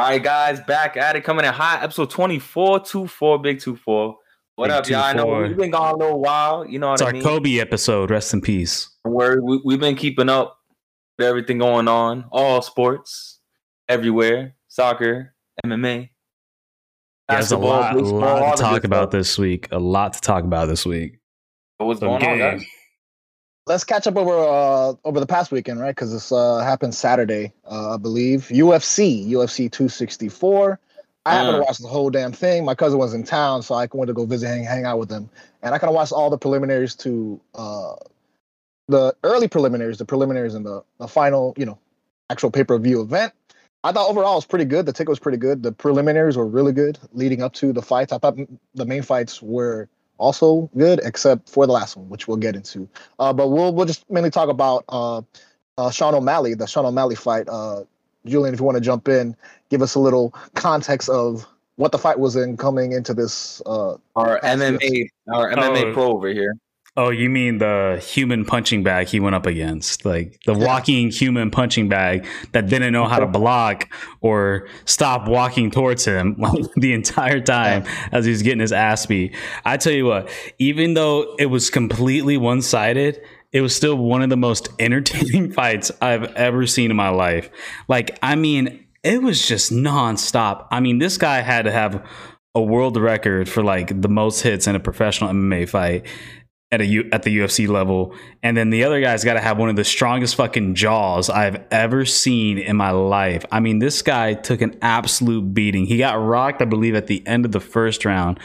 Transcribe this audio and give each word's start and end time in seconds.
All 0.00 0.06
right, 0.06 0.22
guys, 0.22 0.60
back 0.60 0.96
at 0.96 1.14
it, 1.14 1.24
coming 1.24 1.44
in 1.44 1.52
hot, 1.52 1.82
episode 1.82 2.08
24, 2.08 2.80
24, 2.80 3.38
big 3.42 3.60
24. 3.60 4.16
What 4.56 4.68
Big 4.68 4.70
up, 4.74 4.88
y'all? 4.88 5.02
I 5.02 5.12
know 5.12 5.42
we've 5.42 5.54
been 5.54 5.70
gone 5.72 5.92
a 5.92 5.96
little 5.98 6.20
while. 6.22 6.66
You 6.66 6.78
know 6.78 6.88
what 6.88 7.02
It's 7.02 7.02
I 7.02 7.16
our? 7.18 7.22
Kobe 7.22 7.58
episode. 7.58 8.10
Rest 8.10 8.32
in 8.32 8.40
peace. 8.40 8.88
Word, 9.04 9.42
we, 9.44 9.60
we've 9.62 9.78
been 9.78 9.96
keeping 9.96 10.30
up 10.30 10.56
with 11.18 11.26
everything 11.26 11.58
going 11.58 11.86
on, 11.86 12.24
all 12.32 12.62
sports, 12.62 13.40
everywhere, 13.90 14.54
soccer, 14.68 15.34
MMA, 15.66 16.08
Yeah, 16.08 16.08
There's 17.36 17.52
a 17.52 17.58
lot, 17.58 17.94
a 17.94 17.98
baseball, 18.00 18.20
lot 18.20 18.56
to 18.56 18.62
talk 18.62 18.84
about 18.84 19.10
stuff. 19.10 19.18
this 19.18 19.36
week. 19.38 19.68
A 19.70 19.78
lot 19.78 20.14
to 20.14 20.20
talk 20.22 20.44
about 20.44 20.68
this 20.68 20.86
week. 20.86 21.18
What's 21.76 22.00
So, 22.00 22.06
going 22.06 22.24
on, 22.24 22.38
guys? 22.38 22.64
Let's 23.70 23.84
catch 23.84 24.08
up 24.08 24.16
over 24.16 24.36
uh 24.36 24.94
over 25.04 25.20
the 25.20 25.28
past 25.28 25.52
weekend, 25.52 25.78
right? 25.78 25.94
Because 25.94 26.10
this 26.12 26.32
uh 26.32 26.58
happened 26.58 26.92
Saturday, 26.92 27.52
uh, 27.70 27.94
I 27.94 27.98
believe. 27.98 28.48
UFC, 28.48 29.24
UFC 29.28 29.70
264. 29.70 30.80
I 31.24 31.34
happened 31.34 31.54
to 31.54 31.60
watch 31.60 31.78
the 31.78 31.86
whole 31.86 32.10
damn 32.10 32.32
thing. 32.32 32.64
My 32.64 32.74
cousin 32.74 32.98
was 32.98 33.14
in 33.14 33.22
town, 33.22 33.62
so 33.62 33.76
I 33.76 33.86
went 33.92 34.08
to 34.08 34.12
go 34.12 34.26
visit, 34.26 34.48
hang, 34.48 34.64
hang 34.64 34.86
out 34.86 34.98
with 34.98 35.08
him, 35.08 35.30
and 35.62 35.72
I 35.72 35.78
kind 35.78 35.88
of 35.88 35.94
watched 35.94 36.10
all 36.10 36.30
the 36.30 36.36
preliminaries 36.36 36.96
to 36.96 37.40
uh 37.54 37.94
the 38.88 39.14
early 39.22 39.46
preliminaries, 39.46 39.98
the 39.98 40.04
preliminaries, 40.04 40.54
and 40.54 40.66
the 40.66 40.82
the 40.98 41.06
final, 41.06 41.54
you 41.56 41.64
know, 41.64 41.78
actual 42.28 42.50
pay 42.50 42.64
per 42.64 42.76
view 42.76 43.00
event. 43.02 43.32
I 43.84 43.92
thought 43.92 44.10
overall 44.10 44.32
it 44.32 44.38
was 44.38 44.46
pretty 44.46 44.64
good. 44.64 44.84
The 44.84 44.92
ticket 44.92 45.10
was 45.10 45.20
pretty 45.20 45.38
good. 45.38 45.62
The 45.62 45.70
preliminaries 45.70 46.36
were 46.36 46.44
really 46.44 46.72
good 46.72 46.98
leading 47.12 47.40
up 47.40 47.52
to 47.54 47.72
the 47.72 47.82
fights. 47.82 48.12
I 48.12 48.18
thought 48.18 48.36
the 48.74 48.84
main 48.84 49.02
fights 49.02 49.40
were 49.40 49.88
also 50.20 50.70
good, 50.76 51.00
except 51.02 51.48
for 51.48 51.66
the 51.66 51.72
last 51.72 51.96
one, 51.96 52.08
which 52.08 52.28
we'll 52.28 52.36
get 52.36 52.54
into. 52.54 52.88
Uh, 53.18 53.32
but 53.32 53.48
we'll 53.48 53.74
we'll 53.74 53.86
just 53.86 54.08
mainly 54.10 54.30
talk 54.30 54.48
about 54.48 54.84
uh, 54.88 55.22
uh, 55.78 55.90
Sean 55.90 56.14
O'Malley, 56.14 56.54
the 56.54 56.66
Sean 56.66 56.84
O'Malley 56.86 57.16
fight. 57.16 57.48
Uh, 57.48 57.84
Julian, 58.26 58.52
if 58.54 58.60
you 58.60 58.66
want 58.66 58.76
to 58.76 58.82
jump 58.82 59.08
in, 59.08 59.34
give 59.70 59.80
us 59.82 59.94
a 59.94 59.98
little 59.98 60.34
context 60.54 61.08
of 61.08 61.46
what 61.76 61.90
the 61.90 61.98
fight 61.98 62.18
was 62.18 62.36
in 62.36 62.56
coming 62.58 62.92
into 62.92 63.14
this. 63.14 63.62
Uh, 63.64 63.96
Our 64.14 64.38
MMA, 64.40 65.08
our 65.32 65.50
MMA 65.54 65.90
Oh. 65.90 65.92
pro 65.94 66.12
over 66.12 66.28
here. 66.28 66.54
Oh, 67.02 67.08
you 67.08 67.30
mean 67.30 67.56
the 67.56 67.98
human 68.06 68.44
punching 68.44 68.82
bag 68.82 69.06
he 69.08 69.20
went 69.20 69.34
up 69.34 69.46
against? 69.46 70.04
Like 70.04 70.38
the 70.44 70.52
walking 70.52 71.10
human 71.10 71.50
punching 71.50 71.88
bag 71.88 72.26
that 72.52 72.68
didn't 72.68 72.92
know 72.92 73.06
how 73.06 73.18
to 73.20 73.26
block 73.26 73.88
or 74.20 74.68
stop 74.84 75.26
walking 75.26 75.70
towards 75.70 76.04
him 76.04 76.36
the 76.76 76.92
entire 76.92 77.40
time 77.40 77.86
as 78.12 78.26
he 78.26 78.30
was 78.30 78.42
getting 78.42 78.60
his 78.60 78.70
ass 78.70 79.06
beat. 79.06 79.34
I 79.64 79.78
tell 79.78 79.94
you 79.94 80.04
what, 80.04 80.28
even 80.58 80.92
though 80.92 81.34
it 81.38 81.46
was 81.46 81.70
completely 81.70 82.36
one 82.36 82.60
sided, 82.60 83.18
it 83.50 83.62
was 83.62 83.74
still 83.74 83.96
one 83.96 84.20
of 84.20 84.28
the 84.28 84.36
most 84.36 84.68
entertaining 84.78 85.52
fights 85.52 85.90
I've 86.02 86.24
ever 86.34 86.66
seen 86.66 86.90
in 86.90 86.98
my 86.98 87.08
life. 87.08 87.48
Like, 87.88 88.18
I 88.22 88.36
mean, 88.36 88.84
it 89.02 89.22
was 89.22 89.48
just 89.48 89.72
nonstop. 89.72 90.66
I 90.70 90.80
mean, 90.80 90.98
this 90.98 91.16
guy 91.16 91.40
had 91.40 91.62
to 91.62 91.72
have 91.72 92.06
a 92.54 92.60
world 92.60 92.98
record 92.98 93.48
for 93.48 93.62
like 93.62 94.02
the 94.02 94.08
most 94.08 94.42
hits 94.42 94.66
in 94.66 94.74
a 94.74 94.80
professional 94.80 95.30
MMA 95.30 95.66
fight 95.66 96.04
at 96.72 96.80
a 96.80 96.86
U, 96.86 97.08
at 97.12 97.24
the 97.24 97.36
UFC 97.38 97.66
level, 97.68 98.14
and 98.42 98.56
then 98.56 98.70
the 98.70 98.84
other 98.84 99.00
guy's 99.00 99.24
got 99.24 99.34
to 99.34 99.40
have 99.40 99.58
one 99.58 99.68
of 99.68 99.76
the 99.76 99.84
strongest 99.84 100.36
fucking 100.36 100.74
jaws 100.76 101.28
I've 101.28 101.62
ever 101.70 102.04
seen 102.04 102.58
in 102.58 102.76
my 102.76 102.90
life. 102.90 103.44
I 103.50 103.60
mean, 103.60 103.80
this 103.80 104.02
guy 104.02 104.34
took 104.34 104.60
an 104.60 104.76
absolute 104.80 105.52
beating. 105.52 105.86
He 105.86 105.98
got 105.98 106.14
rocked, 106.14 106.62
I 106.62 106.66
believe, 106.66 106.94
at 106.94 107.06
the 107.08 107.26
end 107.26 107.44
of 107.44 107.52
the 107.52 107.60
first 107.60 108.04
round, 108.04 108.38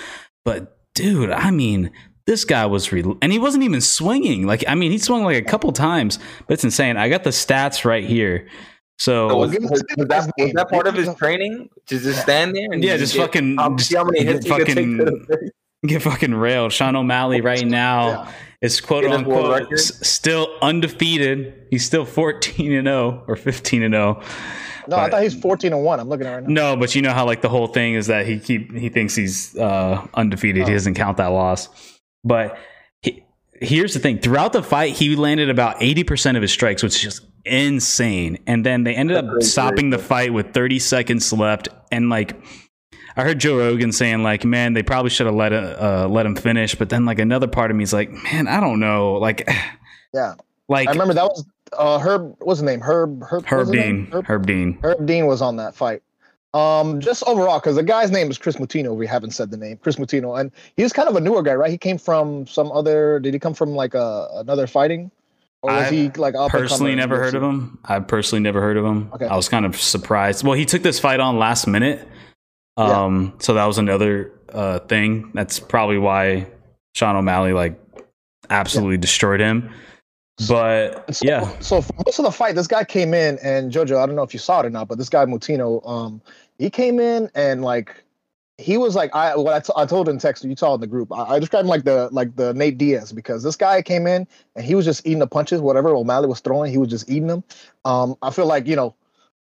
but 0.43 0.77
dude, 0.93 1.31
I 1.31 1.51
mean. 1.51 1.91
This 2.27 2.43
guy 2.43 2.65
was, 2.65 2.91
re- 2.91 3.03
and 3.21 3.31
he 3.31 3.37
wasn't 3.37 3.65
even 3.65 3.81
swinging. 3.81 4.47
Like, 4.47 4.63
I 4.67 4.73
mean, 4.73 4.91
he 4.91 4.97
swung 4.97 5.23
like 5.23 5.37
a 5.37 5.43
couple 5.43 5.71
times, 5.71 6.17
but 6.47 6.55
it's 6.55 6.63
insane. 6.63 6.97
I 6.97 7.07
got 7.07 7.23
the 7.23 7.29
stats 7.29 7.85
right 7.85 8.03
here. 8.03 8.47
So, 8.97 9.29
So 9.29 9.37
was, 9.37 9.51
was, 9.51 9.83
was 9.95 10.07
that, 10.07 10.33
was 10.35 10.53
that 10.53 10.69
part 10.71 10.87
of 10.87 10.95
his 10.95 11.13
training? 11.13 11.69
To 11.85 11.99
just 11.99 12.23
stand 12.23 12.55
there 12.55 12.71
and 12.71 12.83
yeah, 12.83 12.97
just 12.97 13.13
get- 13.13 13.21
fucking, 13.21 13.57
just 13.77 13.89
see 13.91 13.95
how 13.95 14.05
many 14.05 14.23
hits 14.23 14.43
you 14.47 14.55
could 14.55 14.65
take 14.65 14.75
fucking, 14.75 14.97
to 14.97 15.05
the 15.05 15.25
face? 15.39 15.49
get 15.89 16.01
fucking 16.01 16.33
railed. 16.33 16.71
Sean 16.73 16.95
O'Malley 16.95 17.41
right 17.41 17.65
now 17.65 18.07
Yeah. 18.07 18.31
is 18.61 18.81
quote 18.81 19.05
unquote 19.05 19.71
s- 19.73 20.07
still 20.07 20.47
undefeated. 20.61 21.53
He's 21.69 21.85
still 21.85 22.05
14 22.05 22.71
and 22.73 22.87
0 22.87 23.23
or 23.27 23.35
15 23.35 23.83
and 23.83 23.93
0. 23.93 24.21
no, 24.87 24.97
I 24.97 25.09
thought 25.09 25.23
he's 25.23 25.33
fourteen 25.39 25.73
and 25.73 25.83
one. 25.83 25.99
I'm 25.99 26.07
looking 26.09 26.27
at 26.27 26.33
it 26.33 26.35
right 26.35 26.47
now. 26.47 26.73
No, 26.73 26.79
but 26.79 26.93
you 26.95 27.01
know 27.01 27.11
how 27.11 27.25
like 27.25 27.41
the 27.41 27.49
whole 27.49 27.67
thing 27.67 27.95
is 27.95 28.07
that 28.07 28.25
he 28.27 28.39
keep 28.39 28.71
he 28.75 28.89
thinks 28.89 29.15
he's 29.15 29.55
uh 29.57 30.05
undefeated. 30.13 30.67
He 30.67 30.71
Oh. 30.71 30.75
doesn't 30.75 30.93
count 30.93 31.17
that 31.17 31.27
loss. 31.27 31.69
But 32.23 32.57
he, 33.01 33.23
here's 33.61 33.93
the 33.93 33.99
thing: 33.99 34.19
throughout 34.19 34.53
the 34.53 34.61
fight, 34.63 34.93
he 34.93 35.15
landed 35.15 35.49
about 35.49 35.77
80 35.81 36.03
percent 36.03 36.37
of 36.37 36.41
his 36.41 36.51
strikes, 36.51 36.83
which 36.83 36.95
is 36.95 37.01
just 37.01 37.25
insane. 37.45 38.37
And 38.47 38.65
then 38.65 38.83
they 38.83 38.93
ended 38.95 39.17
up 39.17 39.25
That's 39.33 39.51
stopping 39.51 39.89
the 39.89 39.97
fight 39.99 40.33
with 40.33 40.53
30 40.53 40.79
seconds 40.79 41.31
left, 41.33 41.67
and 41.91 42.09
like. 42.09 42.35
I 43.17 43.23
heard 43.23 43.39
Joe 43.39 43.57
Rogan 43.57 43.91
saying 43.91 44.23
like, 44.23 44.43
"Man, 44.43 44.73
they 44.73 44.83
probably 44.83 45.09
should 45.09 45.25
have 45.25 45.35
let 45.35 45.53
uh, 45.53 46.07
let 46.09 46.25
him 46.25 46.35
finish." 46.35 46.75
But 46.75 46.89
then 46.89 47.05
like 47.05 47.19
another 47.19 47.47
part 47.47 47.71
of 47.71 47.77
me 47.77 47.83
is 47.83 47.93
like, 47.93 48.11
"Man, 48.11 48.47
I 48.47 48.59
don't 48.59 48.79
know." 48.79 49.13
Like, 49.13 49.49
Yeah, 50.13 50.35
like 50.69 50.87
I 50.87 50.91
remember 50.91 51.13
that 51.13 51.25
was 51.25 51.45
uh, 51.77 51.99
Herb. 51.99 52.35
What's 52.39 52.59
his 52.59 52.65
name? 52.65 52.79
Herb. 52.79 53.21
Herb. 53.23 53.45
Herb 53.45 53.67
what's 53.67 53.69
his 53.69 53.85
name? 53.85 54.05
Dean, 54.05 54.11
Herb, 54.13 54.25
Herb 54.25 54.45
Dean. 54.47 54.79
Herb 54.81 55.05
Dean 55.05 55.27
was 55.27 55.41
on 55.41 55.57
that 55.57 55.75
fight. 55.75 56.01
Um, 56.53 57.01
just 57.01 57.21
overall, 57.27 57.59
because 57.59 57.75
the 57.75 57.83
guy's 57.83 58.11
name 58.11 58.31
is 58.31 58.37
Kris 58.37 58.55
Moutinho. 58.55 58.95
We 58.95 59.05
haven't 59.05 59.31
said 59.31 59.51
the 59.51 59.57
name, 59.57 59.75
Kris 59.75 59.97
Moutinho, 59.97 60.39
and 60.39 60.51
he's 60.77 60.93
kind 60.93 61.09
of 61.09 61.17
a 61.17 61.19
newer 61.19 61.43
guy, 61.43 61.53
right? 61.53 61.69
He 61.69 61.77
came 61.77 61.97
from 61.97 62.47
some 62.47 62.71
other. 62.71 63.19
Did 63.19 63.33
he 63.33 63.39
come 63.39 63.53
from 63.53 63.71
like 63.71 63.93
a 63.93 64.29
another 64.35 64.65
fighting, 64.65 65.11
or 65.61 65.73
was 65.73 65.87
I 65.87 65.91
he 65.91 66.09
like 66.11 66.33
personally 66.49 66.95
never 66.95 67.17
heard 67.17 67.35
of 67.35 67.43
him. 67.43 67.77
I 67.83 67.99
personally 67.99 68.41
never 68.41 68.61
heard 68.61 68.77
of 68.77 68.85
him. 68.85 69.09
Okay. 69.15 69.25
I 69.25 69.35
was 69.35 69.49
kind 69.49 69.65
of 69.65 69.75
surprised. 69.75 70.45
Well, 70.45 70.53
he 70.53 70.63
took 70.63 70.81
this 70.81 70.97
fight 70.97 71.19
on 71.19 71.37
last 71.37 71.67
minute. 71.67 72.07
Yeah. 72.77 73.03
Um, 73.03 73.33
so 73.39 73.53
that 73.53 73.65
was 73.65 73.77
another 73.77 74.31
uh 74.53 74.79
thing. 74.79 75.31
That's 75.33 75.59
probably 75.59 75.97
why 75.97 76.47
Sean 76.93 77.15
O'Malley 77.15 77.53
like 77.53 77.79
absolutely 78.49 78.97
destroyed 78.97 79.39
him. 79.39 79.69
But 80.49 81.15
so, 81.15 81.25
yeah, 81.25 81.59
So 81.59 81.81
for 81.81 81.93
most 82.05 82.19
of 82.19 82.25
the 82.25 82.31
fight, 82.31 82.55
this 82.55 82.67
guy 82.67 82.83
came 82.83 83.13
in, 83.13 83.39
and 83.41 83.71
Jojo, 83.71 84.01
I 84.01 84.05
don't 84.05 84.15
know 84.15 84.23
if 84.23 84.33
you 84.33 84.39
saw 84.39 84.59
it 84.59 84.65
or 84.65 84.69
not, 84.69 84.89
but 84.89 84.97
this 84.97 85.07
guy 85.07 85.23
Moutinho, 85.23 85.87
um, 85.87 86.21
he 86.57 86.69
came 86.69 86.99
in 86.99 87.29
and 87.35 87.63
like 87.63 88.03
he 88.57 88.77
was 88.77 88.95
like 88.95 89.13
I 89.15 89.35
what 89.35 89.53
I, 89.53 89.59
t- 89.59 89.73
I 89.75 89.85
told 89.85 90.09
in 90.09 90.17
text 90.17 90.43
you 90.43 90.55
saw 90.55 90.75
in 90.75 90.81
the 90.81 90.87
group. 90.87 91.11
I, 91.13 91.35
I 91.35 91.39
described 91.39 91.65
him 91.65 91.69
like 91.69 91.85
the 91.85 92.09
like 92.11 92.35
the 92.35 92.53
Nate 92.53 92.77
Diaz 92.77 93.13
because 93.13 93.43
this 93.43 93.55
guy 93.55 93.81
came 93.81 94.07
in 94.07 94.27
and 94.55 94.65
he 94.65 94.75
was 94.75 94.85
just 94.85 95.05
eating 95.05 95.19
the 95.19 95.27
punches. 95.27 95.61
Whatever 95.61 95.89
O'Malley 95.89 96.27
was 96.27 96.41
throwing, 96.41 96.71
he 96.71 96.77
was 96.77 96.89
just 96.89 97.09
eating 97.09 97.27
them. 97.27 97.43
Um, 97.85 98.15
I 98.21 98.29
feel 98.31 98.45
like 98.45 98.67
you 98.67 98.75
know. 98.75 98.95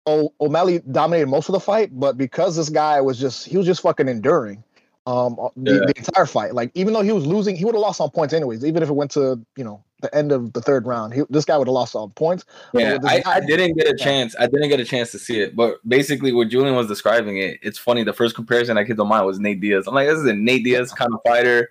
O- 0.06 0.34
O'Malley 0.42 0.80
dominated 0.92 1.28
most 1.28 1.48
of 1.50 1.54
the 1.54 1.60
fight, 1.60 1.90
but 1.98 2.18
because 2.18 2.56
this 2.56 2.70
guy 2.70 3.00
was 3.02 3.20
just 3.20 3.48
he 3.48 3.58
was 3.58 3.66
just 3.66 3.82
fucking 3.82 4.08
enduring 4.08 4.64
um 5.06 5.36
the, 5.58 5.74
Yeah. 5.74 5.80
the 5.88 5.94
entire 5.98 6.26
fight. 6.26 6.54
Like 6.54 6.72
even 6.76 6.94
though 6.94 7.02
he 7.02 7.12
was 7.12 7.26
losing, 7.26 7.56
he 7.56 7.66
would 7.66 7.76
have 7.76 7.82
lost 7.82 8.00
on 8.02 8.10
points 8.10 8.34
anyways. 8.34 8.64
Even 8.66 8.84
if 8.84 8.90
it 8.90 8.94
went 8.94 9.12
to 9.12 9.40
you 9.56 9.64
know 9.64 9.84
the 10.02 10.14
end 10.14 10.34
of 10.34 10.52
the 10.52 10.62
third 10.62 10.86
round, 10.86 11.14
he, 11.14 11.22
this 11.30 11.46
guy 11.46 11.58
would 11.58 11.68
have 11.68 11.74
lost 11.74 11.96
on 11.96 12.10
points. 12.12 12.44
Yeah, 12.74 12.98
I, 13.06 13.20
guy- 13.22 13.32
I 13.36 13.40
didn't 13.40 13.78
get 13.78 13.88
a 13.88 13.96
chance. 13.96 14.36
I 14.38 14.48
didn't 14.48 14.68
get 14.70 14.80
a 14.82 14.86
chance 14.86 15.12
to 15.12 15.20
see 15.20 15.40
it, 15.40 15.56
but 15.56 15.78
basically, 15.88 16.34
what 16.34 16.50
Julian 16.50 16.76
was 16.76 16.88
describing 16.88 17.38
it, 17.38 17.60
it's 17.62 17.78
funny. 17.78 18.04
The 18.04 18.12
first 18.14 18.36
comparison 18.36 18.78
I 18.78 18.84
came 18.84 18.98
to 18.98 19.06
mind 19.06 19.26
was 19.26 19.40
Nate 19.40 19.62
Diaz. 19.62 19.86
I'm 19.88 19.94
like, 19.96 20.08
this 20.10 20.20
is 20.20 20.26
a 20.26 20.34
Nate 20.34 20.64
Diaz 20.66 20.92
kind 20.92 21.14
of 21.14 21.22
fighter. 21.26 21.70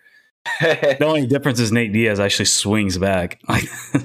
the 0.60 1.04
only 1.04 1.26
difference 1.26 1.60
is 1.60 1.70
Nate 1.70 1.92
Diaz 1.92 2.18
actually 2.18 2.46
swings 2.46 2.96
back. 2.98 3.40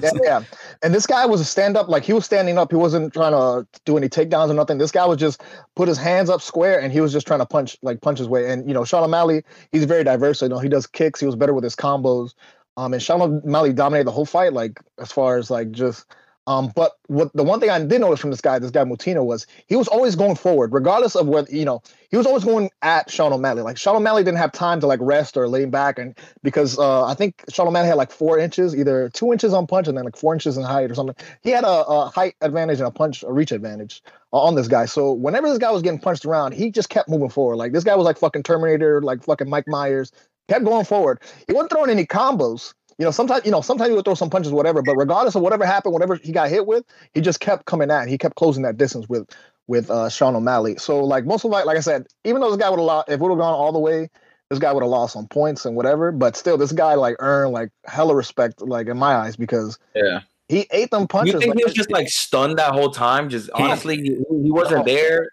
Yeah, 0.02 0.10
yeah. 0.22 0.42
And 0.82 0.94
this 0.94 1.06
guy 1.06 1.26
was 1.26 1.40
a 1.40 1.44
stand 1.44 1.76
up, 1.76 1.88
like 1.88 2.04
he 2.04 2.12
was 2.12 2.24
standing 2.24 2.56
up. 2.56 2.70
He 2.70 2.76
wasn't 2.76 3.12
trying 3.12 3.32
to 3.32 3.66
do 3.84 3.96
any 3.96 4.08
takedowns 4.08 4.50
or 4.50 4.54
nothing. 4.54 4.78
This 4.78 4.92
guy 4.92 5.04
was 5.06 5.18
just 5.18 5.42
put 5.74 5.88
his 5.88 5.98
hands 5.98 6.30
up 6.30 6.40
square 6.40 6.80
and 6.80 6.92
he 6.92 7.00
was 7.00 7.12
just 7.12 7.26
trying 7.26 7.40
to 7.40 7.46
punch, 7.46 7.76
like 7.82 8.00
punch 8.00 8.18
his 8.18 8.28
way. 8.28 8.50
And 8.50 8.66
you 8.68 8.74
know, 8.74 8.84
Sean 8.84 9.02
O'Malley, 9.02 9.42
he's 9.72 9.84
very 9.84 10.04
diverse. 10.04 10.40
You 10.40 10.48
know, 10.48 10.58
he 10.58 10.68
does 10.68 10.86
kicks. 10.86 11.18
He 11.20 11.26
was 11.26 11.36
better 11.36 11.54
with 11.54 11.64
his 11.64 11.74
combos. 11.74 12.34
Um, 12.76 12.92
and 12.92 13.02
Sean 13.02 13.20
O'Malley 13.20 13.72
dominated 13.72 14.04
the 14.04 14.12
whole 14.12 14.24
fight, 14.26 14.52
like 14.52 14.80
as 14.98 15.10
far 15.10 15.36
as 15.36 15.50
like 15.50 15.72
just. 15.72 16.06
Um, 16.48 16.72
but 16.74 16.92
what 17.08 17.30
the 17.34 17.44
one 17.44 17.60
thing 17.60 17.68
I 17.68 17.78
did 17.78 18.00
notice 18.00 18.20
from 18.20 18.30
this 18.30 18.40
guy, 18.40 18.58
this 18.58 18.70
guy 18.70 18.82
Moutinho, 18.82 19.22
was 19.22 19.46
he 19.66 19.76
was 19.76 19.86
always 19.86 20.16
going 20.16 20.34
forward, 20.34 20.72
regardless 20.72 21.14
of 21.14 21.28
whether 21.28 21.54
you 21.54 21.66
know 21.66 21.82
he 22.10 22.16
was 22.16 22.24
always 22.24 22.42
going 22.42 22.70
at 22.80 23.10
Sean 23.10 23.34
O'Malley. 23.34 23.60
Like 23.60 23.76
Sean 23.76 23.96
O'Malley 23.96 24.24
didn't 24.24 24.38
have 24.38 24.52
time 24.52 24.80
to 24.80 24.86
like 24.86 24.98
rest 25.02 25.36
or 25.36 25.46
lay 25.46 25.66
back, 25.66 25.98
and 25.98 26.16
because 26.42 26.78
uh, 26.78 27.04
I 27.04 27.12
think 27.12 27.44
Sean 27.50 27.68
O'Malley 27.68 27.88
had 27.88 27.98
like 27.98 28.10
four 28.10 28.38
inches, 28.38 28.74
either 28.74 29.10
two 29.10 29.30
inches 29.30 29.52
on 29.52 29.66
punch 29.66 29.88
and 29.88 29.98
then 29.98 30.06
like 30.06 30.16
four 30.16 30.32
inches 30.32 30.56
in 30.56 30.64
height 30.64 30.90
or 30.90 30.94
something. 30.94 31.16
He 31.42 31.50
had 31.50 31.64
a, 31.64 31.84
a 31.84 32.08
height 32.08 32.34
advantage 32.40 32.78
and 32.78 32.88
a 32.88 32.92
punch, 32.92 33.22
a 33.22 33.30
reach 33.30 33.52
advantage 33.52 34.02
uh, 34.32 34.40
on 34.40 34.54
this 34.54 34.68
guy. 34.68 34.86
So 34.86 35.12
whenever 35.12 35.50
this 35.50 35.58
guy 35.58 35.70
was 35.70 35.82
getting 35.82 36.00
punched 36.00 36.24
around, 36.24 36.52
he 36.52 36.70
just 36.70 36.88
kept 36.88 37.10
moving 37.10 37.28
forward. 37.28 37.56
Like 37.56 37.72
this 37.72 37.84
guy 37.84 37.94
was 37.94 38.06
like 38.06 38.16
fucking 38.16 38.44
Terminator, 38.44 39.02
like 39.02 39.22
fucking 39.22 39.50
Mike 39.50 39.68
Myers, 39.68 40.12
kept 40.48 40.64
going 40.64 40.86
forward. 40.86 41.20
He 41.46 41.52
wasn't 41.52 41.72
throwing 41.72 41.90
any 41.90 42.06
combos. 42.06 42.72
You 42.98 43.04
know, 43.04 43.12
sometimes 43.12 43.44
you 43.44 43.52
know, 43.52 43.60
sometimes 43.60 43.90
he 43.90 43.94
would 43.94 44.04
throw 44.04 44.14
some 44.14 44.30
punches, 44.30 44.52
whatever. 44.52 44.82
But 44.82 44.96
regardless 44.96 45.36
of 45.36 45.42
whatever 45.42 45.64
happened, 45.64 45.92
whatever 45.92 46.16
he 46.16 46.32
got 46.32 46.50
hit 46.50 46.66
with, 46.66 46.84
he 47.14 47.20
just 47.20 47.38
kept 47.40 47.64
coming 47.64 47.90
at. 47.90 48.08
He 48.08 48.18
kept 48.18 48.34
closing 48.34 48.64
that 48.64 48.76
distance 48.76 49.08
with 49.08 49.28
with 49.68 49.90
uh, 49.90 50.08
Sean 50.08 50.34
O'Malley. 50.34 50.76
So 50.78 51.04
like 51.04 51.24
most 51.24 51.44
of 51.44 51.50
like, 51.50 51.64
like 51.64 51.76
I 51.76 51.80
said, 51.80 52.06
even 52.24 52.40
though 52.40 52.50
this 52.50 52.58
guy 52.58 52.70
would 52.70 52.78
have 52.78 52.86
lost, 52.86 53.08
if 53.08 53.14
it 53.14 53.20
would 53.20 53.30
have 53.30 53.38
gone 53.38 53.54
all 53.54 53.72
the 53.72 53.78
way, 53.78 54.08
this 54.50 54.58
guy 54.58 54.72
would 54.72 54.82
have 54.82 54.90
lost 54.90 55.14
on 55.14 55.28
points 55.28 55.64
and 55.64 55.76
whatever. 55.76 56.10
But 56.10 56.36
still, 56.36 56.56
this 56.56 56.72
guy 56.72 56.94
like 56.94 57.16
earned 57.20 57.52
like 57.52 57.70
hella 57.86 58.16
respect, 58.16 58.60
like 58.62 58.88
in 58.88 58.98
my 58.98 59.14
eyes, 59.14 59.36
because 59.36 59.78
Yeah. 59.94 60.20
he 60.48 60.66
ate 60.72 60.90
them 60.90 61.06
punches. 61.06 61.34
You 61.34 61.40
think 61.40 61.50
like, 61.50 61.58
he 61.58 61.64
was 61.64 61.74
just 61.74 61.92
like 61.92 62.08
stunned 62.08 62.58
that 62.58 62.72
whole 62.72 62.90
time? 62.90 63.28
Just 63.28 63.50
honestly, 63.54 63.96
he, 63.96 64.24
he 64.42 64.50
wasn't 64.50 64.78
No. 64.86 64.92
there. 64.92 65.28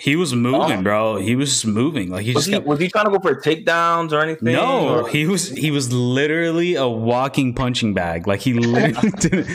He 0.00 0.14
was 0.14 0.32
moving, 0.32 0.78
Oh. 0.78 0.82
bro. 0.82 1.16
He 1.16 1.34
was 1.34 1.48
just 1.50 1.66
moving. 1.66 2.08
Like 2.08 2.22
he 2.24 2.28
Was 2.32 2.44
just 2.44 2.46
he, 2.46 2.52
kept, 2.52 2.66
was 2.66 2.78
he 2.78 2.88
trying 2.88 3.06
to 3.06 3.10
go 3.10 3.18
for 3.18 3.34
takedowns 3.34 4.12
or 4.12 4.20
anything? 4.20 4.52
no. 4.52 5.00
Or- 5.00 5.08
He 5.08 5.26
was 5.26 5.48
he 5.50 5.72
was 5.72 5.92
literally 5.92 6.76
a 6.76 6.86
walking 6.86 7.52
punching 7.52 7.94
bag. 7.94 8.28
Like 8.28 8.40
he 8.40 8.52
literally 8.54 9.10
didn't. 9.18 9.46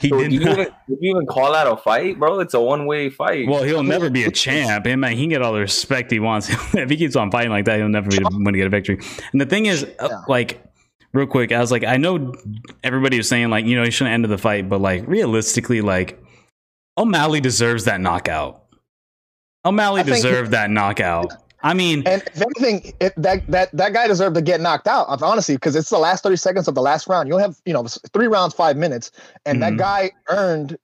He 0.00 0.08
So 0.08 0.18
did 0.18 0.32
you, 0.32 0.40
not... 0.40 0.58
even, 0.60 0.72
you 0.86 0.96
even 1.16 1.26
call 1.26 1.50
that 1.52 1.66
a 1.66 1.76
fight, 1.76 2.20
bro? 2.20 2.38
It's 2.38 2.54
a 2.54 2.60
one 2.60 2.86
way 2.86 3.10
fight. 3.10 3.48
Well, 3.48 3.64
he'll 3.64 3.82
never 3.82 4.08
be 4.10 4.22
a 4.22 4.30
champ. 4.44 4.86
And 4.86 5.00
man, 5.00 5.12
he 5.16 5.22
can 5.24 5.30
get 5.30 5.42
all 5.42 5.52
the 5.54 5.58
respect 5.60 6.12
he 6.12 6.20
wants. 6.20 6.48
if 6.74 6.88
he 6.88 6.96
keeps 6.96 7.16
on 7.16 7.32
fighting 7.32 7.50
like 7.50 7.64
that, 7.64 7.78
he'll 7.78 7.88
never 7.88 8.08
be 8.10 8.18
one 8.22 8.44
to 8.52 8.58
get 8.58 8.68
a 8.68 8.70
victory. 8.70 9.00
And 9.32 9.40
the 9.40 9.46
thing 9.46 9.66
is, 9.66 9.82
uh, 9.82 10.08
Yeah. 10.08 10.20
like, 10.28 10.62
real 11.12 11.26
quick, 11.26 11.50
I 11.50 11.58
was 11.58 11.72
like, 11.72 11.82
I 11.82 11.96
know 11.96 12.32
everybody 12.84 13.16
was 13.16 13.28
saying 13.28 13.50
like, 13.50 13.64
you 13.66 13.74
know, 13.74 13.82
he 13.82 13.90
shouldn't 13.90 14.14
end 14.14 14.24
the 14.24 14.38
fight, 14.38 14.68
but 14.68 14.80
like, 14.80 15.04
realistically, 15.08 15.80
like, 15.80 16.22
O'Malley 16.96 17.40
deserves 17.40 17.86
that 17.86 18.00
knockout. 18.00 18.59
O'Malley 19.64 20.00
I 20.00 20.04
he- 20.04 20.10
deserved 20.12 20.50
that 20.52 20.70
knockout. 20.70 21.32
I 21.62 21.74
mean, 21.74 22.02
And 22.06 22.22
if 22.34 22.40
anything, 22.40 22.94
it, 23.00 23.12
that 23.18 23.46
that 23.50 23.70
that 23.72 23.92
guy 23.92 24.06
deserved 24.06 24.34
to 24.36 24.40
get 24.42 24.62
knocked 24.62 24.86
out. 24.88 25.20
Honestly, 25.22 25.56
because 25.56 25.76
it's 25.76 25.90
the 25.90 25.98
last 25.98 26.22
thirty 26.22 26.36
seconds 26.36 26.66
of 26.68 26.74
the 26.74 26.80
last 26.80 27.06
round. 27.06 27.28
You 27.28 27.36
have 27.36 27.60
you 27.66 27.74
know 27.74 27.84
three 28.14 28.28
rounds, 28.28 28.54
five 28.54 28.78
minutes, 28.78 29.10
and 29.44 29.58
Mhm. 29.58 29.60
that 29.60 29.76
guy 29.76 30.10
earned. 30.28 30.78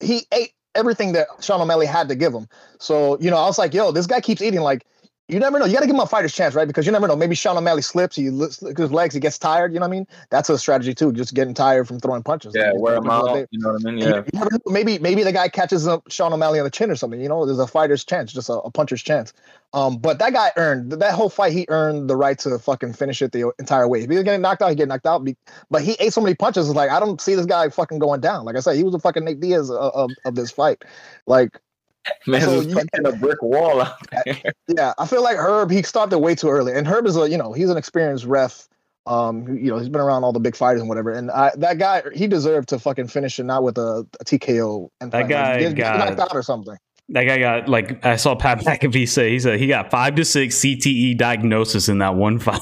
He 0.00 0.26
ate 0.32 0.52
everything 0.74 1.12
that 1.12 1.26
Sean 1.40 1.60
O'Malley 1.60 1.84
had 1.86 2.08
to 2.08 2.14
give 2.14 2.32
him. 2.32 2.48
So 2.78 3.18
you 3.20 3.30
know, 3.30 3.36
I 3.36 3.44
was 3.44 3.58
like, 3.58 3.74
yo, 3.74 3.92
this 3.92 4.06
guy 4.06 4.20
keeps 4.22 4.40
eating. 4.40 4.60
Like, 4.60 4.86
you 5.28 5.38
never 5.38 5.58
know. 5.58 5.64
You 5.64 5.72
got 5.72 5.80
to 5.80 5.86
give 5.86 5.94
him 5.94 6.00
a 6.00 6.06
fighter's 6.06 6.34
chance, 6.34 6.54
right? 6.54 6.68
Because 6.68 6.84
you 6.84 6.92
never 6.92 7.08
know. 7.08 7.16
Maybe 7.16 7.34
Sean 7.34 7.56
O'Malley 7.56 7.80
slips. 7.80 8.14
He 8.14 8.28
lifts 8.28 8.60
his 8.60 8.92
legs. 8.92 9.14
He 9.14 9.20
gets 9.20 9.38
tired. 9.38 9.72
You 9.72 9.80
know 9.80 9.86
what 9.86 9.94
I 9.94 9.96
mean? 9.96 10.06
That's 10.28 10.50
a 10.50 10.58
strategy 10.58 10.94
too. 10.94 11.12
Just 11.12 11.32
getting 11.32 11.54
tired 11.54 11.88
from 11.88 11.98
throwing 11.98 12.22
punches. 12.22 12.52
yeah, 12.54 12.72
Like, 12.72 12.80
wear 12.80 12.96
him 12.96 13.08
out. 13.08 13.46
You 13.50 13.58
know 13.58 13.72
what 13.72 13.86
I 13.86 13.90
mean? 13.90 13.98
Yeah. 13.98 14.22
you 14.32 14.40
know. 14.40 14.48
maybe 14.66 14.98
maybe 14.98 15.22
the 15.22 15.32
guy 15.32 15.48
catches 15.48 15.86
up 15.86 16.10
Sean 16.10 16.34
O'Malley 16.34 16.58
on 16.60 16.64
the 16.64 16.70
chin 16.70 16.90
or 16.90 16.96
something. 16.96 17.20
You 17.20 17.28
know, 17.30 17.46
there's 17.46 17.58
a 17.58 17.66
fighter's 17.66 18.04
chance, 18.04 18.34
just 18.34 18.50
a, 18.50 18.54
a 18.54 18.70
puncher's 18.70 19.02
chance. 19.02 19.32
Um, 19.72 19.96
but 19.96 20.18
that 20.18 20.34
guy 20.34 20.52
earned 20.56 20.92
that 20.92 21.14
whole 21.14 21.30
fight. 21.30 21.52
He 21.52 21.64
earned 21.68 22.08
the 22.08 22.16
right 22.16 22.38
to 22.40 22.58
fucking 22.58 22.92
finish 22.92 23.22
it 23.22 23.32
the 23.32 23.50
entire 23.58 23.88
way. 23.88 24.02
If 24.02 24.10
he 24.10 24.16
was 24.16 24.24
getting 24.24 24.42
knocked 24.42 24.60
out, 24.60 24.68
he 24.68 24.76
get 24.76 24.88
knocked 24.88 25.06
out. 25.06 25.26
But 25.70 25.82
he 25.82 25.96
ate 26.00 26.12
so 26.12 26.20
many 26.20 26.34
punches. 26.34 26.68
It's 26.68 26.76
like 26.76 26.90
I 26.90 27.00
don't 27.00 27.20
see 27.20 27.34
this 27.34 27.46
guy 27.46 27.70
fucking 27.70 27.98
going 27.98 28.20
down. 28.20 28.44
Like 28.44 28.56
I 28.56 28.60
said, 28.60 28.76
he 28.76 28.84
was 28.84 28.94
a 28.94 29.00
fucking 29.00 29.24
Nick 29.24 29.40
Diaz 29.40 29.70
of, 29.70 29.92
of, 29.94 30.10
of 30.26 30.34
this 30.34 30.50
fight. 30.50 30.84
Like 31.26 31.58
Man, 32.26 32.40
So 32.42 32.56
just 32.56 32.68
you- 32.68 32.74
punching 32.74 33.06
a 33.06 33.12
brick 33.16 33.40
wall 33.42 33.80
out 33.82 33.94
there. 34.24 34.36
yeah, 34.68 34.92
I 34.98 35.06
feel 35.06 35.22
like 35.22 35.36
Herb 35.36 35.70
he 35.70 35.82
stopped 35.82 36.12
it 36.12 36.20
way 36.20 36.34
too 36.34 36.48
early. 36.48 36.72
And 36.72 36.86
Herb 36.86 37.06
is 37.06 37.16
a 37.16 37.28
you 37.28 37.38
know 37.38 37.52
he's 37.52 37.70
an 37.70 37.76
experienced 37.76 38.24
ref. 38.24 38.68
Um, 39.06 39.46
you 39.58 39.70
know 39.70 39.78
he's 39.78 39.90
been 39.90 40.00
around 40.00 40.24
all 40.24 40.32
the 40.32 40.40
big 40.40 40.56
fighters 40.56 40.80
and 40.80 40.88
whatever. 40.88 41.10
And 41.10 41.30
I, 41.30 41.52
that 41.58 41.78
guy 41.78 42.02
he 42.14 42.26
deserved 42.26 42.70
to 42.70 42.78
fucking 42.78 43.08
finish 43.08 43.38
it 43.38 43.44
not 43.44 43.62
with 43.62 43.76
a, 43.78 44.06
a 44.20 44.24
TKO 44.24 44.88
and 45.00 45.12
That 45.12 45.18
like, 45.18 45.28
guy 45.28 45.58
get, 45.60 45.74
get 45.74 45.82
got- 45.98 46.08
knocked 46.08 46.20
out 46.20 46.34
or 46.36 46.42
something. 46.42 46.76
that 47.10 47.24
guy 47.24 47.38
got 47.38 47.68
like 47.68 48.02
I 48.04 48.16
saw 48.16 48.34
Pat 48.34 48.60
McAfee 48.60 49.06
say 49.06 49.28
he 49.32 49.38
said 49.40 49.60
he 49.60 49.66
got 49.66 49.90
five 49.90 50.14
to 50.14 50.24
six 50.24 50.56
CTE 50.60 51.18
diagnosis 51.18 51.90
in 51.90 51.98
that 51.98 52.14
one 52.14 52.38
fight. 52.40 52.58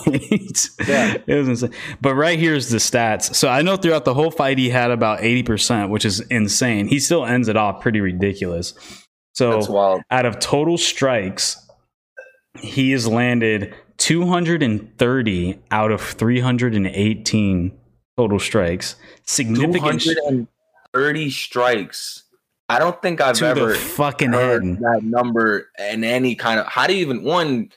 Yeah. 0.88 1.16
it 1.28 1.34
was 1.34 1.46
insane. 1.48 1.70
But 2.00 2.16
right 2.16 2.36
here's 2.40 2.70
the 2.70 2.78
stats. 2.78 3.36
So 3.36 3.48
I 3.48 3.62
know 3.62 3.76
throughout 3.76 4.04
the 4.04 4.14
whole 4.14 4.32
fight 4.32 4.58
he 4.58 4.68
had 4.70 4.90
about 4.90 5.22
eighty 5.22 5.44
percent, 5.44 5.90
which 5.90 6.04
is 6.04 6.18
insane. 6.22 6.88
He 6.88 6.98
still 6.98 7.24
ends 7.24 7.46
it 7.46 7.56
off 7.56 7.80
pretty 7.80 8.00
ridiculous. 8.00 8.74
That's 9.38 9.66
So 9.66 9.72
wild. 9.72 10.02
out 10.10 10.26
of 10.26 10.38
total 10.38 10.76
strikes, 10.78 11.66
he 12.58 12.90
has 12.92 13.06
landed 13.06 13.74
two 13.96 14.26
hundred 14.26 14.62
and 14.62 14.96
thirty 14.98 15.58
out 15.70 15.90
of 15.90 16.00
three 16.02 16.40
hundred 16.40 16.74
and 16.74 16.86
eighteen 16.86 17.72
total 18.16 18.38
strikes. 18.38 18.96
Significant 19.24 20.02
sh- 20.02 20.14
230 20.92 21.30
strikes. 21.30 22.24
I 22.68 22.78
don't 22.78 23.00
think 23.02 23.20
I've 23.20 23.36
to 23.36 23.46
ever 23.46 23.68
the 23.72 23.74
fucking 23.78 24.32
heard 24.32 24.64
head. 24.64 24.78
that 24.80 25.00
number 25.02 25.68
in 25.78 26.04
any 26.04 26.34
kind 26.34 26.60
of. 26.60 26.66
How 26.66 26.86
do 26.86 26.94
you 26.94 27.00
even 27.00 27.22
one 27.22 27.70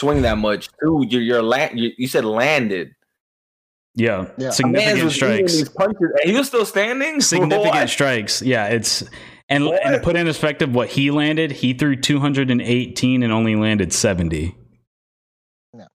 swing 0.00 0.22
that 0.22 0.38
much? 0.38 0.68
Two, 0.82 1.04
you're, 1.08 1.22
you're 1.22 1.42
land. 1.42 1.78
You, 1.78 1.90
you 1.98 2.06
said 2.08 2.24
landed. 2.24 2.94
Yeah, 3.94 4.26
Yeah. 4.38 4.50
Significant 4.50 4.96
man 4.96 5.04
was 5.04 5.16
eating 5.16 5.26
strikes. 5.48 5.52
These 5.52 5.68
punches, 5.68 6.10
he 6.24 6.32
was 6.32 6.46
still 6.46 6.64
standing. 6.64 7.20
significant 7.22 7.74
What? 7.74 7.90
strikes. 7.90 8.40
Yeah, 8.40 8.66
it's 8.68 9.04
and 9.52 9.66
What? 9.66 9.84
and 9.84 9.94
to 9.94 10.00
put 10.00 10.16
in 10.16 10.26
perspective 10.26 10.74
what 10.74 10.88
he 10.88 11.10
landed, 11.10 11.52
he 11.52 11.72
threw 11.74 11.96
218 11.96 13.22
and 13.22 13.32
only 13.32 13.54
landed 13.56 13.92
70. 13.92 14.54
Yeah. 15.74 15.86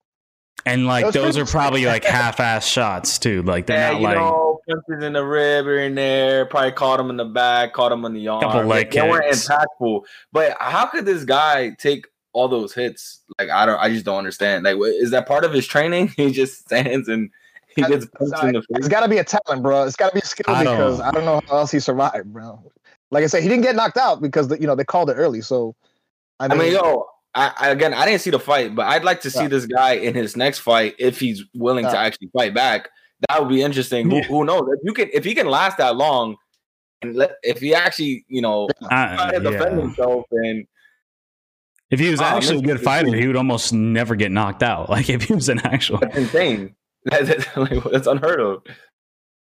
And 0.66 0.86
like 0.86 1.06
Those 1.06 1.14
those 1.14 1.38
are 1.38 1.46
probably 1.46 1.86
like 1.86 2.04
half-ass 2.06 2.66
shots 2.68 3.20
too. 3.20 3.42
Like 3.44 3.68
they're 3.68 3.78
Yeah, 3.78 3.92
not 3.92 4.00
you 4.02 4.06
like 4.08 4.18
know, 4.18 4.60
punches 4.70 5.04
in 5.04 5.14
the 5.14 5.26
rib 5.26 5.66
here 5.66 5.80
and 5.80 5.98
there. 5.98 6.46
Probably 6.46 6.72
caught 6.72 7.00
him 7.00 7.10
in 7.10 7.18
the 7.18 7.26
back, 7.26 7.74
caught 7.74 7.92
him 7.92 8.06
in 8.06 8.14
the 8.14 8.28
arm. 8.28 8.42
Couple 8.42 8.64
leg 8.66 8.92
they 8.92 9.02
weren't 9.02 9.26
impactful. 9.34 10.04
But 10.32 10.58
how 10.60 10.86
could 10.88 11.06
this 11.06 11.24
guy 11.26 11.72
take 11.78 12.08
all 12.34 12.48
those 12.48 12.74
hits? 12.74 13.22
Like 13.40 13.50
I 13.50 13.66
don't, 13.66 13.80
I 13.80 13.90
just 13.90 14.06
don't 14.06 14.18
understand. 14.18 14.64
Like, 14.66 14.76
is 14.82 15.12
that 15.12 15.28
part 15.28 15.44
of 15.46 15.54
his 15.54 15.66
training? 15.68 16.10
He 16.18 16.32
just 16.32 16.60
stands 16.62 17.08
and 17.08 17.30
he 17.76 17.84
gets 17.84 18.08
punched 18.08 18.44
in 18.44 18.54
the 18.54 18.60
It's 18.72 18.86
face. 18.86 18.88
got 18.88 19.02
to 19.02 19.08
be 19.08 19.18
a 19.20 19.24
talent, 19.24 19.62
bro. 19.62 19.84
It's 19.86 19.96
got 19.96 20.10
to 20.10 20.16
be 20.16 20.22
a 20.22 20.26
skill 20.26 20.46
I 20.54 20.64
don't- 20.64 20.76
because 20.78 21.00
I 21.00 21.12
don't 21.12 21.26
know 21.26 21.42
how 21.48 21.58
else 21.58 21.72
he 21.72 21.80
survived, 21.80 22.26
bro. 22.34 22.60
Like 23.12 23.24
I 23.24 23.28
said, 23.28 23.42
he 23.44 23.50
didn't 23.50 23.64
get 23.64 23.76
knocked 23.76 23.98
out 23.98 24.22
because 24.22 24.48
the, 24.50 24.60
you 24.60 24.68
know 24.68 24.76
they 24.76 24.84
called 24.84 25.10
it 25.10 25.14
early. 25.14 25.42
So 25.42 25.76
I 26.40 26.46
I 26.46 26.48
mean, 26.50 26.60
mean, 26.60 26.74
yo, 26.74 27.06
I, 27.34 27.54
I 27.58 27.70
again, 27.70 27.94
I 27.94 28.06
didn't 28.06 28.22
see 28.22 28.30
the 28.32 28.40
fight, 28.40 28.76
but 28.76 28.86
I'd 28.88 29.04
like 29.04 29.22
to 29.22 29.30
see 29.32 29.44
Yeah. 29.44 29.48
this 29.48 29.66
guy 29.66 29.94
in 29.94 30.14
his 30.14 30.36
next 30.36 30.60
fight 30.60 30.96
if 31.00 31.20
he's 31.20 31.44
willing 31.56 31.86
to 31.86 31.98
actually 31.98 32.30
fight 32.36 32.54
back. 32.54 32.90
That 33.30 33.40
would 33.40 33.50
be 33.50 33.62
interesting. 33.64 34.12
Yeah. 34.12 34.22
Who, 34.24 34.40
who 34.40 34.46
knows? 34.46 34.68
If 34.74 34.80
you 34.84 34.94
can, 34.94 35.10
if 35.14 35.24
he 35.24 35.34
can 35.34 35.48
last 35.48 35.78
that 35.78 35.96
long, 35.96 36.36
and 37.02 37.16
let, 37.16 37.32
if 37.44 37.60
he 37.60 37.74
actually, 37.74 38.26
you 38.28 38.42
know, 38.42 38.68
I- 38.92 39.16
try 39.16 39.40
defend 39.40 39.80
himself 39.80 40.26
and 40.32 40.66
If 41.90 42.00
he 42.00 42.10
was 42.12 42.20
Oh, 42.22 42.26
actually 42.26 42.60
a 42.60 42.62
good 42.62 42.82
fighter, 42.82 43.16
he 43.16 43.26
would 43.28 43.36
almost 43.38 43.72
never 43.74 44.16
get 44.16 44.32
knocked 44.32 44.62
out. 44.64 44.90
Like 44.96 45.10
if 45.10 45.24
he 45.24 45.34
was 45.34 45.48
an 45.50 45.60
actual, 45.66 46.00
That's 46.00 46.18
insane. 46.18 46.76
That's, 47.06 47.28
that's, 47.30 47.56
like, 47.58 47.84
that's 47.86 48.08
unheard 48.08 48.42
of. 48.42 48.64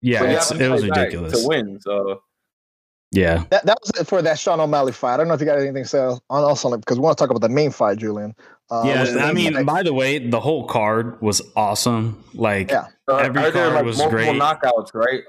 yeah, 0.01 0.21
But 0.21 0.29
it's, 0.31 0.51
it 0.51 0.67
was 0.69 0.83
ridiculous. 0.83 1.39
to 1.43 1.47
win. 1.47 1.79
So 1.79 2.23
Yeah, 3.11 3.43
that, 3.49 3.65
that 3.65 3.77
was 3.81 3.91
it 4.01 4.07
for 4.07 4.21
that 4.21 4.39
Sean 4.39 4.59
O'Malley 4.61 4.93
fight. 4.93 5.15
I 5.15 5.17
don't 5.17 5.27
know 5.27 5.33
if 5.33 5.39
you 5.41 5.45
got 5.45 5.57
anything 5.59 5.83
to 5.83 5.89
say 5.89 5.99
on 5.99 6.19
also 6.29 6.69
on 6.69 6.75
it 6.75 6.77
because 6.79 6.97
we 6.97 7.03
want 7.03 7.17
to 7.17 7.21
talk 7.21 7.29
about 7.29 7.41
the 7.41 7.49
main 7.53 7.69
fight, 7.71 7.97
Julian. 7.97 8.33
Uh, 8.69 8.83
yeah. 8.85 9.25
I 9.25 9.33
mean, 9.33 9.53
fight? 9.53 9.65
by 9.65 9.83
the 9.83 9.93
way, 9.93 10.17
the 10.29 10.39
whole 10.39 10.65
card 10.65 11.21
was 11.21 11.41
awesome. 11.57 12.23
Like 12.33 12.71
Yeah. 12.71 12.85
uh, 13.09 13.17
Every 13.17 13.41
there 13.41 13.51
card 13.51 13.73
like 13.73 13.83
was 13.85 13.97
multiple 13.97 14.17
great. 14.25 14.41
knockouts, 14.41 14.93
right? 14.93 15.21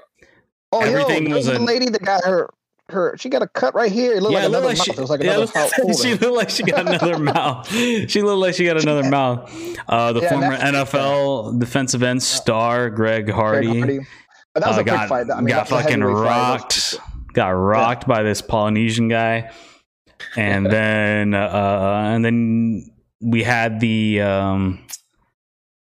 oh, 0.71 0.79
everything 0.79 1.23
yo, 1.23 1.29
there 1.29 1.35
was 1.37 1.47
was 1.49 1.57
a 1.57 1.61
a- 1.61 1.65
lady 1.65 1.89
that 1.89 2.01
got 2.03 2.23
her 2.23 2.49
her. 2.89 3.15
She 3.17 3.27
got 3.27 3.41
a 3.41 3.47
cut 3.47 3.75
right 3.75 3.91
here. 3.91 4.13
It 4.13 4.21
looked 4.23 4.33
like 4.35 4.45
it 4.45 4.49
looked 4.49 4.63
another 4.63 4.67
like 4.67 4.77
mouth. 4.77 4.85
she- 4.85 4.91
it 4.93 4.99
was 4.99 5.09
like 5.09 5.23
yeah, 5.23 5.25
it 5.25 5.35
another 5.35 5.41
looked 5.41 5.55
mouth. 5.55 5.71
like- 5.83 5.97
she 6.01 6.13
looked 6.15 6.37
like 6.37 6.49
she 6.49 6.63
got 6.63 6.87
another 6.87 7.19
mouth. 7.19 7.67
She 7.69 8.21
looked 8.21 8.39
like 8.39 8.55
she 8.55 8.63
got 8.65 8.81
another 8.81 9.09
mouth. 9.09 9.51
Uh, 9.89 10.13
the 10.13 10.21
Yeah, 10.21 10.29
former 10.29 10.57
that's- 10.57 10.89
NFL 10.93 11.59
defensive 11.59 12.01
end 12.01 12.23
star 12.23 12.89
Greg 12.89 13.29
Hardy, 13.29 13.67
Greg 13.67 13.79
Hardy. 13.79 13.99
But 14.53 14.61
that 14.63 14.69
was 14.69 14.77
uh, 14.77 14.81
a 14.81 14.83
quick 14.83 14.95
got, 14.95 15.09
fight. 15.09 15.27
I 15.29 15.41
mean, 15.41 15.47
got 15.47 15.67
that's 15.67 15.71
a 15.71 15.75
fucking 15.83 15.99
heavyweight 16.01 16.27
fight. 16.27 16.93
Got 17.33 17.49
rocked 17.49 18.07
by 18.07 18.23
this 18.23 18.41
Polynesian 18.41 19.09
guy, 19.09 19.51
and 20.35 20.65
then 20.71 21.33
uh, 21.33 22.11
and 22.13 22.23
then 22.23 22.91
we 23.21 23.43
had 23.43 23.79
the 23.79 24.21
um, 24.21 24.85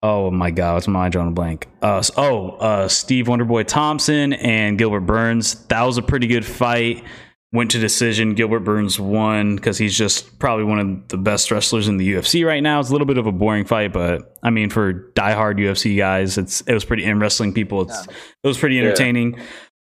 oh 0.03 0.31
my 0.31 0.51
god, 0.51 0.75
what's 0.75 0.89
my 0.89 1.09
drawing 1.09 1.29
a 1.29 1.33
blank? 1.33 1.69
Uh, 1.83 2.03
oh, 2.17 2.51
uh, 2.51 2.89
Steve 2.89 3.27
Wonderboy 3.27 3.67
Thompson 3.67 4.33
and 4.35 4.79
Gilbert 4.79 5.01
Burns. 5.01 5.67
That 5.67 5.83
was 5.83 5.99
a 5.99 6.03
pretty 6.03 6.27
good 6.27 6.45
fight. 6.45 7.05
Went 7.53 7.73
to 7.73 7.81
decision. 7.81 8.35
Gilbert 8.35 8.61
Burns 8.61 9.01
won 9.01 9.57
because 9.57 9.77
he's 9.77 9.99
just 9.99 10.39
probably 10.39 10.65
one 10.65 10.79
of 10.79 11.09
the 11.09 11.17
best 11.17 11.51
wrestlers 11.51 11.89
in 11.89 11.97
the 11.97 12.15
UFC 12.15 12.47
right 12.47 12.63
now. 12.63 12.79
It's 12.79 12.91
a 12.91 12.93
little 12.93 13.09
bit 13.09 13.19
of 13.19 13.27
a 13.27 13.33
boring 13.33 13.65
fight, 13.65 13.93
but 13.93 14.37
I 14.41 14.51
mean, 14.51 14.71
for 14.71 15.11
diehard 15.15 15.59
UFC 15.59 15.97
guys, 15.99 16.39
it's 16.39 16.61
it 16.63 16.75
was 16.75 16.85
pretty. 16.85 17.05
And 17.05 17.21
wrestling 17.21 17.53
people, 17.53 17.83
it's 17.83 18.07
it 18.07 18.47
was 18.47 18.57
pretty 18.57 18.79
entertaining. 18.79 19.37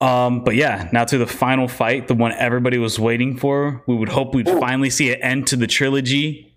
Um, 0.01 0.44
but 0.44 0.56
yeah, 0.56 0.89
now 0.94 1.03
to 1.06 1.18
the 1.18 1.27
final 1.27 1.68
fight, 1.68 2.08
the 2.08 2.13
one 2.15 2.32
everybody 2.34 2.77
was 2.77 2.98
waiting 3.00 3.36
for. 3.38 3.84
We 3.86 3.96
would 3.96 4.10
hope 4.10 4.34
we'd 4.34 4.48
Ooh. 4.48 4.60
finally 4.60 4.89
see 4.89 5.13
an 5.13 5.22
end 5.22 5.48
to 5.48 5.58
the 5.58 5.68
trilogy, 5.68 6.56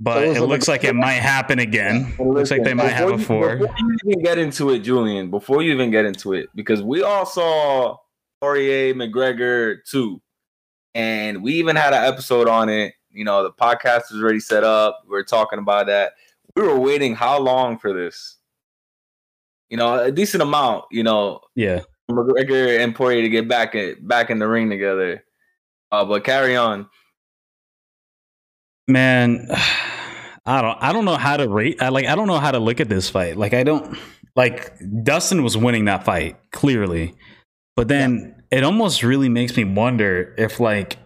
but 0.00 0.24
it 0.24 0.28
was 0.28 0.36
it 0.38 0.42
a- 0.42 0.46
looks 0.46 0.66
like 0.66 0.84
it 0.84 0.94
might 0.94 1.12
happen 1.20 1.58
again. 1.58 2.14
Looks 2.18 2.50
like 2.50 2.64
they 2.64 2.72
might 2.74 2.92
have 2.92 3.10
a 3.10 3.18
four. 3.18 3.56
Before 3.58 3.76
you 3.78 3.96
even 4.06 4.22
get 4.22 4.38
into 4.38 4.70
it, 4.70 4.78
Julian, 4.80 5.30
before 5.30 5.62
you 5.62 5.72
even 5.72 5.90
get 5.90 6.06
into 6.06 6.32
it, 6.32 6.48
because 6.54 6.82
we 6.82 7.02
all 7.02 7.26
saw 7.26 7.98
Poirier 8.40 8.94
McGregor 8.94 9.84
too, 9.84 10.22
and 10.94 11.42
we 11.42 11.52
even 11.54 11.76
had 11.76 11.92
an 11.92 12.04
episode 12.04 12.48
on 12.48 12.70
it. 12.70 12.94
You 13.10 13.24
know, 13.24 13.42
the 13.42 13.52
podcast 13.52 14.10
was 14.12 14.22
already 14.22 14.40
set 14.40 14.64
up. 14.64 15.02
We 15.04 15.10
were 15.10 15.24
talking 15.24 15.58
about 15.58 15.86
that. 15.86 16.14
We 16.56 16.62
were 16.62 16.78
waiting 16.80 17.14
how 17.14 17.38
long 17.38 17.78
for 17.78 17.92
this? 17.92 18.38
You 19.68 19.76
know, 19.76 19.98
a 19.98 20.10
decent 20.10 20.42
amount. 20.42 20.86
You 20.90 21.02
know, 21.02 21.40
Yeah, 21.54 21.82
McGregor 22.10 22.78
and 22.80 22.94
Poirier 22.94 23.22
to 23.22 23.28
get 23.28 23.48
back 23.48 23.74
in, 23.74 23.96
back 24.06 24.30
in 24.30 24.38
the 24.38 24.48
ring 24.48 24.70
together. 24.70 25.24
Uh, 25.92 26.04
but 26.04 26.24
carry 26.24 26.56
on. 26.56 26.88
man. 28.88 29.48
I 30.46 30.60
don't. 30.60 30.78
I 30.82 30.92
don't 30.92 31.06
know 31.06 31.16
how 31.16 31.38
to 31.38 31.48
rate. 31.48 31.80
I 31.80 31.88
like. 31.88 32.04
I 32.06 32.14
don't 32.14 32.26
know 32.26 32.38
how 32.38 32.50
to 32.50 32.58
look 32.58 32.78
at 32.80 32.90
this 32.90 33.08
fight. 33.08 33.36
Like 33.38 33.54
I 33.54 33.62
don't. 33.62 33.96
Like 34.36 34.74
Dustin 35.02 35.42
was 35.42 35.56
winning 35.56 35.86
that 35.86 36.04
fight 36.04 36.36
clearly, 36.52 37.14
but 37.76 37.88
then 37.88 38.42
it 38.50 38.62
almost 38.62 39.02
really 39.02 39.30
makes 39.30 39.56
me 39.56 39.64
wonder 39.64 40.34
if 40.36 40.60
like 40.60 40.98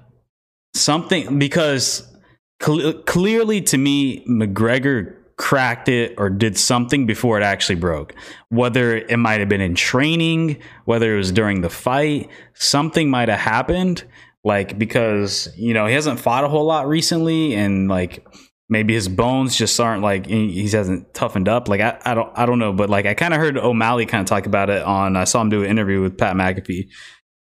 something 0.75 1.39
because 1.39 2.13
cl- 2.61 2.95
clearly 3.05 3.61
to 3.61 3.79
me 3.79 4.25
McGregor 4.27 5.18
cracked 5.39 5.89
it 5.89 6.15
or 6.19 6.29
did 6.29 6.59
something 6.59 7.07
before 7.07 7.41
it 7.41 7.45
actually 7.45 7.77
broke. 7.77 8.15
Whether 8.51 8.97
it 8.97 9.17
might 9.17 9.41
have 9.41 9.49
been 9.49 9.61
in 9.63 9.75
training, 9.75 10.61
whether 10.85 11.15
it 11.15 11.17
was 11.17 11.33
during 11.33 11.63
the 11.63 11.71
fight, 11.71 12.29
something 12.55 13.09
might 13.09 13.29
have 13.29 13.41
happened. 13.41 14.05
Like 14.45 14.79
because 14.79 15.49
you 15.57 15.75
know 15.75 15.87
he 15.87 15.95
hasn't 15.95 16.21
fought 16.21 16.45
a 16.45 16.49
whole 16.49 16.65
lot 16.65 16.87
recently, 16.87 17.55
and 17.55 17.89
like 17.89 18.25
maybe 18.69 18.95
his 18.95 19.09
bones 19.09 19.57
just 19.57 19.79
aren't 19.81 20.03
like 20.03 20.27
he 20.27 20.69
hasn't 20.69 21.13
toughened 21.13 21.49
up. 21.49 21.69
Like 21.69 21.81
I, 21.81 21.99
I 22.05 22.15
don't 22.15 22.31
I 22.39 22.47
don't 22.47 22.59
know, 22.59 22.73
but 22.73 22.89
like 22.89 23.07
I 23.07 23.15
kind 23.15 23.35
of 23.35 23.41
heard 23.41 23.59
O'Malley 23.59 24.07
kind 24.07 24.21
of 24.21 24.27
talk 24.27 24.47
about 24.47 24.71
it 24.71 24.83
on. 24.83 25.17
I 25.17 25.25
saw 25.25 25.41
him 25.41 25.51
do 25.51 25.65
an 25.65 25.71
interview 25.71 26.01
with 26.01 26.17
Pat 26.17 26.37
McAfee, 26.37 26.89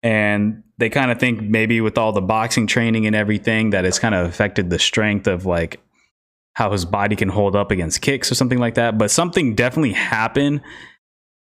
and 0.03 0.63
they 0.79 0.89
kind 0.89 1.11
of 1.11 1.19
think 1.19 1.43
maybe 1.43 1.81
with 1.81 1.99
all 1.99 2.13
the 2.13 2.23
boxing 2.23 2.67
training 2.67 3.07
and 3.07 3.17
everything 3.17 3.71
that 3.71 3.85
it's 3.85 3.99
kind 3.99 4.15
of 4.15 4.27
affected 4.27 4.71
the 4.71 4.79
strength 4.79 5.27
of 5.27 5.45
like 5.45 5.81
how 6.57 6.73
his 6.73 6.87
body 6.87 7.15
can 7.15 7.29
hold 7.29 7.55
up 7.55 7.71
against 7.71 8.01
kicks 8.01 8.33
or 8.33 8.35
something 8.35 8.59
like 8.59 8.77
that. 8.77 8.97
But 8.97 9.11
something 9.11 9.55
definitely 9.55 9.93
happened. 9.93 10.63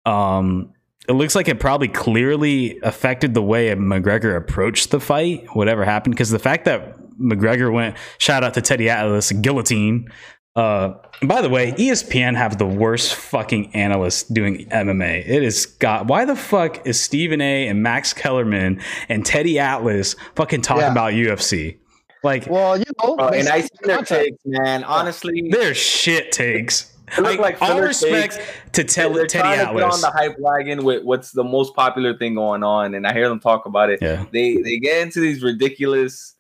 Um, 0.06 0.72
it 1.10 1.12
looks 1.12 1.36
like 1.36 1.50
it 1.50 1.60
probably 1.60 1.90
clearly 1.90 2.80
affected 2.80 3.34
the 3.34 3.42
way 3.42 3.68
McGregor 3.76 4.38
approached 4.38 4.92
the 4.92 5.02
fight, 5.02 5.46
whatever 5.54 5.84
happened. 5.84 6.16
Because 6.16 6.30
the 6.30 6.40
fact 6.40 6.64
that 6.66 6.98
McGregor 7.20 7.72
went, 7.74 7.98
shout 8.18 8.46
out 8.46 8.54
to 8.54 8.62
Teddy 8.62 8.90
Atlas, 8.90 9.34
guillotine. 9.34 10.08
Uh, 10.56 10.94
by 11.22 11.42
the 11.42 11.50
way, 11.50 11.74
ESPN 11.74 12.38
have 12.38 12.58
the 12.58 12.66
worst 12.66 13.14
fucking 13.16 13.76
analysts 13.76 14.24
doing 14.24 14.70
MMA. 14.70 15.28
It 15.28 15.44
is 15.44 15.66
got 15.66 16.08
why 16.08 16.24
the 16.24 16.36
fuck 16.38 16.88
is 16.88 16.98
Stephen 17.02 17.42
A. 17.42 17.68
and 17.68 17.84
Max 17.84 18.14
Kellerman 18.14 18.80
and 19.10 19.26
Teddy 19.26 19.60
Atlas 19.60 20.16
fucking 20.36 20.62
talking 20.62 20.84
Yeah. 20.84 20.92
about 20.92 21.12
UFC? 21.12 21.80
Like, 22.24 22.48
Well, 22.48 22.78
you 22.78 22.86
know, 23.04 23.16
Bro, 23.18 23.30
and 23.30 23.50
I 23.50 23.62
see 23.62 23.68
see 23.68 23.70
their 23.84 23.98
content. 23.98 24.26
takes, 24.28 24.46
man. 24.46 24.84
Honestly, 24.86 25.50
they're 25.52 25.74
shit 25.74 26.32
takes. 26.32 26.92
Like, 27.20 27.38
like 27.38 27.62
all 27.62 27.68
filler 27.70 27.84
respect 27.84 28.40
to 28.72 28.84
tell 28.84 29.14
they're 29.14 29.28
Teddy 29.28 29.44
trying 29.56 29.68
to 29.68 29.74
get 29.82 29.84
on 29.84 30.02
the 30.02 30.10
hype 30.10 30.40
wagon 30.40 30.84
with 30.84 31.04
what's 31.04 31.32
the 31.32 31.44
most 31.44 31.76
popular 31.76 32.18
thing 32.18 32.34
going 32.34 32.64
on, 32.64 32.96
and 32.96 33.06
I 33.06 33.14
hear 33.14 33.30
them 33.30 33.40
talk 33.40 33.66
about 33.66 33.90
it. 33.92 34.02
Yeah. 34.02 34.26
They 34.32 34.56
they 34.58 34.80
get 34.80 35.02
into 35.04 35.20
these 35.20 35.44
ridiculous 35.44 36.34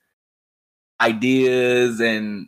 ideas 1.02 2.00
and 2.00 2.48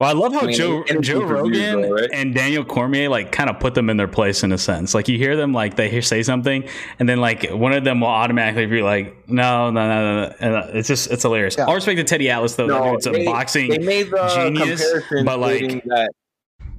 Well, 0.00 0.08
I 0.08 0.12
love 0.14 0.32
how 0.32 0.40
I 0.40 0.46
mean, 0.46 0.56
Joe 0.56 0.82
Joe 1.02 1.22
Rogan 1.22 1.82
though, 1.82 1.90
right? 1.90 2.08
and 2.10 2.34
Daniel 2.34 2.64
Cormier 2.64 3.10
like 3.10 3.32
kind 3.32 3.50
of 3.50 3.60
put 3.60 3.74
them 3.74 3.90
in 3.90 3.98
their 3.98 4.08
place 4.08 4.42
in 4.42 4.50
a 4.50 4.56
sense. 4.56 4.94
Like 4.94 5.08
you 5.08 5.18
hear 5.18 5.36
them 5.36 5.52
like 5.52 5.76
they 5.76 5.90
hear 5.90 6.00
say 6.00 6.22
something, 6.22 6.66
and 6.98 7.06
then 7.06 7.20
like 7.20 7.50
one 7.50 7.72
of 7.74 7.84
them 7.84 8.00
will 8.00 8.08
automatically 8.08 8.64
be 8.64 8.80
like, 8.80 9.28
"No, 9.28 9.70
no, 9.70 9.86
no, 9.86 10.00
no." 10.00 10.22
no. 10.28 10.34
And 10.40 10.54
uh, 10.54 10.66
it's 10.72 10.88
just 10.88 11.10
it's 11.10 11.22
hilarious. 11.22 11.56
Yeah. 11.58 11.66
All 11.66 11.74
respect 11.74 11.98
to 11.98 12.04
Teddy 12.04 12.30
Atlas 12.30 12.54
though. 12.54 12.66
No, 12.66 12.92
dude's 12.92 13.06
a 13.08 13.24
boxing. 13.26 13.68
they 13.68 13.78
made 13.78 14.10
the 14.10 14.26
genius, 14.34 14.80
comparison, 14.82 15.24
but, 15.26 15.38
like- 15.38 15.84
that 15.84 16.10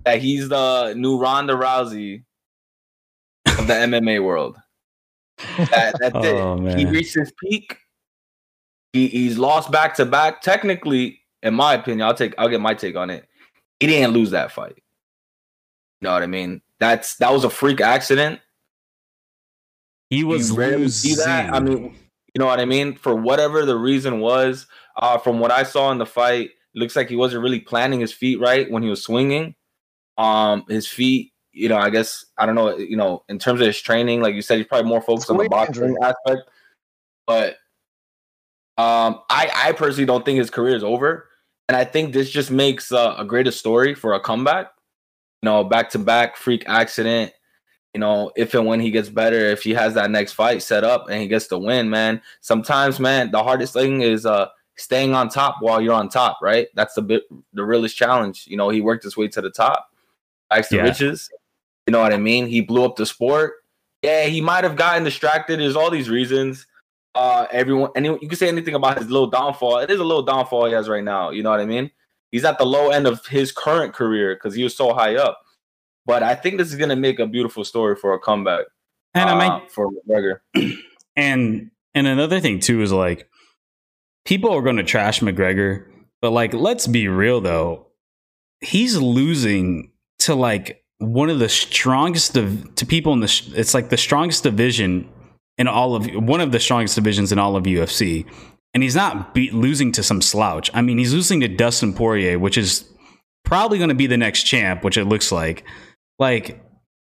that 0.04 0.20
he's 0.20 0.50
the 0.50 0.96
new 0.98 1.20
Ronda 1.20 1.54
Rousey 1.54 2.24
of 3.46 3.68
the 3.68 3.74
MMA 3.74 4.24
world. 4.24 4.58
That, 5.58 5.96
that's 6.00 6.12
Oh, 6.16 6.54
it. 6.66 6.78
He 6.80 6.86
man. 6.86 6.94
reached 6.94 7.13
his 7.13 7.32
peak. 7.40 7.78
He, 8.94 9.08
he's 9.10 9.38
lost 9.38 9.72
back 9.72 9.94
to 9.96 10.06
back. 10.06 10.42
Technically, 10.42 11.21
in 11.44 11.54
my 11.54 11.74
opinion, 11.74 12.08
I'll 12.08 12.14
take 12.14 12.34
I'll 12.38 12.50
get 12.50 12.62
my 12.62 12.74
take 12.74 12.96
on 12.96 13.10
it. 13.10 13.28
He 13.80 13.88
didn't 13.88 14.14
lose 14.14 14.32
that 14.32 14.52
fight. 14.52 14.78
You 16.02 16.08
know 16.08 16.14
what 16.14 16.24
I 16.24 16.28
mean? 16.28 16.62
That's 16.80 17.16
that 17.18 17.32
was 17.32 17.44
a 17.44 17.50
freak 17.50 17.82
accident. 17.82 18.40
he 20.10 20.24
was 20.24 20.50
you 20.50 20.58
rarely 20.58 20.78
losing. 20.84 21.16
see 21.16 21.24
that. 21.24 21.54
I 21.54 21.60
mean, 21.60 21.96
you 22.34 22.40
know 22.40 22.46
what 22.46 22.60
I 22.60 22.66
mean? 22.66 22.96
For 22.96 23.16
whatever 23.16 23.66
the 23.66 23.78
reason 23.78 24.20
was, 24.20 24.68
uh, 24.98 25.18
from 25.18 25.40
what 25.40 25.52
I 25.52 25.64
saw 25.64 25.92
in 25.92 25.98
the 25.98 26.06
fight, 26.06 26.50
it 26.50 26.80
looks 26.80 26.96
like 26.96 27.10
he 27.10 27.16
wasn't 27.16 27.44
really 27.44 27.60
planning 27.60 28.00
his 28.00 28.14
feet 28.14 28.40
right 28.40 28.70
when 28.70 28.84
he 28.84 28.90
was 28.90 29.04
swinging. 29.04 29.56
Um, 30.18 30.66
his 30.70 30.88
feet, 30.88 31.34
you 31.52 31.70
know, 31.70 31.78
I 31.78 31.90
guess 31.90 32.26
I 32.38 32.46
don't 32.46 32.56
know, 32.56 32.78
you 32.78 32.98
know, 32.98 33.24
in 33.30 33.40
terms 33.40 33.62
of 33.62 33.68
his 33.68 33.82
training, 33.82 34.22
like 34.22 34.36
you 34.36 34.42
said, 34.42 34.58
he's 34.58 34.68
probably 34.68 34.90
more 34.90 35.02
focused 35.02 35.30
on 35.30 35.38
the 35.38 35.50
boxing 35.50 35.84
injury. 35.84 35.98
aspect. 36.02 36.50
But 37.28 37.58
um, 38.78 39.22
I, 39.30 39.52
I 39.54 39.72
personally 39.74 40.06
don't 40.06 40.26
think 40.26 40.40
his 40.40 40.50
career 40.50 40.76
is 40.76 40.84
over, 40.84 41.28
and 41.68 41.75
I 41.75 41.84
think 41.84 42.13
this 42.13 42.30
just 42.30 42.51
makes 42.51 42.91
uh, 42.91 43.15
a 43.18 43.25
greater 43.25 43.51
story 43.51 43.96
for 43.96 44.13
a 44.13 44.20
comeback. 44.20 44.72
You 45.41 45.50
know, 45.50 45.63
back 45.63 45.89
to 45.91 46.00
back 46.00 46.38
freak 46.38 46.63
accident 46.68 47.34
you 47.94 48.00
know, 48.00 48.32
if 48.36 48.53
and 48.53 48.65
when 48.65 48.80
he 48.80 48.89
gets 48.89 49.10
better, 49.10 49.38
if 49.38 49.63
he 49.63 49.72
has 49.74 49.94
that 49.96 50.12
next 50.12 50.34
fight 50.34 50.62
set 50.62 50.84
up 50.84 51.10
and 51.10 51.22
he 51.22 51.27
gets 51.27 51.48
the 51.48 51.60
win, 51.60 51.89
man. 51.89 52.22
Sometimes, 52.39 53.00
man, 53.00 53.32
the 53.32 53.44
hardest 53.44 53.74
thing 53.74 54.01
is 54.01 54.25
uh 54.25 54.48
staying 54.77 55.13
on 55.13 55.30
top 55.30 55.58
while 55.60 55.82
you're 55.82 55.94
on 55.94 56.08
top, 56.10 56.38
right? 56.41 56.68
That's 56.74 56.94
the 56.94 57.01
bit 57.01 57.24
the 57.53 57.65
realest 57.65 57.98
challenge. 57.98 58.46
You 58.48 58.58
know, 58.58 58.70
he 58.70 58.82
worked 58.82 59.03
his 59.03 59.18
way 59.18 59.27
to 59.30 59.41
the 59.41 59.50
top, 59.50 59.89
back 60.50 60.70
to 60.70 60.77
Yeah. 60.77 60.84
riches. 60.84 61.30
You 61.86 61.91
know 61.91 62.00
what 62.00 62.13
I 62.13 62.18
mean? 62.18 62.48
He 62.48 62.62
blew 62.62 62.86
up 62.86 62.96
the 62.96 63.06
sport. 63.06 63.53
Yeah, 64.01 64.25
he 64.25 64.39
might 64.39 64.63
have 64.63 64.77
gotten 64.77 65.03
distracted. 65.03 65.60
There's 65.60 65.75
all 65.75 65.89
these 65.91 66.10
reasons. 66.10 66.65
Uh 67.13 67.46
everyone 67.51 67.91
anyone 67.96 68.20
you 68.22 68.27
can 68.30 68.38
say 68.38 68.48
anything 68.48 68.75
about 68.75 68.98
his 68.98 69.10
little 69.10 69.30
downfall. 69.30 69.80
It 69.80 69.89
is 69.89 70.00
a 70.00 70.03
little 70.03 70.24
downfall 70.24 70.68
he 70.68 70.74
has 70.74 70.88
right 70.88 71.03
now. 71.03 71.32
You 71.32 71.44
know 71.44 71.50
what 71.50 71.60
I 71.60 71.65
mean? 71.65 71.91
He's 72.32 72.46
at 72.46 72.58
the 72.58 72.65
low 72.65 72.89
end 72.89 73.08
of 73.08 73.25
his 73.25 73.51
current 73.51 73.94
career 73.94 74.36
because 74.36 74.56
he 74.56 74.63
was 74.63 74.75
so 74.75 74.94
high 74.94 75.15
up. 75.15 75.41
But 76.06 76.24
I 76.24 76.36
think 76.36 76.58
this 76.58 76.70
is 76.70 76.75
gonna 76.75 76.96
make 76.96 77.20
a 77.20 77.27
beautiful 77.27 77.63
story 77.63 77.96
for 77.96 78.13
a 78.13 78.20
comeback. 78.20 78.65
and 79.13 79.30
I 79.30 79.34
uh, 79.34 79.60
mean, 79.60 79.70
for 79.70 79.89
McGregor. 79.91 80.39
and 81.15 81.72
and 81.94 82.08
another 82.08 82.39
thing 82.39 82.60
too 82.60 82.82
is 82.82 82.91
like 82.91 83.27
people 84.25 84.51
are 84.51 84.62
going 84.62 84.77
to 84.77 84.84
trash 84.84 85.20
McGregor, 85.20 85.86
but 86.22 86.32
like 86.32 86.53
let's 86.53 86.88
be 86.88 87.08
real 87.08 87.41
though, 87.41 87.88
he's 88.62 88.98
losing 88.98 89.91
to 90.20 90.36
like 90.36 90.84
one 91.00 91.30
of 91.30 91.39
the 91.39 91.50
strongest 91.50 92.38
of 92.38 92.75
to 92.75 92.86
people 92.86 93.13
in 93.13 93.20
the 93.20 93.27
sh- 93.27 93.50
it's 93.56 93.74
like 93.74 93.89
the 93.89 93.98
strongest 93.98 94.44
division 94.44 95.10
in 95.62 95.68
all 95.68 95.96
of 95.96 96.08
one 96.15 96.41
of 96.41 96.51
the 96.51 96.60
strongest 96.60 96.96
divisions 96.96 97.32
in 97.32 97.38
all 97.38 97.56
of 97.56 97.63
UFC. 97.65 98.25
And 98.74 98.82
he's 98.82 98.96
not 98.96 99.36
be- 99.36 99.51
losing 99.51 99.91
to 99.91 100.01
some 100.01 100.22
slouch. 100.22 100.72
I 100.74 100.82
mean, 100.82 100.98
he's 100.98 101.13
losing 101.13 101.41
to 101.41 101.48
Dustin 101.48 101.94
Poirier, 101.94 102.39
which 102.39 102.58
is 102.58 102.86
probably 103.46 103.77
going 103.77 103.89
to 103.89 103.96
be 103.96 104.08
the 104.08 104.18
next 104.18 104.44
champ, 104.44 104.84
which 104.84 104.98
it 104.98 105.06
looks 105.06 105.32
like. 105.32 105.63
Like, 106.18 106.63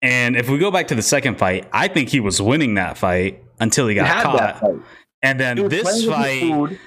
and 0.02 0.36
if 0.36 0.50
we 0.50 0.58
go 0.58 0.70
back 0.70 0.88
to 0.88 0.94
the 0.94 1.02
second 1.02 1.38
fight, 1.38 1.66
I 1.72 1.88
think 1.88 2.10
he 2.10 2.20
was 2.20 2.42
winning 2.42 2.74
that 2.74 2.98
fight 2.98 3.42
until 3.60 3.86
he 3.86 3.94
He 3.94 4.00
got 4.00 4.08
had 4.08 4.22
caught. 4.24 4.74
And 5.22 5.40
then 5.40 5.68
this 5.68 6.04
playing 6.04 6.60
with 6.60 6.70
his 6.70 6.78
fight, 6.78 6.80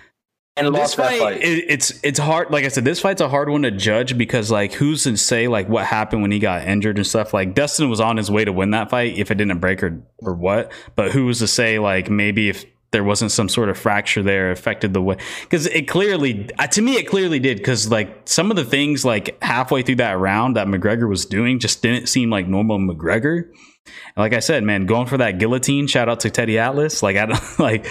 and 0.57 0.75
this 0.75 0.93
fight, 0.95 1.19
fight. 1.19 1.41
It, 1.41 1.65
it's 1.69 1.99
it's 2.03 2.19
hard. 2.19 2.51
Like 2.51 2.65
I 2.65 2.69
said, 2.69 2.85
this 2.85 2.99
fight's 2.99 3.21
a 3.21 3.29
hard 3.29 3.49
one 3.49 3.63
to 3.63 3.71
judge 3.71 4.17
because 4.17 4.51
like 4.51 4.73
who's 4.73 5.03
to 5.03 5.17
say 5.17 5.47
like 5.47 5.69
what 5.69 5.85
happened 5.85 6.21
when 6.21 6.31
he 6.31 6.39
got 6.39 6.67
injured 6.67 6.97
and 6.97 7.07
stuff. 7.07 7.33
Like 7.33 7.53
Dustin 7.53 7.89
was 7.89 7.99
on 7.99 8.17
his 8.17 8.31
way 8.31 8.45
to 8.45 8.51
win 8.51 8.71
that 8.71 8.89
fight 8.89 9.17
if 9.17 9.31
it 9.31 9.35
didn't 9.35 9.59
break 9.59 9.83
or 9.83 10.01
or 10.19 10.33
what. 10.33 10.71
But 10.95 11.11
who 11.11 11.25
was 11.25 11.39
to 11.39 11.47
say 11.47 11.79
like 11.79 12.09
maybe 12.09 12.49
if 12.49 12.65
there 12.91 13.03
wasn't 13.03 13.31
some 13.31 13.49
sort 13.49 13.69
of 13.69 13.77
fracture 13.77 14.23
there 14.23 14.49
affected 14.49 14.93
the 14.93 15.01
way 15.01 15.17
because 15.41 15.67
it 15.67 15.87
clearly 15.89 16.49
uh, 16.57 16.67
to 16.67 16.81
me 16.81 16.95
it 16.95 17.03
clearly 17.03 17.37
did 17.37 17.57
because 17.57 17.91
like 17.91 18.21
some 18.25 18.49
of 18.49 18.55
the 18.55 18.63
things 18.63 19.03
like 19.03 19.37
halfway 19.43 19.81
through 19.81 19.97
that 19.97 20.17
round 20.17 20.55
that 20.55 20.67
McGregor 20.67 21.09
was 21.09 21.25
doing 21.25 21.59
just 21.59 21.81
didn't 21.81 22.07
seem 22.07 22.29
like 22.29 22.47
normal 22.47 22.79
McGregor. 22.79 23.43
And 23.45 24.17
like 24.17 24.33
I 24.33 24.39
said, 24.39 24.63
man, 24.63 24.85
going 24.85 25.07
for 25.07 25.17
that 25.17 25.37
guillotine. 25.37 25.87
Shout 25.87 26.09
out 26.09 26.21
to 26.21 26.29
Teddy 26.29 26.57
Atlas. 26.59 27.03
Like 27.03 27.17
I 27.17 27.25
don't 27.25 27.59
like. 27.59 27.87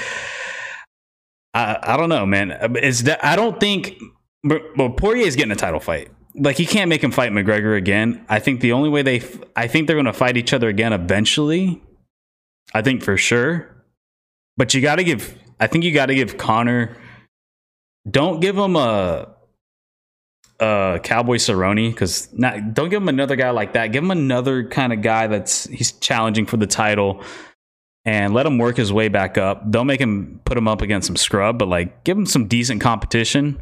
I, 1.56 1.94
I 1.94 1.96
don't 1.96 2.10
know, 2.10 2.26
man. 2.26 2.76
Is 2.76 3.04
that 3.04 3.25
I 3.25 3.34
don't 3.34 3.58
think. 3.58 3.98
Well, 4.44 4.90
Poirier 4.90 5.26
is 5.26 5.36
getting 5.36 5.52
a 5.52 5.56
title 5.56 5.80
fight. 5.80 6.10
Like 6.34 6.56
he 6.56 6.66
can't 6.66 6.90
make 6.90 7.02
him 7.02 7.10
fight 7.10 7.32
McGregor 7.32 7.76
again. 7.76 8.25
I 8.28 8.40
think 8.40 8.60
the 8.60 8.72
only 8.72 8.90
way 8.90 9.00
they, 9.02 9.22
I 9.56 9.66
think 9.66 9.86
they're 9.86 9.96
going 9.96 10.04
to 10.04 10.12
fight 10.12 10.36
each 10.36 10.52
other 10.52 10.68
again 10.68 10.92
eventually. 10.92 11.82
I 12.75 12.82
think 12.82 13.02
for 13.02 13.16
sure. 13.16 13.75
But 14.58 14.75
you 14.75 14.82
got 14.82 14.96
to 14.96 15.04
give. 15.04 15.34
I 15.58 15.66
think 15.66 15.84
you 15.84 15.92
got 15.94 16.06
to 16.06 16.14
give 16.14 16.36
Conor. 16.36 16.94
Don't 18.08 18.40
give 18.40 18.56
him 18.56 18.76
a. 18.76 19.32
Uh, 20.58 20.98
Cowboy 21.00 21.36
Cerrone, 21.36 21.90
because 21.90 22.32
not 22.32 22.72
don't 22.72 22.88
give 22.88 23.02
him 23.02 23.10
another 23.10 23.36
guy 23.36 23.50
like 23.50 23.75
that. 23.75 23.92
Give 23.92 24.02
him 24.02 24.10
another 24.10 24.66
kind 24.66 24.90
of 24.90 25.02
guy 25.02 25.26
that's 25.26 25.64
he's 25.64 25.92
challenging 25.92 26.46
for 26.46 26.56
the 26.56 26.66
title 26.66 27.22
and 28.06 28.32
let 28.32 28.46
him 28.46 28.56
work 28.56 28.76
his 28.78 28.92
way 28.92 29.08
back 29.08 29.36
up. 29.36 29.70
Don't 29.70 29.86
make 29.86 30.00
him 30.00 30.40
put 30.46 30.56
him 30.56 30.68
up 30.68 30.80
against 30.80 31.06
some 31.08 31.16
scrub, 31.16 31.58
but 31.58 31.68
like 31.68 32.04
give 32.04 32.16
him 32.16 32.25
some 32.25 32.46
decent 32.46 32.80
competition. 32.80 33.60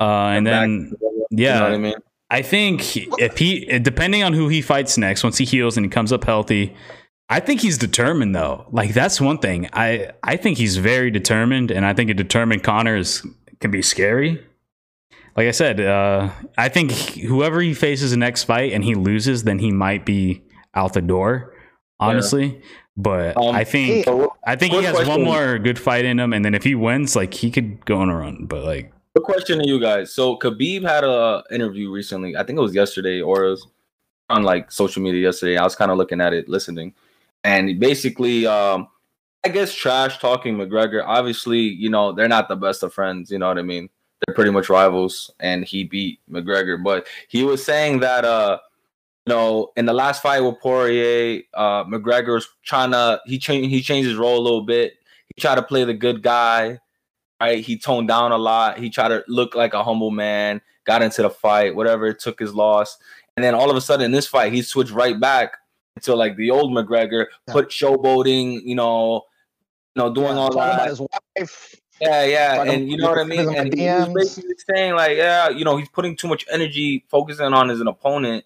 Uh, 0.00 0.04
and 0.34 0.44
Back 0.44 0.52
then 0.60 0.90
the- 0.90 1.26
yeah, 1.30 1.54
you 1.54 1.60
know 1.60 1.64
what 1.64 1.74
I 1.74 1.78
mean. 1.78 1.94
I 2.28 2.42
think 2.42 2.96
if 3.20 3.38
he, 3.38 3.78
depending 3.78 4.22
on 4.22 4.32
who 4.32 4.48
he 4.48 4.62
fights 4.62 4.96
next, 4.98 5.22
once 5.22 5.38
he 5.38 5.44
heals 5.44 5.76
and 5.76 5.84
he 5.86 5.90
comes 5.90 6.12
up 6.12 6.24
healthy, 6.24 6.74
I 7.28 7.40
think 7.40 7.60
he's 7.60 7.78
determined 7.78 8.34
though. 8.34 8.66
Like 8.72 8.92
that's 8.94 9.20
one 9.20 9.38
thing. 9.38 9.68
I 9.72 10.10
I 10.22 10.36
think 10.36 10.58
he's 10.58 10.76
very 10.76 11.10
determined, 11.10 11.70
and 11.70 11.86
I 11.86 11.94
think 11.94 12.10
a 12.10 12.14
determined 12.14 12.62
Conor 12.64 12.96
is 12.96 13.24
can 13.60 13.70
be 13.70 13.80
scary. 13.82 14.44
Like 15.36 15.46
I 15.46 15.50
said, 15.52 15.80
uh, 15.80 16.30
I 16.58 16.68
think 16.68 16.90
whoever 16.92 17.60
he 17.60 17.72
faces 17.74 18.10
the 18.10 18.16
next 18.18 18.44
fight 18.44 18.72
and 18.72 18.84
he 18.84 18.94
loses, 18.94 19.44
then 19.44 19.58
he 19.58 19.70
might 19.70 20.04
be 20.04 20.42
out 20.74 20.92
the 20.94 21.00
door. 21.00 21.54
Honestly, 22.00 22.60
But 22.96 23.36
Um, 23.36 23.54
I 23.54 23.64
think 23.64 24.04
So, 24.04 24.34
I 24.46 24.56
think 24.56 24.74
he 24.74 24.82
has 24.82 25.06
one 25.06 25.22
more 25.22 25.58
good 25.58 25.78
fight 25.78 26.04
in 26.04 26.20
him, 26.20 26.32
and 26.32 26.44
then 26.44 26.54
if 26.54 26.62
he 26.62 26.74
wins, 26.74 27.16
like 27.16 27.32
he 27.32 27.50
could 27.50 27.84
go 27.86 27.98
on 27.98 28.10
a 28.10 28.16
run. 28.16 28.44
But 28.44 28.64
like, 28.64 28.92
quick 29.14 29.24
question 29.24 29.58
to 29.60 29.68
you 29.68 29.80
guys. 29.80 30.12
So 30.12 30.36
Khabib 30.36 30.82
had 30.82 31.04
a 31.04 31.42
interview 31.50 31.90
recently. 31.90 32.36
I 32.36 32.42
think 32.42 32.58
it 32.58 32.62
was 32.62 32.74
yesterday 32.74 33.20
or 33.20 33.44
it 33.44 33.50
was 33.50 33.66
on 34.28 34.42
like 34.42 34.70
social 34.70 35.02
media 35.02 35.22
yesterday. 35.22 35.56
I 35.56 35.64
was 35.64 35.74
kind 35.74 35.90
of 35.90 35.96
looking 35.96 36.20
at 36.20 36.32
it, 36.34 36.48
listening, 36.48 36.94
and 37.44 37.80
basically, 37.80 38.46
um, 38.46 38.88
I 39.44 39.48
guess, 39.48 39.74
trash 39.74 40.18
talking 40.18 40.56
McGregor. 40.56 41.02
Obviously, 41.04 41.60
you 41.60 41.88
know 41.88 42.12
they're 42.12 42.28
not 42.28 42.48
the 42.48 42.56
best 42.56 42.82
of 42.82 42.92
friends. 42.92 43.30
You 43.30 43.38
know 43.38 43.48
what 43.48 43.58
I 43.58 43.62
mean? 43.62 43.88
They're 44.26 44.34
pretty 44.34 44.50
much 44.50 44.68
rivals, 44.68 45.30
and 45.40 45.64
he 45.64 45.84
beat 45.84 46.20
McGregor. 46.30 46.82
But 46.82 47.06
he 47.28 47.42
was 47.42 47.64
saying 47.64 48.00
that, 48.00 48.24
uh, 48.24 48.58
know, 49.30 49.70
in 49.76 49.86
the 49.86 49.92
last 49.92 50.22
fight 50.22 50.40
with 50.40 50.58
Poirier, 50.60 51.42
uh, 51.54 51.84
McGregor 51.84 52.34
was 52.34 52.48
trying 52.64 52.90
to 52.92 53.20
he 53.26 53.38
changed 53.38 53.70
he 53.70 53.82
changed 53.82 54.08
his 54.08 54.18
role 54.18 54.38
a 54.38 54.42
little 54.42 54.62
bit. 54.64 54.94
He 55.34 55.40
tried 55.40 55.54
to 55.56 55.62
play 55.62 55.84
the 55.84 55.94
good 55.94 56.22
guy 56.22 56.78
right? 57.42 57.64
He 57.64 57.76
toned 57.76 58.06
down 58.08 58.30
a 58.30 58.38
lot. 58.38 58.78
He 58.78 58.88
tried 58.88 59.08
to 59.08 59.24
look 59.26 59.54
like 59.56 59.74
a 59.74 59.82
humble 59.82 60.12
man, 60.12 60.60
got 60.84 61.02
into 61.02 61.22
the 61.22 61.30
fight, 61.30 61.74
whatever, 61.74 62.12
took 62.12 62.38
his 62.38 62.54
loss. 62.54 62.96
And 63.36 63.42
then 63.42 63.54
all 63.54 63.68
of 63.68 63.76
a 63.76 63.80
sudden 63.80 64.06
in 64.06 64.12
this 64.12 64.28
fight, 64.28 64.52
he 64.52 64.62
switched 64.62 64.92
right 64.92 65.18
back 65.18 65.56
to 66.02 66.14
like 66.14 66.36
the 66.36 66.50
old 66.50 66.70
McGregor, 66.70 67.26
Yeah. 67.48 67.52
put 67.52 67.70
showboating, 67.70 68.60
you 68.64 68.76
know, 68.76 69.22
you 69.96 70.02
know, 70.02 70.14
doing 70.14 70.38
all 70.38 70.50
talking 70.50 70.62
about 70.62 70.78
that. 70.78 70.88
his 70.88 71.00
wife. 71.00 71.74
Yeah, 72.00 72.24
yeah. 72.24 72.62
And 72.62 72.88
you 72.88 72.96
know 72.96 73.10
what 73.10 73.18
I 73.18 73.24
mean? 73.24 73.54
And 73.54 73.74
he 73.74 73.86
was 73.86 74.08
basically 74.08 74.54
saying, 74.70 74.94
like, 74.94 75.16
yeah, 75.16 75.48
you 75.48 75.64
know, 75.64 75.76
he's 75.76 75.88
putting 75.88 76.16
too 76.16 76.28
much 76.28 76.46
energy 76.50 77.04
focusing 77.08 77.52
on 77.52 77.68
his 77.68 77.80
opponent 77.80 78.44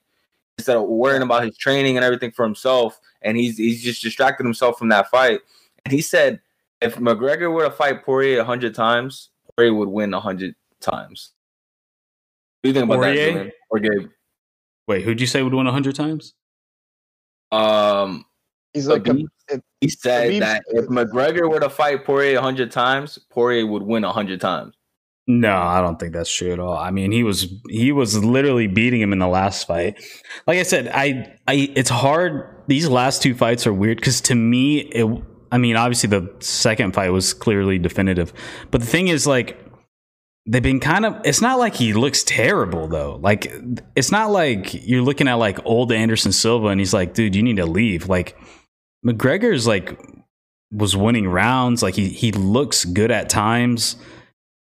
instead 0.59 0.77
of 0.77 0.85
worrying 0.85 1.23
about 1.23 1.45
his 1.45 1.57
training 1.57 1.97
and 1.97 2.05
everything 2.05 2.31
for 2.33 2.45
himself. 2.45 3.01
And 3.23 3.37
he's 3.37 3.57
he's 3.59 3.83
just 3.83 4.03
distracted 4.03 4.45
himself 4.45 4.79
from 4.79 4.89
that 4.91 5.09
fight. 5.11 5.41
And 5.85 5.93
he 5.93 6.01
said 6.01 6.41
if 6.81 6.97
McGregor 6.97 7.53
were 7.53 7.65
to 7.65 7.71
fight 7.71 8.05
Poirier 8.05 8.45
hundred 8.45 8.75
times, 8.75 9.31
Poirier 9.57 9.75
would 9.75 9.89
win 9.89 10.13
hundred 10.13 10.55
times. 10.81 11.33
What 12.63 12.69
do 12.69 12.69
you 12.71 12.75
think 12.75 12.85
about 12.85 12.97
Poirier? 12.97 13.27
that, 13.27 13.33
Julian? 13.33 13.53
Or 13.71 13.79
Gabe? 13.79 14.11
wait, 14.89 15.03
who'd 15.03 15.21
you 15.21 15.27
say 15.27 15.43
would 15.43 15.55
win 15.55 15.67
hundred 15.67 15.95
times? 15.97 16.35
Um, 17.53 18.25
He's 18.75 18.89
like, 18.89 19.05
Khabib- 19.05 19.27
it- 19.49 19.63
he 19.81 19.89
said 19.89 20.31
Khabib's- 20.31 20.41
that 20.41 20.63
if 20.69 20.87
McGregor 20.87 21.49
were 21.51 21.61
to 21.61 21.71
fight 21.71 22.05
Poirier 22.05 22.41
hundred 22.41 22.71
times, 22.71 23.19
Poirier 23.31 23.67
would 23.67 23.83
win 23.83 24.03
hundred 24.03 24.41
times. 24.41 24.75
No, 25.29 25.57
I 25.57 25.81
don't 25.81 25.99
think 25.99 26.13
that's 26.13 26.33
true 26.33 26.53
at 26.53 26.61
all. 26.61 26.77
I 26.77 26.93
mean, 26.93 27.11
he 27.11 27.25
was 27.25 27.53
he 27.69 27.91
was 27.91 28.23
literally 28.25 28.69
beating 28.69 29.01
him 29.01 29.13
in 29.13 29.19
the 29.19 29.27
last 29.27 29.67
fight. 29.67 30.01
Like 30.47 30.59
I 30.59 30.63
said, 30.63 30.89
I 30.89 31.37
I 31.49 31.73
it's 31.75 31.91
hard. 31.91 32.63
These 32.69 32.89
last 32.89 33.23
two 33.23 33.35
fights 33.35 33.67
are 33.67 33.73
weird 33.73 33.99
because 33.99 34.21
to 34.23 34.35
me, 34.35 34.79
it. 34.79 35.23
I 35.51 35.59
mean, 35.59 35.77
obviously 35.77 36.09
the 36.09 36.33
second 36.41 36.95
fight 36.95 37.11
was 37.11 37.33
clearly 37.35 37.79
definitive, 37.79 38.33
but 38.71 38.81
the 38.81 38.87
thing 38.87 39.09
is, 39.09 39.29
like, 39.29 39.59
they've 40.47 40.63
been 40.63 40.81
kind 40.81 41.05
of. 41.05 41.21
It's 41.25 41.41
not 41.41 41.59
like 41.59 41.75
he 41.75 41.93
looks 41.93 42.23
terrible 42.23 42.87
though. 42.87 43.19
Like, 43.21 43.53
it's 43.97 44.13
not 44.13 44.31
like 44.31 44.87
you're 44.87 45.03
looking 45.03 45.27
at 45.27 45.35
like 45.35 45.59
old 45.65 45.91
Anderson 45.91 46.31
Silva 46.33 46.69
and 46.69 46.81
he's 46.81 46.95
like, 46.95 47.15
dude, 47.15 47.35
you 47.35 47.43
need 47.43 47.57
to 47.57 47.67
leave. 47.67 48.09
Like, 48.09 48.37
McGregor's 49.05 49.67
like 49.67 49.99
was 50.71 50.97
winning 50.97 51.29
rounds. 51.29 51.83
Like 51.83 51.95
he 51.95 52.09
he 52.09 52.31
looks 52.33 52.85
good 52.85 53.11
at 53.11 53.29
times. 53.29 53.97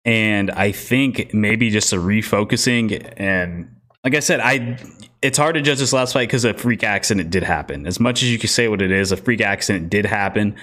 And 0.04 0.50
I 0.50 0.72
think 0.72 1.32
maybe 1.32 1.70
just 1.70 1.92
a 1.92 1.96
refocusing 1.96 3.12
and 3.16 3.76
like 4.04 4.16
I 4.16 4.20
said, 4.20 4.40
I 4.40 4.78
it's 5.22 5.38
hard 5.38 5.54
to 5.54 5.62
judge 5.62 5.78
this 5.78 5.92
last 5.92 6.12
fight 6.12 6.28
because 6.28 6.44
a 6.44 6.54
freak 6.54 6.82
accident 6.82 7.30
did 7.30 7.44
happen. 7.44 7.86
As 7.86 8.00
much 8.00 8.22
as 8.22 8.32
you 8.32 8.38
can 8.38 8.48
say 8.48 8.66
what 8.66 8.82
it 8.82 8.90
is, 8.90 9.12
a 9.12 9.16
freak 9.16 9.40
accident 9.40 9.90
did 9.90 10.04
happen. 10.04 10.56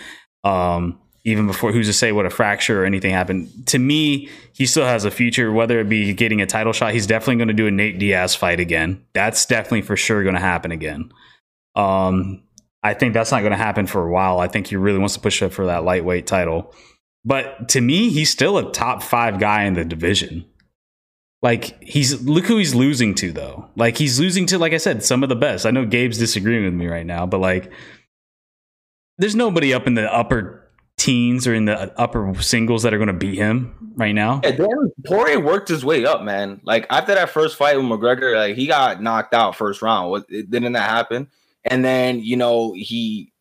Um, 0.43 0.99
even 1.25 1.47
before 1.47 1.71
who's 1.71 1.87
to 1.87 1.93
say 1.93 2.11
what 2.11 2.25
a 2.25 2.29
fracture 2.29 2.81
or 2.81 2.85
anything 2.85 3.11
happened. 3.11 3.49
To 3.67 3.79
me, 3.79 4.29
he 4.53 4.65
still 4.65 4.85
has 4.85 5.05
a 5.05 5.11
future, 5.11 5.51
whether 5.51 5.79
it 5.79 5.89
be 5.89 6.13
getting 6.13 6.41
a 6.41 6.45
title 6.45 6.73
shot. 6.73 6.93
He's 6.93 7.07
definitely 7.07 7.35
going 7.35 7.49
to 7.49 7.53
do 7.53 7.67
a 7.67 7.71
Nate 7.71 7.99
Diaz 7.99 8.35
fight 8.35 8.59
again. 8.59 9.03
That's 9.13 9.45
definitely 9.45 9.81
for 9.81 9.97
sure 9.97 10.23
going 10.23 10.35
to 10.35 10.41
happen 10.41 10.71
again. 10.71 11.11
Um, 11.75 12.43
I 12.83 12.93
think 12.93 13.13
that's 13.13 13.31
not 13.31 13.41
going 13.41 13.51
to 13.51 13.57
happen 13.57 13.85
for 13.85 14.07
a 14.07 14.11
while. 14.11 14.39
I 14.39 14.47
think 14.47 14.67
he 14.67 14.77
really 14.77 14.99
wants 14.99 15.15
to 15.15 15.19
push 15.19 15.41
up 15.43 15.51
for 15.51 15.65
that 15.65 15.83
lightweight 15.83 16.25
title. 16.25 16.73
But 17.29 17.69
to 17.69 17.81
me, 17.81 18.09
he's 18.09 18.31
still 18.31 18.57
a 18.57 18.71
top 18.71 19.03
five 19.03 19.39
guy 19.39 19.65
in 19.65 19.75
the 19.75 19.85
division. 19.85 20.45
Like 21.43 21.81
he's 21.83 22.23
look 22.23 22.45
who 22.45 22.57
he's 22.57 22.73
losing 22.73 23.13
to 23.15 23.31
though. 23.31 23.69
Like 23.75 23.99
he's 23.99 24.19
losing 24.19 24.47
to, 24.47 24.57
like 24.57 24.73
I 24.73 24.77
said, 24.77 25.03
some 25.03 25.21
of 25.21 25.29
the 25.29 25.35
best. 25.35 25.67
I 25.67 25.69
know 25.69 25.85
Gabe's 25.85 26.17
disagreeing 26.17 26.65
with 26.65 26.73
me 26.73 26.87
right 26.87 27.05
now, 27.05 27.27
but 27.27 27.39
like 27.39 27.71
there's 29.19 29.35
nobody 29.35 29.75
up 29.75 29.85
in 29.85 29.93
the 29.93 30.11
upper 30.11 30.67
teens 30.97 31.45
or 31.45 31.53
in 31.53 31.65
the 31.65 31.93
upper 32.01 32.33
singles 32.41 32.81
that 32.81 32.95
are 32.95 32.97
going 32.97 33.07
to 33.07 33.13
beat 33.13 33.37
him 33.37 33.93
right 33.95 34.15
now. 34.15 34.41
Yeah, 34.43 34.55
then 34.55 34.91
Poirier 35.05 35.39
worked 35.39 35.69
his 35.69 35.85
way 35.85 36.05
up, 36.05 36.23
man. 36.23 36.59
Like 36.63 36.87
after 36.89 37.13
that 37.13 37.29
first 37.29 37.57
fight 37.57 37.77
with 37.77 37.85
McGregor, 37.85 38.35
like 38.35 38.55
he 38.55 38.65
got 38.65 39.03
knocked 39.03 39.35
out 39.35 39.55
first 39.55 39.83
round. 39.83 40.25
Didn't 40.29 40.73
that 40.73 40.89
happen? 40.89 41.27
And 41.63 41.85
then 41.85 42.21
you 42.21 42.37
know 42.37 42.73
he 42.73 43.31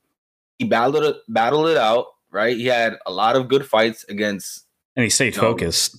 he 0.59 0.67
battled 0.67 1.03
it 1.03 1.17
battled 1.27 1.69
it 1.69 1.79
out. 1.79 2.09
Right, 2.31 2.57
he 2.57 2.67
had 2.67 2.99
a 3.07 3.11
lot 3.13 3.37
of 3.37 3.49
good 3.49 3.67
fights 3.67 4.05
against. 4.09 4.67
And 4.97 5.05
he 5.05 5.11
stayed 5.11 5.35
No. 5.37 5.43
focused. 5.43 5.97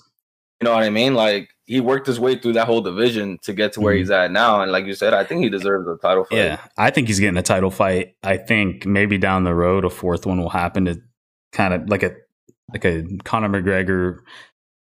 You 0.62 0.66
know 0.66 0.74
what 0.74 0.84
I 0.84 0.90
mean? 0.90 1.14
Like 1.16 1.50
he 1.66 1.80
worked 1.80 2.06
his 2.06 2.20
way 2.20 2.36
through 2.38 2.54
that 2.54 2.66
whole 2.68 2.82
division 2.82 3.38
to 3.44 3.54
get 3.54 3.74
to 3.74 3.82
where 3.82 3.94
Mhm. 3.96 4.00
he's 4.00 4.12
at 4.12 4.32
now. 4.32 4.62
And 4.62 4.72
like 4.72 4.86
you 4.86 4.94
said, 4.94 5.14
I 5.14 5.24
think 5.24 5.42
he 5.42 5.50
deserves 5.50 5.88
a 5.88 5.96
title 6.02 6.26
fight. 6.26 6.36
Yeah, 6.38 6.58
I 6.78 6.90
think 6.92 7.08
he's 7.08 7.20
getting 7.20 7.38
a 7.38 7.42
title 7.42 7.72
fight. 7.72 8.16
I 8.24 8.38
think 8.38 8.86
maybe 8.86 9.18
down 9.18 9.44
the 9.46 9.56
road 9.56 9.86
a 9.86 9.90
fourth 9.90 10.26
one 10.26 10.40
will 10.42 10.50
happen 10.50 10.86
to 10.86 11.02
kind 11.54 11.74
of 11.74 11.90
like 11.90 12.04
a 12.04 12.12
like 12.74 12.86
a 12.86 13.04
Conor 13.24 13.50
McGregor 13.50 14.20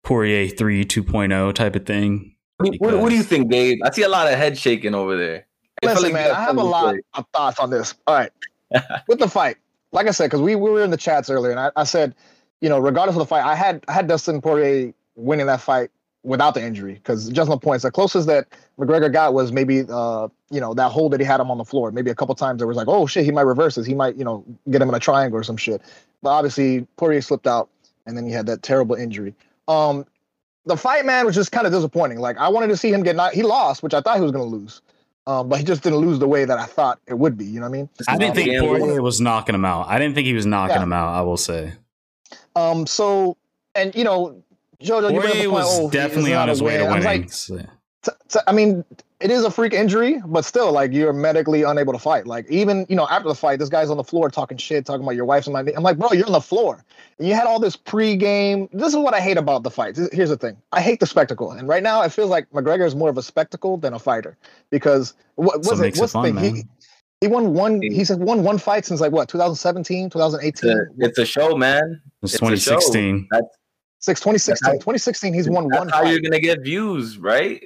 Poirier 0.05 0.49
3 0.49 0.85
2.0 0.85 1.53
type 1.55 1.75
of 1.77 1.87
thing. 1.87 2.37
What, 2.59 2.67
do 2.67 2.73
you- 2.75 2.79
what, 2.79 2.99
what 2.99 3.09
do 3.11 3.17
you 3.17 3.23
think, 3.23 3.51
Gabe? 3.51 3.79
I 3.85 3.91
see 3.91 4.03
a 4.03 4.09
lot 4.09 4.31
of 4.31 4.39
head 4.39 4.57
shaking 4.59 4.95
over 4.95 5.17
there. 5.17 5.47
I 5.83 5.87
Listen, 5.87 6.05
like 6.05 6.13
man, 6.13 6.31
I 6.31 6.41
have 6.45 6.57
a 6.59 6.63
lot 6.63 6.95
say. 6.95 7.01
of 7.15 7.25
thoughts 7.33 7.59
on 7.59 7.71
this. 7.71 7.95
All 8.07 8.15
right, 8.15 8.31
with 9.09 9.19
the 9.19 9.29
fight, 9.29 9.57
like 9.93 10.07
I 10.07 10.11
said, 10.11 10.27
because 10.27 10.41
we, 10.41 10.57
we 10.57 10.71
were 10.71 10.83
in 10.83 10.91
the 10.91 10.97
chats 10.97 11.31
earlier, 11.31 11.51
and 11.51 11.61
I, 11.61 11.71
I 11.77 11.85
said, 11.85 12.15
you 12.61 12.69
know, 12.69 12.79
regardless 12.79 13.15
of 13.17 13.21
the 13.21 13.27
fight, 13.27 13.45
I 13.45 13.55
had 13.55 13.85
I 13.89 13.93
had 13.93 14.07
Dustin 14.07 14.41
Poirier 14.41 14.93
winning 15.15 15.47
that 15.47 15.61
fight 15.61 15.91
without 16.25 16.55
the 16.55 16.63
injury 16.63 16.95
because 16.95 17.29
just 17.29 17.51
no 17.51 17.59
points. 17.59 17.83
The 17.83 17.91
closest 17.91 18.27
that 18.29 18.47
McGregor 18.79 19.13
got 19.13 19.35
was 19.35 19.53
maybe, 19.53 19.83
uh, 19.89 20.29
you 20.51 20.61
know, 20.61 20.73
that 20.75 20.91
hold 20.91 21.13
that 21.13 21.21
he 21.21 21.27
had 21.27 21.41
him 21.41 21.51
on 21.51 21.59
the 21.59 21.65
floor. 21.65 21.91
Maybe 21.91 22.11
a 22.11 22.15
couple 22.15 22.35
times 22.35 22.59
there 22.59 22.67
was 22.67 22.77
like, 22.77 22.89
oh 22.89 23.07
shit, 23.07 23.25
he 23.25 23.33
might 23.33 23.43
reverse 23.43 23.75
this. 23.75 23.87
He 23.87 23.95
might, 23.95 24.17
you 24.17 24.25
know, 24.25 24.45
get 24.71 24.81
him 24.81 24.89
in 24.89 24.95
a 24.95 25.01
triangle 25.01 25.39
or 25.39 25.43
some 25.43 25.57
shit. 25.57 25.83
But 26.23 26.31
obviously 26.31 26.87
Poirier 26.97 27.21
slipped 27.21 27.47
out, 27.47 27.69
and 28.07 28.17
then 28.17 28.25
he 28.25 28.33
had 28.33 28.47
that 28.47 28.63
terrible 28.63 28.95
injury. 28.95 29.35
Um, 29.67 30.07
the 30.65 30.77
fight, 30.77 31.05
man, 31.05 31.27
was 31.27 31.35
just 31.35 31.51
kind 31.51 31.67
of 31.67 31.73
disappointing. 31.73 32.21
Like 32.21 32.39
I 32.39 32.49
wanted 32.49 32.69
to 32.69 32.77
see 32.77 32.93
him 32.93 33.03
get 33.03 33.17
knocked. 33.17 33.35
He 33.35 33.43
lost, 33.43 33.83
which 33.83 33.95
I 33.95 34.01
thought 34.01 34.17
he 34.17 34.23
was 34.23 34.33
going 34.33 34.49
to 34.49 34.57
lose. 34.57 34.81
Um, 35.27 35.49
but 35.49 35.59
he 35.59 35.65
just 35.65 35.83
didn't 35.83 36.01
lose 36.01 36.19
the 36.19 36.27
way 36.27 36.45
that 36.45 36.59
I 36.59 36.65
thought 36.65 36.99
it 37.07 37.15
would 37.17 37.39
be. 37.39 37.45
You 37.45 37.61
know 37.61 37.69
what 37.69 37.77
I 37.77 37.79
mean? 37.79 37.89
I 38.09 38.17
didn't 38.19 38.35
think 38.35 38.49
Yeah, 38.51 38.61
Poirier 38.61 39.03
was 39.03 39.21
knocking 39.21 39.55
him 39.55 39.65
out. 39.65 39.87
I 39.89 39.99
didn't 39.99 40.15
think 40.17 40.27
he 40.27 40.33
was 40.35 40.47
knocking 40.47 40.77
Yeah. 40.77 40.83
him 40.83 40.93
out, 40.93 41.15
I 41.15 41.21
will 41.23 41.37
say. 41.37 41.73
Um, 42.57 42.87
so 42.87 43.37
and 43.75 43.95
you 43.95 44.05
know, 44.05 44.43
Jojo, 44.83 45.13
you 45.13 45.21
bring 45.21 45.31
up 45.31 45.37
the 45.37 45.41
point. 45.43 45.53
was 45.53 45.79
oh, 45.81 45.91
definitely 45.91 46.35
on 46.35 46.49
his 46.49 46.61
way 46.61 46.77
to 46.77 46.85
win. 46.85 46.93
I 46.93 46.99
winning. 46.99 47.23
like, 47.23 47.33
So- 47.33 47.57
t- 48.03 48.11
t- 48.29 48.41
I 48.47 48.53
mean, 48.53 48.85
it 49.23 49.31
is 49.31 49.45
a 49.45 49.51
freak 49.51 49.73
injury, 49.73 50.21
but 50.27 50.45
still, 50.45 50.73
like 50.73 50.93
you're 50.93 51.13
medically 51.13 51.63
unable 51.63 51.93
to 51.93 51.99
fight. 51.99 52.27
Like 52.27 52.49
even 52.51 52.85
you 52.89 52.97
know 52.97 53.07
after 53.09 53.29
the 53.29 53.35
fight, 53.35 53.59
this 53.59 53.69
guy's 53.69 53.91
on 53.91 53.97
the 53.97 54.05
floor 54.05 54.29
talking 54.31 54.57
shit, 54.59 54.85
talking 54.85 55.03
about 55.05 55.15
your 55.15 55.25
wife's 55.25 55.47
and 55.47 55.55
my. 55.55 55.61
I'm 55.77 55.83
like, 55.83 55.99
bro, 55.99 56.13
you're 56.13 56.27
on 56.27 56.33
the 56.33 56.41
floor. 56.41 56.85
And 57.19 57.29
you 57.29 57.35
had 57.35 57.47
all 57.47 57.61
this 57.61 57.77
pre-game. 57.77 58.69
This 58.73 58.89
is 58.89 58.97
what 58.97 59.15
I 59.15 59.21
hate 59.21 59.37
about 59.37 59.63
the 59.63 59.71
fights. 59.71 60.01
Here's 60.13 60.29
the 60.31 60.37
thing: 60.37 60.57
I 60.73 60.81
hate 60.81 61.01
the 61.01 61.07
spectacle, 61.07 61.53
and 61.53 61.69
right 61.69 61.83
now 61.83 62.03
it 62.03 62.13
feels 62.13 62.31
like 62.31 62.51
McGregor 62.51 62.87
is 62.87 62.95
more 62.95 63.09
of 63.11 63.19
a 63.19 63.23
spectacle 63.23 63.77
than 63.77 63.95
a 63.95 63.99
fighter 63.99 64.37
because 64.71 65.15
what 65.37 65.55
That's 65.57 65.69
what 65.69 65.73
was 65.75 65.81
it? 65.81 65.83
makes 65.83 65.99
it 65.99 66.01
What's 66.01 66.13
the 66.13 66.19
fun, 66.23 66.37
thing? 66.37 66.55
He, 66.57 66.63
he 67.21 67.29
won 67.29 67.55
one. 67.55 67.81
He's 67.81 68.11
won 68.11 68.43
one 68.43 68.59
fight 68.59 68.85
since 68.85 69.01
like 69.01 69.13
what 69.13 69.29
2017, 69.29 70.07
It's 70.07 70.13
2018. 70.15 70.71
a, 70.71 70.77
it's 70.99 71.19
a 71.19 71.25
show, 71.25 71.57
man. 71.57 72.01
It's 72.23 72.35
It's 72.35 72.43
a 72.43 72.47
show. 72.57 72.77
2016. 72.81 73.29
That's, 73.31 73.47
Six, 74.01 74.19
2016. 74.21 74.67
how- 74.67 74.73
2016, 74.73 75.33
he's 75.33 75.49
won 75.49 75.69
that's 75.69 75.79
one 75.79 75.89
how 75.91 76.03
fight. 76.03 76.11
you're 76.11 76.19
gonna 76.21 76.41
get 76.41 76.63
views, 76.63 77.19
right? 77.19 77.63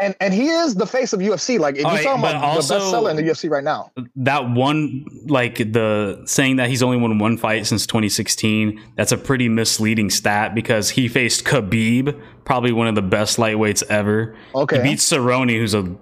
And 0.00 0.14
and 0.20 0.32
he 0.32 0.48
is 0.48 0.74
the 0.74 0.86
face 0.86 1.12
of 1.12 1.20
UFC. 1.20 1.58
Like 1.58 1.76
if 1.76 1.84
you 1.84 2.02
saw 2.02 2.14
him 2.14 2.20
but 2.20 2.32
the 2.32 2.38
also- 2.38 2.78
best 2.78 2.90
seller 2.90 3.10
in 3.10 3.16
the 3.16 3.22
UFC 3.22 3.50
right 3.50 3.64
now. 3.64 3.90
that 4.16 4.48
one 4.50 5.04
like 5.26 5.56
the 5.58 6.22
saying 6.26 6.56
that 6.56 6.68
he's 6.68 6.82
only 6.82 6.96
won 6.98 7.18
one 7.18 7.36
fight 7.36 7.66
since 7.66 7.86
2016 7.86 8.80
that's 8.96 9.12
a 9.12 9.16
pretty 9.18 9.48
misleading 9.48 10.10
stat 10.10 10.54
because 10.54 10.90
he 10.90 11.08
faced 11.08 11.44
khabib 11.44 12.18
probably 12.44 12.72
one 12.72 12.86
of 12.86 12.94
the 12.94 13.02
best 13.02 13.38
lightweights 13.38 13.82
ever 13.90 14.36
Okay, 14.54 14.76
he 14.76 14.82
beats 14.82 15.10
cerrone 15.10 15.50
who's 15.50 15.74
a 15.74 15.96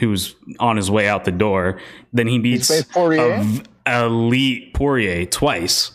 who's 0.00 0.34
on 0.58 0.76
his 0.76 0.90
way 0.90 1.06
out 1.08 1.24
the 1.24 1.30
door 1.32 1.78
then 2.12 2.26
he 2.26 2.38
beats 2.38 2.82
Poirier. 2.86 3.44
elite 3.86 4.74
poirier 4.74 5.26
twice 5.26 5.92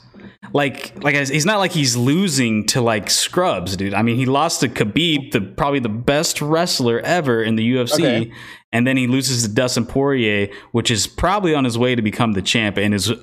like 0.54 1.04
like 1.04 1.16
he's 1.16 1.46
not 1.46 1.60
like 1.60 1.72
he's 1.72 1.96
losing 1.96 2.66
to 2.68 2.82
like 2.82 3.10
scrubs, 3.10 3.76
dude. 3.78 3.94
I 3.94 4.02
mean, 4.02 4.16
he 4.16 4.26
lost 4.26 4.62
to 4.62 4.70
Khabib, 4.70 5.32
the 5.32 5.42
probably 5.42 5.80
the 5.80 5.90
best 5.90 6.42
wrestler 6.42 7.00
ever 7.02 7.44
in 7.44 7.56
the 7.56 7.74
UFC, 7.76 7.94
Okay. 8.00 8.32
and 8.72 8.88
then 8.88 8.98
he 8.98 9.06
loses 9.08 9.44
to 9.44 9.50
Dustin 9.54 9.86
Poirier, 9.86 10.48
which 10.72 10.90
is 10.92 11.08
probably 11.08 11.54
on 11.54 11.66
his 11.66 11.78
way 11.78 11.94
to 11.96 12.02
become 12.02 12.34
the 12.34 12.42
champ 12.42 12.78
and 12.78 12.94
is 12.94 13.12
uh, 13.12 13.16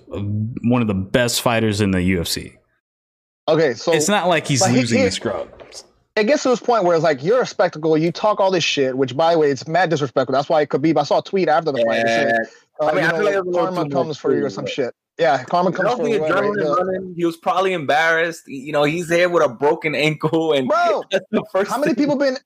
one 0.64 0.83
of 0.83 0.88
the 0.88 0.94
best 0.94 1.40
fighters 1.42 1.81
in 1.81 1.90
the 1.90 1.98
UFC. 1.98 2.52
Okay, 3.48 3.74
so 3.74 3.92
it's 3.92 4.09
not 4.09 4.29
like 4.29 4.46
he's 4.46 4.61
but 4.61 4.70
he- 4.70 4.76
losing 4.81 4.98
he- 4.98 5.05
to 5.07 5.11
scrubs. 5.11 5.85
it 6.16 6.24
gets 6.24 6.42
to 6.42 6.50
this 6.50 6.61
point 6.61 6.85
where 6.85 6.94
it's 6.94 7.05
like 7.05 7.22
you're 7.24 7.40
a 7.42 7.46
spectacle. 7.46 7.96
You 7.96 8.12
talk 8.12 8.40
all 8.40 8.50
this 8.50 8.64
shit, 8.64 8.96
which 8.96 9.16
by 9.16 9.33
the 9.33 9.38
way, 9.38 9.50
it's 9.50 9.66
mad 9.66 9.88
disrespectful. 9.90 10.35
That's 10.35 10.48
why 10.48 10.66
Khabib. 10.66 10.96
I 10.98 11.02
saw 11.05 11.18
a 11.20 11.22
tweet 11.22 11.48
after 11.48 11.72
the 11.72 11.79
fight. 11.79 12.05
that 12.05 12.29
Yeah. 12.29 12.87
uh, 12.87 12.90
I 12.90 12.92
mean, 12.94 13.05
you 13.05 13.09
I 13.11 13.12
feel 13.14 13.24
like 13.24 13.35
it 13.35 13.44
was 13.46 13.57
a 13.57 13.59
little 13.61 13.74
karma 13.74 13.90
comes 13.90 14.18
for 14.18 14.37
you 14.37 14.44
or 14.44 14.50
some 14.50 14.66
shit. 14.66 14.94
Yeah, 15.18 15.44
karma 15.44 15.72
comes 15.72 15.90
for 15.94 16.05
think 16.05 16.16
you. 16.16 16.22
right, 16.22 16.33
running. 16.33 17.14
He 17.16 17.24
was 17.24 17.37
probably 17.37 17.72
embarrassed. 17.72 18.46
You 18.46 18.72
know, 18.72 18.85
he's 18.85 19.09
there 19.09 19.29
with 19.31 19.42
a 19.42 19.48
broken 19.48 19.94
ankle, 19.94 20.52
and 20.52 20.68
Bro, 20.68 21.05
the 21.31 21.44
first. 21.50 21.70
how 21.70 21.79
many 21.79 21.94
thing- 21.94 22.05
people 22.05 22.16
been? 22.16 22.37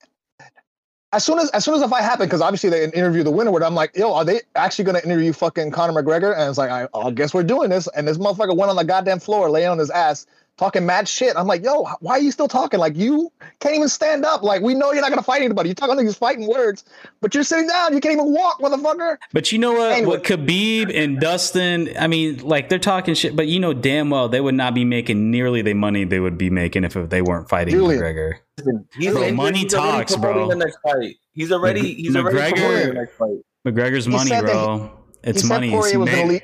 As 1.13 1.25
soon 1.25 1.41
as 1.41 1.51
as 1.51 1.65
soon 1.65 1.75
as 1.75 1.81
the 1.81 1.89
fight 1.89 2.03
happened, 2.05 2.29
because 2.31 2.41
obviously 2.41 2.71
they 2.71 2.85
interview 2.85 3.25
the 3.25 3.33
winner. 3.33 3.51
With 3.51 3.65
I'm 3.65 3.75
like, 3.75 3.97
yo, 3.97 4.15
are 4.15 4.25
they 4.25 4.43
actually 4.55 4.85
gonna 4.85 5.01
interview 5.05 5.33
fucking 5.33 5.73
Conor 5.73 6.01
McGregor? 6.01 6.33
And 6.39 6.49
it's 6.49 6.59
like, 6.59 6.71
I, 6.71 6.87
I 6.97 7.11
guess 7.11 7.35
we're 7.35 7.43
doing 7.43 7.69
this. 7.71 7.89
And 7.97 8.07
this 8.07 8.17
motherfucker 8.19 8.57
went 8.57 8.71
on 8.71 8.77
the 8.77 8.85
goddamn 8.85 9.19
floor, 9.19 9.51
laying 9.51 9.67
on 9.69 9.79
his 9.79 9.91
ass, 9.91 10.27
talking 10.61 10.85
mad 10.85 11.09
shit. 11.09 11.37
I'm 11.37 11.47
like, 11.47 11.65
yo, 11.65 11.85
why 12.01 12.13
are 12.13 12.21
you 12.21 12.31
still 12.31 12.47
talking? 12.47 12.79
Like 12.79 12.95
you 12.95 13.33
can't 13.61 13.75
even 13.75 13.89
stand 13.89 14.25
up. 14.27 14.43
Like 14.43 14.61
we 14.61 14.75
know 14.75 14.93
you're 14.93 15.01
not 15.01 15.09
gonna 15.11 15.23
fight 15.23 15.41
anybody. 15.43 15.71
You're 15.71 15.75
talking 15.75 15.97
these 15.97 16.17
fighting 16.17 16.47
words, 16.47 16.85
but 17.23 17.35
you're 17.35 17.43
sitting 17.45 17.67
down. 17.67 17.95
You 17.95 18.01
can't 18.01 18.13
even 18.13 18.33
walk, 18.33 18.61
motherfucker. 18.61 19.17
But 19.33 19.51
you 19.53 19.59
know 19.59 19.73
what? 19.73 19.93
Anyway. 19.93 20.07
What 20.07 20.23
Khabib 20.23 20.95
and 20.95 21.19
Dustin, 21.19 21.89
I 21.99 22.07
mean, 22.07 22.39
like 22.47 22.69
they're 22.69 22.79
talking 22.79 23.15
shit, 23.15 23.35
but 23.35 23.49
you 23.49 23.59
know 23.59 23.73
damn 23.73 24.11
well 24.11 24.29
they 24.29 24.41
would 24.43 24.55
not 24.55 24.75
be 24.75 24.85
making 24.85 25.31
nearly 25.31 25.63
the 25.63 25.73
money 25.75 26.05
they 26.05 26.21
would 26.21 26.37
be 26.37 26.51
making 26.51 26.85
if 26.85 26.93
they 26.93 27.23
weren't 27.23 27.49
fighting 27.49 27.73
Julian. 27.75 28.03
McGregor. 28.03 28.33
He's, 28.99 29.13
Bro, 29.13 29.23
he's- 29.23 29.35
money 29.35 29.59
he's 29.61 29.73
talks, 29.73 30.15
bro. 30.17 30.49
The 30.51 30.57
next 30.57 30.79
fight. 30.83 31.17
He's 31.33 31.51
already. 31.51 31.95
He's 31.95 32.15
McGregor- 32.15 32.53
promoting 32.55 32.89
the 32.89 32.95
next 32.95 33.17
fight. 33.17 33.39
McGregor's 33.67 34.07
money, 34.09 34.29
said 34.29 34.47
that 34.47 34.53
bro. 34.53 34.91
it's 35.23 35.41
he 35.43 35.49
money. 35.49 35.71
Said 35.71 35.77
It's 35.79 35.87
Poirier 35.87 35.99
was 35.99 36.11
gonna 36.11 36.23
made- 36.23 36.29
leave. 36.29 36.43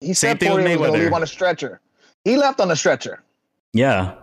He 0.00 0.06
Same 0.08 0.14
said 0.14 0.40
thing 0.40 0.52
with 0.52 0.60
Poirier 0.62 0.78
was 0.78 0.90
gonna 0.90 1.02
leave 1.04 1.12
on 1.14 1.22
a 1.22 1.26
stretcher. 1.26 1.80
He 2.28 2.36
left 2.36 2.60
on 2.60 2.70
a 2.70 2.76
stretcher. 2.76 3.22
yeah, 3.72 4.14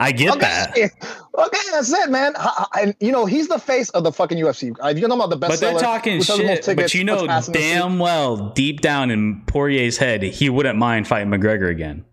I 0.00 0.12
get 0.12 0.30
okay. 0.32 0.40
that. 0.40 0.90
Okay, 1.36 1.58
that's 1.72 1.92
it, 1.92 2.10
man. 2.10 2.32
H- 2.40 2.46
h- 2.60 2.66
And 2.80 2.94
you 3.00 3.10
know 3.10 3.26
he's 3.26 3.48
the 3.48 3.58
face 3.58 3.90
of 3.90 4.04
the 4.04 4.12
fucking 4.12 4.38
UFC. 4.38 4.70
Uh, 4.80 4.88
If 4.88 4.98
you're 4.98 5.08
talking 5.08 5.20
about 5.20 5.30
the 5.30 5.36
best, 5.36 5.50
But 5.54 5.60
they're 5.60 5.78
talking 5.80 6.22
shit. 6.22 6.64
But 6.76 6.94
you 6.94 7.02
know 7.02 7.26
damn 7.50 7.98
well, 7.98 8.50
deep 8.50 8.80
down 8.82 9.10
in 9.10 9.42
Poirier's 9.46 9.96
head, 9.96 10.22
he 10.22 10.48
wouldn't 10.48 10.78
mind 10.78 11.08
fighting 11.08 11.30
McGregor 11.32 11.68
again. 11.68 12.04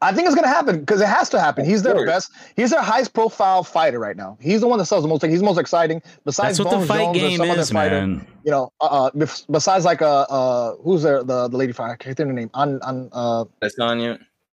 I 0.00 0.12
think 0.14 0.26
it's 0.26 0.34
gonna 0.34 0.48
happen 0.48 0.80
because 0.80 1.00
it 1.02 1.08
has 1.08 1.28
to 1.30 1.40
happen. 1.40 1.64
He's 1.66 1.82
their 1.82 2.06
best. 2.06 2.32
He's 2.56 2.70
their 2.70 2.80
highest 2.80 3.12
profile 3.12 3.62
fighter 3.62 3.98
right 3.98 4.16
now. 4.16 4.38
He's 4.40 4.62
the 4.62 4.66
one 4.68 4.78
that 4.78 4.86
sells 4.86 5.02
the 5.02 5.08
most. 5.08 5.22
He's 5.24 5.40
the 5.40 5.44
most 5.44 5.58
exciting. 5.58 6.00
Besides 6.24 6.56
That's 6.56 6.70
what 6.70 6.80
the 6.80 6.86
fight 6.86 7.04
Jones 7.04 7.16
or 7.16 7.20
game 7.20 7.38
some 7.38 7.50
other 7.50 7.60
is, 7.60 7.70
fighter, 7.70 8.00
man. 8.06 8.26
You 8.44 8.50
know, 8.52 8.72
uh, 8.80 9.10
uh, 9.14 9.26
besides 9.50 9.84
like 9.84 10.00
uh, 10.00 10.22
uh, 10.22 10.76
who's 10.82 11.02
there? 11.02 11.22
The 11.22 11.48
the 11.48 11.56
lady 11.56 11.72
fighter. 11.72 11.92
I 11.92 11.96
can't 11.96 12.16
think 12.16 12.24
of 12.26 12.28
her 12.28 12.32
name. 12.40 12.50
On 12.54 12.80
on 12.80 13.10
uh, 13.12 13.44
That's 13.60 13.74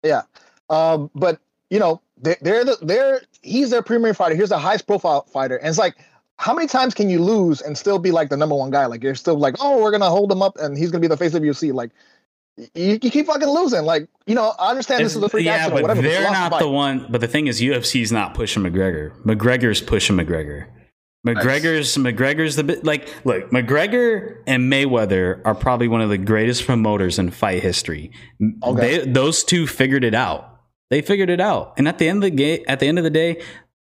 you. 0.05 0.75
Um, 0.75 1.09
but 1.15 1.39
you 1.69 1.79
know, 1.79 2.01
they, 2.17 2.35
they're 2.41 2.63
the 2.63 2.77
they're 2.81 3.21
he's 3.41 3.69
their 3.69 3.81
premier 3.81 4.13
fighter. 4.13 4.35
Here's 4.35 4.49
the 4.49 4.57
highest 4.57 4.87
profile 4.87 5.23
fighter, 5.23 5.57
and 5.57 5.67
it's 5.67 5.77
like, 5.77 5.95
how 6.37 6.53
many 6.53 6.67
times 6.67 6.93
can 6.93 7.09
you 7.09 7.21
lose 7.21 7.61
and 7.61 7.77
still 7.77 7.99
be 7.99 8.11
like 8.11 8.29
the 8.29 8.37
number 8.37 8.55
one 8.55 8.71
guy? 8.71 8.85
Like 8.85 9.03
you're 9.03 9.15
still 9.15 9.37
like, 9.37 9.55
oh, 9.59 9.81
we're 9.81 9.91
gonna 9.91 10.09
hold 10.09 10.31
him 10.31 10.41
up, 10.41 10.57
and 10.57 10.77
he's 10.77 10.91
gonna 10.91 11.01
be 11.01 11.07
the 11.07 11.17
face 11.17 11.33
of 11.33 11.43
UFC. 11.43 11.73
Like 11.73 11.91
you, 12.73 12.99
you 13.01 13.11
keep 13.11 13.27
fucking 13.27 13.47
losing. 13.47 13.83
Like 13.83 14.07
you 14.25 14.35
know, 14.35 14.53
I 14.57 14.69
understand 14.69 15.03
this 15.03 15.15
is 15.15 15.21
a 15.21 15.29
free 15.29 15.43
yeah, 15.43 15.69
but 15.69 15.79
or 15.79 15.81
whatever. 15.81 16.01
they're 16.01 16.23
lost 16.23 16.33
the 16.33 16.49
not 16.49 16.59
the 16.59 16.69
one. 16.69 17.07
But 17.09 17.21
the 17.21 17.27
thing 17.27 17.47
is, 17.47 17.61
UFC's 17.61 18.11
not 18.11 18.33
pushing 18.33 18.63
McGregor. 18.63 19.11
McGregor's 19.23 19.81
pushing 19.81 20.15
McGregor. 20.15 20.67
McGregor's 21.25 21.97
McGregor's 21.97 22.55
the 22.55 22.63
bit 22.63 22.85
like 22.85 23.09
look 23.25 23.49
McGregor 23.49 24.43
and 24.45 24.71
Mayweather 24.71 25.41
are 25.43 25.55
probably 25.55 25.87
one 25.87 26.01
of 26.01 26.09
the 26.09 26.17
greatest 26.17 26.65
promoters 26.65 27.17
in 27.17 27.31
fight 27.31 27.63
history. 27.63 28.11
Okay. 28.63 28.99
They, 28.99 29.11
those 29.11 29.43
two 29.43 29.65
figured 29.65 30.03
it 30.03 30.13
out. 30.13 30.51
They 30.91 31.01
figured 31.01 31.31
it 31.31 31.41
out, 31.41 31.73
and 31.77 31.87
at 31.87 31.97
the 31.97 32.07
end 32.07 32.23
of 32.23 32.29
the 32.29 32.35
game, 32.35 32.63
at 32.67 32.79
the 32.79 32.87
end 32.87 32.99
of 32.99 33.03
the 33.03 33.09
day, 33.09 33.41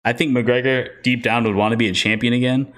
I 0.04 0.12
think 0.12 0.36
McGregor 0.36 1.00
deep 1.02 1.22
down 1.22 1.44
would 1.44 1.54
want 1.54 1.70
to 1.72 1.76
be 1.76 1.88
a 1.88 1.92
champion 1.92 2.32
again. 2.32 2.72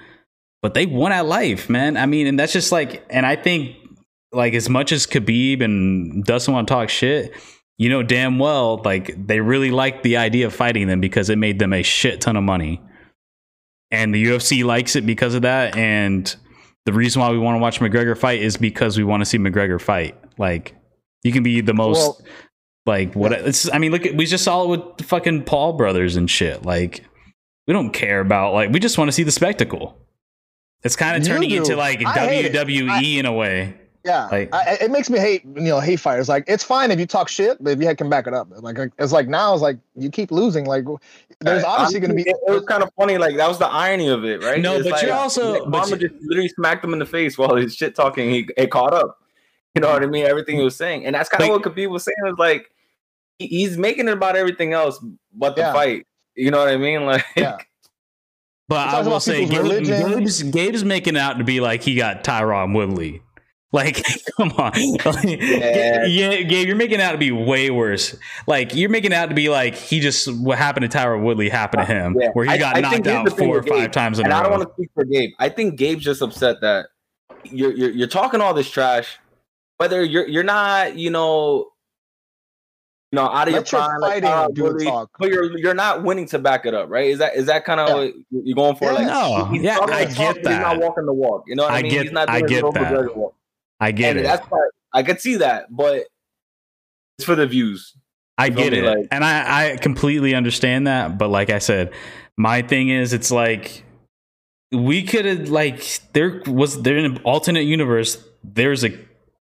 But 0.61 0.75
they 0.75 0.85
won 0.85 1.11
at 1.11 1.25
life, 1.25 1.71
man. 1.71 1.97
I 1.97 2.05
mean, 2.05 2.27
and 2.27 2.39
that's 2.39 2.53
just 2.53 2.71
like, 2.71 3.03
and 3.09 3.25
I 3.25 3.35
think 3.35 3.77
like 4.31 4.53
as 4.53 4.69
much 4.69 4.91
as 4.91 5.07
Khabib 5.07 5.63
and 5.63 6.23
Dustin 6.23 6.53
want 6.53 6.67
to 6.67 6.73
talk 6.73 6.89
shit, 6.89 7.33
you 7.77 7.89
know 7.89 8.03
damn 8.03 8.37
well 8.37 8.79
like 8.85 9.25
they 9.25 9.39
really 9.39 9.71
liked 9.71 10.03
the 10.03 10.17
idea 10.17 10.45
of 10.45 10.53
fighting 10.53 10.87
them 10.87 11.01
because 11.01 11.31
it 11.31 11.37
made 11.39 11.57
them 11.57 11.73
a 11.73 11.81
shit 11.81 12.21
ton 12.21 12.35
of 12.35 12.43
money. 12.43 12.79
And 13.91 14.13
the 14.15 14.23
UFC 14.23 14.63
likes 14.63 14.95
it 14.95 15.05
because 15.05 15.33
of 15.33 15.41
that. 15.41 15.75
And 15.75 16.33
the 16.85 16.93
reason 16.93 17.21
why 17.21 17.29
we 17.31 17.37
want 17.37 17.55
to 17.55 17.59
watch 17.59 17.79
McGregor 17.79 18.17
fight 18.17 18.41
is 18.41 18.57
because 18.57 18.97
we 18.97 19.03
want 19.03 19.21
to 19.21 19.25
see 19.25 19.37
McGregor 19.37 19.79
fight. 19.79 20.17
Like 20.37 20.75
you 21.23 21.31
can 21.31 21.43
be 21.43 21.61
the 21.61 21.73
most 21.73 21.97
Well, 21.97 22.21
like 22.85 23.13
what 23.13 23.31
it's 23.31 23.71
I 23.71 23.77
mean 23.77 23.91
look 23.91 24.05
at 24.05 24.15
we 24.15 24.25
just 24.25 24.43
saw 24.43 24.63
it 24.63 24.69
with 24.69 24.97
the 24.97 25.03
fucking 25.03 25.43
Paul 25.43 25.73
brothers 25.73 26.15
and 26.15 26.29
shit. 26.29 26.63
Like 26.63 27.05
we 27.67 27.73
don't 27.73 27.91
care 27.91 28.19
about 28.19 28.53
like 28.53 28.71
we 28.71 28.79
just 28.79 28.97
want 28.97 29.09
to 29.09 29.11
see 29.11 29.23
the 29.23 29.31
spectacle. 29.31 29.97
It's 30.83 30.95
kind 30.95 31.15
of 31.15 31.27
turning 31.27 31.51
into 31.51 31.75
like 31.75 32.03
I. 32.05 32.43
WWE 32.49 33.17
in 33.17 33.25
a 33.25 33.33
way. 33.33 33.77
Yeah, 34.03 34.27
Like- 34.31 34.53
I, 34.53 34.79
it 34.81 34.89
makes 34.89 35.09
me 35.11 35.19
hate 35.19 35.43
you 35.45 35.61
know 35.61 35.79
hate 35.79 35.99
fighters. 35.99 36.27
Like 36.27 36.43
it's 36.47 36.63
fine 36.63 36.89
if 36.89 36.99
you 36.99 37.05
talk 37.05 37.29
shit, 37.29 37.63
but 37.63 37.73
if 37.73 37.81
you 37.81 37.95
can 37.95 38.09
back 38.09 38.25
it 38.25 38.33
up, 38.33 38.47
like 38.61 38.77
it's 38.97 39.11
like 39.11 39.27
now 39.27 39.53
it's 39.53 39.61
like 39.61 39.77
you 39.95 40.09
keep 40.09 40.31
losing. 40.31 40.65
Like 40.65 40.85
there's 41.39 41.63
obviously 41.63 41.99
going 41.99 42.09
to 42.09 42.15
be. 42.15 42.23
It, 42.23 42.35
it 42.47 42.51
was 42.51 42.63
kind 42.65 42.81
of 42.81 42.89
funny. 42.97 43.17
Like 43.19 43.35
that 43.37 43.47
was 43.47 43.59
the 43.59 43.67
irony 43.67 44.07
of 44.09 44.25
it, 44.25 44.43
right? 44.43 44.59
No, 44.59 44.77
It's 44.77 44.89
but 44.89 45.01
you're 45.03 45.13
also- 45.13 45.53
like, 45.61 45.71
but 45.71 45.83
Obama 45.83 46.01
you- 46.01 46.09
just 46.09 46.21
literally 46.23 46.49
smacked 46.49 46.83
him 46.83 46.93
in 46.93 46.99
the 46.99 47.05
face 47.05 47.37
while 47.37 47.55
he's 47.55 47.75
shit 47.75 47.93
talking. 47.95 48.31
He 48.31 48.49
it 48.57 48.71
caught 48.71 48.93
up. 48.93 49.19
You 49.75 49.81
know 49.81 49.89
what 49.93 50.01
I 50.03 50.07
mean? 50.07 50.25
Everything 50.25 50.57
he 50.57 50.63
was 50.63 50.75
saying, 50.75 51.05
and 51.05 51.13
that's 51.15 51.29
kind 51.29 51.43
of 51.43 51.49
what 51.51 51.61
Khabib 51.61 51.89
was 51.91 52.03
saying. 52.03 52.15
Was 52.23 52.35
like 52.39 52.71
he- 53.37 53.47
he's 53.47 53.77
making 53.77 54.07
it 54.07 54.13
about 54.13 54.35
everything 54.35 54.73
else 54.73 54.99
but 55.33 55.55
the 55.55 55.61
Yeah. 55.61 55.73
fight. 55.73 56.07
You 56.35 56.49
know 56.49 56.57
what 56.59 56.69
I 56.69 56.77
mean? 56.77 57.05
Like 57.05 57.23
Yeah. 57.35 57.57
But 58.67 58.87
I 58.87 59.01
will 59.01 59.19
say 59.19 59.45
Gabe. 59.45 59.83
Gabe's, 59.83 60.43
Gabe's 60.43 60.83
making 60.85 61.17
out 61.17 61.37
to 61.37 61.43
be 61.43 61.59
like 61.59 61.83
he 61.83 61.93
got 61.95 62.23
Tyron 62.23 62.73
Woodley. 62.73 63.21
Like, 63.73 64.03
come 64.37 64.51
on. 64.57 64.71
Like, 65.05 65.23
Yeah. 65.39 66.03
yeah, 66.05 66.41
Gabe, 66.41 66.67
you're 66.67 66.75
making 66.75 66.99
it 66.99 67.01
out 67.03 67.13
to 67.13 67.17
be 67.17 67.31
way 67.31 67.69
worse. 67.69 68.15
Like, 68.47 68.75
you're 68.75 68.89
making 68.89 69.11
it 69.13 69.15
out 69.15 69.29
to 69.29 69.35
be 69.35 69.47
like 69.49 69.75
he 69.75 69.99
just 70.01 70.27
what 70.41 70.57
happened 70.57 70.89
to 70.91 70.97
Tyron 70.97 71.23
Woodley 71.23 71.47
happened 71.49 71.87
to 71.87 71.93
him, 71.93 72.17
Yeah. 72.19 72.29
where 72.33 72.45
he 72.45 72.57
got 72.57 72.75
I 72.75 72.81
knocked 72.81 72.95
think 72.95 73.07
out 73.07 73.37
four 73.37 73.47
or 73.47 73.59
with 73.59 73.65
Gabe, 73.65 73.73
five 73.75 73.91
times 73.91 74.19
in 74.19 74.25
a 74.25 74.29
and 74.29 74.33
I 74.33 74.43
don't 74.43 74.51
want 74.51 74.63
to 74.67 74.73
speak 74.73 74.89
for 74.93 75.05
Gabe. 75.05 75.31
I 75.39 75.47
think 75.49 75.77
Gabe's 75.77 76.03
just 76.03 76.21
upset 76.21 76.59
that 76.61 76.87
you're 77.45 77.71
you're, 77.73 77.89
you're 77.91 78.07
talking 78.07 78.41
all 78.41 78.53
this 78.53 78.69
trash, 78.69 79.17
whether 79.77 80.03
you're 80.03 80.27
you're 80.27 80.43
not, 80.43 80.95
you 80.97 81.09
know, 81.09 81.67
you 83.13 83.17
know, 83.17 83.23
out 83.23 83.47
of 83.47 83.53
Let 83.53 83.71
your 83.71 83.81
your 83.81 83.89
prime, 83.89 84.01
like, 84.01 84.23
uh, 84.23 84.47
do 84.49 84.63
the 84.63 84.73
really, 84.73 84.85
talk. 84.85 85.09
but 85.19 85.29
you're 85.29 85.57
you're 85.57 85.73
not 85.73 86.03
winning 86.03 86.25
to 86.27 86.39
back 86.39 86.65
it 86.65 86.73
up, 86.73 86.89
right? 86.89 87.07
Is 87.07 87.19
that 87.19 87.35
is 87.35 87.45
that 87.47 87.63
kind 87.65 87.79
of 87.79 87.87
Yeah. 87.89 87.95
what 87.95 88.13
you're 88.45 88.55
going 88.55 88.75
for? 88.75 88.85
Yeah. 88.85 88.91
Like, 88.93 89.07
No, 89.07 89.51
yeah, 89.53 89.77
I 89.81 90.05
the 90.05 90.13
talk, 90.13 90.35
get 90.35 90.43
but 90.43 90.51
He's 90.53 90.61
not 90.61 90.77
walking 90.79 91.05
the 91.05 91.13
walk. 91.13 91.43
You 91.47 91.55
know 91.55 91.63
what 91.63 91.71
I, 91.73 91.77
I 91.79 91.81
mean? 91.83 91.91
get- 91.91 92.03
he's 92.03 92.11
not 92.11 92.29
I 92.29 92.41
get 92.41 92.63
that. 92.73 93.15
Walk. 93.15 93.33
I 93.81 93.91
get 93.91 94.11
and 94.11 94.19
it. 94.19 94.23
that's 94.23 94.45
why 94.47 94.59
I 94.93 95.03
could 95.03 95.19
see 95.19 95.37
that, 95.37 95.65
but 95.75 96.05
it's 97.17 97.25
for 97.25 97.35
the 97.35 97.47
views. 97.47 97.97
I 98.37 98.49
get 98.49 98.71
me? 98.71 98.79
it. 98.79 98.85
Like- 98.85 99.07
and 99.11 99.25
I, 99.25 99.73
I 99.73 99.77
completely 99.77 100.35
understand 100.35 100.87
that. 100.87 101.17
But 101.17 101.29
like 101.29 101.49
I 101.49 101.59
said, 101.59 101.91
my 102.37 102.61
thing 102.61 102.89
is 102.89 103.11
it's 103.11 103.31
like 103.31 103.83
we 104.71 105.03
could 105.03 105.25
have 105.25 105.49
like 105.49 105.99
there 106.13 106.41
was 106.45 106.81
there 106.83 106.97
in 106.97 107.05
an 107.05 107.17
alternate 107.23 107.65
universe, 107.65 108.23
there's 108.43 108.85
a 108.85 108.97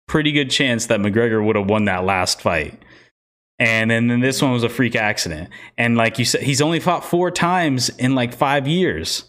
pretty 0.08 0.32
good 0.32 0.50
chance 0.50 0.86
that 0.86 1.00
McGregor 1.00 1.44
would 1.44 1.56
have 1.56 1.68
won 1.68 1.84
that 1.84 2.04
last 2.04 2.40
fight. 2.40 2.82
And 3.58 3.90
then, 3.90 4.08
then 4.08 4.20
this 4.20 4.42
one 4.42 4.52
was 4.52 4.64
a 4.64 4.68
freak 4.68 4.96
accident. 4.96 5.50
And 5.78 5.96
like 5.96 6.18
you 6.18 6.24
said, 6.24 6.42
he's 6.42 6.60
only 6.60 6.80
fought 6.80 7.04
four 7.04 7.30
times 7.30 7.90
in 7.90 8.14
like 8.14 8.34
five 8.34 8.66
years. 8.66 9.24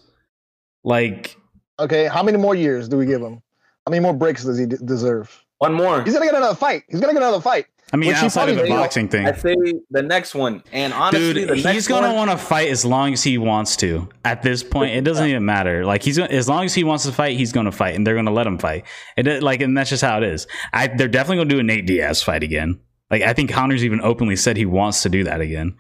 Like 0.84 1.38
Okay, 1.80 2.08
how 2.08 2.24
many 2.24 2.38
more 2.38 2.56
years 2.56 2.88
do 2.88 2.98
we 2.98 3.06
give 3.06 3.22
him? 3.22 3.42
How 3.86 3.92
many 3.92 4.02
more 4.02 4.14
breaks 4.14 4.44
does 4.44 4.58
he 4.58 4.66
d- 4.66 4.78
deserve? 4.84 5.44
One 5.58 5.74
more. 5.74 6.04
He's 6.04 6.14
gonna 6.14 6.26
get 6.26 6.36
another 6.36 6.56
fight. 6.56 6.84
He's 6.90 7.00
gonna 7.00 7.14
get 7.14 7.22
another 7.22 7.42
fight. 7.42 7.68
I 7.92 7.96
mean, 7.96 8.08
Which 8.08 8.18
he 8.18 8.26
outside 8.26 8.50
of 8.50 8.58
the 8.58 8.68
boxing 8.68 9.08
thing. 9.08 9.28
I 9.28 9.34
say 9.34 9.56
the 9.92 10.02
next 10.02 10.34
one, 10.34 10.64
and 10.72 10.94
honestly, 10.94 11.46
Dude, 11.46 11.50
the 11.50 11.72
he's 11.72 11.88
gonna 11.88 12.14
want 12.14 12.32
to 12.32 12.38
fight 12.38 12.70
as 12.70 12.84
long 12.84 13.14
as 13.14 13.24
he 13.24 13.38
wants 13.38 13.76
to. 13.78 14.10
At 14.26 14.42
this 14.42 14.64
point, 14.64 14.96
it 14.96 15.02
doesn't 15.02 15.28
even 15.28 15.46
matter. 15.46 15.86
Like 15.86 16.02
he's 16.02 16.18
gonna, 16.18 16.34
as 16.34 16.50
long 16.50 16.66
as 16.66 16.74
he 16.74 16.84
wants 16.84 17.06
to 17.06 17.12
fight, 17.12 17.38
he's 17.38 17.52
gonna 17.52 17.72
fight, 17.72 17.96
and 17.96 18.06
they're 18.08 18.16
gonna 18.16 18.32
let 18.32 18.48
him 18.48 18.58
fight. 18.58 18.86
It 19.16 19.44
like, 19.44 19.62
and 19.62 19.78
that's 19.78 19.92
just 19.92 20.04
how 20.04 20.18
it 20.18 20.24
is. 20.24 20.48
I 20.74 20.88
they're 20.88 21.08
definitely 21.08 21.38
gonna 21.38 21.50
do 21.50 21.60
a 21.60 21.64
Nate 21.64 21.86
Diaz 21.86 22.24
fight 22.24 22.42
again. 22.42 22.80
Like 23.12 23.22
I 23.22 23.34
think 23.34 23.52
Conor's 23.52 23.86
even 23.86 24.02
openly 24.02 24.38
said 24.38 24.58
he 24.58 24.66
wants 24.66 25.04
to 25.04 25.10
do 25.10 25.24
that 25.26 25.40
again. 25.40 25.76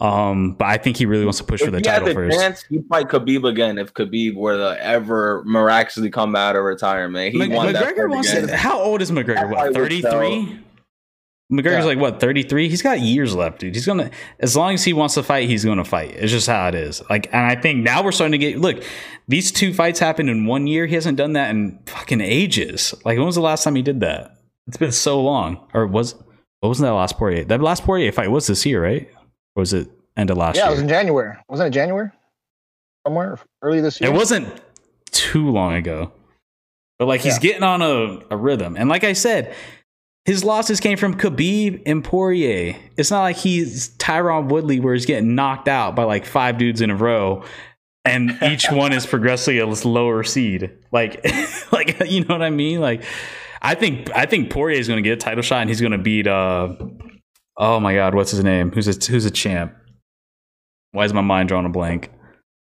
Um, 0.00 0.52
but 0.54 0.64
I 0.66 0.78
think 0.78 0.96
he 0.96 1.04
really 1.04 1.24
wants 1.24 1.38
to 1.38 1.44
push 1.44 1.60
for 1.60 1.66
If 1.66 1.72
the 1.72 1.78
he 1.80 1.86
had 1.88 1.98
title 1.98 2.08
the 2.08 2.14
first. 2.14 2.38
chance, 2.40 2.62
he'd 2.70 2.86
fight 2.88 3.08
Khabib 3.08 3.46
again 3.46 3.76
if 3.78 3.92
Khabib 3.92 4.34
were 4.34 4.56
to 4.56 4.82
ever 4.82 5.42
miraculously 5.44 6.10
come 6.10 6.34
out 6.34 6.56
of 6.56 6.62
retirement. 6.64 7.32
He 7.32 7.38
Mc- 7.38 7.50
won 7.50 7.72
that 7.72 7.84
McGregor 7.84 8.08
wants 8.08 8.30
to. 8.32 8.56
How 8.56 8.80
old 8.80 9.02
is 9.02 9.10
McGregor? 9.10 9.50
What 9.50 9.74
thirty 9.74 10.00
three? 10.00 10.58
McGregor's 11.52 11.78
Yeah. 11.80 11.84
like 11.84 11.98
what 11.98 12.20
33. 12.20 12.68
He's 12.68 12.80
got 12.80 13.00
years 13.00 13.34
left, 13.34 13.58
dude. 13.58 13.74
He's 13.74 13.84
gonna 13.84 14.10
as 14.38 14.56
long 14.56 14.74
as 14.74 14.84
he 14.84 14.92
wants 14.92 15.14
to 15.14 15.22
fight, 15.24 15.48
he's 15.48 15.64
gonna 15.64 15.84
fight. 15.84 16.12
It's 16.16 16.30
just 16.30 16.46
how 16.46 16.68
it 16.68 16.76
is. 16.76 17.02
Like, 17.10 17.26
and 17.32 17.44
I 17.44 17.56
think 17.60 17.82
now 17.82 18.04
we're 18.04 18.12
starting 18.12 18.32
to 18.32 18.38
get 18.38 18.58
look. 18.60 18.82
These 19.26 19.50
two 19.50 19.74
fights 19.74 19.98
happened 19.98 20.30
in 20.30 20.46
one 20.46 20.68
year. 20.68 20.86
He 20.86 20.94
hasn't 20.94 21.16
done 21.18 21.32
that 21.32 21.50
in 21.50 21.80
fucking 21.86 22.20
ages. 22.20 22.94
Like, 23.04 23.16
when 23.18 23.26
was 23.26 23.34
the 23.34 23.40
last 23.40 23.64
time 23.64 23.74
he 23.74 23.82
did 23.82 23.98
that? 24.00 24.36
It's 24.68 24.76
been 24.76 24.92
so 24.92 25.20
long. 25.20 25.66
Or 25.74 25.86
was 25.88 26.14
what 26.60 26.68
was 26.68 26.78
that 26.78 26.92
last 26.92 27.18
Poirier? 27.18 27.42
That 27.44 27.60
last 27.60 27.82
Poirier 27.82 28.12
fight 28.12 28.30
was 28.30 28.46
this 28.46 28.64
year, 28.64 28.80
right? 28.80 29.08
Or 29.56 29.60
was 29.60 29.72
it 29.72 29.88
end 30.16 30.30
of 30.30 30.36
last 30.36 30.56
year? 30.56 30.64
Yeah, 30.64 30.68
it 30.68 30.72
was 30.72 30.80
in 30.80 30.88
January. 30.88 31.36
Wasn't 31.48 31.66
it 31.68 31.70
January? 31.70 32.10
Somewhere 33.06 33.38
early 33.62 33.80
this 33.80 34.00
year. 34.00 34.10
It 34.10 34.12
wasn't 34.12 34.48
too 35.10 35.50
long 35.50 35.74
ago. 35.74 36.12
But 36.98 37.06
like 37.08 37.20
he's 37.22 37.34
Yeah. 37.36 37.40
getting 37.40 37.62
on 37.62 37.80
a, 37.82 38.20
a 38.30 38.36
rhythm. 38.36 38.76
And 38.76 38.88
like 38.88 39.04
I 39.04 39.14
said, 39.14 39.54
his 40.26 40.44
losses 40.44 40.80
came 40.80 40.98
from 40.98 41.16
Khabib 41.16 41.82
and 41.86 42.04
Poirier. 42.04 42.76
It's 42.98 43.10
not 43.10 43.22
like 43.22 43.36
he's 43.36 43.90
Tyron 43.96 44.48
Woodley 44.50 44.78
where 44.78 44.92
he's 44.94 45.06
getting 45.06 45.34
knocked 45.34 45.66
out 45.66 45.96
by 45.96 46.04
like 46.04 46.26
five 46.26 46.58
dudes 46.58 46.82
in 46.82 46.90
a 46.90 46.94
row. 46.96 47.42
And 48.04 48.38
each 48.42 48.66
one 48.70 48.92
is 48.92 49.06
progressively 49.06 49.58
a 49.60 49.66
lower 49.66 50.22
seed. 50.22 50.70
Like 50.92 51.24
like 51.72 51.98
you 52.10 52.24
know 52.24 52.34
what 52.34 52.42
I 52.42 52.50
mean? 52.50 52.80
Like 52.80 53.02
I 53.62 53.74
think 53.74 54.10
I 54.14 54.26
think 54.26 54.50
Poirier 54.50 54.78
is 54.78 54.86
gonna 54.88 55.00
get 55.02 55.12
a 55.12 55.16
title 55.16 55.42
shot 55.42 55.62
and 55.62 55.70
he's 55.70 55.80
gonna 55.80 55.96
beat 55.98 56.26
uh 56.26 56.74
oh 57.60 57.78
my 57.78 57.94
god, 57.94 58.14
what's 58.16 58.32
his 58.32 58.42
name? 58.42 58.72
Who's 58.72 58.88
a 58.88 59.10
who's 59.10 59.24
a 59.24 59.30
champ? 59.30 59.72
Why 60.92 61.04
is 61.04 61.12
my 61.12 61.20
mind 61.20 61.48
drawing 61.48 61.66
a 61.66 61.70
blank? 61.70 62.10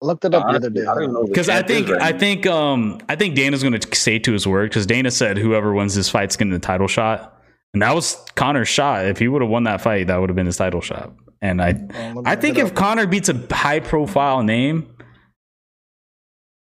I 0.02 0.06
looked 0.06 0.24
it 0.24 0.34
up 0.34 0.48
the 0.48 0.56
other 0.56 0.70
day. 0.70 0.82
I 0.82 0.94
don't 0.94 1.02
even 1.04 1.14
know 1.14 1.20
who 1.20 1.26
the 1.26 1.32
Because 1.32 1.48
I 1.48 1.62
champ 1.62 1.70
is 1.70 1.76
think 1.76 1.88
right 1.90 2.02
I 2.02 2.10
now. 2.12 2.18
think 2.18 2.46
um 2.46 3.00
I 3.08 3.14
think 3.16 3.36
Dana's 3.36 3.62
going 3.62 3.78
to 3.78 3.96
say 3.96 4.18
to 4.18 4.32
his 4.32 4.46
word 4.46 4.70
because 4.70 4.86
Dana 4.86 5.10
said 5.12 5.38
whoever 5.38 5.72
wins 5.74 5.94
this 5.94 6.08
fight's 6.08 6.36
getting 6.36 6.52
the 6.52 6.58
title 6.58 6.88
shot, 6.88 7.40
and 7.74 7.82
that 7.82 7.94
was 7.94 8.16
Conor's 8.34 8.68
shot. 8.68 9.06
If 9.06 9.18
he 9.18 9.28
would 9.28 9.42
have 9.42 9.50
won 9.50 9.64
that 9.64 9.80
fight, 9.80 10.08
that 10.08 10.16
would 10.20 10.30
have 10.30 10.36
been 10.36 10.46
his 10.46 10.56
title 10.56 10.80
shot. 10.80 11.12
And 11.40 11.62
I 11.62 11.72
let 11.72 12.14
me 12.14 12.22
I 12.26 12.34
think 12.36 12.58
if 12.58 12.68
up. 12.70 12.74
Conor 12.74 13.06
beats 13.06 13.28
a 13.28 13.46
high 13.54 13.78
profile 13.80 14.42
name, 14.42 14.88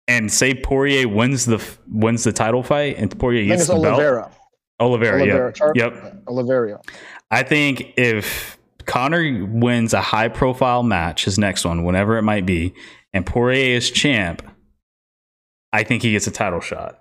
and 0.09 0.33
say 0.33 0.55
Poirier 0.55 1.09
wins 1.09 1.45
the 1.47 1.63
wins 1.91 2.25
the 2.25 2.33
title 2.33 2.63
fight, 2.63 2.97
and 2.99 3.17
Poirier 3.19 3.41
I 3.41 3.49
think 3.49 3.51
gets 3.59 3.63
it's 3.63 3.69
the 3.69 3.75
belt, 3.75 3.95
Oliveira. 3.95 4.31
Oliveira, 4.81 5.17
Oliveira. 5.21 5.47
yep, 5.49 5.55
Char- 5.55 5.73
yep. 5.75 6.23
Oliveira. 6.29 6.81
I 7.35 7.43
think 7.43 7.95
if 7.97 8.57
Conor 8.87 9.45
wins 9.47 9.93
a 9.93 10.01
high 10.01 10.29
profile 10.29 10.83
match, 10.83 11.25
his 11.25 11.39
next 11.39 11.65
one, 11.65 11.85
whenever 11.85 12.17
it 12.17 12.23
might 12.23 12.47
be, 12.47 12.75
and 13.13 13.27
Poirier 13.27 13.77
is 13.77 13.91
champ, 13.91 14.43
I 15.73 15.83
think 15.83 16.03
he 16.03 16.13
gets 16.13 16.27
a 16.27 16.31
title 16.31 16.61
shot. 16.61 17.01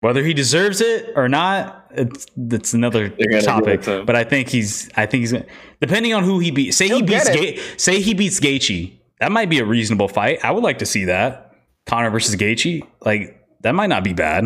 Whether 0.00 0.22
he 0.24 0.32
deserves 0.32 0.80
it 0.80 1.12
or 1.14 1.28
not, 1.28 1.86
it's 1.90 2.26
that's 2.36 2.72
another 2.72 3.08
They're 3.10 3.28
gonna 3.28 3.40
give 3.40 3.44
topic. 3.44 3.82
to. 3.82 4.02
But 4.04 4.16
I 4.16 4.24
think 4.24 4.48
he's 4.48 4.88
I 4.96 5.04
think 5.04 5.20
he's 5.20 5.34
depending 5.80 6.14
on 6.14 6.24
who 6.24 6.38
he 6.38 6.50
beats. 6.50 6.78
Say 6.78 6.88
he 6.88 6.94
He'll 6.96 7.04
beats 7.04 7.28
Ga- 7.28 7.58
say 7.76 8.00
he 8.00 8.14
beats 8.14 8.40
Gaethje. 8.40 8.92
That 9.20 9.30
might 9.30 9.50
be 9.50 9.58
a 9.58 9.64
reasonable 9.66 10.08
fight. 10.08 10.42
I 10.42 10.52
would 10.52 10.62
like 10.64 10.78
to 10.78 10.86
see 10.86 11.04
that. 11.04 11.52
Conor 11.84 12.08
versus 12.08 12.34
Gaethje. 12.36 12.82
Like 13.04 13.38
that 13.60 13.74
might 13.74 13.88
not 13.88 14.02
be 14.02 14.14
bad. 14.14 14.44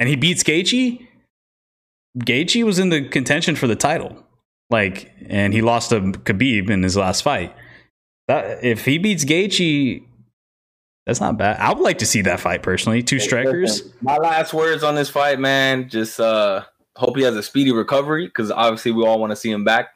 And 0.00 0.08
he 0.08 0.16
beats 0.16 0.42
Gaethje. 0.42 1.06
Gaethje 2.18 2.64
was 2.64 2.78
in 2.78 2.90
the 2.90 3.08
contention 3.08 3.56
for 3.56 3.66
the 3.66 3.76
title. 3.76 4.24
Like, 4.70 5.12
and 5.28 5.52
he 5.52 5.62
lost 5.62 5.90
to 5.90 6.00
Khabib 6.00 6.70
in 6.70 6.82
his 6.82 6.96
last 6.96 7.22
fight. 7.22 7.54
That 8.28 8.64
if 8.64 8.84
he 8.84 8.98
beats 8.98 9.24
Gaethje, 9.24 10.04
that's 11.06 11.20
not 11.20 11.36
bad. 11.36 11.60
I 11.60 11.72
would 11.72 11.82
like 11.82 11.98
to 11.98 12.06
see 12.06 12.22
that 12.22 12.40
fight 12.40 12.62
personally. 12.62 13.02
Two 13.02 13.18
strikers. 13.18 13.82
My 14.00 14.16
last 14.16 14.54
words 14.54 14.82
on 14.82 14.94
this 14.94 15.10
fight, 15.10 15.38
man. 15.38 15.88
Just 15.88 16.18
uh 16.18 16.64
hope 16.96 17.16
he 17.16 17.22
has 17.22 17.36
a 17.36 17.42
speedy 17.42 17.72
recovery 17.72 18.26
because 18.26 18.50
obviously 18.50 18.92
we 18.92 19.04
all 19.04 19.18
want 19.18 19.30
to 19.30 19.36
see 19.36 19.50
him 19.50 19.64
back 19.64 19.88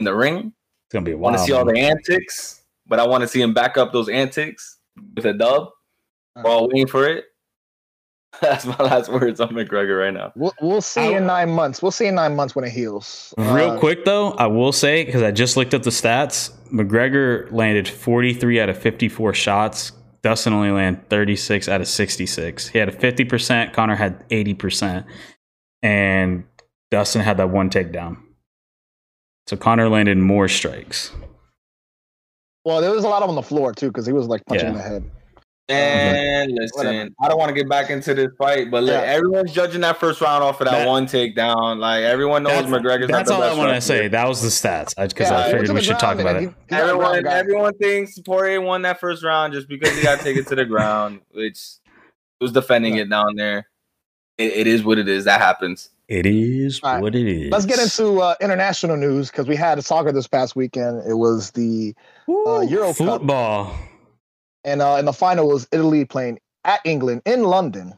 in 0.00 0.04
the 0.04 0.14
ring. 0.14 0.52
It's 0.86 0.92
gonna 0.92 1.04
be 1.04 1.12
a 1.12 1.16
Want 1.16 1.36
to 1.38 1.42
see 1.42 1.52
all 1.52 1.64
the 1.64 1.78
antics, 1.78 2.62
but 2.86 3.00
I 3.00 3.06
want 3.06 3.22
to 3.22 3.28
see 3.28 3.40
him 3.40 3.54
back 3.54 3.78
up 3.78 3.92
those 3.92 4.08
antics 4.08 4.78
with 5.16 5.24
a 5.24 5.32
dub. 5.32 5.68
We're 6.36 6.50
all 6.50 6.68
waiting 6.68 6.88
for 6.88 7.08
it. 7.08 7.24
That's 8.40 8.64
my 8.66 8.76
last 8.76 9.10
words 9.10 9.40
on 9.40 9.50
McGregor 9.50 10.00
right 10.00 10.12
now. 10.12 10.32
We'll, 10.36 10.54
we'll 10.60 10.80
see 10.80 11.14
in 11.14 11.26
nine 11.26 11.50
months. 11.50 11.80
We'll 11.82 11.90
see 11.92 12.06
in 12.06 12.14
nine 12.14 12.34
months 12.36 12.54
when 12.54 12.64
it 12.64 12.70
heals. 12.70 13.32
Real 13.38 13.70
Uh, 13.72 13.78
quick 13.78 14.04
though, 14.04 14.32
I 14.32 14.46
will 14.46 14.72
say 14.72 15.04
because 15.04 15.22
I 15.22 15.30
just 15.30 15.56
looked 15.56 15.72
up 15.74 15.82
the 15.82 15.90
stats. 15.90 16.50
McGregor 16.72 17.50
landed 17.52 17.88
43 17.88 18.60
out 18.60 18.68
of 18.68 18.78
54 18.78 19.34
shots. 19.34 19.92
Dustin 20.22 20.52
only 20.52 20.70
landed 20.70 21.08
36 21.10 21.68
out 21.68 21.80
of 21.80 21.86
66. 21.88 22.68
He 22.68 22.78
had 22.78 22.88
a 22.88 22.92
50%. 22.92 23.72
Conor 23.74 23.94
had 23.94 24.26
80%, 24.30 25.04
and 25.82 26.44
Dustin 26.90 27.20
had 27.20 27.36
that 27.36 27.50
one 27.50 27.68
takedown. 27.70 28.16
So 29.46 29.56
Conor 29.58 29.88
landed 29.90 30.16
more 30.16 30.48
strikes. 30.48 31.12
Well, 32.64 32.80
there 32.80 32.90
was 32.90 33.04
a 33.04 33.08
lot 33.08 33.22
of 33.22 33.28
on 33.28 33.34
the 33.34 33.42
floor 33.42 33.74
too 33.74 33.88
because 33.88 34.06
he 34.06 34.12
was 34.12 34.26
like 34.26 34.44
punching 34.46 34.68
Yeah. 34.68 34.72
the 34.72 34.82
head. 34.82 35.10
And 35.68 36.52
listen, 36.52 36.76
Whatever. 36.76 37.08
I 37.22 37.28
don't 37.28 37.38
want 37.38 37.48
to 37.48 37.54
get 37.54 37.68
back 37.70 37.88
into 37.88 38.12
this 38.12 38.28
fight, 38.36 38.70
but 38.70 38.84
look, 38.84 38.92
Yeah. 38.92 39.10
everyone's 39.10 39.50
judging 39.52 39.80
that 39.80 39.98
first 39.98 40.20
round 40.20 40.44
off 40.44 40.60
of 40.60 40.66
that, 40.66 40.80
That- 40.80 40.88
one 40.88 41.06
takedown. 41.06 41.78
Like 41.78 42.02
everyone 42.04 42.42
knows 42.42 42.52
That's, 42.52 42.66
McGregor's 42.68 43.08
that's 43.08 43.30
not 43.30 43.36
all 43.36 43.40
the 43.40 43.46
I 43.46 43.48
best 43.50 43.58
want 43.58 43.74
to 43.76 43.80
say. 43.80 44.08
That 44.08 44.28
was 44.28 44.42
the 44.42 44.48
stats 44.48 44.94
because 44.94 45.30
Yeah, 45.30 45.38
I 45.38 45.50
figured 45.50 45.70
we 45.70 45.80
should 45.82 45.98
talk 45.98 46.18
about 46.18 46.36
and 46.36 46.46
it. 46.46 46.48
he- 46.50 46.54
he's 46.68 46.70
not 46.70 46.90
a 46.90 46.96
ground 46.98 47.16
Everyone, 47.16 47.26
everyone 47.38 47.72
thinks 47.78 48.18
Poirier 48.20 48.60
won 48.60 48.82
that 48.82 49.00
first 49.00 49.24
round 49.24 49.54
just 49.54 49.66
because 49.68 49.96
he 49.96 50.02
got 50.02 50.20
taken 50.20 50.44
to 50.44 50.54
the 50.54 50.66
ground, 50.66 51.20
which 51.32 51.58
was 52.42 52.52
defending 52.52 52.96
it 52.96 53.08
down 53.08 53.34
there. 53.36 53.66
It, 54.36 54.52
it 54.52 54.66
is 54.66 54.84
what 54.84 54.98
it 54.98 55.08
is. 55.08 55.24
That 55.24 55.40
happens. 55.40 55.88
It 56.08 56.26
is 56.26 56.80
All 56.82 56.92
right. 56.94 57.02
what 57.02 57.14
it 57.14 57.26
is. 57.26 57.50
Let's 57.50 57.64
get 57.64 57.78
into 57.78 58.20
uh, 58.20 58.34
international 58.42 58.98
news 58.98 59.30
because 59.30 59.46
we 59.48 59.56
had 59.56 59.82
soccer 59.82 60.12
this 60.12 60.26
past 60.26 60.54
weekend. 60.54 61.02
It 61.08 61.14
was 61.14 61.52
the 61.52 61.94
Woo, 62.26 62.66
Euro 62.68 62.92
Cup. 62.92 63.22
And 64.64 64.82
uh, 64.82 64.96
in 64.98 65.04
the 65.04 65.12
final 65.12 65.48
was 65.48 65.68
Italy 65.72 66.04
playing 66.04 66.38
at 66.64 66.80
England 66.84 67.22
in 67.24 67.44
London. 67.44 67.94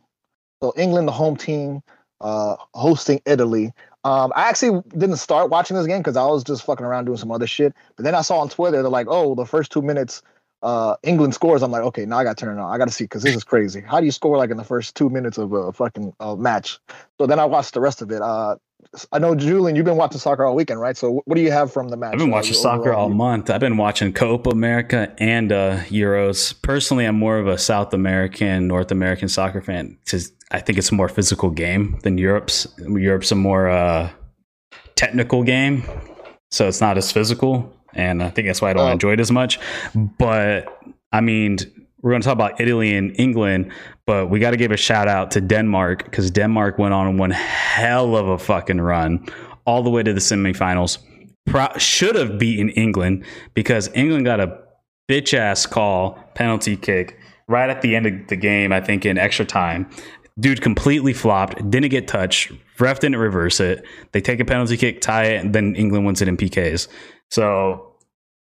So 0.63 0.73
England, 0.77 1.07
the 1.07 1.13
home 1.13 1.37
team, 1.37 1.83
uh, 2.21 2.57
hosting 2.75 3.21
Italy. 3.27 3.73
Um, 4.05 4.33
I 4.37 4.49
actually 4.49 4.83
didn't 4.97 5.17
start 5.17 5.51
watching 5.51 5.77
this 5.77 5.87
game 5.87 5.99
because 5.99 6.17
I 6.17 6.25
was 6.27 6.45
just 6.45 6.65
fucking 6.65 6.87
around 6.87 7.07
doing 7.07 7.19
some 7.19 7.33
other 7.33 7.47
shit. 7.47 7.75
But 7.97 8.05
then 8.05 8.15
I 8.15 8.23
saw 8.23 8.39
on 8.39 8.49
Twitter 8.49 8.83
they're 8.83 8.91
like, 8.91 9.09
"Oh, 9.11 9.35
the 9.35 9.45
first 9.45 9.73
two 9.73 9.83
minutes, 9.83 10.23
uh, 10.63 10.97
England 11.03 11.35
scores." 11.35 11.63
I'm 11.63 11.73
like, 11.73 11.83
"Okay, 11.83 12.07
now 12.07 12.19
I 12.19 12.25
got 12.25 12.37
to 12.39 12.45
turn 12.45 12.57
it 12.57 12.61
on. 12.61 12.73
I 12.73 12.79
got 12.79 12.87
to 12.87 12.95
see 12.95 13.05
because 13.05 13.23
this 13.23 13.35
is 13.35 13.45
crazy. 13.45 13.81
How 13.81 13.99
do 14.01 14.07
you 14.07 14.13
score 14.13 14.37
like 14.37 14.51
in 14.51 14.57
the 14.57 14.65
first 14.65 14.95
two 14.95 15.11
minutes 15.11 15.39
of 15.39 15.53
a 15.53 15.73
fucking 15.73 16.15
uh, 16.21 16.37
match?" 16.37 16.79
So 17.19 17.27
then 17.27 17.39
I 17.39 17.45
watched 17.45 17.75
the 17.75 17.81
rest 17.81 18.01
of 18.01 18.11
it. 18.11 18.23
Uh, 18.23 18.57
I 19.13 19.19
know 19.19 19.35
Julian, 19.35 19.77
you've 19.77 19.85
been 19.85 19.97
watching 19.97 20.19
soccer 20.21 20.45
all 20.45 20.55
weekend, 20.55 20.81
right? 20.81 20.97
So 20.97 21.21
what 21.25 21.35
do 21.35 21.41
you 21.43 21.51
have 21.51 21.73
from 21.73 21.89
the 21.89 21.97
match? 21.97 22.15
I've 22.15 22.19
been 22.19 22.31
uh, 22.31 22.37
watching 22.37 22.55
soccer 22.55 22.93
all 22.95 23.09
view? 23.09 23.17
month. 23.17 23.51
I've 23.51 23.61
been 23.61 23.77
watching 23.77 24.13
Copa 24.13 24.51
America 24.51 25.15
and 25.19 25.53
uh, 25.53 25.79
Euros. 25.85 26.55
Personally, 26.63 27.05
I'm 27.05 27.19
more 27.19 27.39
of 27.39 27.47
a 27.47 27.59
South 27.59 27.93
American, 27.93 28.69
North 28.69 28.91
American 28.91 29.29
soccer 29.29 29.61
fan 29.61 29.99
because 30.05 30.33
I 30.51 30.61
think 30.61 30.79
it's 30.79 30.91
a 30.91 30.95
more 30.95 31.09
physical 31.09 31.51
game 31.51 31.99
than 32.05 32.17
Europe's. 32.17 32.67
Europe's 32.79 33.33
a 33.33 33.35
more 33.35 33.69
uh, 33.69 34.11
technical 34.95 35.43
game, 35.43 35.83
so 36.51 36.69
it's 36.69 36.81
not 36.81 36.97
as 36.97 37.11
physical, 37.13 37.75
and 37.95 38.23
I 38.23 38.31
think 38.31 38.47
that's 38.49 38.63
why 38.63 38.71
I 38.71 38.73
don't 38.75 38.89
Oh. 38.89 38.93
enjoy 38.93 39.13
it 39.13 39.21
as 39.21 39.31
much. 39.33 39.59
But 39.95 40.69
I 41.13 41.21
mean, 41.21 41.59
we're 42.07 42.13
going 42.13 42.23
to 42.23 42.27
talk 42.27 42.35
about 42.35 42.61
Italy 42.61 42.95
and 42.95 43.19
England, 43.19 43.73
but 44.07 44.31
we 44.31 44.39
got 44.39 44.53
to 44.53 44.57
give 44.57 44.71
a 44.71 44.77
shout 44.77 45.09
out 45.09 45.33
to 45.33 45.41
Denmark 45.41 46.05
because 46.05 46.31
Denmark 46.31 46.79
went 46.79 46.95
on 46.95 47.17
one 47.17 47.33
hell 47.33 48.15
of 48.15 48.29
a 48.29 48.39
fucking 48.39 48.81
run 48.81 49.27
all 49.65 49.83
the 49.83 49.91
way 49.91 50.05
to 50.05 50.13
the 50.13 50.21
semifinals. 50.21 50.99
Pro- 51.47 51.77
should 51.79 52.15
have 52.15 52.39
beaten 52.39 52.69
England 52.71 53.25
because 53.55 53.91
England 53.93 54.25
got 54.25 54.39
a 54.39 54.57
bitch 55.11 55.35
ass 55.35 55.67
call 55.67 56.13
penalty 56.37 56.77
kick 56.77 57.19
right 57.49 57.71
at 57.71 57.83
the 57.83 57.97
end 57.97 58.07
of 58.07 58.29
the 58.29 58.37
game. 58.37 58.71
I 58.71 58.81
think 58.81 59.05
in 59.05 59.19
extra 59.19 59.45
time, 59.45 59.91
dude 60.39 60.63
completely 60.63 61.13
flopped, 61.13 61.57
didn't 61.73 61.91
get 61.91 62.07
touched. 62.07 62.53
Ref 62.79 63.01
didn't 63.01 63.17
reverse 63.17 63.59
it. 63.59 63.85
They 64.13 64.21
take 64.21 64.39
a 64.39 64.45
penalty 64.45 64.77
kick, 64.77 65.01
tie 65.01 65.25
it, 65.25 65.45
and 65.45 65.53
then 65.53 65.75
England 65.75 66.07
wins 66.07 66.23
it 66.23 66.29
in 66.29 66.37
PKs. 66.37 66.87
So 67.33 67.96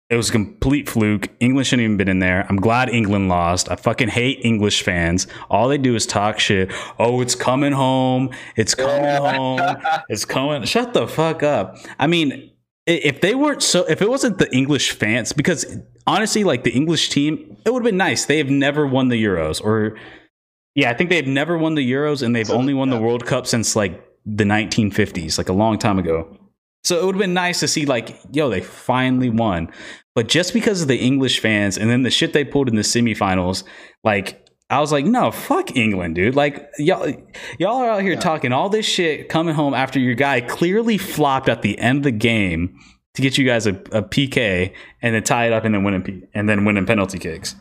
it 0.09 0.15
was 0.15 0.29
a 0.29 0.31
complete 0.31 0.87
fluke. 0.87 1.29
England 1.39 1.65
shouldn't 1.67 1.83
even 1.83 1.97
been 1.97 2.07
in 2.07 2.19
there. 2.19 2.45
I'm 2.47 2.57
glad 2.57 2.89
England 2.89 3.27
lost. 3.27 3.71
I 3.71 3.75
fucking 3.75 4.09
hate 4.09 4.39
English 4.43 4.83
fans. 4.83 5.25
All 5.49 5.67
they 5.67 5.79
do 5.79 5.95
is 5.95 6.05
talk 6.05 6.39
shit. 6.39 6.71
Oh, 6.99 7.21
it's 7.21 7.33
coming 7.33 7.71
home. 7.73 8.29
It's 8.55 8.75
coming 8.75 9.15
home. 9.15 9.77
It's 10.09 10.23
coming. 10.25 10.63
Shut 10.63 10.93
the 10.93 11.07
fuck 11.07 11.41
up. 11.41 11.77
I 11.97 12.05
mean, 12.05 12.51
if 12.85 13.21
they 13.21 13.33
weren't 13.33 13.63
so, 13.63 13.83
if 13.85 14.01
it 14.01 14.09
wasn't 14.09 14.37
the 14.37 14.53
English 14.55 14.91
fans, 14.91 15.33
because 15.33 15.65
honestly, 16.05 16.43
like 16.43 16.63
the 16.63 16.71
English 16.71 17.09
team, 17.09 17.57
it 17.65 17.73
would 17.73 17.81
have 17.81 17.89
been 17.89 17.97
nice. 17.97 18.25
They 18.25 18.37
have 18.37 18.49
never 18.51 18.85
won 18.85 19.07
the 19.09 19.23
Euros, 19.23 19.59
or 19.63 19.97
yeah, 20.75 20.91
I 20.91 20.93
think 20.93 21.09
they've 21.09 21.25
never 21.25 21.57
won 21.57 21.73
the 21.73 21.91
Euros, 21.91 22.21
and 22.21 22.35
they've 22.35 22.45
So, 22.45 22.53
only 22.53 22.75
won 22.75 22.91
the. 22.91 22.99
World 22.99 23.25
Cup 23.25 23.47
since 23.47 23.75
like 23.75 24.05
the 24.25 24.43
1950s, 24.43 25.39
like 25.39 25.49
a 25.49 25.53
long 25.53 25.79
time 25.79 25.97
ago. 25.97 26.37
So 26.85 26.99
it 26.99 27.05
would 27.05 27.15
have 27.15 27.19
been 27.19 27.33
nice 27.33 27.59
to 27.61 27.67
see, 27.67 27.85
like, 27.85 28.15
yo, 28.31 28.49
they 28.49 28.61
finally 28.61 29.31
won. 29.31 29.69
But 30.13 30.27
just 30.27 30.53
because 30.53 30.83
of 30.83 30.87
the 30.87 30.97
English 30.97 31.39
fans 31.39 31.77
and 31.77 31.89
then 31.89 32.03
the 32.03 32.11
shit 32.11 32.31
they 32.31 32.45
pulled 32.45 32.69
in 32.69 32.75
the 32.75 32.83
semifinals, 32.83 33.63
like, 34.03 34.47
I 34.69 34.79
was 34.79 34.91
like, 34.91 35.05
no, 35.05 35.31
fuck 35.31 35.75
England, 35.75 36.15
dude. 36.15 36.35
Like 36.35 36.69
y'all, 36.79 37.11
y'all 37.59 37.77
are 37.77 37.89
out 37.89 38.01
here 38.01 38.13
yeah. 38.13 38.19
talking 38.19 38.51
all 38.51 38.69
this 38.69 38.85
shit, 38.85 39.29
coming 39.29 39.53
home 39.53 39.73
after 39.73 39.99
your 39.99 40.15
guy 40.15 40.41
clearly 40.41 40.97
flopped 40.97 41.49
at 41.49 41.61
the 41.61 41.77
end 41.77 41.99
of 41.99 42.03
the 42.03 42.11
game 42.11 42.79
to 43.13 43.21
get 43.21 43.37
you 43.37 43.45
guys 43.45 43.67
a, 43.67 43.73
a 43.91 44.01
PK 44.01 44.73
and 45.01 45.13
then 45.13 45.23
tie 45.23 45.45
it 45.45 45.53
up 45.53 45.65
and 45.65 45.75
then 45.75 45.83
win 45.83 46.27
and 46.33 46.49
then 46.49 46.65
win 46.65 46.77
in 46.77 46.85
penalty 46.85 47.19
kicks. 47.19 47.55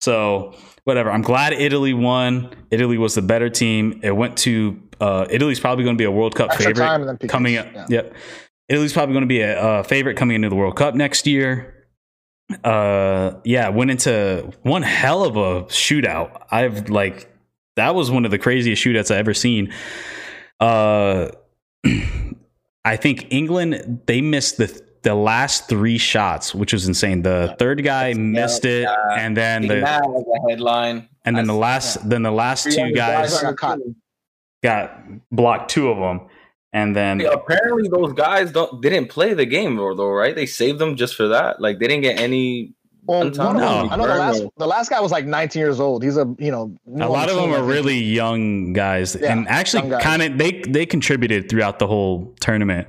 So 0.00 0.54
whatever. 0.84 1.10
I'm 1.10 1.22
glad 1.22 1.52
Italy 1.52 1.92
won. 1.92 2.54
Italy 2.70 2.96
was 2.96 3.14
the 3.14 3.22
better 3.22 3.50
team. 3.50 4.00
It 4.02 4.12
went 4.12 4.38
to 4.38 4.80
uh, 5.00 5.26
Italy's 5.28 5.60
probably 5.60 5.84
going 5.84 5.96
to 5.96 6.00
be 6.00 6.04
a 6.04 6.10
World 6.10 6.34
Cup 6.34 6.50
Extra 6.52 6.74
favorite 6.74 7.28
coming 7.28 7.56
up. 7.56 7.66
Yeah. 7.74 7.86
Yep. 7.88 8.14
Italy's 8.68 8.92
probably 8.92 9.12
going 9.12 9.22
to 9.22 9.28
be 9.28 9.40
a, 9.40 9.80
a 9.80 9.84
favorite 9.84 10.16
coming 10.16 10.36
into 10.36 10.48
the 10.48 10.56
World 10.56 10.76
Cup 10.76 10.94
next 10.94 11.26
year. 11.26 11.72
Uh 12.62 13.40
yeah 13.44 13.70
went 13.70 13.90
into 13.90 14.52
one 14.62 14.82
hell 14.82 15.24
of 15.24 15.36
a 15.36 15.64
shootout. 15.64 16.44
I've 16.50 16.88
like 16.88 17.28
that 17.74 17.94
was 17.96 18.08
one 18.08 18.24
of 18.24 18.30
the 18.30 18.38
craziest 18.38 18.84
shootouts 18.84 19.10
I've 19.10 19.18
ever 19.18 19.34
seen. 19.34 19.72
Uh 20.60 21.30
i 22.84 22.96
think 22.96 23.26
england 23.30 24.00
they 24.06 24.20
missed 24.20 24.58
the 24.58 24.80
the 25.06 25.14
last 25.14 25.68
three 25.68 25.98
shots 25.98 26.52
which 26.52 26.72
was 26.72 26.88
insane. 26.88 27.22
The 27.22 27.54
third 27.60 27.84
guy 27.84 28.08
That's 28.08 28.18
missed 28.18 28.64
it 28.64 28.86
uh, 28.86 28.96
and 29.12 29.36
then 29.36 29.62
the, 29.62 29.76
the 29.76 30.40
headline. 30.48 31.08
And 31.24 31.36
then 31.36 31.46
the 31.46 31.54
last 31.54 31.96
yeah. 31.96 32.02
then 32.06 32.22
the 32.24 32.32
last 32.32 32.64
two 32.64 32.90
guys 32.90 33.40
got 34.64 35.00
blocked 35.30 35.70
two 35.70 35.90
of 35.90 35.98
them 35.98 36.28
and 36.76 36.94
then 36.94 37.20
yeah, 37.20 37.28
apparently 37.28 37.88
those 37.88 38.12
guys 38.12 38.52
don't 38.52 38.82
didn't 38.82 39.06
play 39.06 39.32
the 39.32 39.46
game 39.46 39.76
though, 39.76 40.10
right? 40.10 40.34
They 40.34 40.44
saved 40.44 40.78
them 40.78 40.94
just 40.94 41.14
for 41.14 41.28
that. 41.28 41.58
Like 41.58 41.78
they 41.78 41.88
didn't 41.88 42.02
get 42.02 42.20
any. 42.20 42.74
Well, 43.04 43.30
no, 43.30 43.88
I 43.88 43.96
know 43.96 44.06
the 44.06 44.14
last 44.14 44.44
the 44.58 44.66
last 44.66 44.90
guy 44.90 45.00
was 45.00 45.10
like 45.10 45.24
19 45.24 45.58
years 45.58 45.80
old. 45.80 46.02
He's 46.02 46.18
a 46.18 46.26
you 46.38 46.50
know 46.50 46.76
a 47.00 47.08
lot 47.08 47.30
of 47.30 47.36
them 47.36 47.50
are 47.52 47.62
really 47.62 47.98
young 47.98 48.74
guys, 48.74 49.16
yeah, 49.18 49.32
and 49.32 49.48
actually 49.48 49.88
kind 50.00 50.20
of 50.20 50.36
they 50.36 50.60
they 50.68 50.84
contributed 50.84 51.48
throughout 51.48 51.78
the 51.78 51.86
whole 51.86 52.34
tournament. 52.40 52.88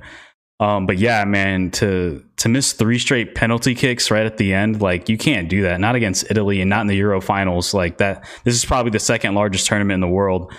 Um, 0.60 0.86
but 0.86 0.98
yeah, 0.98 1.24
man, 1.24 1.70
to 1.72 2.22
to 2.38 2.48
miss 2.50 2.74
three 2.74 2.98
straight 2.98 3.34
penalty 3.34 3.74
kicks 3.74 4.10
right 4.10 4.26
at 4.26 4.36
the 4.36 4.52
end, 4.52 4.82
like 4.82 5.08
you 5.08 5.16
can't 5.16 5.48
do 5.48 5.62
that. 5.62 5.80
Not 5.80 5.94
against 5.94 6.30
Italy 6.30 6.60
and 6.60 6.68
not 6.68 6.82
in 6.82 6.88
the 6.88 6.96
Euro 6.96 7.22
finals. 7.22 7.72
Like 7.72 7.98
that, 7.98 8.28
this 8.44 8.54
is 8.54 8.66
probably 8.66 8.90
the 8.90 9.00
second 9.00 9.34
largest 9.34 9.66
tournament 9.66 9.94
in 9.94 10.00
the 10.00 10.08
world 10.08 10.52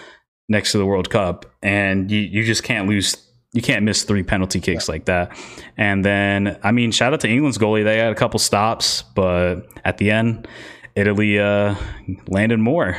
next 0.50 0.74
to 0.74 0.78
the 0.78 0.86
World 0.86 1.10
Cup, 1.10 1.46
and 1.64 2.12
you 2.12 2.20
you 2.20 2.44
just 2.44 2.64
can't 2.64 2.90
lose. 2.90 3.16
You 3.54 3.62
can't 3.62 3.84
miss 3.84 4.04
three 4.04 4.22
penalty 4.22 4.60
kicks 4.60 4.88
yeah. 4.88 4.92
like 4.92 5.06
that. 5.06 5.36
And 5.76 6.06
then, 6.06 6.60
I 6.62 6.72
mean, 6.72 6.92
shout 6.92 7.14
out 7.14 7.22
to 7.22 7.28
England's 7.28 7.58
goalie. 7.58 7.84
They 7.84 7.98
had 7.98 8.12
a 8.12 8.16
couple 8.16 8.40
stops, 8.40 9.02
but 9.16 9.66
at 9.84 9.98
the 9.98 10.12
end, 10.12 10.48
Italy 10.96 11.40
uh, 11.40 11.74
landed 12.28 12.60
more. 12.60 12.96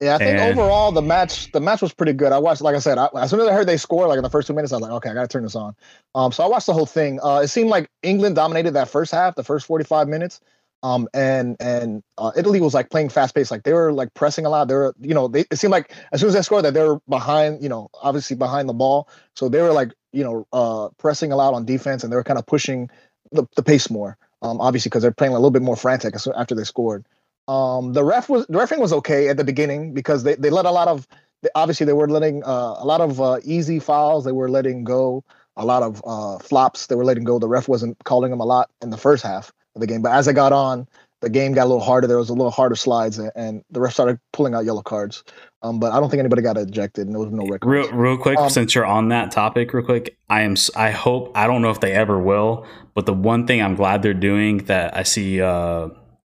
Yeah, 0.00 0.16
I 0.16 0.18
think 0.18 0.38
and, 0.38 0.58
overall 0.58 0.92
the 0.92 1.02
match 1.02 1.52
the 1.52 1.60
match 1.60 1.80
was 1.80 1.94
pretty 1.94 2.12
good. 2.12 2.32
I 2.32 2.38
watched, 2.38 2.60
like 2.60 2.74
I 2.74 2.78
said, 2.78 2.98
I, 2.98 3.08
as 3.16 3.30
soon 3.30 3.40
as 3.40 3.46
I 3.46 3.52
heard 3.52 3.66
they 3.66 3.76
score, 3.76 4.06
like 4.06 4.16
in 4.16 4.22
the 4.22 4.30
first 4.30 4.46
two 4.46 4.52
minutes, 4.54 4.72
I 4.72 4.76
was 4.76 4.82
like, 4.82 4.92
okay, 4.92 5.10
I 5.10 5.14
gotta 5.14 5.28
turn 5.28 5.44
this 5.44 5.56
on. 5.56 5.74
Um, 6.14 6.32
so 6.32 6.42
I 6.42 6.46
watched 6.46 6.66
the 6.66 6.74
whole 6.74 6.86
thing. 6.86 7.20
Uh, 7.22 7.40
it 7.44 7.48
seemed 7.48 7.70
like 7.70 7.88
England 8.02 8.36
dominated 8.36 8.72
that 8.72 8.88
first 8.88 9.12
half, 9.12 9.34
the 9.34 9.44
first 9.44 9.66
forty 9.66 9.84
five 9.84 10.08
minutes. 10.08 10.40
Um, 10.84 11.08
and 11.14 11.56
and 11.60 12.02
uh, 12.18 12.32
Italy 12.36 12.60
was 12.60 12.74
like 12.74 12.90
playing 12.90 13.08
fast 13.08 13.34
paced, 13.34 13.50
like 13.50 13.62
they 13.62 13.72
were 13.72 13.90
like 13.90 14.12
pressing 14.12 14.44
a 14.44 14.50
lot. 14.50 14.68
They 14.68 14.74
were, 14.74 14.94
you 15.00 15.14
know, 15.14 15.28
they 15.28 15.46
it 15.50 15.56
seemed 15.56 15.72
like 15.72 15.90
as 16.12 16.20
soon 16.20 16.28
as 16.28 16.34
they 16.34 16.42
scored 16.42 16.66
that 16.66 16.74
they 16.74 16.86
were 16.86 17.00
behind, 17.08 17.62
you 17.62 17.70
know, 17.70 17.88
obviously 18.02 18.36
behind 18.36 18.68
the 18.68 18.74
ball. 18.74 19.08
So 19.34 19.48
they 19.48 19.62
were 19.62 19.72
like, 19.72 19.94
you 20.12 20.22
know, 20.22 20.46
uh, 20.52 20.90
pressing 20.98 21.32
a 21.32 21.36
lot 21.36 21.54
on 21.54 21.64
defense, 21.64 22.04
and 22.04 22.12
they 22.12 22.16
were 22.16 22.22
kind 22.22 22.38
of 22.38 22.44
pushing 22.44 22.90
the, 23.32 23.46
the 23.56 23.62
pace 23.62 23.88
more. 23.88 24.18
Um, 24.42 24.60
obviously 24.60 24.90
because 24.90 25.00
they're 25.00 25.10
playing 25.10 25.32
a 25.32 25.36
little 25.36 25.50
bit 25.50 25.62
more 25.62 25.74
frantic 25.74 26.14
after 26.36 26.54
they 26.54 26.64
scored. 26.64 27.06
Um, 27.48 27.94
the 27.94 28.04
ref 28.04 28.28
was 28.28 28.46
the 28.48 28.58
refing 28.58 28.78
was 28.78 28.92
okay 28.92 29.28
at 29.30 29.38
the 29.38 29.44
beginning 29.44 29.94
because 29.94 30.22
they, 30.22 30.34
they 30.34 30.50
let 30.50 30.66
a 30.66 30.70
lot 30.70 30.86
of 30.86 31.08
obviously 31.54 31.86
they 31.86 31.94
were 31.94 32.10
letting 32.10 32.44
uh, 32.44 32.74
a 32.76 32.84
lot 32.84 33.00
of 33.00 33.22
uh, 33.22 33.40
easy 33.42 33.78
fouls. 33.78 34.26
They 34.26 34.32
were 34.32 34.50
letting 34.50 34.84
go 34.84 35.24
a 35.56 35.64
lot 35.64 35.82
of 35.82 36.02
uh, 36.06 36.38
flops. 36.40 36.88
They 36.88 36.94
were 36.94 37.06
letting 37.06 37.24
go. 37.24 37.38
The 37.38 37.48
ref 37.48 37.68
wasn't 37.68 37.96
calling 38.04 38.30
them 38.30 38.40
a 38.40 38.44
lot 38.44 38.68
in 38.82 38.90
the 38.90 38.98
first 38.98 39.22
half 39.24 39.50
of 39.74 39.80
the 39.80 39.86
game. 39.86 40.02
But 40.02 40.12
as 40.12 40.28
I 40.28 40.32
got 40.32 40.52
on, 40.52 40.86
the 41.24 41.30
game 41.30 41.54
got 41.54 41.64
a 41.64 41.68
little 41.68 41.82
harder. 41.82 42.06
There 42.06 42.18
was 42.18 42.28
a 42.28 42.34
little 42.34 42.50
harder 42.50 42.76
slides, 42.76 43.18
and, 43.18 43.32
and 43.34 43.64
the 43.70 43.80
ref 43.80 43.94
started 43.94 44.20
pulling 44.32 44.54
out 44.54 44.64
yellow 44.64 44.82
cards. 44.82 45.24
Um, 45.62 45.80
but 45.80 45.92
I 45.92 45.98
don't 45.98 46.10
think 46.10 46.20
anybody 46.20 46.42
got 46.42 46.58
ejected, 46.58 47.06
and 47.06 47.14
there 47.14 47.20
was 47.20 47.32
no 47.32 47.46
record. 47.46 47.68
Real, 47.68 47.90
real 47.92 48.18
quick, 48.18 48.38
um, 48.38 48.50
since 48.50 48.74
you're 48.74 48.84
on 48.84 49.08
that 49.08 49.30
topic, 49.30 49.72
real 49.72 49.84
quick, 49.84 50.18
I 50.28 50.42
am. 50.42 50.54
I 50.76 50.90
hope. 50.90 51.32
I 51.34 51.46
don't 51.46 51.62
know 51.62 51.70
if 51.70 51.80
they 51.80 51.92
ever 51.92 52.18
will, 52.18 52.66
but 52.94 53.06
the 53.06 53.14
one 53.14 53.46
thing 53.46 53.62
I'm 53.62 53.74
glad 53.74 54.02
they're 54.02 54.12
doing 54.12 54.58
that 54.66 54.96
I 54.96 55.02
see. 55.02 55.40
Uh, 55.40 55.88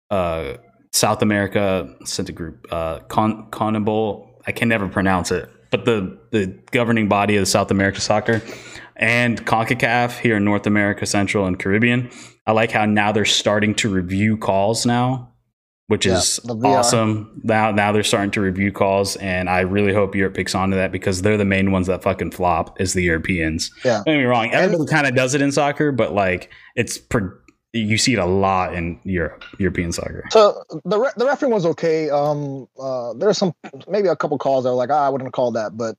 uh, 0.10 0.58
South 0.94 1.22
America 1.22 1.96
sent 2.04 2.28
a 2.28 2.34
group, 2.34 2.68
uh, 2.70 3.00
Con 3.08 3.50
CONMEBOL. 3.50 4.28
I 4.46 4.52
can 4.52 4.68
never 4.68 4.90
pronounce 4.90 5.32
it, 5.32 5.50
but 5.70 5.86
the 5.86 6.20
the 6.32 6.48
governing 6.72 7.08
body 7.08 7.38
of 7.38 7.42
the 7.42 7.46
South 7.46 7.72
America 7.72 8.02
soccer 8.02 8.42
and 8.98 9.44
CONCACAF 9.46 10.20
here 10.20 10.38
in 10.38 10.44
North 10.44 10.68
America, 10.68 11.06
Central, 11.06 11.46
and 11.48 11.58
Caribbean. 11.58 12.12
I 12.48 12.54
like 12.54 12.72
how 12.72 12.86
now 12.86 13.12
they're 13.12 13.26
starting 13.26 13.76
to 13.76 13.90
review 13.90 14.38
calls 14.38 14.86
now, 14.86 15.32
which 15.88 16.06
yeah, 16.06 16.18
is 16.18 16.40
awesome. 16.48 17.42
Now, 17.44 17.72
now 17.72 17.92
they're 17.92 18.04
starting 18.04 18.32
to 18.32 18.42
review 18.42 18.72
calls, 18.72 19.16
and 19.18 19.50
I 19.50 19.62
really 19.62 19.94
hope 19.94 20.16
Europe 20.16 20.34
picks 20.34 20.56
onto 20.56 20.76
that 20.76 20.92
because 20.92 21.22
they're 21.22 21.38
the 21.38 21.46
main 21.46 21.72
ones 21.72 21.88
that 21.88 22.02
fucking 22.02 22.32
flop 22.32 22.82
is 22.82 22.94
the 22.94 23.04
Europeans. 23.04 23.70
Yeah, 23.86 23.98
don't 23.98 24.06
get 24.06 24.18
me 24.18 24.24
wrong. 24.24 24.52
Everybody 24.52 24.90
kind 24.90 25.08
of 25.08 25.16
does 25.16 25.36
it 25.36 25.42
in 25.42 25.52
soccer, 25.52 25.92
but 25.92 26.14
like 26.14 26.50
it's 26.76 26.98
per, 26.98 27.40
you 27.74 27.98
see 27.98 28.14
it 28.14 28.20
a 28.20 28.26
lot 28.26 28.74
in 28.74 29.00
Europe, 29.04 29.44
European 29.60 29.92
soccer. 29.92 30.24
So 30.32 30.64
the 30.84 31.00
re- 31.00 31.12
the 31.16 31.26
referee 31.26 31.50
was 31.50 31.66
okay. 31.68 32.10
Um, 32.10 32.68
uh, 32.80 33.14
there's 33.14 33.38
some 33.38 33.54
maybe 33.88 34.08
a 34.08 34.16
couple 34.16 34.38
calls 34.38 34.64
that 34.64 34.72
were 34.72 34.76
like, 34.76 34.90
ah, 34.90 35.06
I 35.06 35.10
wouldn't 35.10 35.28
have 35.28 35.34
called 35.34 35.56
that, 35.56 35.78
but 35.78 35.96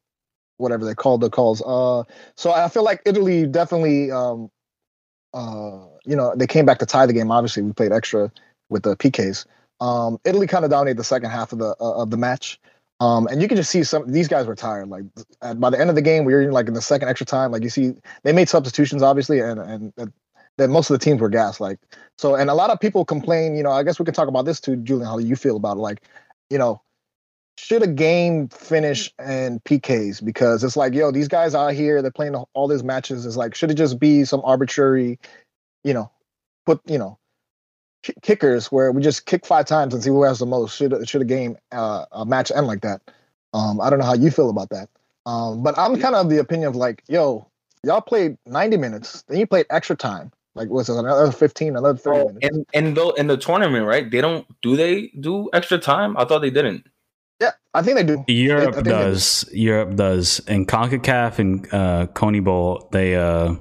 whatever 0.56 0.84
they 0.84 0.94
called 0.94 1.20
the 1.20 1.30
calls. 1.30 1.62
Uh, 1.62 2.04
so 2.36 2.52
I 2.52 2.68
feel 2.68 2.84
like 2.84 3.00
Italy 3.04 3.46
definitely, 3.46 4.10
um, 4.10 4.50
uh, 5.34 5.78
you 6.04 6.16
know, 6.16 6.34
they 6.36 6.46
came 6.46 6.66
back 6.66 6.78
to 6.78 6.86
tie 6.86 7.06
the 7.06 7.12
game. 7.12 7.30
Obviously, 7.30 7.62
we 7.62 7.72
played 7.72 7.92
extra 7.92 8.30
with 8.68 8.82
the 8.82 8.96
PKs. 8.96 9.46
Um, 9.80 10.18
Italy 10.24 10.46
kind 10.46 10.64
of 10.64 10.70
dominated 10.70 10.98
the 10.98 11.04
second 11.04 11.30
half 11.30 11.52
of 11.52 11.58
the 11.58 11.74
uh, 11.80 12.02
of 12.02 12.10
the 12.10 12.16
match. 12.16 12.60
Um, 13.00 13.26
and 13.26 13.42
you 13.42 13.48
can 13.48 13.56
just 13.56 13.70
see 13.70 13.82
some 13.82 14.10
these 14.10 14.28
guys 14.28 14.46
were 14.46 14.54
tired. 14.54 14.88
Like 14.88 15.04
at, 15.42 15.58
by 15.58 15.70
the 15.70 15.80
end 15.80 15.90
of 15.90 15.96
the 15.96 16.02
game, 16.02 16.24
we 16.24 16.34
were 16.34 16.42
in, 16.42 16.52
like 16.52 16.68
in 16.68 16.74
the 16.74 16.82
second 16.82 17.08
extra 17.08 17.26
time. 17.26 17.50
Like 17.50 17.64
you 17.64 17.70
see, 17.70 17.94
they 18.22 18.32
made 18.32 18.48
substitutions 18.48 19.02
obviously, 19.02 19.40
and 19.40 19.58
and, 19.58 20.12
then 20.58 20.70
most 20.70 20.90
of 20.90 20.98
the 20.98 21.04
teams 21.04 21.20
were 21.20 21.30
gas. 21.30 21.60
Like 21.60 21.78
so, 22.18 22.34
and 22.34 22.50
a 22.50 22.54
lot 22.54 22.70
of 22.70 22.78
people 22.78 23.04
complain. 23.04 23.56
You 23.56 23.62
know, 23.62 23.70
I 23.70 23.82
guess 23.82 23.98
we 23.98 24.04
can 24.04 24.14
talk 24.14 24.28
about 24.28 24.44
this 24.44 24.60
too, 24.60 24.76
Julian. 24.76 25.08
How 25.08 25.18
you 25.18 25.34
feel 25.34 25.56
about 25.56 25.78
it? 25.78 25.80
Like, 25.80 26.02
you 26.50 26.58
know, 26.58 26.80
should 27.58 27.82
a 27.82 27.86
game 27.86 28.48
finish 28.48 29.12
and 29.18 29.62
PKs 29.64 30.24
because 30.24 30.64
it's 30.64 30.76
like, 30.76 30.94
yo, 30.94 31.10
these 31.10 31.28
guys 31.28 31.54
out 31.54 31.74
here, 31.74 32.02
they're 32.02 32.10
playing 32.10 32.34
all 32.34 32.68
these 32.68 32.82
matches. 32.82 33.26
It's 33.26 33.36
like, 33.36 33.54
should 33.54 33.70
it 33.70 33.74
just 33.74 33.98
be 33.98 34.24
some 34.24 34.40
arbitrary, 34.44 35.18
you 35.84 35.94
know, 35.94 36.10
put, 36.66 36.80
you 36.86 36.98
know, 36.98 37.18
kickers 38.22 38.72
where 38.72 38.90
we 38.90 39.02
just 39.02 39.26
kick 39.26 39.46
five 39.46 39.66
times 39.66 39.94
and 39.94 40.02
see 40.02 40.10
who 40.10 40.22
has 40.22 40.38
the 40.38 40.46
most? 40.46 40.76
Should 40.76 41.08
should 41.08 41.22
a 41.22 41.26
game, 41.26 41.56
uh, 41.72 42.06
a 42.12 42.24
match 42.24 42.50
end 42.54 42.66
like 42.66 42.80
that? 42.80 43.00
Um, 43.54 43.80
I 43.80 43.90
don't 43.90 43.98
know 43.98 44.06
how 44.06 44.14
you 44.14 44.30
feel 44.30 44.50
about 44.50 44.70
that. 44.70 44.88
Um, 45.26 45.62
but 45.62 45.78
I'm 45.78 46.00
kind 46.00 46.14
of 46.14 46.30
the 46.30 46.38
opinion 46.38 46.68
of 46.68 46.76
like, 46.76 47.02
yo, 47.06 47.46
y'all 47.84 48.00
played 48.00 48.38
90 48.46 48.76
minutes, 48.76 49.22
then 49.28 49.38
you 49.38 49.46
played 49.46 49.66
extra 49.70 49.94
time. 49.94 50.32
Like 50.54 50.68
what's 50.68 50.88
it, 50.88 50.96
another 50.96 51.32
15, 51.32 51.76
another 51.76 51.96
30 51.96 52.18
oh, 52.18 52.26
minutes. 52.28 52.48
And 52.48 52.66
and 52.74 52.96
though 52.96 53.10
in 53.10 53.26
the 53.26 53.36
tournament, 53.36 53.86
right? 53.86 54.10
They 54.10 54.20
don't 54.20 54.46
do 54.60 54.76
they 54.76 55.08
do 55.20 55.48
extra 55.52 55.78
time? 55.78 56.16
I 56.16 56.24
thought 56.24 56.40
they 56.40 56.50
didn't. 56.50 56.86
Yeah, 57.42 57.50
I 57.74 57.82
think 57.82 57.96
they 57.96 58.04
do. 58.04 58.24
Europe 58.28 58.76
they, 58.76 58.82
does. 58.82 59.42
Do. 59.50 59.58
Europe 59.58 59.96
does. 59.96 60.40
And 60.46 60.68
CONCACAF 60.68 61.38
and 61.40 61.74
uh, 61.74 62.40
Bowl. 62.40 62.88
they 62.92 63.16
uh, 63.16 63.56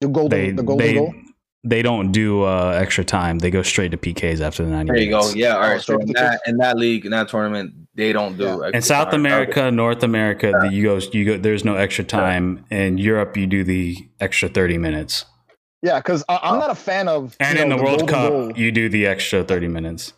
the 0.00 0.08
golden, 0.08 0.30
they, 0.30 0.50
the 0.52 0.62
golden 0.62 0.86
they, 0.86 0.94
goal. 0.94 1.14
They 1.62 1.82
don't 1.82 2.12
do 2.12 2.44
uh, 2.44 2.78
extra 2.80 3.04
time. 3.04 3.38
They 3.38 3.50
go 3.50 3.62
straight 3.62 3.90
to 3.90 3.98
PKs 3.98 4.40
after 4.40 4.64
the 4.64 4.70
90 4.70 4.92
There 4.92 5.02
you 5.02 5.10
minutes. 5.10 5.34
go. 5.34 5.38
Yeah, 5.38 5.56
all 5.56 5.60
right. 5.60 5.82
So 5.82 5.98
in 5.98 6.06
that, 6.12 6.40
in 6.46 6.56
that 6.58 6.78
league, 6.78 7.04
in 7.04 7.10
that 7.10 7.28
tournament, 7.28 7.74
they 7.94 8.12
don't 8.12 8.38
do. 8.38 8.44
Yeah. 8.44 8.70
In 8.72 8.80
South 8.80 9.10
time. 9.10 9.20
America, 9.20 9.64
okay. 9.64 9.76
North 9.76 10.02
America, 10.02 10.52
yeah. 10.54 10.68
the, 10.68 10.74
you 10.74 10.84
go, 10.84 10.98
you 11.12 11.24
go. 11.24 11.36
There's 11.36 11.64
no 11.64 11.74
extra 11.74 12.04
time. 12.04 12.64
Yeah. 12.70 12.78
In 12.78 12.98
Europe, 12.98 13.36
you 13.36 13.46
do 13.46 13.64
the 13.64 13.96
extra 14.20 14.48
30 14.48 14.78
minutes. 14.78 15.26
Yeah, 15.82 15.98
because 15.98 16.24
I'm 16.28 16.58
not 16.58 16.70
a 16.70 16.74
fan 16.74 17.08
of. 17.08 17.36
And 17.40 17.58
in 17.58 17.68
know, 17.68 17.76
the, 17.76 17.82
the 17.82 17.84
World 17.84 18.08
Cup, 18.08 18.30
goal. 18.30 18.52
you 18.56 18.70
do 18.70 18.88
the 18.88 19.06
extra 19.06 19.42
30 19.44 19.68
minutes. 19.68 20.12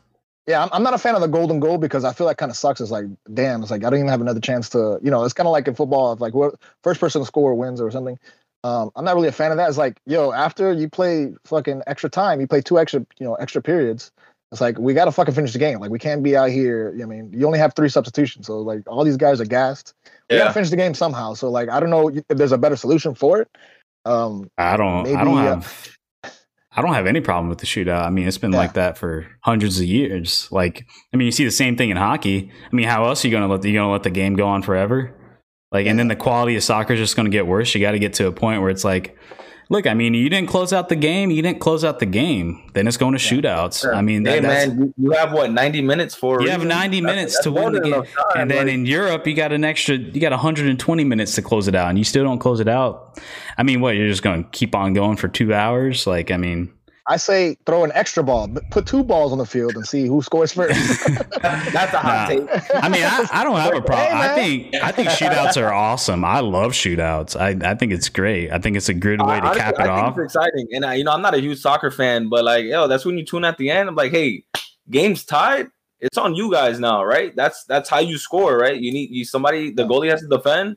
Yeah, 0.46 0.62
I'm, 0.62 0.70
I'm 0.72 0.82
not 0.82 0.94
a 0.94 0.98
fan 0.98 1.14
of 1.14 1.20
the 1.20 1.28
golden 1.28 1.60
goal 1.60 1.78
because 1.78 2.04
I 2.04 2.12
feel 2.12 2.26
like 2.26 2.36
kind 2.36 2.50
of 2.50 2.56
sucks. 2.56 2.80
It's 2.80 2.90
like, 2.90 3.04
damn, 3.32 3.62
it's 3.62 3.70
like 3.70 3.84
I 3.84 3.90
don't 3.90 4.00
even 4.00 4.08
have 4.08 4.20
another 4.20 4.40
chance 4.40 4.68
to, 4.70 4.98
you 5.02 5.10
know, 5.10 5.24
it's 5.24 5.34
kind 5.34 5.46
of 5.46 5.52
like 5.52 5.68
in 5.68 5.74
football, 5.74 6.12
if 6.12 6.20
like 6.20 6.34
what 6.34 6.54
first 6.82 7.00
person 7.00 7.22
to 7.22 7.26
score 7.26 7.54
wins 7.54 7.80
or 7.80 7.90
something. 7.90 8.18
Um, 8.64 8.90
I'm 8.94 9.04
not 9.04 9.14
really 9.14 9.28
a 9.28 9.32
fan 9.32 9.50
of 9.50 9.56
that. 9.56 9.68
It's 9.68 9.78
like, 9.78 10.00
yo, 10.06 10.32
after 10.32 10.72
you 10.72 10.88
play 10.88 11.32
fucking 11.44 11.82
extra 11.86 12.08
time, 12.10 12.40
you 12.40 12.46
play 12.46 12.60
two 12.60 12.78
extra, 12.78 13.00
you 13.18 13.26
know, 13.26 13.34
extra 13.34 13.62
periods. 13.62 14.12
It's 14.52 14.60
like 14.60 14.78
we 14.78 14.94
got 14.94 15.06
to 15.06 15.12
fucking 15.12 15.34
finish 15.34 15.52
the 15.52 15.58
game. 15.58 15.80
Like 15.80 15.90
we 15.90 15.98
can't 15.98 16.22
be 16.22 16.36
out 16.36 16.50
here. 16.50 16.96
I 17.00 17.06
mean, 17.06 17.32
you 17.32 17.46
only 17.46 17.58
have 17.58 17.74
three 17.74 17.88
substitutions, 17.88 18.46
so 18.46 18.58
like 18.58 18.82
all 18.86 19.02
these 19.02 19.16
guys 19.16 19.40
are 19.40 19.46
gassed. 19.46 19.94
We 20.28 20.36
yeah. 20.36 20.42
got 20.42 20.48
to 20.48 20.54
finish 20.54 20.70
the 20.70 20.76
game 20.76 20.92
somehow. 20.94 21.34
So 21.34 21.50
like, 21.50 21.70
I 21.70 21.80
don't 21.80 21.90
know 21.90 22.08
if 22.08 22.24
there's 22.28 22.52
a 22.52 22.58
better 22.58 22.76
solution 22.76 23.14
for 23.14 23.40
it. 23.40 23.48
Um, 24.04 24.50
I 24.58 24.76
don't. 24.76 25.04
Maybe, 25.04 25.16
I 25.16 25.24
don't 25.24 25.38
uh, 25.38 25.60
have. 25.60 25.96
I 26.74 26.80
don't 26.82 26.94
have 26.94 27.06
any 27.06 27.20
problem 27.20 27.48
with 27.48 27.58
the 27.58 27.66
shootout. 27.66 28.04
I 28.06 28.10
mean, 28.10 28.26
it's 28.26 28.38
been 28.38 28.52
Yeah. 28.52 28.58
like 28.58 28.72
that 28.74 28.96
for 28.96 29.26
hundreds 29.42 29.78
of 29.78 29.84
years. 29.84 30.48
Like, 30.50 30.86
I 31.12 31.16
mean, 31.16 31.26
you 31.26 31.32
see 31.32 31.44
the 31.44 31.50
same 31.50 31.76
thing 31.76 31.90
in 31.90 31.96
hockey. 31.96 32.50
I 32.70 32.74
mean, 32.74 32.86
how 32.88 33.04
else 33.04 33.24
are 33.24 33.28
you 33.28 33.32
gonna 33.32 33.48
let 33.48 33.62
the, 33.62 33.68
you 33.70 33.78
gonna 33.78 33.92
let 33.92 34.04
the 34.04 34.10
game 34.10 34.34
go 34.36 34.46
on 34.48 34.62
forever? 34.62 35.14
Like, 35.70 35.86
and 35.86 35.98
then 35.98 36.08
the 36.08 36.16
quality 36.16 36.56
of 36.56 36.62
soccer 36.62 36.94
is 36.94 36.98
just 37.00 37.16
gonna 37.16 37.28
get 37.30 37.46
worse. 37.46 37.74
You 37.74 37.80
got 37.80 37.92
to 37.92 37.98
get 37.98 38.12
to 38.14 38.26
a 38.26 38.32
point 38.32 38.60
where 38.60 38.70
it's 38.70 38.84
like, 38.84 39.16
look, 39.68 39.86
I 39.86 39.94
mean, 39.94 40.14
you 40.14 40.28
didn't 40.28 40.48
close 40.48 40.72
out 40.72 40.88
the 40.88 40.96
game. 40.96 41.30
You 41.30 41.42
didn't 41.42 41.60
close 41.60 41.84
out 41.84 41.98
the 41.98 42.06
game. 42.06 42.70
Then 42.74 42.86
it's 42.86 42.96
going 42.96 43.12
to 43.12 43.18
shootouts. 43.18 43.92
I 43.94 44.00
mean, 44.02 44.22
that, 44.24 44.42
man, 44.42 44.92
you, 44.96 45.10
have 45.12 45.32
what 45.32 45.50
ninety 45.50 45.82
minutes 45.82 46.14
for? 46.14 46.42
you 46.42 46.50
have 46.50 46.64
90 46.64 47.00
That's- 47.00 47.16
minutes 47.16 47.34
that's 47.34 47.44
to 47.44 47.52
win 47.52 47.72
the 47.72 47.80
game. 47.80 47.92
time, 47.92 48.04
And 48.36 48.50
then 48.50 48.66
like- 48.66 48.74
in 48.74 48.86
Europe, 48.86 49.26
you 49.26 49.34
got 49.34 49.52
an 49.52 49.64
extra, 49.64 49.96
you 49.96 50.20
got 50.20 50.32
120 50.32 51.04
minutes 51.04 51.34
to 51.36 51.42
close 51.42 51.68
it 51.68 51.74
out, 51.74 51.88
and 51.88 51.98
you 51.98 52.04
still 52.04 52.24
don't 52.24 52.38
close 52.38 52.60
it 52.60 52.68
out. 52.68 53.18
I 53.58 53.62
mean, 53.62 53.80
what, 53.80 53.96
you're 53.96 54.08
just 54.08 54.22
going 54.22 54.44
to 54.44 54.50
keep 54.50 54.74
on 54.74 54.92
going 54.94 55.16
for 55.16 55.28
two 55.28 55.52
hours? 55.54 56.06
Like, 56.06 56.30
I 56.30 56.36
mean, 56.36 56.72
I 57.08 57.16
say 57.16 57.56
throw 57.66 57.82
an 57.82 57.90
extra 57.94 58.22
ball, 58.22 58.46
but 58.46 58.62
put 58.70 58.86
two 58.86 59.02
balls 59.02 59.32
on 59.32 59.38
the 59.38 59.44
field 59.46 59.74
and 59.74 59.84
see 59.86 60.06
who 60.06 60.22
scores 60.22 60.52
first. 60.54 60.78
that's 61.42 61.92
a 61.92 61.98
hot 61.98 62.04
Nah. 62.04 62.26
take. 62.28 62.74
I 62.76 62.88
mean, 62.88 63.02
I, 63.02 63.26
I 63.32 63.42
don't 63.44 63.58
have 63.58 63.74
a 63.74 63.82
problem. 63.82 64.18
Hey, 64.18 64.22
I 64.22 64.34
think 64.34 64.74
I 64.76 64.92
think 64.92 65.08
shootouts 65.08 65.60
are 65.60 65.72
awesome. 65.72 66.24
I 66.24 66.38
love 66.40 66.72
shootouts. 66.72 67.34
I, 67.38 67.70
I 67.70 67.74
think 67.74 67.92
it's 67.92 68.08
great. 68.08 68.52
I 68.52 68.58
think 68.58 68.76
it's 68.76 68.88
a 68.88 68.94
good 68.94 69.20
way 69.20 69.40
to 69.40 69.46
Honestly, 69.46 69.60
cap 69.60 69.74
it 69.74 69.80
I 69.80 69.84
think 69.84 69.96
off. 69.98 70.18
It's 70.18 70.34
exciting, 70.36 70.68
and 70.72 70.84
I, 70.84 70.94
you 70.94 71.04
know, 71.04 71.10
I'm 71.12 71.22
not 71.22 71.34
a 71.34 71.40
huge 71.40 71.58
soccer 71.60 71.90
fan, 71.90 72.28
but 72.28 72.44
like, 72.44 72.64
yo, 72.66 72.86
that's 72.86 73.04
when 73.04 73.18
you 73.18 73.24
tune 73.24 73.44
at 73.44 73.58
the 73.58 73.68
end. 73.70 73.88
I'm 73.88 73.96
like, 73.96 74.12
hey, 74.12 74.44
game's 74.88 75.24
tied. 75.24 75.68
It's 76.00 76.16
on 76.18 76.34
you 76.36 76.52
guys 76.52 76.78
now, 76.78 77.04
right? 77.04 77.34
That's 77.34 77.64
that's 77.64 77.88
how 77.88 77.98
you 77.98 78.16
score, 78.18 78.56
right? 78.58 78.76
You 78.80 78.92
need 78.92 79.10
you 79.10 79.24
somebody. 79.24 79.72
The 79.72 79.84
goalie 79.84 80.10
has 80.10 80.20
to 80.20 80.28
defend. 80.28 80.76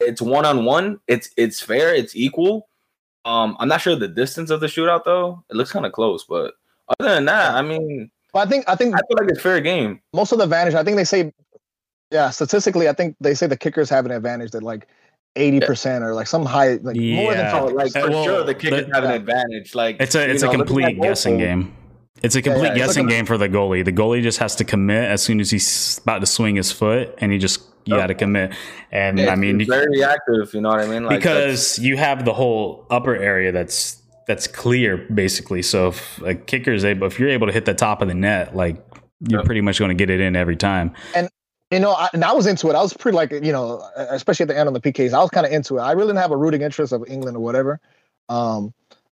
It's 0.00 0.22
one 0.22 0.46
on 0.46 0.64
one. 0.64 1.00
It's 1.06 1.28
it's 1.36 1.60
fair. 1.60 1.94
It's 1.94 2.16
equal. 2.16 2.69
Um, 3.24 3.56
I'm 3.60 3.68
not 3.68 3.80
sure 3.80 3.94
the 3.96 4.08
distance 4.08 4.50
of 4.50 4.60
the 4.60 4.66
shootout 4.66 5.04
though. 5.04 5.44
It 5.50 5.56
looks 5.56 5.72
kind 5.72 5.84
of 5.86 5.92
close, 5.92 6.24
but 6.24 6.54
other 6.98 7.14
than 7.14 7.26
that, 7.26 7.54
I 7.54 7.62
mean, 7.62 8.10
but 8.32 8.46
I 8.46 8.50
think 8.50 8.64
I 8.68 8.74
think 8.74 8.94
I 8.94 8.98
feel 9.08 9.18
like 9.20 9.28
it's 9.30 9.40
fair 9.42 9.60
game. 9.60 10.00
most 10.14 10.32
of 10.32 10.38
the 10.38 10.44
advantage. 10.44 10.74
I 10.74 10.82
think 10.84 10.96
they 10.96 11.04
say, 11.04 11.32
yeah, 12.10 12.30
statistically, 12.30 12.88
I 12.88 12.92
think 12.92 13.16
they 13.20 13.34
say 13.34 13.46
the 13.46 13.56
kickers 13.56 13.90
have 13.90 14.06
an 14.06 14.10
advantage 14.12 14.52
that 14.52 14.62
like 14.62 14.86
eighty 15.36 15.60
percent 15.60 16.02
or 16.02 16.14
like 16.14 16.26
some 16.26 16.44
high, 16.46 16.74
like 16.82 16.96
more 16.96 17.34
than 17.34 17.44
Yeah. 17.44 17.60
So, 17.60 17.66
like 17.66 17.94
Uh, 17.94 18.00
for 18.06 18.10
well, 18.10 18.24
sure, 18.24 18.44
the 18.44 18.54
kickers 18.54 18.86
the- 18.86 18.94
have 18.94 19.04
an 19.04 19.10
advantage. 19.12 19.74
Like 19.74 19.96
It's 20.00 20.14
a 20.14 20.28
it's 20.30 20.42
a 20.42 20.46
looking 20.46 20.60
at 20.62 20.66
complete 20.66 21.00
guessing 21.00 21.34
of 21.34 21.40
them, 21.40 21.62
game. 21.62 21.76
It's 22.22 22.34
a 22.34 22.42
complete 22.42 22.62
yeah, 22.62 22.68
it's 22.72 22.78
like 22.80 22.86
guessing 22.88 23.06
a- 23.06 23.10
game 23.10 23.26
for 23.26 23.38
the 23.38 23.48
goalie. 23.48 23.84
The 23.84 23.92
goalie 23.92 24.22
just 24.22 24.38
has 24.38 24.56
to 24.56 24.64
commit 24.64 25.04
as 25.04 25.22
soon 25.22 25.40
as 25.40 25.50
he's 25.50 25.98
about 26.02 26.18
to 26.20 26.26
swing 26.26 26.56
his 26.56 26.72
foot, 26.72 27.14
and 27.18 27.30
he 27.32 27.38
just 27.38 27.60
you 27.86 27.94
Yep. 27.94 28.02
got 28.02 28.06
to 28.08 28.14
commit. 28.14 28.52
And 28.92 29.18
Yeah, 29.18 29.30
I 29.32 29.36
mean, 29.36 29.60
it's 29.60 29.68
you- 29.68 29.74
very 29.74 29.88
reactive. 29.90 30.52
You 30.54 30.60
know 30.60 30.68
what 30.70 30.80
I 30.80 30.86
mean? 30.86 31.04
Like 31.04 31.18
because 31.18 31.78
you 31.78 31.96
have 31.96 32.24
the 32.24 32.32
whole 32.34 32.86
upper 32.90 33.16
area 33.16 33.52
that's 33.52 33.96
that's 34.26 34.46
clear 34.46 34.96
basically. 35.12 35.62
So 35.62 35.88
if 35.88 36.22
a 36.22 36.34
kicker 36.34 36.72
is 36.72 36.84
able, 36.84 37.06
if 37.06 37.18
you're 37.18 37.30
able 37.30 37.46
to 37.48 37.52
hit 37.52 37.64
the 37.64 37.74
top 37.74 38.00
of 38.02 38.08
the 38.08 38.14
net, 38.14 38.54
like 38.54 38.76
you're 39.28 39.40
Yep. 39.40 39.46
pretty 39.46 39.60
much 39.60 39.78
going 39.78 39.88
to 39.88 39.94
get 39.94 40.08
it 40.10 40.20
in 40.20 40.36
every 40.36 40.56
time. 40.56 40.92
And 41.14 41.28
you 41.72 41.78
know, 41.80 41.92
I, 41.92 42.08
and 42.12 42.24
I 42.24 42.32
was 42.32 42.46
into 42.46 42.68
it. 42.68 42.74
I 42.74 42.82
was 42.82 42.92
pretty 42.92 43.14
like, 43.16 43.30
you 43.30 43.52
know, 43.52 43.80
especially 43.96 44.44
at 44.44 44.48
the 44.48 44.58
end 44.58 44.66
on 44.66 44.72
the 44.72 44.80
PKs, 44.80 45.12
I 45.12 45.20
was 45.20 45.30
kind 45.30 45.46
of 45.46 45.52
into 45.52 45.78
it. 45.78 45.80
I 45.82 45.92
really 45.92 46.08
didn't 46.08 46.22
have 46.22 46.32
a 46.32 46.36
rooting 46.36 46.62
interest 46.62 46.92
of 46.92 47.04
England 47.08 47.36
or 47.36 47.40
whatever. 47.40 47.80
Um, 48.28 48.72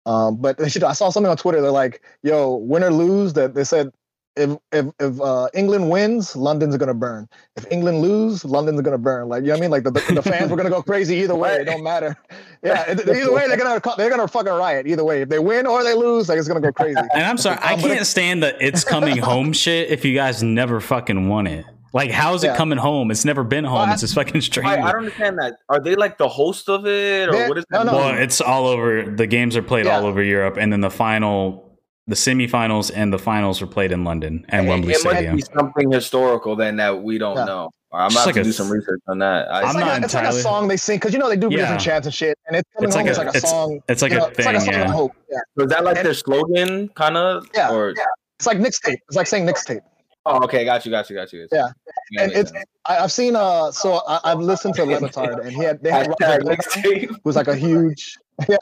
um, 0.07 0.37
but 0.37 0.59
you 0.75 0.81
know, 0.81 0.87
I 0.87 0.93
saw 0.93 1.11
something 1.11 1.31
on 1.31 1.37
Twitter. 1.37 1.61
They're 1.61 1.71
like, 1.71 2.03
"Yo, 2.23 2.55
win 2.57 2.85
or 2.85 2.91
lose." 2.93 3.33
That 3.35 3.55
they 3.55 3.65
said, 3.65 3.91
if 4.37 4.57
if 4.72 4.87
if 4.99 5.20
uh, 5.20 5.49
England 5.55 5.91
wins, 5.91 6.35
London's 6.35 6.76
gonna 6.76 6.95
burn. 6.95 7.28
If 7.57 7.66
England 7.70 8.01
lose, 8.01 8.45
London's 8.45 8.80
gonna 8.80 8.99
burn. 8.99 9.28
Like 9.28 9.43
you 9.43 9.49
know 9.49 9.55
what 9.55 9.59
I 9.59 9.61
mean? 9.61 9.70
Like 9.70 9.85
the, 9.85 9.91
the, 9.93 10.14
the 10.14 10.22
fans 10.22 10.51
were 10.51 10.57
gonna 10.57 10.70
go 10.70 10.82
crazy 10.82 11.16
either 11.16 11.35
way. 11.37 11.57
It 11.57 11.64
don't 11.64 11.82
matter. 11.85 12.16
Yeah, 12.64 12.91
either 12.91 13.30
way 13.30 13.47
they're 13.47 13.59
gonna 13.59 13.78
they're 13.99 14.09
gonna 14.09 14.26
fucking 14.26 14.51
riot. 14.51 14.87
Either 14.87 15.05
way, 15.05 15.20
if 15.20 15.28
they 15.28 15.39
win 15.39 15.66
or 15.66 15.85
they 15.85 15.93
lose, 15.93 16.30
like 16.30 16.39
it's 16.39 16.49
gonna 16.49 16.62
go 16.62 16.72
crazy. 16.72 16.99
And 17.12 17.22
I'm 17.24 17.37
sorry, 17.37 17.59
I 17.61 17.76
but 17.76 17.82
can't 17.82 18.07
stand 18.07 18.43
the 18.43 18.57
it's 18.66 18.85
coming 18.85 19.18
home 19.18 19.53
shit 19.64 19.91
if 19.91 20.03
you 20.03 20.14
guys 20.14 20.43
never 20.43 20.80
fucking 20.80 21.28
won 21.28 21.47
it. 21.47 21.66
Like, 21.93 22.11
how's 22.11 22.43
it 22.43 22.49
Yeah. 22.49 22.57
coming 22.57 22.78
home? 22.78 23.11
It's 23.11 23.24
never 23.26 23.45
been 23.45 23.64
home. 23.64 23.80
Well, 23.82 23.93
it's 23.93 24.01
just 24.01 24.14
fucking 24.14 24.41
strange. 24.41 24.66
I, 24.66 24.72
I 24.80 24.93
don't 24.93 24.97
understand 25.05 25.39
that. 25.39 25.59
Are 25.68 25.78
they 25.78 25.95
like 25.95 26.16
the 26.18 26.26
host 26.26 26.68
of 26.70 26.87
it, 26.87 27.28
or 27.28 27.32
They're- 27.32 27.49
what 27.51 27.59
is 27.59 27.64
no, 27.70 27.82
no. 27.82 27.93
Well, 27.93 28.18
it's 28.18 28.41
all 28.41 28.66
over. 28.66 29.03
The 29.14 29.26
games 29.26 29.57
are 29.59 29.62
played 29.62 29.85
Yeah. 29.85 29.99
all 29.99 30.07
over 30.07 30.22
Europe, 30.22 30.57
and 30.57 30.72
then 30.72 30.80
the 30.80 30.91
final, 30.91 31.64
the 32.07 32.14
semifinals, 32.14 32.90
and 32.94 33.12
the 33.12 33.18
finals 33.18 33.61
were 33.61 33.66
played 33.66 33.90
in 33.92 34.05
London 34.05 34.44
and 34.50 34.66
It- 34.66 34.68
Wembley 34.68 34.92
it 34.94 35.05
might 35.05 35.11
Stadium. 35.12 35.36
be 35.36 35.42
something 35.42 35.90
historical 35.90 36.55
then 36.57 36.76
that 36.76 37.02
we 37.02 37.18
don't 37.18 37.36
Yeah. 37.36 37.44
know. 37.44 37.70
I'm 37.92 38.11
Just 38.11 38.24
gonna 38.24 38.26
like 38.26 38.34
to 38.34 38.40
a- 38.40 38.44
do 38.44 38.52
some 38.52 38.70
research 38.72 39.00
on 39.07 39.20
that. 39.20 39.48
I, 39.50 39.61
I'm 39.61 39.64
It's 39.66 39.74
like, 39.74 39.84
not 39.86 40.00
a, 40.00 40.05
it's 40.05 40.14
like 40.14 40.26
a 40.26 40.32
song 40.32 40.66
they 40.68 40.76
sing 40.76 40.96
because 40.96 41.12
you 41.12 41.18
know 41.20 41.28
they 41.28 41.36
do 41.36 41.48
Yeah. 41.50 41.59
different 41.59 41.80
chants 41.80 42.07
and 42.09 42.14
shit, 42.14 42.36
and 42.48 42.57
it's 42.57 42.68
coming 42.74 42.88
It's 42.88 42.96
like 42.96 43.07
home. 43.07 43.09
a- 43.09 43.11
it's 43.11 43.18
like 43.18 43.26
a 43.26 43.36
it's- 43.36 43.50
song. 43.50 43.80
It's 43.88 44.02
like 44.02 44.12
you 44.12 44.18
know, 44.18 44.24
a 44.24 44.28
it's 44.30 44.38
like 44.44 44.57
a 44.57 44.61
thing, 44.61 44.72
song 44.74 44.82
of 44.82 44.90
hope. 44.90 45.12
Yeah, 45.30 45.64
is 45.64 45.70
that 45.70 45.84
like 45.84 45.96
and- 45.98 46.07
their 46.07 46.14
slogan, 46.14 46.88
kind 46.96 47.16
of? 47.16 47.46
Yeah, 47.55 47.70
Or 47.72 47.94
yeah. 47.96 48.02
it's 48.38 48.46
like 48.46 48.59
Nick's 48.59 48.80
tape. 48.80 48.98
It's 49.09 49.16
like 49.16 49.28
saying 49.28 49.46
Nick's 49.46 49.64
tape. 49.64 49.82
oh, 50.26 50.42
okay, 50.44 50.64
got 50.64 50.84
you, 50.84 50.90
got 50.90 51.09
you, 51.09 51.14
got 51.16 51.32
you. 51.32 51.46
Yeah. 51.52 51.68
Yeah, 52.11 52.22
and 52.24 52.32
it's 52.32 52.52
I, 52.86 52.98
I've 52.98 53.12
seen 53.12 53.36
uh 53.36 53.70
so 53.70 54.02
I, 54.09 54.20
I've 54.24 54.40
listened 54.40 54.74
to 54.74 54.84
Le 54.84 54.98
Batard 54.98 55.40
and 55.42 55.52
he 55.52 55.62
had 55.62 55.80
they 55.82 55.90
had 55.92 56.09
Roger 56.09 56.16
Hashtag 56.20 56.44
Bennett, 56.44 56.59
mixtape. 56.61 57.16
who's 57.22 57.36
like 57.36 57.46
a 57.48 57.55
huge 57.57 58.18
yeah. 58.48 58.57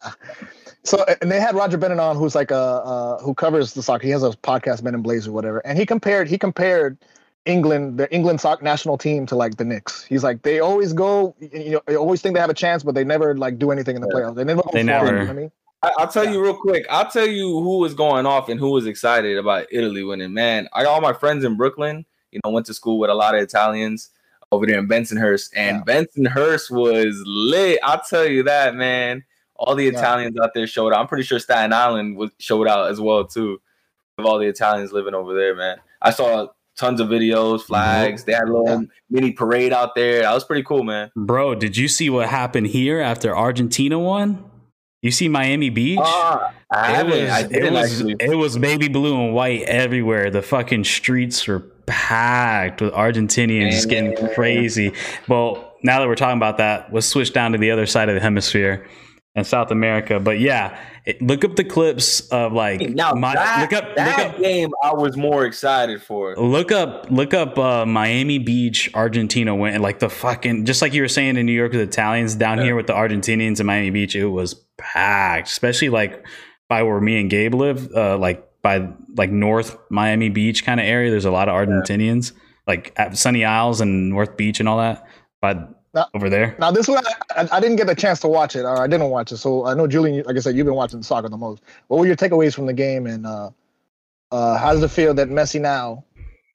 So 0.85 1.05
and 1.21 1.31
they 1.31 1.41
had 1.41 1.55
Roger 1.55 1.77
Bennett 1.79 2.01
on 2.01 2.17
who's 2.17 2.35
like 2.35 2.51
a 2.51 2.57
uh 2.57 3.19
who 3.23 3.35
covers 3.35 3.75
the 3.75 3.83
soccer. 3.83 4.05
He 4.05 4.11
has 4.11 4.23
a 4.23 4.31
podcast, 4.31 4.83
Men 4.83 4.95
in 4.95 5.03
Blaze 5.03 5.29
or 5.29 5.33
whatever, 5.33 5.61
and 5.61 5.79
he 5.79 5.87
compared 5.87 6.29
he 6.29 6.39
compared 6.39 6.99
England 7.47 7.99
the 7.99 8.13
England 8.13 8.41
soccer 8.41 8.65
national 8.65 8.99
team 8.99 9.27
to 9.27 9.37
like 9.37 9.57
the 9.57 9.65
Knicks. 9.65 10.05
He's 10.05 10.25
like 10.25 10.43
they 10.43 10.61
always 10.61 10.93
go 10.93 11.35
you 11.41 11.71
know 11.73 11.83
they 11.87 11.97
always 11.97 12.21
think 12.21 12.35
they 12.35 12.41
have 12.41 12.51
a 12.51 12.55
chance, 12.55 12.83
but 12.83 12.95
they 12.95 13.05
never 13.05 13.37
like 13.37 13.59
do 13.59 13.71
anything 13.71 13.95
in 13.97 14.03
the 14.03 14.09
playoffs. 14.09 14.35
They 14.35 14.45
never. 14.45 14.63
go 14.63 14.71
They 14.73 14.85
far, 14.85 15.07
you 15.07 15.13
know 15.13 15.31
I 15.31 15.33
mean. 15.33 15.53
I, 15.85 15.93
I'll 15.99 16.09
tell 16.09 16.25
Yeah. 16.25 16.33
you 16.33 16.43
real 16.43 16.57
quick. 16.57 16.87
I'll 16.91 17.11
tell 17.11 17.27
you 17.27 17.61
who 17.61 17.79
was 17.79 17.95
going 17.95 18.27
off 18.27 18.49
and 18.49 18.59
who 18.59 18.71
was 18.71 18.87
excited 18.87 19.37
about 19.37 19.67
Italy 19.71 20.05
winning. 20.05 20.33
Man, 20.33 20.69
I 20.73 20.85
got 20.85 20.93
all 20.93 21.01
my 21.01 21.13
friends 21.13 21.45
in 21.45 21.57
Brooklyn. 21.57 22.05
You 22.31 22.41
know, 22.45 22.51
went 22.51 22.67
to 22.67 22.75
school 22.75 22.99
with 22.99 23.11
a 23.11 23.15
lot 23.15 23.35
of 23.35 23.43
Italians 23.43 24.11
over 24.53 24.65
there 24.67 24.79
in 24.79 24.89
Bensonhurst, 24.89 25.51
and 25.55 25.85
Bensonhurst 25.85 26.71
was 26.71 27.21
lit. 27.27 27.79
I'll 27.83 28.01
tell 28.09 28.27
you 28.27 28.43
that, 28.45 28.75
man. 28.75 29.25
All 29.65 29.75
the 29.75 29.85
Yeah. 29.85 29.91
Italians 29.99 30.37
out 30.43 30.51
there 30.55 30.67
showed 30.67 30.93
out. 30.93 31.01
I'm 31.01 31.07
pretty 31.07 31.25
sure 31.25 31.39
Staten 31.39 31.73
Island 31.73 32.17
was 32.17 32.31
showed 32.39 32.67
out 32.69 32.91
as 32.91 33.01
well 33.01 33.25
too. 33.25 33.61
Of 34.19 34.27
all 34.27 34.39
the 34.39 34.47
Italians 34.47 34.93
living 34.93 35.15
over 35.15 35.35
there, 35.35 35.55
man. 35.55 35.79
I 36.03 36.11
saw 36.11 36.49
tons 36.77 37.01
of 37.01 37.09
videos, 37.09 37.63
flags. 37.63 38.25
They 38.25 38.33
had 38.33 38.45
a 38.45 38.53
little 38.53 38.69
Yeah. 38.83 38.87
mini 39.11 39.33
parade 39.33 39.73
out 39.73 39.95
there. 39.95 40.23
That 40.23 40.35
was 40.35 40.45
pretty 40.45 40.63
cool, 40.65 40.83
man. 40.83 41.11
Bro, 41.17 41.57
did 41.57 41.77
you 41.77 41.89
see 41.89 42.11
what 42.11 42.29
happened 42.29 42.67
here 42.69 43.01
after 43.01 43.37
Argentina 43.37 43.99
won? 43.99 44.45
You 45.01 45.11
see 45.11 45.29
Miami 45.29 45.71
Beach? 45.71 45.99
Uh, 46.01 46.49
I 46.71 47.01
it 47.01 47.07
was, 47.07 47.31
I 47.31 47.41
it 47.51 47.73
was, 47.73 47.93
actually. 47.93 48.17
it 48.21 48.37
was 48.37 48.59
baby 48.59 48.89
blue 48.89 49.21
and 49.21 49.35
white 49.35 49.63
everywhere. 49.63 50.31
The 50.31 50.43
fucking 50.43 50.85
streets 50.85 51.47
were 51.49 51.61
packed 51.87 52.81
with 52.81 52.93
Argentinians 52.93 53.71
just 53.73 53.89
getting 53.89 54.15
Man. 54.15 54.33
crazy. 54.35 54.93
Well, 55.29 55.73
now 55.83 55.99
that 56.01 56.07
we're 56.09 56.15
talking 56.15 56.37
about 56.37 56.59
that, 56.59 56.93
let's 56.93 57.07
switch 57.07 57.33
down 57.33 57.53
to 57.53 57.59
the 57.59 57.71
other 57.71 57.87
side 57.87 58.09
of 58.09 58.15
the 58.15 58.21
hemisphere 58.21 58.87
and 59.35 59.47
South 59.47 59.71
America. 59.71 60.21
But 60.21 60.41
yeah, 60.41 60.79
it, 61.07 61.23
look 61.23 61.45
up 61.45 61.57
the 61.57 61.65
clips 61.65 62.21
of 62.29 62.53
like 62.53 62.81
Now 62.91 63.13
my, 63.15 63.35
that, 63.35 63.61
look 63.63 63.73
up 63.73 63.97
that 63.97 64.19
look 64.19 64.27
up 64.35 64.39
game, 64.41 64.71
I 64.83 64.93
was 64.93 65.17
more 65.17 65.47
excited 65.47 66.03
for. 66.03 66.37
Look 66.37 66.71
up, 66.71 67.07
look 67.11 67.33
up 67.35 67.59
uh, 67.59 67.87
Miami 67.87 68.39
Beach, 68.39 68.91
Argentina 68.95 69.55
went 69.55 69.81
like 69.81 69.99
the 70.01 70.11
fucking 70.11 70.65
just 70.67 70.83
like 70.83 70.93
you 70.93 71.03
were 71.03 71.09
saying 71.09 71.37
in 71.37 71.47
New 71.47 71.53
York 71.53 71.73
with 71.73 71.81
the 71.81 71.87
Italians 71.89 72.35
down 72.35 72.59
Yeah. 72.59 72.65
here 72.65 72.77
with 72.77 72.87
the 72.87 72.93
Argentinians 72.93 73.59
in 73.61 73.67
Miami 73.67 73.91
Beach, 73.91 74.15
it 74.15 74.27
was 74.27 74.55
packed, 74.79 75.49
especially 75.49 75.89
like 75.89 76.25
by 76.69 76.83
where 76.83 77.01
me 77.01 77.21
and 77.21 77.31
Gabe 77.31 77.55
live, 77.55 77.91
uh, 77.95 78.17
like 78.19 78.47
by 78.63 78.89
like 79.17 79.31
North 79.31 79.77
Miami 79.91 80.29
Beach 80.29 80.65
kind 80.65 80.79
of 80.81 80.87
area. 80.87 81.11
There's 81.11 81.25
a 81.25 81.31
lot 81.31 81.49
of 81.49 81.55
Argentinians, 81.55 82.33
like 82.67 82.93
at 82.97 83.17
Sunny 83.17 83.45
Isles 83.45 83.81
and 83.81 84.09
North 84.11 84.37
Beach 84.37 84.61
and 84.61 84.69
all 84.69 84.79
that. 84.79 85.07
But 85.41 85.82
Now- 85.95 86.09
over 86.15 86.31
there, 86.31 86.57
Now 86.59 86.71
this 86.71 86.89
one 86.89 87.05
I, 87.07 87.43
I, 87.43 87.49
I 87.57 87.61
didn't 87.61 87.77
get 87.77 87.89
a 87.91 87.95
chance 87.95 88.19
to 88.21 88.29
watch 88.29 88.57
it, 88.57 88.65
or 88.65 88.81
I 88.81 88.87
didn't 88.87 89.11
watch 89.11 89.31
it. 89.33 89.37
So 89.39 89.67
I 89.67 89.75
know 89.75 89.87
Julian, 89.87 90.25
like 90.25 90.37
I 90.37 90.41
said, 90.41 90.57
you've 90.57 90.65
been 90.67 90.75
watching 90.75 91.03
soccer 91.03 91.29
the 91.29 91.37
most. 91.37 91.63
What 91.89 91.99
were 92.01 92.07
your 92.07 92.17
takeaways 92.17 92.55
from 92.55 92.67
the 92.67 92.73
game, 92.73 93.07
and 93.07 93.27
uh, 93.27 93.51
uh, 94.31 94.57
how 94.57 94.73
does 94.73 94.83
it 94.83 94.91
feel 94.91 95.13
that 95.15 95.29
Messi 95.29 95.61
now 95.61 96.05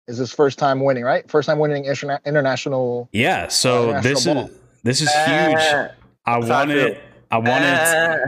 is 0.07 0.17
his 0.17 0.31
first 0.33 0.57
time 0.57 0.83
winning, 0.83 1.03
right? 1.03 1.29
First 1.29 1.47
time 1.47 1.59
winning 1.59 1.83
interna- 1.85 2.23
international. 2.25 3.09
yeah. 3.11 3.47
So 3.47 3.91
Uh, 3.91 4.01
this 4.01 4.25
national 4.25 4.45
is 4.47 4.57
this 4.83 5.01
is 5.01 5.09
huge. 5.09 5.17
Ah, 5.25 5.91
I 6.25 6.39
that's 6.39 6.47
how 6.49 6.55
I 6.55 6.59
wanted, 6.65 6.93
feel. 6.95 7.03
I 7.31 7.37
wanted. 7.37 8.19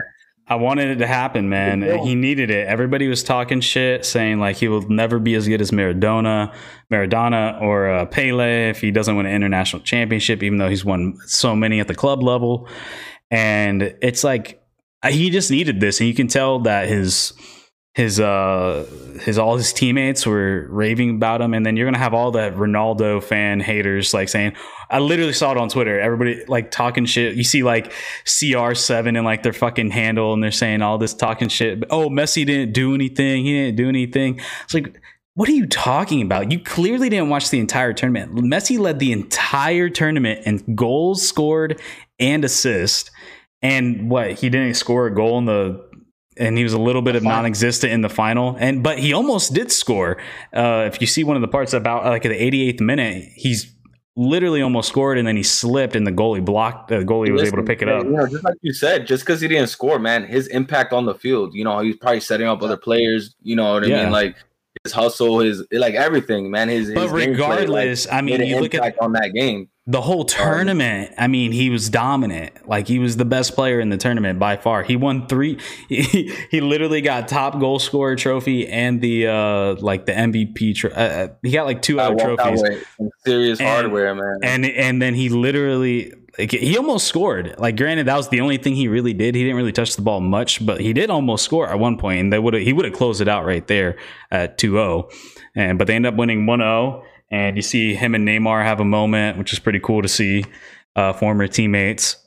I 0.50 0.56
wanted 0.56 0.90
it 0.90 0.96
to 0.96 1.08
happen, 1.08 1.48
man. 1.48 1.84
He 2.04 2.16
needed 2.16 2.50
it. 2.50 2.68
Everybody 2.68 3.08
was 3.08 3.22
talking 3.24 3.62
shit, 3.62 4.04
saying 4.04 4.40
like 4.40 4.56
he 4.56 4.68
will 4.68 4.82
never 4.90 5.20
be 5.20 5.36
as 5.36 5.48
good 5.48 5.62
as 5.62 5.70
Maradona, 5.70 6.52
Maradona 6.92 7.62
or 7.62 7.88
uh, 7.88 8.06
Pele 8.08 8.70
if 8.70 8.82
he 8.82 8.90
doesn't 8.90 9.16
win 9.16 9.28
an 9.28 9.34
international 9.34 9.84
championship, 9.84 10.42
even 10.42 10.58
though 10.58 10.68
he's 10.68 10.84
won 10.84 11.18
so 11.28 11.56
many 11.56 11.80
at 11.80 11.88
the 11.88 11.94
club 11.94 12.24
level. 12.24 12.68
And 13.30 13.96
it's 14.02 14.24
like 14.24 14.60
uh, 15.04 15.12
he 15.12 15.30
just 15.30 15.52
needed 15.52 15.80
this, 15.80 16.00
and 16.00 16.10
you 16.10 16.16
can 16.16 16.28
tell 16.28 16.60
that 16.62 16.88
his 16.88 17.34
his 17.96 18.20
uh 18.20 18.86
his 19.22 19.38
all 19.38 19.58
his 19.58 19.74
teammates 19.74 20.26
were 20.26 20.68
raving 20.70 21.16
about 21.16 21.42
him 21.42 21.54
and 21.54 21.66
then 21.66 21.76
you're 21.76 21.88
gonna 21.88 21.98
have 21.98 22.14
all 22.14 22.32
the 22.32 22.52
ronaldo 22.52 23.22
fan 23.22 23.60
haters 23.60 24.14
like 24.14 24.30
saying 24.30 24.54
i 24.92 25.00
literally 25.00 25.34
saw 25.34 25.52
it 25.52 25.58
on 25.58 25.70
twitter 25.70 26.00
everybody 26.00 26.44
like 26.48 26.70
talking 26.70 27.06
shit 27.06 27.36
you 27.36 27.44
see 27.44 27.64
like 27.64 27.92
cr7 28.26 29.18
and 29.18 29.26
like 29.26 29.42
their 29.42 29.54
fucking 29.54 29.90
handle 29.90 30.34
and 30.34 30.44
they're 30.44 30.52
saying 30.52 30.84
all 30.84 31.00
this 31.00 31.16
talking 31.16 31.50
shit 31.50 31.84
oh 31.90 32.10
messi 32.10 32.46
didn't 32.46 32.74
do 32.74 32.94
anything 32.94 33.44
he 33.44 33.54
didn't 33.54 33.76
do 33.76 33.90
anything 33.90 34.40
it's 34.64 34.74
like 34.74 35.02
what 35.36 35.48
are 35.48 35.54
you 35.54 35.68
talking 35.68 36.22
about? 36.22 36.52
You 36.52 36.60
clearly 36.60 37.08
didn't 37.08 37.30
watch 37.30 37.50
the 37.50 37.62
entire 37.62 37.94
tournament. 37.94 38.36
Messi 38.36 38.78
led 38.78 39.00
the 39.00 39.14
entire 39.14 39.88
tournament 39.88 40.46
in 40.46 40.76
goals 40.76 41.26
scored 41.26 41.80
and 42.20 42.44
assist. 42.44 43.10
And 43.62 44.10
what 44.10 44.34
he 44.34 44.50
didn't 44.50 44.74
score 44.74 45.08
a 45.08 45.16
goal 45.16 45.38
in 45.38 45.46
the 45.46 45.89
and 46.40 46.58
he 46.58 46.64
was 46.64 46.74
a 46.74 46.80
little 46.80 47.02
bit 47.02 47.16
of 47.16 47.24
non-existent 47.24 47.92
in 47.94 48.02
the 48.02 48.10
final 48.10 48.56
and 48.60 48.82
but 48.82 48.98
he 48.98 49.14
almost 49.14 49.54
did 49.54 49.72
score 49.72 50.18
uh, 50.54 50.86
if 50.92 51.00
you 51.02 51.08
see 51.08 51.24
one 51.24 51.36
of 51.36 51.42
the 51.42 51.48
parts 51.48 51.74
about 51.74 52.06
like 52.06 52.24
the 52.24 52.30
88th 52.30 52.80
minute 52.82 53.24
he's 53.36 53.76
literally 54.16 54.62
almost 54.62 54.90
scored 54.90 55.18
and 55.18 55.28
then 55.28 55.38
he 55.38 55.44
slipped 55.44 55.96
and 55.96 56.06
the 56.06 56.12
goalie 56.12 56.44
blocked 56.44 56.90
the 56.90 56.98
goalie 56.98 57.32
was 57.32 57.44
able 57.44 57.58
to 57.58 57.64
pick 57.64 57.82
it 57.82 57.88
up 57.88 58.06
You 58.06 58.12
know, 58.12 58.28
just 58.28 58.44
like 58.44 58.56
you 58.62 58.74
said, 58.74 59.08
just 59.08 59.24
because 59.24 59.40
he 59.40 59.48
didn't 59.48 59.68
score, 59.70 59.98
man, 60.00 60.26
his 60.26 60.48
impact 60.48 60.92
on 60.92 61.06
the 61.06 61.14
field, 61.16 61.54
you 61.54 61.64
know, 61.64 61.80
he's 61.80 61.96
probably 61.96 62.20
setting 62.20 62.48
up 62.48 62.62
other 62.62 62.76
players, 62.76 63.36
you 63.44 63.56
know 63.56 63.74
what 63.74 63.84
I 63.84 63.88
Yeah. 63.88 64.04
mean? 64.04 64.12
Like 64.12 64.36
his 64.84 64.94
hustle, 64.94 65.40
his 65.40 65.66
like 65.72 65.96
everything, 65.96 66.52
man. 66.52 66.70
His, 66.70 66.92
but 66.92 67.04
his 67.04 67.12
gameplay, 67.12 67.28
regardless 67.32 68.08
like, 68.08 68.16
i 68.16 68.22
mean 68.22 68.42
you 68.46 68.60
look 68.60 68.76
at 68.76 68.96
on 69.02 69.14
that 69.14 69.34
game. 69.34 69.70
The 69.92 70.02
whole 70.02 70.24
tournament 70.24 71.12
i 71.18 71.26
mean 71.28 71.52
he 71.52 71.70
was 71.72 71.90
dominant. 71.90 72.52
Like 72.68 72.88
he 72.88 73.00
was 73.00 73.18
the 73.18 73.26
best 73.26 73.56
player 73.56 73.80
in 73.80 73.90
the 73.90 73.98
tournament 73.98 74.38
by 74.38 74.56
far. 74.58 74.84
He 74.84 74.96
won 74.96 75.26
three 75.26 75.60
he, 75.90 76.32
he 76.52 76.62
literally 76.62 77.02
got 77.02 77.28
top 77.28 77.60
goal 77.60 77.80
scorer 77.80 78.16
trophy 78.16 78.68
and 78.68 79.02
the 79.02 79.28
uh 79.28 79.76
like 79.82 80.06
the 80.06 80.12
mvp 80.12 80.76
tro- 80.76 80.92
uh, 80.92 80.94
uh, 80.94 81.28
he 81.42 81.52
got 81.52 81.66
like 81.66 81.82
two 81.82 82.00
I 82.00 82.06
other 82.06 82.22
out 82.22 82.38
trophies. 82.38 82.86
serious 83.26 83.60
And- 83.60 83.68
hardware, 83.68 84.14
man. 84.14 84.40
and 84.44 84.66
and 84.66 85.02
then 85.02 85.16
he 85.16 85.30
literally 85.30 86.14
like, 86.38 86.52
he 86.52 86.78
almost 86.78 87.08
scored. 87.08 87.56
Like 87.58 87.76
granted 87.76 88.06
that 88.06 88.16
was 88.16 88.30
the 88.30 88.42
only 88.42 88.58
thing 88.58 88.76
he 88.76 88.88
really 88.88 89.14
did. 89.14 89.34
He 89.34 89.42
didn't 89.42 89.58
really 89.58 89.72
touch 89.72 89.96
the 89.96 90.04
ball 90.04 90.20
much 90.22 90.64
but 90.64 90.80
he 90.82 90.94
did 90.94 91.10
almost 91.10 91.44
score 91.46 91.68
at 91.68 91.80
one 91.80 91.98
point 91.98 92.20
and 92.20 92.32
they 92.32 92.38
would 92.40 92.54
he 92.54 92.74
would 92.74 92.86
have 92.86 92.94
closed 92.94 93.22
it 93.22 93.28
out 93.28 93.44
right 93.46 93.66
there 93.66 93.98
at 94.30 94.60
2-0 94.60 95.12
and 95.56 95.80
but 95.80 95.88
they 95.88 95.96
end 95.96 96.06
up 96.06 96.16
winning 96.16 96.46
1-0 96.46 97.04
and 97.32 97.56
you 97.56 97.62
see 97.62 97.94
him 97.96 98.16
and 98.16 98.28
Neymar 98.28 98.64
have 98.64 98.80
a 98.80 98.86
moment 98.86 99.38
which 99.38 99.54
is 99.54 99.60
pretty 99.60 99.80
cool 99.80 100.02
to 100.02 100.08
see 100.08 100.46
uh 100.96 101.14
former 101.14 101.48
teammates 101.48 102.18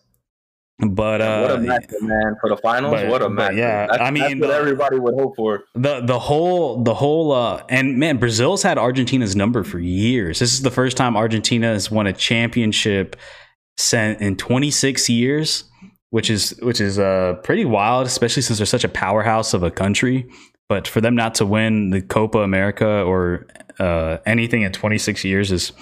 but 0.79 1.21
uh 1.21 1.41
what 1.43 1.51
a 1.53 1.59
match, 1.59 1.85
man! 2.01 2.35
For 2.41 2.49
the 2.51 2.57
finals, 2.57 2.95
but- 2.95 3.07
what 3.09 3.23
a 3.23 3.29
match! 3.31 3.55
yeah, 3.55 3.87
that's, 3.87 4.01
I 4.01 4.11
that's 4.11 4.13
mean, 4.15 4.41
what 4.41 4.49
the- 4.49 4.55
everybody 4.55 4.99
would 4.99 5.15
hope 5.15 5.37
for. 5.37 5.63
the 5.75 6.01
the 6.01 6.19
whole 6.19 6.83
the 6.83 6.95
whole 6.95 7.31
uh 7.33 7.63
and 7.69 7.99
man 7.99 8.17
brazil's 8.17 8.63
had 8.63 8.79
argentina's 8.79 9.37
number 9.37 9.63
for 9.63 9.79
years 9.79 10.39
this 10.41 10.53
is 10.53 10.63
the 10.63 10.71
first 10.71 10.97
time 10.97 11.17
argentina 11.17 11.69
has 11.69 11.91
won 11.91 12.07
a 12.07 12.13
championship 12.13 13.17
sent 13.77 14.21
in 14.21 14.37
26 14.37 15.09
years 15.09 15.65
which 16.11 16.29
is 16.31 16.59
which 16.63 16.81
is 16.81 16.99
uh 16.99 17.35
pretty 17.45 17.65
wild 17.65 18.07
especially 18.07 18.43
since 18.43 18.59
they're 18.59 18.67
such 18.67 18.85
a 18.85 18.89
powerhouse 18.89 19.55
of 19.55 19.63
a 19.63 19.71
country 19.71 20.27
but 20.73 20.89
for 20.89 21.01
them 21.03 21.15
not 21.15 21.35
to 21.35 21.45
win 21.45 21.91
the 21.91 22.01
copa 22.01 22.39
america 22.39 22.91
or 23.11 23.47
uh 23.79 24.17
anything 24.25 24.63
in 24.63 24.73
26 24.73 25.23
years 25.25 25.53
is 25.53 25.73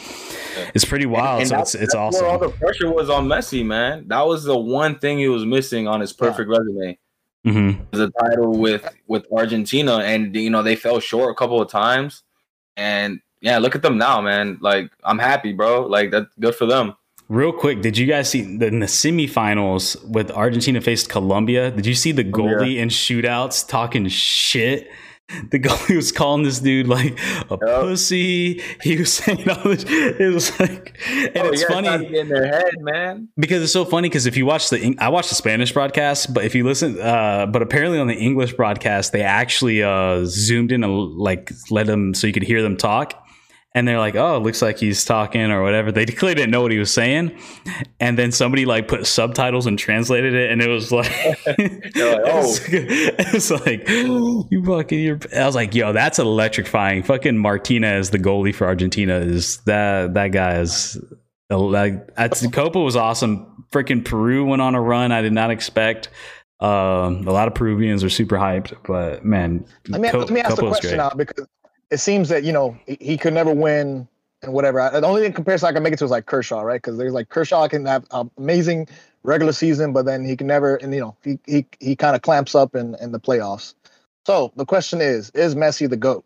is 0.74 0.84
pretty 0.84 1.07
wild 1.07 1.41
And 1.41 1.49
so 1.49 1.55
that's- 1.55 1.74
it's 1.74 1.84
it's 1.84 1.95
that's 1.95 2.20
Where 2.20 2.28
all 2.30 2.38
the 2.38 2.51
pressure 2.51 2.91
was 2.93 3.09
on 3.09 3.28
Messi, 3.28 3.64
man. 3.64 4.05
That 4.09 4.26
was 4.26 4.43
the 4.45 4.57
one 4.59 4.99
thing 4.99 5.18
he 5.18 5.28
was 5.28 5.45
missing 5.45 5.86
on 5.86 6.01
his 6.01 6.12
perfect 6.12 6.49
resume. 6.51 6.99
hmm 7.45 7.70
the 7.93 8.11
title 8.22 8.53
with 8.66 8.84
with 9.07 9.24
Argentina, 9.41 9.95
and 10.12 10.34
you 10.47 10.51
know 10.51 10.62
they 10.62 10.76
fell 10.76 10.99
short 11.01 11.28
a 11.30 11.34
couple 11.41 11.61
of 11.64 11.68
times. 11.70 12.22
And 12.76 13.20
yeah, 13.41 13.59
look 13.59 13.74
at 13.74 13.82
them 13.82 13.97
now, 13.97 14.20
man. 14.20 14.59
Like 14.61 14.91
I'm 15.05 15.18
happy, 15.18 15.53
bro. 15.53 15.86
Like 15.97 16.11
that's 16.11 16.32
good 16.45 16.55
for 16.61 16.66
them. 16.66 16.86
Real 17.31 17.53
quick, 17.53 17.81
did 17.81 17.97
you 17.97 18.09
guys 18.09 18.28
see 18.28 18.57
the, 18.57 18.66
in 18.66 18.81
the 18.81 18.87
semifinals 18.87 20.05
with 20.09 20.33
Argentina 20.33 20.81
faced 20.81 21.09
Colombia? 21.09 21.70
Did 21.70 21.87
you 21.87 21.95
see 21.95 22.11
the 22.11 22.24
goalie 22.24 22.76
in 22.78 22.89
shootouts 22.89 23.68
talking 23.68 24.09
shit? 24.09 24.91
The 25.53 25.61
goalie 25.61 25.95
was 25.95 26.11
calling 26.11 26.43
this 26.43 26.59
dude 26.59 26.89
like 26.89 27.16
a 27.49 27.57
pussy. 27.57 28.61
He 28.83 28.97
was 28.97 29.12
saying 29.18 29.49
all 29.49 29.62
this. 29.62 29.85
It 29.87 30.35
was 30.35 30.59
like, 30.59 30.99
and 31.09 31.39
Oh, 31.39 31.51
it's 31.51 31.62
yeah, 31.62 31.68
funny 31.68 31.87
trying 31.87 32.01
to 32.01 32.07
get 32.11 32.14
in 32.18 32.28
their 32.31 32.47
head, 32.49 32.74
man. 32.81 33.28
because 33.37 33.62
it's 33.62 33.72
so 33.72 33.85
funny 33.85 34.09
because 34.09 34.26
if 34.26 34.37
you 34.37 34.45
watch 34.45 34.70
the 34.70 34.97
I 34.99 35.09
watched 35.09 35.28
the 35.28 35.37
Spanish 35.37 35.70
broadcast, 35.70 36.35
but 36.35 36.45
if 36.45 36.57
you 36.57 36.64
listen, 36.64 37.01
uh, 37.01 37.47
but 37.47 37.62
apparently 37.62 38.01
on 38.01 38.09
the 38.09 38.16
English 38.16 38.55
broadcast 38.55 39.12
they 39.12 39.22
actually 39.22 39.85
uh 39.85 40.24
zoomed 40.24 40.72
in 40.72 40.83
and 40.83 41.12
like 41.16 41.53
let 41.70 41.87
them 41.87 42.12
so 42.12 42.26
you 42.26 42.33
could 42.33 42.43
hear 42.43 42.61
them 42.61 42.76
talk. 42.76 43.20
And 43.73 43.87
they're 43.87 44.01
like, 44.01 44.16
"Oh, 44.16 44.37
it 44.37 44.41
looks 44.41 44.62
like 44.62 44.79
he's 44.79 45.05
talking 45.05 45.51
or 45.53 45.62
whatever." 45.62 45.93
They 45.93 46.05
clearly 46.21 46.35
didn't 46.35 46.51
know 46.51 46.61
what 46.62 46.73
he 46.73 46.79
was 46.79 46.93
saying, 46.93 47.39
and 48.01 48.18
then 48.18 48.33
somebody 48.33 48.64
like 48.66 48.89
put 48.89 49.07
subtitles 49.07 49.66
and 49.66 49.79
translated 49.79 50.35
it, 50.35 50.51
and 50.51 50.61
it 50.61 50.68
was 50.68 50.91
like, 50.91 51.09
like, 51.47 51.93
"Oh." 51.97 52.57
it's, 52.66 52.68
it's 52.68 53.51
like 53.64 53.89
you 53.89 54.64
fucking. 54.66 54.99
You're, 54.99 55.21
I 55.37 55.47
was 55.47 55.55
like, 55.55 55.73
"Yo, 55.75 55.93
that's 55.93 56.18
electrifying." 56.18 57.05
Fucking 57.05 57.39
Martinez, 57.39 58.11
the 58.11 58.18
goalie 58.18 58.53
for 58.55 58.66
Argentina, 58.66 59.18
is 59.18 59.59
that 59.66 60.14
that 60.14 60.29
guy 60.33 60.59
is 60.59 60.99
like 61.49 62.14
that's 62.16 62.45
Copa 62.49 62.81
was 62.81 62.97
awesome. 62.97 63.47
Freaking 63.73 64.05
Peru 64.05 64.45
went 64.47 64.62
on 64.62 64.75
a 64.75 64.81
run 64.81 65.12
I 65.12 65.23
did 65.23 65.33
not 65.33 65.53
expect. 65.53 66.09
Um, 66.59 67.27
a 67.27 67.33
lot 67.33 67.47
of 67.49 67.55
Peruvians 67.55 68.03
are 68.05 68.11
super 68.11 68.37
hyped, 68.37 68.75
but 68.85 69.25
man, 69.25 69.64
Let 69.89 70.01
me, 70.01 70.11
Co- 70.11 70.18
let 70.18 70.31
me 70.31 70.41
ask 70.41 70.51
Copa 70.51 70.61
the 70.61 70.66
was 70.66 70.73
question 70.81 70.91
great. 70.91 70.97
now 70.99 71.11
because 71.11 71.47
it 71.91 71.99
seems 71.99 72.28
that 72.28 72.45
you 72.45 72.53
know 72.53 72.76
he, 72.86 72.97
he 73.01 73.16
could 73.16 73.34
never 73.34 73.53
win 73.53 74.09
and 74.43 74.53
whatever. 74.53 74.80
I, 74.80 75.01
the 75.01 75.07
only 75.07 75.22
thing 75.22 75.28
in 75.28 75.32
comparison 75.34 75.68
I 75.68 75.72
can 75.72 75.82
make 75.82 75.93
it 75.93 75.99
to 75.99 76.05
is 76.05 76.11
like 76.11 76.26
Kershaw, 76.26 76.61
right? 76.61 76.80
Because 76.80 76.97
there's 76.97 77.12
like 77.12 77.28
Kershaw 77.28 77.68
can 77.68 77.84
have 77.86 78.07
an 78.12 78.30
amazing 78.38 78.88
regular 79.22 79.53
season, 79.53 79.93
but 79.93 80.07
then 80.07 80.24
he 80.24 80.36
can 80.36 80.47
never, 80.47 80.76
and 80.76 80.95
you 80.95 81.01
know, 81.01 81.16
he 81.24 81.38
he, 81.47 81.66
he 81.80 81.97
kind 81.97 82.16
of 82.16 82.22
clamps 82.22 82.55
up 82.55 82.74
in 82.74 82.95
in 82.97 83.12
the 83.12 83.20
playoffs. 83.20 83.74
So 84.26 84.53
the 84.57 84.66
question 84.66 85.01
is: 85.01 85.30
Is 85.30 85.55
Messi 85.55 85.88
the 85.88 85.97
goat? 85.97 86.24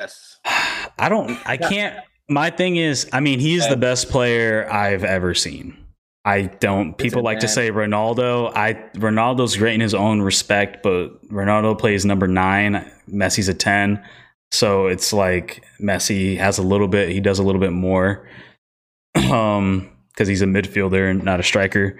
Yes. 0.00 0.40
I 0.44 1.08
don't. 1.08 1.38
I 1.46 1.56
can't. 1.56 1.98
My 2.28 2.50
thing 2.50 2.76
is, 2.76 3.08
I 3.12 3.20
mean, 3.20 3.40
he's 3.40 3.68
the 3.68 3.76
best 3.76 4.08
player 4.08 4.70
I've 4.70 5.04
ever 5.04 5.34
seen. 5.34 5.76
I 6.24 6.42
don't. 6.42 6.96
People 6.96 7.22
like 7.22 7.40
to 7.40 7.48
say 7.48 7.70
Ronaldo. 7.70 8.52
I 8.54 8.74
Ronaldo's 8.94 9.56
great 9.56 9.74
in 9.74 9.80
his 9.80 9.94
own 9.94 10.22
respect, 10.22 10.82
but 10.82 11.20
Ronaldo 11.28 11.76
plays 11.78 12.04
number 12.04 12.28
nine. 12.28 12.88
Messi's 13.08 13.48
a 13.48 13.54
ten, 13.54 14.04
so 14.52 14.86
it's 14.86 15.12
like 15.12 15.64
Messi 15.80 16.36
has 16.38 16.58
a 16.58 16.62
little 16.62 16.86
bit. 16.86 17.08
He 17.08 17.20
does 17.20 17.40
a 17.40 17.42
little 17.42 17.60
bit 17.60 17.72
more, 17.72 18.28
um, 19.16 19.90
because 20.12 20.28
he's 20.28 20.42
a 20.42 20.46
midfielder 20.46 21.10
and 21.10 21.24
not 21.24 21.40
a 21.40 21.42
striker. 21.42 21.98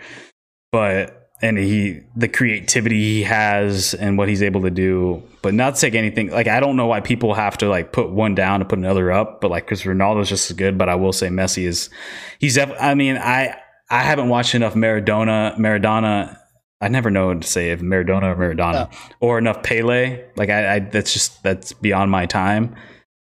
But 0.70 1.23
and 1.43 1.59
he 1.59 2.01
the 2.14 2.29
creativity 2.29 3.01
he 3.01 3.23
has 3.25 3.95
and 3.95 4.16
what 4.16 4.29
he's 4.29 4.43
able 4.43 4.62
to 4.62 4.70
do 4.70 5.20
but 5.43 5.53
not 5.53 5.75
to 5.75 5.81
take 5.81 5.95
anything 5.95 6.31
like 6.31 6.47
i 6.47 6.61
don't 6.61 6.77
know 6.77 6.87
why 6.87 7.01
people 7.01 7.35
have 7.35 7.59
to 7.59 7.68
like 7.68 7.93
put 7.93 8.11
one 8.11 8.35
down 8.35 8.61
and 8.61 8.70
put 8.70 8.79
another 8.79 9.11
up 9.11 9.41
but 9.41 9.51
like 9.51 9.64
because 9.64 9.83
ronaldo's 9.83 10.29
just 10.29 10.51
as 10.51 10.57
good 10.57 10.79
but 10.79 10.89
i 10.89 10.95
will 10.95 11.12
say 11.12 11.27
messi 11.27 11.66
is 11.66 11.91
he's 12.39 12.57
i 12.57 12.95
mean 12.95 13.16
i 13.16 13.55
i 13.93 14.03
haven't 14.03 14.28
watched 14.28 14.55
enough 14.55 14.74
maradona 14.74 15.57
maradona. 15.57 16.38
I 16.80 16.88
never 16.88 17.11
know 17.11 17.28
what 17.28 17.43
to 17.43 17.47
say 17.47 17.70
if 17.70 17.80
maradona 17.80 18.34
or 18.34 18.34
maradona 18.34 18.93
or 19.20 19.38
enough 19.38 19.62
pele. 19.62 20.24
Like 20.34 20.51
I, 20.51 20.74
I 20.74 20.78
that's 20.80 21.12
just 21.12 21.40
that's 21.45 21.72
beyond 21.74 22.11
my 22.11 22.26
time. 22.26 22.74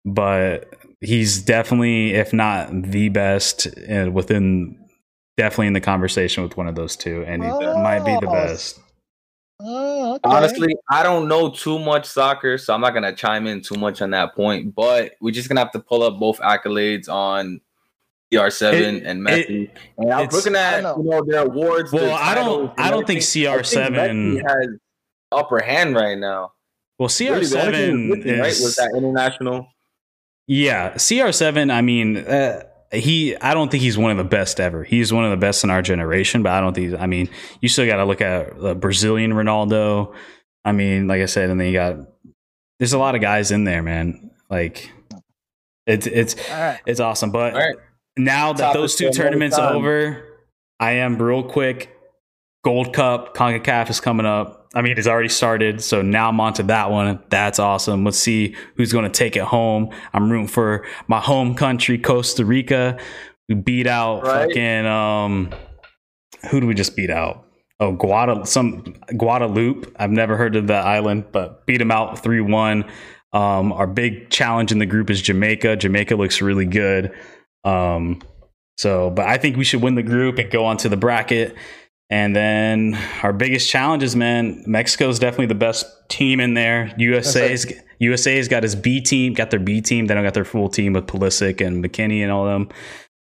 But 0.06 0.72
he's 1.02 1.42
definitely 1.42 2.14
if 2.14 2.32
not 2.32 2.70
the 2.72 3.10
best 3.10 3.66
uh, 3.66 4.10
within 4.10 4.78
definitely 5.36 5.66
in 5.66 5.72
the 5.74 5.80
conversation 5.80 6.42
with 6.42 6.56
one 6.56 6.68
of 6.68 6.74
those 6.74 6.96
two. 6.96 7.22
And 7.26 7.42
he 7.42 7.50
might 7.50 8.00
be 8.00 8.12
the 8.12 8.28
Oh, 8.28 8.32
best. 8.32 8.80
Oh, 9.62 10.14
okay. 10.14 10.20
Honestly, 10.24 10.74
I 10.90 11.02
don't 11.02 11.28
know 11.28 11.50
too 11.50 11.78
much 11.78 12.06
soccer, 12.06 12.56
so 12.56 12.72
I'm 12.72 12.80
not 12.80 12.94
gonna 12.94 13.14
chime 13.14 13.46
in 13.46 13.60
too 13.60 13.74
much 13.74 14.00
on 14.00 14.10
that 14.12 14.34
point. 14.34 14.74
But 14.74 15.12
we're 15.20 15.32
just 15.32 15.48
gonna 15.50 15.60
have 15.60 15.72
to 15.72 15.80
pull 15.80 16.02
up 16.02 16.18
both 16.18 16.38
accolades 16.40 17.10
on 17.10 17.60
CR7 18.32 18.74
It- 18.74 19.02
and 19.06 19.20
Messi. 19.26 19.70
and 19.98 20.12
I'm 20.12 20.20
it's- 20.24 20.32
looking 20.32 20.56
at 20.56 20.80
don't 20.82 21.04
you 21.04 21.10
know 21.10 21.22
their 21.26 21.44
awards. 21.46 21.92
Well, 21.92 22.04
their 22.06 22.14
I 22.14 22.34
don't- 22.34 22.72
I 22.78 22.90
don't 22.90 23.06
think 23.06 23.20
CR7 23.20 23.92
Messi 23.94 24.42
has 24.48 24.68
upper 25.32 25.60
hand 25.62 25.94
right 25.94 26.18
now. 26.18 26.52
well 26.98 27.08
Really, 27.20 27.46
the 27.46 27.60
only 27.60 27.72
thing 27.72 27.96
cr7 27.96 28.08
missing, 28.18 28.38
right, 28.40 28.46
was 28.48 28.76
that 28.76 28.92
international. 28.96 29.66
yeah 30.46 30.92
cr7 30.94 31.70
i 31.72 31.80
mean 31.80 32.16
uh, 32.18 32.62
he 32.92 33.36
i 33.36 33.54
don't 33.54 33.70
think 33.70 33.82
he's 33.82 33.96
one 33.96 34.10
of 34.10 34.16
the 34.18 34.24
best 34.24 34.58
ever 34.60 34.82
he's 34.84 35.12
one 35.12 35.24
of 35.24 35.30
the 35.30 35.36
best 35.36 35.62
in 35.64 35.70
our 35.70 35.80
generation 35.82 36.42
but 36.42 36.50
i 36.52 36.60
don't 36.60 36.74
think 36.74 36.98
i 37.00 37.06
mean 37.06 37.28
you 37.60 37.68
still 37.68 37.86
got 37.86 37.96
to 37.96 38.04
look 38.04 38.20
at 38.20 38.58
the 38.60 38.74
brazilian 38.74 39.32
ronaldo 39.32 40.12
i 40.64 40.72
mean 40.72 41.06
like 41.06 41.22
i 41.22 41.26
said 41.26 41.48
and 41.48 41.60
then 41.60 41.68
you 41.68 41.72
got 41.72 41.96
there's 42.80 42.92
a 42.92 42.98
lot 42.98 43.14
of 43.14 43.20
guys 43.20 43.50
in 43.52 43.62
there 43.64 43.82
man 43.82 44.30
like 44.50 44.90
it's 45.86 46.06
it's 46.08 46.34
All 46.50 46.58
right. 46.60 46.80
it's 46.86 46.98
awesome 47.00 47.30
but 47.30 47.54
All 47.54 47.60
right. 47.60 47.76
Now 48.24 48.52
that 48.52 48.72
those 48.72 48.94
two 48.94 49.10
tournaments 49.10 49.58
over, 49.58 50.24
I 50.78 50.92
am 50.92 51.20
real 51.20 51.42
quick. 51.42 51.96
Gold 52.62 52.92
Cup, 52.92 53.34
CONCACAF 53.34 53.88
is 53.88 54.00
coming 54.00 54.26
up. 54.26 54.68
I 54.74 54.82
mean, 54.82 54.96
it's 54.98 55.06
already 55.06 55.30
started. 55.30 55.82
So 55.82 56.02
now 56.02 56.28
I'm 56.28 56.38
on 56.40 56.52
to 56.54 56.62
that 56.64 56.90
one. 56.90 57.20
That's 57.30 57.58
awesome. 57.58 58.04
Let's 58.04 58.18
see 58.18 58.54
who's 58.76 58.92
going 58.92 59.04
to 59.04 59.10
take 59.10 59.36
it 59.36 59.42
home. 59.42 59.90
I'm 60.12 60.30
rooting 60.30 60.46
for 60.46 60.86
my 61.08 61.20
home 61.20 61.54
country, 61.54 61.98
Costa 61.98 62.44
Rica. 62.44 62.98
We 63.48 63.54
beat 63.56 63.86
out 63.86 64.22
right. 64.22 64.48
fucking, 64.48 64.86
um, 64.86 65.50
who 66.50 66.60
do 66.60 66.66
we 66.66 66.74
just 66.74 66.94
beat 66.96 67.10
out? 67.10 67.46
Oh, 67.80 67.96
Guada, 67.96 68.46
some 68.46 68.82
Guadeloupe. 69.16 69.92
I've 69.98 70.10
never 70.10 70.36
heard 70.36 70.54
of 70.54 70.66
that 70.66 70.86
island, 70.86 71.24
but 71.32 71.66
beat 71.66 71.78
them 71.78 71.90
out 71.90 72.22
3 72.22 72.42
1. 72.42 72.84
Um, 73.32 73.72
our 73.72 73.86
big 73.86 74.28
challenge 74.30 74.70
in 74.70 74.78
the 74.78 74.86
group 74.86 75.08
is 75.08 75.22
Jamaica. 75.22 75.76
Jamaica 75.76 76.14
looks 76.14 76.42
really 76.42 76.66
good. 76.66 77.12
Um, 77.64 78.20
so, 78.78 79.10
but 79.10 79.26
I 79.26 79.36
think 79.36 79.56
we 79.56 79.64
should 79.64 79.82
win 79.82 79.94
the 79.94 80.02
group 80.02 80.38
and 80.38 80.50
go 80.50 80.64
on 80.64 80.76
to 80.78 80.88
the 80.88 80.96
bracket. 80.96 81.54
And 82.08 82.34
then 82.34 82.98
our 83.22 83.32
biggest 83.32 83.70
challenges, 83.70 84.16
man, 84.16 84.64
Mexico's 84.66 85.18
definitely 85.18 85.46
the 85.46 85.54
best 85.54 85.86
team 86.08 86.40
in 86.40 86.54
there. 86.54 86.92
USA's 86.96 87.72
USA's 88.00 88.48
got 88.48 88.62
his 88.62 88.74
B 88.74 89.00
team, 89.00 89.34
got 89.34 89.50
their 89.50 89.60
B 89.60 89.80
team. 89.80 90.06
They 90.06 90.14
don't 90.14 90.24
got 90.24 90.34
their 90.34 90.44
full 90.44 90.68
team 90.68 90.94
with 90.94 91.06
Pulisic 91.06 91.64
and 91.64 91.84
McKennie 91.84 92.22
and 92.22 92.32
all 92.32 92.46
them. 92.46 92.68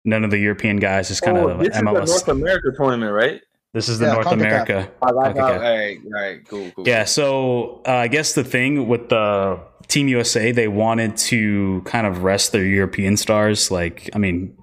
None 0.04 0.24
of 0.24 0.30
the 0.30 0.38
European 0.38 0.78
guys. 0.78 1.08
Just 1.08 1.22
kind 1.22 1.36
oh, 1.36 1.48
of 1.48 1.58
this 1.60 1.76
MLS. 1.76 2.04
Is 2.04 2.22
the 2.24 2.34
North 2.34 2.42
America 2.42 2.68
tournament, 2.76 3.12
right? 3.12 3.40
This 3.74 3.88
is 3.88 3.98
the 3.98 4.06
yeah, 4.06 4.12
North 4.12 4.26
America. 4.26 4.90
All 5.00 5.14
right, 5.14 5.98
right, 6.04 6.46
cool, 6.46 6.70
cool. 6.72 6.86
Yeah, 6.86 7.04
so 7.04 7.80
uh, 7.86 7.92
I 7.92 8.08
guess 8.08 8.34
the 8.34 8.44
thing 8.44 8.86
with 8.86 9.08
the 9.08 9.60
Team 9.88 10.08
USA, 10.08 10.52
they 10.52 10.68
wanted 10.68 11.16
to 11.18 11.82
kind 11.86 12.06
of 12.06 12.22
rest 12.22 12.52
their 12.52 12.64
European 12.64 13.16
stars. 13.16 13.70
Like, 13.70 14.10
I 14.14 14.18
mean, 14.18 14.56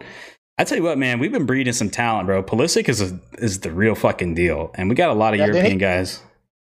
I 0.59 0.63
tell 0.63 0.77
you 0.77 0.83
what, 0.83 0.99
man, 0.99 1.17
we've 1.17 1.31
been 1.31 1.47
breeding 1.47 1.73
some 1.73 1.89
talent, 1.89 2.27
bro. 2.27 2.43
Pulisic 2.43 2.87
is 2.87 3.01
a, 3.01 3.19
is 3.39 3.61
the 3.61 3.71
real 3.71 3.95
fucking 3.95 4.35
deal, 4.35 4.71
and 4.75 4.89
we 4.89 4.95
got 4.95 5.09
a 5.09 5.13
lot 5.13 5.33
of 5.33 5.39
yeah, 5.39 5.47
European 5.47 5.73
he, 5.73 5.77
guys. 5.79 6.21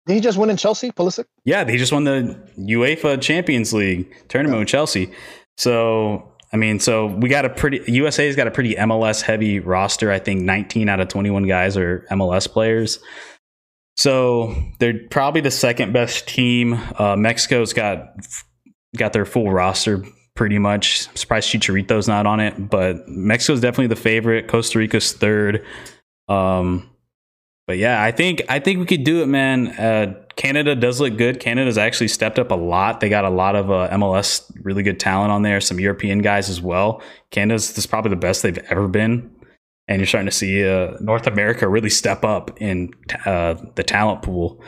Did 0.06 0.14
he 0.14 0.20
just 0.20 0.36
win 0.36 0.50
in 0.50 0.58
Chelsea, 0.58 0.92
Pulisic? 0.92 1.24
Yeah, 1.44 1.68
he 1.68 1.78
just 1.78 1.92
won 1.92 2.04
the 2.04 2.38
UEFA 2.58 3.20
Champions 3.20 3.72
League 3.72 4.14
tournament 4.28 4.56
yeah. 4.56 4.60
with 4.60 4.68
Chelsea. 4.68 5.10
So 5.56 6.32
I 6.56 6.58
mean, 6.58 6.80
so 6.80 7.08
we 7.08 7.28
got 7.28 7.44
a 7.44 7.50
pretty 7.50 7.82
USA's 7.86 8.34
got 8.34 8.46
a 8.46 8.50
pretty 8.50 8.76
MLS 8.76 9.20
heavy 9.20 9.60
roster. 9.60 10.10
I 10.10 10.18
think 10.18 10.40
19 10.40 10.88
out 10.88 11.00
of 11.00 11.08
21 11.08 11.46
guys 11.46 11.76
are 11.76 12.06
MLS 12.10 12.50
players. 12.50 12.98
So 13.98 14.56
they're 14.78 15.06
probably 15.10 15.42
the 15.42 15.50
second 15.50 15.92
best 15.92 16.26
team. 16.26 16.80
Uh, 16.98 17.14
Mexico's 17.14 17.74
got 17.74 18.14
got 18.96 19.12
their 19.12 19.26
full 19.26 19.52
roster 19.52 20.02
pretty 20.34 20.58
much. 20.58 21.08
I'm 21.10 21.16
surprised 21.16 21.50
Chicharito's 21.50 22.08
not 22.08 22.24
on 22.24 22.40
it, 22.40 22.70
but 22.70 23.06
Mexico's 23.06 23.60
definitely 23.60 23.88
the 23.88 23.96
favorite. 23.96 24.48
Costa 24.48 24.78
Rica's 24.78 25.12
third. 25.12 25.62
Um, 26.26 26.88
but 27.66 27.78
yeah, 27.78 28.02
I 28.02 28.10
think 28.12 28.42
I 28.48 28.58
think 28.58 28.78
we 28.78 28.86
could 28.86 29.04
do 29.04 29.22
it, 29.22 29.26
man. 29.26 29.68
Uh, 29.68 30.14
Canada 30.36 30.74
does 30.74 31.00
look 31.00 31.16
good. 31.16 31.40
Canada's 31.40 31.78
actually 31.78 32.08
stepped 32.08 32.38
up 32.38 32.50
a 32.50 32.54
lot. 32.54 33.00
They 33.00 33.08
got 33.08 33.24
a 33.24 33.30
lot 33.30 33.56
of 33.56 33.70
uh, 33.70 33.88
MLS 33.92 34.50
really 34.62 34.82
good 34.82 35.00
talent 35.00 35.32
on 35.32 35.42
there. 35.42 35.60
Some 35.60 35.80
European 35.80 36.20
guys 36.20 36.48
as 36.50 36.60
well. 36.60 37.02
Canada's 37.30 37.68
this 37.68 37.78
is 37.78 37.86
probably 37.86 38.10
the 38.10 38.16
best 38.16 38.42
they've 38.42 38.58
ever 38.70 38.88
been, 38.88 39.30
and 39.88 39.98
you're 39.98 40.06
starting 40.06 40.28
to 40.28 40.36
see 40.36 40.68
uh, 40.68 40.96
North 41.00 41.26
America 41.26 41.68
really 41.68 41.90
step 41.90 42.24
up 42.24 42.60
in 42.60 42.92
uh, 43.24 43.54
the 43.74 43.82
talent 43.82 44.22
pool 44.22 44.62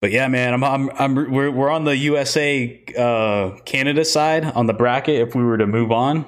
but 0.00 0.12
yeah, 0.12 0.28
man, 0.28 0.54
I'm, 0.54 0.64
I'm, 0.64 0.90
I'm 0.98 1.14
we're, 1.14 1.50
we're 1.50 1.70
on 1.70 1.84
the 1.84 1.96
USA 1.96 2.82
uh, 2.96 3.50
Canada 3.64 4.04
side 4.04 4.44
on 4.44 4.66
the 4.66 4.72
bracket 4.72 5.28
if 5.28 5.34
we 5.34 5.44
were 5.44 5.58
to 5.58 5.66
move 5.66 5.92
on. 5.92 6.24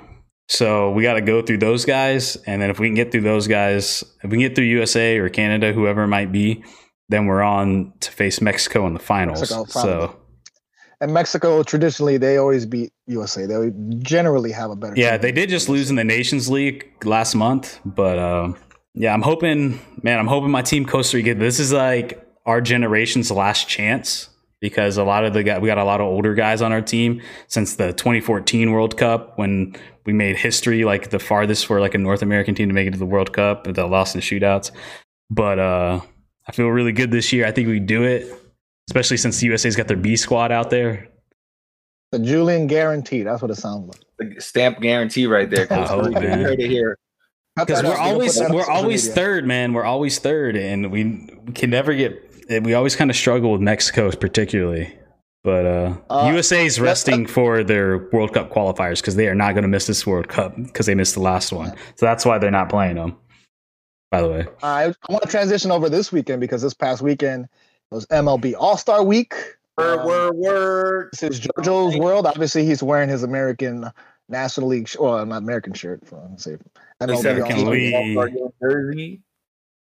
So 0.49 0.91
we 0.91 1.03
got 1.03 1.15
to 1.15 1.21
go 1.21 1.41
through 1.43 1.59
those 1.59 1.85
guys, 1.85 2.37
and 2.47 2.61
then 2.61 2.71
if 2.71 2.79
we 2.79 2.89
can 2.89 2.95
get 2.95 3.11
through 3.11 3.23
those 3.23 3.47
guys, 3.47 4.05
if 4.23 4.25
we 4.25 4.31
can 4.31 4.41
get 4.41 4.55
through 4.55 4.67
USA 4.67 5.19
or 5.19 5.29
Canada, 5.29 5.73
whoever 5.73 6.03
it 6.03 6.09
might 6.09 6.33
be, 6.33 6.63
then 7.09 7.27
we're 7.27 7.43
on 7.43 7.93
to 8.01 8.11
face 8.11 8.41
Mexico 8.41 8.87
in 8.87 8.95
the 8.95 9.01
finals. 9.01 9.41
Mexico, 9.41 9.65
so. 9.67 10.17
And 11.01 11.13
Mexico 11.13 11.63
traditionally 11.65 12.17
they 12.17 12.37
always 12.37 12.65
beat 12.65 12.93
USA. 13.07 13.47
They 13.47 13.73
generally 13.99 14.53
have 14.53 14.71
a 14.71 14.77
better. 14.77 14.95
Yeah, 14.97 15.17
they 15.17 15.33
did 15.33 15.49
just 15.49 15.69
lose 15.69 15.91
in 15.91 15.97
the 15.97 16.05
Nations 16.05 16.49
League 16.49 16.93
last 17.05 17.35
month, 17.35 17.81
but 17.85 18.19
uh, 18.19 18.53
yeah, 18.95 19.13
I'm 19.13 19.23
hoping, 19.23 19.81
man, 20.03 20.19
I'm 20.19 20.29
hoping 20.29 20.51
my 20.51 20.63
team 20.63 20.87
Costa 20.87 21.17
Rica. 21.17 21.35
This 21.35 21.59
is 21.59 21.73
like 21.73 22.25
our 22.47 22.61
generation's 22.61 23.31
last 23.31 23.69
chance 23.69 24.29
because 24.63 24.97
a 24.97 25.03
lot 25.03 25.25
of 25.25 25.35
the 25.35 25.43
guys, 25.43 25.61
we 25.61 25.67
got 25.67 25.77
a 25.77 25.85
lot 25.85 26.01
of 26.01 26.07
older 26.07 26.35
guys 26.35 26.63
on 26.63 26.73
our 26.73 26.81
team 26.81 27.21
since 27.49 27.75
the 27.75 27.93
2014 27.93 28.71
World 28.71 28.97
Cup 28.97 29.37
when 29.37 29.75
we 30.07 30.13
made 30.13 30.37
history, 30.37 30.85
like 30.85 31.11
the 31.11 31.19
farthest 31.19 31.67
for 31.67 31.81
like 31.81 31.95
a 31.95 31.99
North 31.99 32.23
American 32.23 32.55
team 32.55 32.69
to 32.69 32.75
make 32.75 32.87
it 32.87 32.93
to 32.93 32.99
the 32.99 33.05
World 33.05 33.33
Cup, 33.33 33.65
the 33.65 33.87
lost 33.87 34.15
in 34.15 34.21
shootouts. 34.21 34.71
But 35.29 35.59
uh, 35.59 36.01
I 36.47 36.53
feel 36.53 36.69
really 36.69 36.93
good 36.93 37.11
this 37.11 37.33
year. 37.33 37.45
I 37.45 37.51
think 37.51 37.67
we 37.67 37.81
do 37.81 38.05
it, 38.05 38.33
especially 38.89 39.17
since 39.17 39.41
the 39.41 39.49
USA's 39.49 39.75
got 39.75 39.89
their 39.89 39.97
B 39.97 40.15
squad 40.15 40.53
out 40.53 40.71
there. 40.71 41.09
The 42.13 42.21
Julian 42.21 42.69
guarantee. 42.69 43.25
That's 43.25 43.43
what 43.43 43.51
it 43.51 43.57
sounds 43.57 43.89
like. 43.89 44.35
The 44.35 44.41
stamp 44.41 44.81
guarantee 44.81 45.27
right 45.27 45.51
there. 45.51 45.67
Oh, 45.71 46.09
man. 46.09 46.57
to 46.57 46.69
hear 46.69 46.97
because 47.57 47.83
we're 47.83 47.97
always 47.97 48.41
we're 48.41 48.71
always 48.71 49.13
third, 49.13 49.45
man. 49.47 49.73
We're 49.73 49.85
always 49.85 50.19
third, 50.19 50.57
and 50.57 50.91
we, 50.91 51.05
we 51.45 51.53
can 51.53 51.71
never 51.71 51.95
get 51.95 52.32
we 52.49 52.75
always 52.75 52.97
kind 52.97 53.11
of 53.11 53.17
struggle 53.17 53.53
with 53.53 53.61
Mexico, 53.61 54.11
particularly. 54.11 54.93
But 55.45 55.67
uh, 55.67 55.97
uh, 56.09 56.31
USA 56.33 56.65
is 56.65 56.79
resting 56.79 57.27
for 57.27 57.65
their 57.65 58.09
World 58.13 58.33
Cup 58.33 58.53
qualifiers 58.53 59.01
because 59.01 59.17
they 59.17 59.27
are 59.27 59.35
not 59.35 59.53
going 59.53 59.63
to 59.63 59.69
miss 59.69 59.87
this 59.89 60.07
World 60.07 60.29
Cup 60.29 60.55
because 60.57 60.87
they 60.87 60.95
missed 60.95 61.15
the 61.15 61.21
last 61.21 61.53
one. 61.53 61.77
So 61.97 62.07
that's 62.07 62.25
why 62.25 62.39
they're 62.39 62.53
not 62.53 62.69
playing 62.69 62.95
them. 62.97 63.17
By 64.13 64.21
the 64.21 64.29
way, 64.29 64.47
I, 64.63 64.85
I 64.85 65.13
want 65.13 65.23
to 65.23 65.29
transition 65.29 65.71
over 65.71 65.89
this 65.89 66.13
weekend 66.13 66.41
because 66.41 66.63
this 66.63 66.75
past 66.75 67.03
weekend 67.03 67.49
was 67.91 68.07
MLB 68.07 68.55
All 68.57 68.77
Star 68.77 69.03
Week. 69.03 69.35
Word, 69.79 70.01
um, 70.01 70.07
word, 70.07 70.35
word. 70.37 71.09
This 71.13 71.23
is 71.23 71.41
JoJo's 71.41 71.97
World. 71.97 72.27
Obviously, 72.27 72.65
he's 72.67 72.83
wearing 72.83 73.09
his 73.09 73.23
American 73.23 73.91
National 74.29 74.69
League, 74.69 74.91
well, 75.01 75.25
not 75.25 75.39
American 75.43 75.73
shirt. 75.73 76.07
For, 76.07 76.29
say 76.37 76.59
MLB 77.01 77.67
League 77.67 78.53
jersey. 78.61 79.21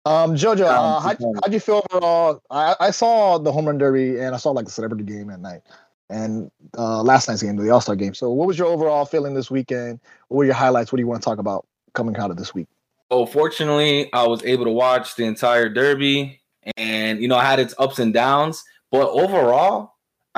Um, 0.09 0.33
Jojo, 0.33 0.65
uh, 0.65 0.99
how'd, 1.01 1.19
how'd 1.21 1.53
you 1.53 1.59
feel 1.59 1.85
overall? 1.91 2.41
I, 2.49 2.75
I 2.79 2.91
saw 2.91 3.37
the 3.37 3.51
home 3.51 3.67
run 3.67 3.77
derby 3.77 4.19
and 4.19 4.33
I 4.33 4.39
saw 4.39 4.49
like 4.49 4.65
the 4.65 4.71
celebrity 4.71 5.03
game 5.03 5.29
at 5.29 5.39
night 5.39 5.61
and 6.09 6.49
uh, 6.75 7.03
last 7.03 7.27
night's 7.27 7.43
game, 7.43 7.55
the 7.57 7.69
All 7.69 7.79
Star 7.79 7.95
game. 7.95 8.15
So, 8.15 8.31
what 8.31 8.47
was 8.47 8.57
your 8.57 8.67
overall 8.67 9.05
feeling 9.05 9.35
this 9.35 9.51
weekend? 9.51 9.99
What 10.27 10.37
were 10.37 10.45
your 10.45 10.55
highlights? 10.55 10.91
What 10.91 10.97
do 10.97 11.03
you 11.03 11.07
want 11.07 11.21
to 11.21 11.25
talk 11.25 11.37
about 11.37 11.67
coming 11.93 12.17
out 12.17 12.31
of 12.31 12.37
this 12.37 12.55
week? 12.55 12.67
Oh, 13.11 13.27
fortunately, 13.27 14.11
I 14.11 14.25
was 14.27 14.43
able 14.43 14.65
to 14.65 14.71
watch 14.71 15.15
the 15.15 15.25
entire 15.25 15.69
derby, 15.69 16.41
and 16.75 17.21
you 17.21 17.27
know, 17.27 17.37
I 17.37 17.45
had 17.45 17.59
its 17.59 17.75
ups 17.77 17.99
and 17.99 18.11
downs. 18.11 18.63
But 18.91 19.09
overall, 19.09 19.93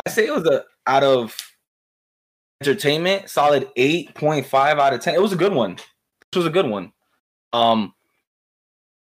I 0.05 0.09
say 0.09 0.27
it 0.27 0.33
was 0.33 0.45
a 0.45 0.65
out 0.85 1.03
of 1.03 1.37
entertainment, 2.61 3.29
solid 3.29 3.69
eight 3.77 4.13
point 4.15 4.45
five 4.45 4.79
out 4.79 4.93
of 4.93 4.99
ten. 4.99 5.15
It 5.15 5.21
was 5.21 5.31
a 5.31 5.37
good 5.37 5.53
one. 5.53 5.75
This 5.75 6.37
was 6.37 6.45
a 6.45 6.51
good 6.51 6.67
one. 6.67 6.91
Um, 7.53 7.93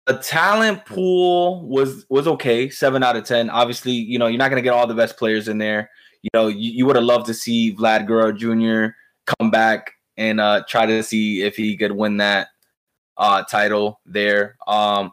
the 0.06 0.18
talent 0.18 0.86
pool 0.86 1.68
was 1.68 2.06
was 2.10 2.28
okay, 2.28 2.70
seven 2.70 3.04
out 3.04 3.16
of 3.16 3.24
ten. 3.24 3.50
Obviously, 3.50 3.94
you 3.94 4.20
know 4.20 4.28
you're 4.28 4.38
not 4.38 4.50
gonna 4.50 4.62
get 4.62 4.74
all 4.74 4.88
the 4.88 4.94
best 4.94 5.18
players 5.18 5.48
in 5.48 5.58
there. 5.58 5.90
You 6.22 6.30
know 6.34 6.48
you, 6.48 6.72
you 6.72 6.86
would 6.86 6.96
have 6.96 7.06
loved 7.06 7.26
to 7.28 7.34
see 7.34 7.76
Vlad 7.76 8.06
Guerrero 8.08 8.32
Jr. 8.32 8.96
come 9.26 9.50
back 9.50 9.92
and 10.18 10.40
uh, 10.40 10.64
try 10.68 10.86
to 10.86 11.02
see 11.04 11.42
if 11.42 11.56
he 11.56 11.76
could 11.76 11.92
win 11.92 12.18
that 12.18 12.48
uh, 13.18 13.44
title 13.44 14.00
there. 14.06 14.58
Um, 14.68 15.12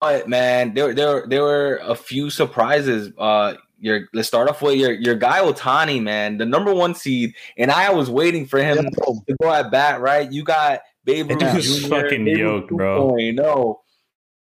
but 0.00 0.28
man, 0.28 0.74
there 0.74 0.94
there 0.94 1.26
there 1.26 1.42
were 1.42 1.80
a 1.82 1.94
few 1.94 2.30
surprises. 2.30 3.12
Uh, 3.16 3.54
your 3.78 4.08
let's 4.12 4.28
start 4.28 4.48
off 4.48 4.60
with 4.60 4.76
your 4.78 4.92
your 4.92 5.14
guy 5.14 5.40
Ohtani, 5.40 6.02
man, 6.02 6.36
the 6.36 6.44
number 6.44 6.74
one 6.74 6.94
seed, 6.94 7.34
and 7.56 7.70
I 7.70 7.90
was 7.90 8.10
waiting 8.10 8.46
for 8.46 8.58
him 8.58 8.76
to 8.76 9.36
go 9.40 9.50
at 9.50 9.70
bat. 9.70 10.00
Right, 10.00 10.30
you 10.30 10.44
got 10.44 10.80
Babe 11.04 11.30
Ruth 11.30 11.62
Jr. 11.62 11.88
fucking 11.88 12.26
yoked, 12.26 12.70
bro. 12.70 13.16
No, 13.16 13.80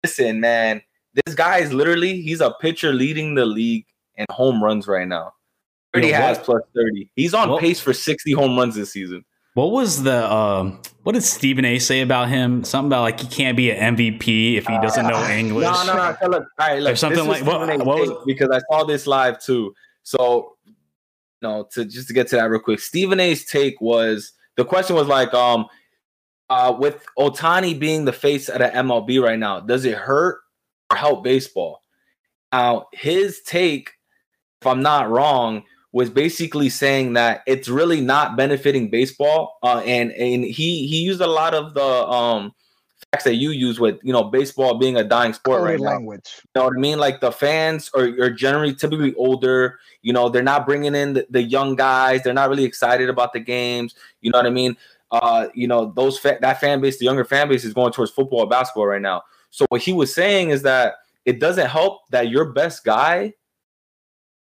listen, 0.05 0.40
man, 0.40 0.82
this 1.26 1.34
guy 1.34 1.59
is 1.59 1.72
literally 1.72 2.20
he's 2.22 2.40
a 2.40 2.53
pitcher 2.61 2.92
leading 2.92 3.34
the 3.34 3.46
league 3.46 3.86
in 4.16 4.26
home 4.30 4.62
runs 4.62 4.86
right 4.86 5.07
now. 5.07 5.32
Already 5.94 6.09
you 6.09 6.12
know, 6.14 6.20
has 6.20 6.38
plus 6.38 6.62
30. 6.74 7.11
He's 7.16 7.34
on 7.34 7.50
what, 7.50 7.61
pace 7.61 7.80
for 7.80 7.92
60 7.92 8.32
home 8.32 8.57
runs 8.57 8.74
this 8.74 8.92
season. 8.92 9.24
What 9.55 9.72
was 9.72 10.03
the 10.03 10.32
um 10.32 10.80
what 11.03 11.12
did 11.12 11.22
Stephen 11.22 11.64
A 11.66 11.78
say 11.78 12.00
about 12.00 12.30
him? 12.30 12.64
Something 12.64 12.88
about 12.88 13.03
like 13.03 13.20
he 13.20 13.26
can't 13.26 13.57
be 13.57 13.70
an 13.70 13.96
MVP 13.96 14.57
if 14.57 14.66
he 14.66 14.78
doesn't 14.80 15.07
know 15.07 15.22
English. 15.28 15.64
No, 15.64 15.84
no, 15.84 15.94
no. 15.94 16.28
Look, 16.28 16.44
all 16.59 16.68
right, 16.68 16.82
look, 16.82 16.92
or 16.92 16.96
something 16.96 17.26
like 17.26 17.44
what, 17.44 17.68
what 17.84 17.98
was 17.98 18.24
because 18.24 18.48
I 18.50 18.61
saw 18.70 18.84
this 18.84 19.07
live 19.07 19.38
too. 19.40 19.74
So 20.05 20.57
no, 21.42 21.68
to 21.72 21.84
just 21.84 22.09
to 22.09 22.14
get 22.14 22.28
to 22.28 22.36
that 22.36 22.44
real 22.44 22.61
quick. 22.61 22.80
Stephen 22.80 23.20
A's 23.20 23.44
take 23.44 23.78
was 23.80 24.32
the 24.57 24.64
question 24.64 24.96
was 24.96 25.09
like, 25.09 25.34
um, 25.34 25.66
uh, 26.53 26.70
with 26.70 27.07
Ohtani 27.18 27.78
being 27.78 28.05
the 28.05 28.12
face 28.12 28.50
of 28.50 28.59
the 28.59 28.66
MLB 28.66 29.22
right 29.22 29.38
now, 29.38 29.61
does 29.61 29.86
it 29.86 29.96
hurt 29.96 30.40
or 30.90 30.98
help 30.98 31.24
baseball? 31.24 31.80
Now, 32.53 32.88
his 32.92 33.40
take, 33.40 33.92
if 34.61 34.66
I'm 34.66 34.82
not 34.82 35.09
wrong, 35.09 35.62
was 35.92 36.11
basically 36.11 36.68
saying 36.68 37.14
that 37.14 37.40
it's 37.46 37.68
really 37.68 38.03
not 38.03 38.36
benefiting 38.36 38.90
baseball. 38.90 39.57
Uh, 39.62 39.78
and 39.86 40.12
and 40.12 40.44
he 40.44 40.86
he 40.86 41.00
used 41.00 41.22
a 41.22 41.26
lot 41.26 41.55
of 41.55 41.72
the 41.72 41.82
um, 41.82 42.53
facts 43.11 43.24
that 43.24 43.36
you 43.36 43.50
use 43.50 43.80
with 43.80 43.98
you 44.03 44.12
know 44.12 44.24
baseball 44.24 44.78
being 44.78 44.96
a 44.96 45.05
dying 45.05 45.32
sport 45.32 45.61
Coded 45.61 45.80
right 45.80 45.80
now. 45.80 45.96
language. 45.96 46.40
You 46.42 46.61
know 46.61 46.64
what 46.64 46.74
I 46.76 46.80
mean? 46.80 46.98
Like 46.98 47.20
the 47.22 47.32
fans 47.32 47.90
are, 47.94 48.09
are 48.20 48.30
generally 48.30 48.74
typically 48.74 49.14
older. 49.14 49.78
You 50.03 50.12
know, 50.12 50.28
they're 50.28 50.42
not 50.42 50.66
bringing 50.66 50.94
in 50.94 51.14
the, 51.14 51.26
the 51.30 51.42
young 51.42 51.76
guys. 51.76 52.22
They're 52.22 52.34
not 52.34 52.50
really 52.50 52.64
excited 52.64 53.09
about 53.09 53.32
the 53.32 53.40
games. 53.40 53.94
You 54.20 54.30
know 54.30 54.38
what 54.38 54.46
I 54.46 54.50
mean? 54.50 54.76
Uh, 55.12 55.48
you 55.54 55.68
know, 55.68 55.92
those 55.94 56.18
fa- 56.18 56.38
that 56.40 56.58
fan 56.58 56.80
base, 56.80 56.98
the 56.98 57.04
younger 57.04 57.24
fan 57.24 57.48
base, 57.48 57.64
is 57.64 57.74
going 57.74 57.92
towards 57.92 58.10
football 58.10 58.40
or 58.40 58.48
basketball 58.48 58.86
right 58.86 59.02
now. 59.02 59.22
So 59.50 59.66
what 59.68 59.82
he 59.82 59.92
was 59.92 60.12
saying 60.14 60.50
is 60.50 60.62
that 60.62 60.94
it 61.26 61.38
doesn't 61.38 61.68
help 61.68 62.00
that 62.10 62.28
your 62.30 62.46
best 62.52 62.82
guy 62.84 63.34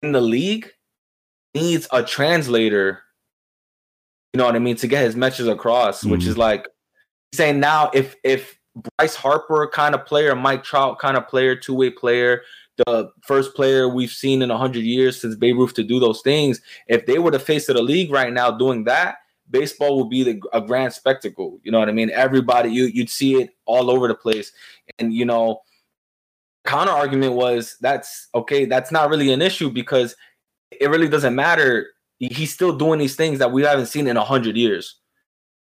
in 0.01 0.13
the 0.13 0.22
league 0.22 0.72
needs 1.53 1.88
a 1.91 2.01
translator. 2.03 3.03
You 4.34 4.38
know 4.38 4.45
what 4.45 4.55
I 4.55 4.59
mean 4.59 4.78
to 4.78 4.88
get 4.88 5.03
his 5.03 5.15
message 5.17 5.47
across, 5.47 6.05
which 6.05 6.22
Mhm. 6.22 6.28
is 6.28 6.38
like 6.38 6.67
saying 7.34 7.59
now 7.59 7.91
if 7.93 8.15
if 8.24 8.57
Bryce 8.97 9.15
Harper 9.15 9.67
kind 9.67 9.93
of 9.93 10.05
player, 10.05 10.34
Mike 10.34 10.63
Trout 10.63 10.97
kind 10.99 11.17
of 11.17 11.28
player, 11.28 11.57
two 11.57 11.74
way 11.76 11.89
player, 11.89 12.41
the 12.78 13.11
first 13.22 13.53
player 13.53 13.89
we've 13.89 14.09
seen 14.09 14.41
in 14.41 14.49
100 14.49 14.84
years 14.84 15.19
since 15.19 15.36
Babe 15.36 15.57
Ruth 15.57 15.74
to 15.74 15.84
do 15.84 15.99
those 15.99 16.22
things. 16.22 16.61
If 16.88 17.05
they 17.05 17.19
were 17.19 17.32
the 17.32 17.39
face 17.39 17.67
of 17.67 17.76
the 17.76 17.82
league 17.84 18.11
right 18.11 18.32
now 18.32 18.49
doing 18.51 18.86
that, 18.86 19.17
baseball 19.52 19.97
would 19.97 20.10
be 20.10 20.24
the, 20.24 20.41
a 20.54 20.62
grand 20.62 20.93
spectacle. 20.93 21.60
You 21.64 21.72
know 21.72 21.80
what 21.80 21.89
I 21.89 21.91
mean? 21.91 22.10
Everybody, 22.10 22.72
you, 22.72 22.86
you'd 22.86 23.10
see 23.10 23.36
it 23.41 23.52
all 23.66 23.91
over 23.91 24.08
the 24.08 24.16
place. 24.16 24.52
And, 24.99 25.14
you 25.14 25.26
know, 25.26 25.62
counter 26.66 26.91
argument 26.91 27.34
was 27.34 27.78
that's 27.82 28.28
okay, 28.36 28.66
that's 28.66 28.91
not 28.91 29.10
really 29.10 29.32
an 29.32 29.41
issue 29.41 29.70
because 29.70 30.16
it 30.72 30.89
really 30.89 31.10
doesn't 31.10 31.36
matter. 31.36 31.88
He's 32.20 32.54
still 32.54 32.78
doing 32.78 32.99
these 32.99 33.16
things 33.16 33.39
that 33.39 33.52
we 33.52 33.64
haven't 33.64 33.88
seen 33.88 34.08
in 34.08 34.18
a 34.18 34.22
100 34.22 34.56
years. 34.56 34.97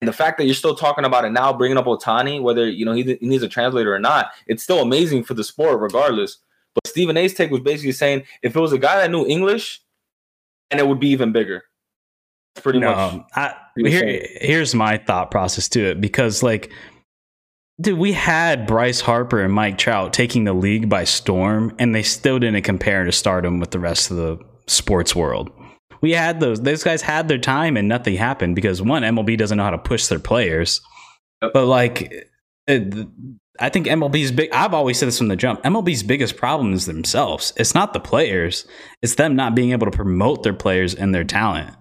And 0.00 0.08
the 0.08 0.12
fact 0.12 0.38
that 0.38 0.44
you're 0.44 0.54
still 0.54 0.74
talking 0.74 1.04
about 1.04 1.24
it 1.24 1.30
now, 1.30 1.52
bringing 1.52 1.76
up 1.76 1.84
Ohtani, 1.84 2.40
whether 2.42 2.68
you 2.68 2.84
know 2.86 2.92
he, 2.92 3.02
he 3.02 3.26
needs 3.26 3.42
a 3.42 3.48
translator 3.48 3.94
or 3.94 3.98
not, 3.98 4.30
it's 4.46 4.62
still 4.62 4.80
amazing 4.80 5.24
for 5.24 5.34
the 5.34 5.44
sport, 5.44 5.78
regardless. 5.80 6.38
But 6.74 6.86
Stephen 6.86 7.16
A's 7.16 7.34
take 7.34 7.50
was 7.50 7.60
basically 7.60 7.92
saying 7.92 8.24
if 8.42 8.56
it 8.56 8.60
was 8.60 8.72
a 8.72 8.78
guy 8.78 8.96
that 8.96 9.10
knew 9.10 9.26
English, 9.26 9.82
and 10.70 10.80
it 10.80 10.86
would 10.86 11.00
be 11.00 11.08
even 11.08 11.32
bigger. 11.32 11.64
Pretty 12.62 12.80
much. 12.80 13.14
no, 13.14 13.24
I, 13.34 13.54
here, 13.76 14.22
here's 14.40 14.74
my 14.74 14.98
thought 14.98 15.30
process 15.30 15.68
to 15.70 15.84
it 15.90 16.00
because, 16.00 16.42
like, 16.42 16.70
dude, 17.80 17.98
we 17.98 18.12
had 18.12 18.66
Bryce 18.66 19.00
Harper 19.00 19.40
and 19.42 19.52
Mike 19.52 19.78
Trout 19.78 20.12
taking 20.12 20.44
the 20.44 20.52
league 20.52 20.88
by 20.88 21.04
storm, 21.04 21.74
and 21.78 21.94
they 21.94 22.02
still 22.02 22.38
didn't 22.38 22.62
compare 22.62 23.04
to 23.04 23.12
stardom 23.12 23.60
with 23.60 23.70
the 23.70 23.78
rest 23.78 24.10
of 24.10 24.16
the 24.16 24.38
sports 24.66 25.14
world. 25.14 25.50
We 26.00 26.12
had 26.12 26.40
those; 26.40 26.60
those 26.62 26.82
guys 26.82 27.02
had 27.02 27.28
their 27.28 27.38
time, 27.38 27.76
and 27.76 27.88
nothing 27.88 28.14
happened 28.16 28.54
because 28.56 28.80
one, 28.80 29.02
MLB 29.02 29.36
doesn't 29.36 29.56
know 29.58 29.64
how 29.64 29.70
to 29.70 29.78
push 29.78 30.06
their 30.06 30.18
players, 30.20 30.80
Yep. 31.42 31.52
but 31.54 31.66
like. 31.66 32.12
Eh, 32.68 32.76
it, 32.76 33.08
I 33.62 33.68
think 33.68 33.86
MLB's 33.86 34.32
big. 34.32 34.50
I've 34.52 34.72
always 34.72 34.98
said 34.98 35.08
this 35.08 35.18
from 35.18 35.28
the 35.28 35.36
jump. 35.36 35.62
MLB's 35.64 36.02
biggest 36.02 36.38
problem 36.38 36.72
is 36.72 36.86
themselves. 36.86 37.52
It's 37.58 37.74
not 37.74 37.92
the 37.92 38.00
players. 38.00 38.66
It's 39.02 39.16
them 39.16 39.36
not 39.36 39.54
being 39.54 39.72
able 39.72 39.84
to 39.90 39.94
promote 39.94 40.44
their 40.44 40.54
players 40.54 40.94
and 40.94 41.14
their 41.14 41.24
talent. 41.24 41.74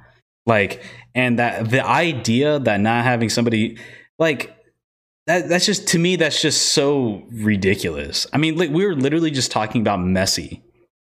Like, 0.46 0.84
and 1.14 1.40
that 1.40 1.70
the 1.70 1.86
idea 1.86 2.60
that 2.60 2.80
not 2.80 3.04
having 3.04 3.30
somebody 3.30 3.78
like 4.18 4.56
that 5.28 5.48
that's 5.48 5.66
just 5.66 5.88
to 5.90 6.00
me 6.00 6.16
that's 6.16 6.42
just 6.42 6.70
so 6.74 7.24
ridiculous. 7.32 8.26
I 8.34 8.38
mean, 8.38 8.58
like 8.58 8.72
we 8.72 8.86
were 8.86 8.96
literally 8.96 9.32
just 9.32 9.52
talking 9.52 9.82
about 9.82 10.00
Messi, 10.00 10.62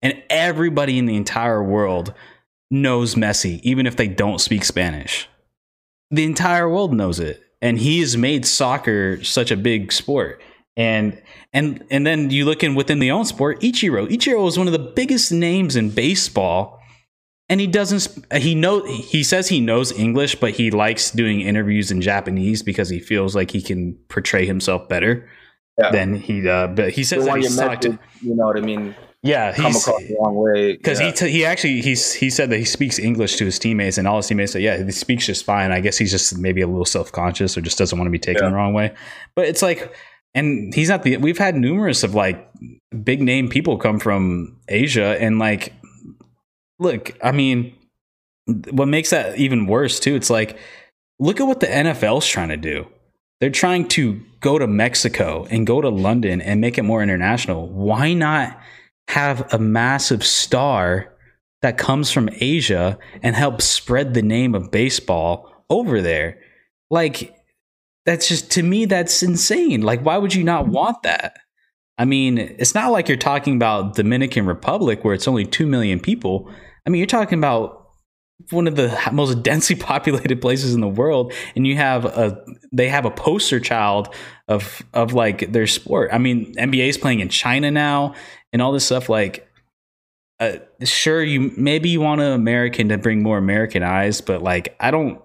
and 0.03 0.21
everybody 0.29 0.99
in 0.99 1.07
the 1.07 1.16
entire 1.16 1.62
world 1.62 2.12
knows 2.71 3.14
Messi, 3.14 3.61
even 3.62 3.87
if 3.87 3.97
they 3.97 4.09
don't 4.09 4.41
speak 4.41 4.64
Spanish. 4.64 5.29
The 6.11 6.25
entire 6.25 6.68
world 6.68 6.93
knows 6.93 7.21
it, 7.21 7.41
and 7.62 7.79
he 7.79 8.01
has 8.01 8.16
made 8.16 8.45
soccer 8.47 9.23
such 9.23 9.51
a 9.51 9.57
big 9.57 9.93
sport. 9.93 10.43
And 10.77 11.23
and 11.53 11.85
and 11.91 12.07
then 12.07 12.31
you 12.31 12.45
look 12.47 12.64
in 12.64 12.75
within 12.75 12.99
the 12.99 13.12
own 13.12 13.25
sport, 13.27 13.61
Ichiro. 13.61 14.09
Ichiro 14.09 14.49
is 14.49 14.59
one 14.59 14.66
of 14.66 14.73
the 14.73 14.79
biggest 14.79 15.31
names 15.31 15.77
in 15.77 15.91
baseball 15.91 16.80
and 17.51 17.61
he 17.61 17.66
doesn't 17.66 18.09
he 18.40 18.55
know 18.55 18.82
he 18.86 19.22
says 19.22 19.48
he 19.48 19.61
knows 19.61 19.92
english 19.92 20.36
but 20.36 20.53
he 20.53 20.70
likes 20.70 21.11
doing 21.11 21.40
interviews 21.42 21.90
in 21.90 22.01
japanese 22.01 22.62
because 22.62 22.88
he 22.88 22.98
feels 23.01 23.34
like 23.36 23.51
he 23.51 23.61
can 23.61 23.92
portray 24.09 24.46
himself 24.46 24.88
better 24.88 25.28
Yeah. 25.78 25.90
than 25.90 26.14
he 26.14 26.48
uh 26.48 26.68
but 26.68 26.92
he 26.96 27.05
says 27.05 27.24
that 27.26 27.36
he's 27.36 27.57
talked 27.57 27.84
message, 27.84 27.98
you 28.22 28.34
know 28.36 28.46
what 28.46 28.57
I 28.57 28.61
mean, 28.61 28.94
yeah 29.22 29.53
come 29.53 29.74
across 29.76 29.98
the 30.09 30.16
wrong 30.20 30.34
way. 30.36 30.76
because 30.76 30.98
yeah. 31.01 31.07
he 31.07 31.12
t- 31.12 31.30
he 31.30 31.44
actually 31.44 31.80
he's 31.82 32.12
he 32.14 32.30
said 32.30 32.48
that 32.51 32.59
he 32.59 32.64
speaks 32.64 32.98
english 32.98 33.36
to 33.36 33.44
his 33.44 33.59
teammates 33.59 33.98
and 33.98 34.07
all 34.09 34.16
his 34.18 34.26
teammates 34.28 34.53
say 34.53 34.61
yeah 34.61 34.82
he 34.82 34.90
speaks 34.92 35.26
just 35.26 35.44
fine 35.44 35.72
i 35.72 35.80
guess 35.80 35.98
he's 35.98 36.11
just 36.11 36.38
maybe 36.38 36.61
a 36.62 36.66
little 36.66 36.84
self-conscious 36.86 37.57
or 37.57 37.61
just 37.61 37.76
doesn't 37.78 37.98
want 37.98 38.07
to 38.07 38.11
be 38.12 38.18
taken 38.18 38.42
Yeah. 38.44 38.51
the 38.51 38.55
wrong 38.57 38.72
way 38.74 38.94
but 39.34 39.44
it's 39.51 39.61
like 39.62 39.92
and 40.34 40.72
he's 40.74 40.88
not 40.88 41.03
the 41.03 41.16
we've 41.18 41.38
had 41.46 41.55
numerous 41.57 42.03
of 42.05 42.14
like 42.14 42.38
big 43.05 43.20
name 43.20 43.48
people 43.48 43.76
come 43.76 43.98
from 43.98 44.57
asia 44.68 45.16
and 45.20 45.38
like 45.38 45.72
look 46.81 47.16
i 47.22 47.31
mean 47.31 47.74
what 48.70 48.89
makes 48.89 49.11
that 49.11 49.39
even 49.39 49.66
worse 49.66 50.01
too 50.01 50.16
it's 50.16 50.31
like 50.31 50.59
look 51.20 51.39
at 51.39 51.47
what 51.47 51.61
the 51.61 51.66
nfl's 51.66 52.26
trying 52.26 52.49
to 52.49 52.57
do. 52.57 52.89
They're 53.39 53.51
trying 53.51 53.89
to 53.89 54.20
go 54.41 54.59
to 54.59 54.66
mexico 54.66 55.47
and 55.51 55.66
go 55.66 55.81
to 55.81 55.89
london 55.89 56.41
and 56.41 56.61
make 56.61 56.78
it 56.78 56.83
more 56.83 57.03
international. 57.03 57.68
Why 57.68 58.12
not 58.14 58.59
have 59.09 59.53
a 59.53 59.59
massive 59.59 60.24
star 60.24 61.14
that 61.62 61.78
comes 61.78 62.11
from 62.11 62.31
asia 62.41 62.99
and 63.22 63.37
help 63.37 63.62
spread 63.62 64.14
the 64.14 64.22
name 64.22 64.55
of 64.55 64.70
baseball 64.70 65.64
over 65.70 66.01
there? 66.01 66.39
Like 66.91 67.37
that's 68.07 68.28
just 68.28 68.51
to 68.53 68.62
me 68.62 68.87
that's 68.87 69.22
insane. 69.22 69.83
Like 69.83 70.03
why 70.03 70.18
would 70.18 70.35
you 70.35 70.43
not 70.43 70.64
mm-hmm. 70.64 70.72
want 70.72 71.03
that? 71.05 71.37
I 71.99 72.07
mean 72.07 72.39
it's 72.39 72.74
not 72.74 72.93
like 72.93 73.09
you're 73.09 73.18
talking 73.18 73.57
about 73.57 73.95
dominican 73.95 74.47
republic 74.47 75.05
where 75.05 75.14
it's 75.14 75.28
only 75.28 75.45
2 75.45 75.66
million 75.66 76.01
people 76.01 76.51
i 76.87 76.91
mean 76.91 76.99
you're 76.99 77.07
talking 77.07 77.39
about 77.39 77.81
one 78.51 78.66
of 78.66 78.76
the 78.76 78.97
most 79.12 79.43
densely 79.43 79.76
populated 79.76 80.41
places 80.41 80.74
in 80.74 80.81
the 80.81 80.89
world 80.89 81.33
and 81.55 81.66
you 81.66 81.76
have 81.76 82.05
a 82.05 82.43
they 82.72 82.89
have 82.89 83.05
a 83.05 83.11
poster 83.11 83.61
child 83.61 84.14
of 84.49 84.83
of 84.95 85.12
like 85.12 85.53
their 85.53 85.66
sport. 85.66 86.11
I 86.12 86.18
mean 86.18 86.55
nba 86.55 86.89
is 86.89 86.99
playing 86.99 87.20
in 87.20 87.28
china 87.28 87.70
now 87.70 88.14
and 88.53 88.62
all 88.62 88.72
this 88.72 88.87
stuff 88.87 89.09
like 89.09 89.47
uh, 90.41 90.57
sure 90.85 91.22
you 91.22 91.53
maybe 91.57 91.91
you 91.91 92.01
want 92.01 92.20
an 92.20 92.33
american 92.33 92.89
to 92.89 92.97
bring 92.97 93.22
more 93.22 93.37
american 93.37 93.83
eyes 93.83 94.22
but 94.22 94.43
like 94.43 94.74
i 94.81 94.91
don't 94.91 95.20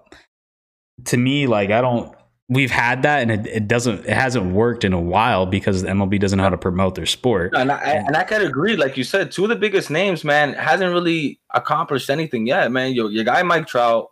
to 1.06 1.16
me 1.16 1.46
like 1.46 1.70
i 1.70 1.80
don't 1.80 2.14
we've 2.48 2.70
had 2.70 3.02
that 3.02 3.22
and 3.22 3.30
it, 3.30 3.46
it 3.46 3.68
doesn't 3.68 4.06
it 4.06 4.12
hasn't 4.12 4.52
worked 4.52 4.84
in 4.84 4.92
a 4.92 5.00
while 5.00 5.46
because 5.46 5.82
mlb 5.82 6.20
doesn't 6.20 6.36
know 6.36 6.44
how 6.44 6.50
to 6.50 6.56
promote 6.56 6.94
their 6.94 7.06
sport 7.06 7.52
And 7.54 7.72
I, 7.72 7.78
and 7.78 8.16
I 8.16 8.22
could 8.22 8.42
agree, 8.42 8.76
like 8.76 8.96
you 8.96 9.02
said, 9.02 9.32
two 9.32 9.44
of 9.44 9.48
the 9.48 9.56
biggest 9.56 9.90
names, 9.90 10.22
man, 10.22 10.52
hasn't 10.54 10.92
really 10.92 11.40
accomplished 11.54 12.08
anything 12.08 12.46
yet, 12.46 12.70
man. 12.70 12.92
Your, 12.92 13.10
your 13.10 13.24
guy 13.24 13.42
Mike 13.42 13.66
Trout 13.66 14.10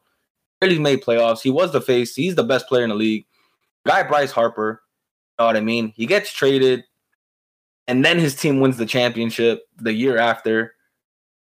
really 0.61 0.79
made 0.79 1.03
playoffs. 1.03 1.43
He 1.43 1.51
was 1.51 1.73
the 1.73 1.81
face. 1.81 2.15
He's 2.15 2.35
the 2.35 2.43
best 2.43 2.67
player 2.67 2.83
in 2.83 2.91
the 2.91 2.97
league. 2.97 3.27
Guy 3.87 4.03
Bryce 4.03 4.33
Harper, 4.33 4.83
you 5.39 5.43
know 5.43 5.47
what 5.47 5.57
I 5.57 5.61
mean? 5.61 5.93
He 5.95 6.07
gets 6.07 6.33
traded, 6.33 6.85
and 7.87 8.05
then 8.05 8.19
his 8.19 8.35
team 8.35 8.61
wins 8.61 8.79
the 8.79 8.87
championship 8.87 9.63
the 9.77 9.93
year 9.93 10.17
after. 10.17 10.75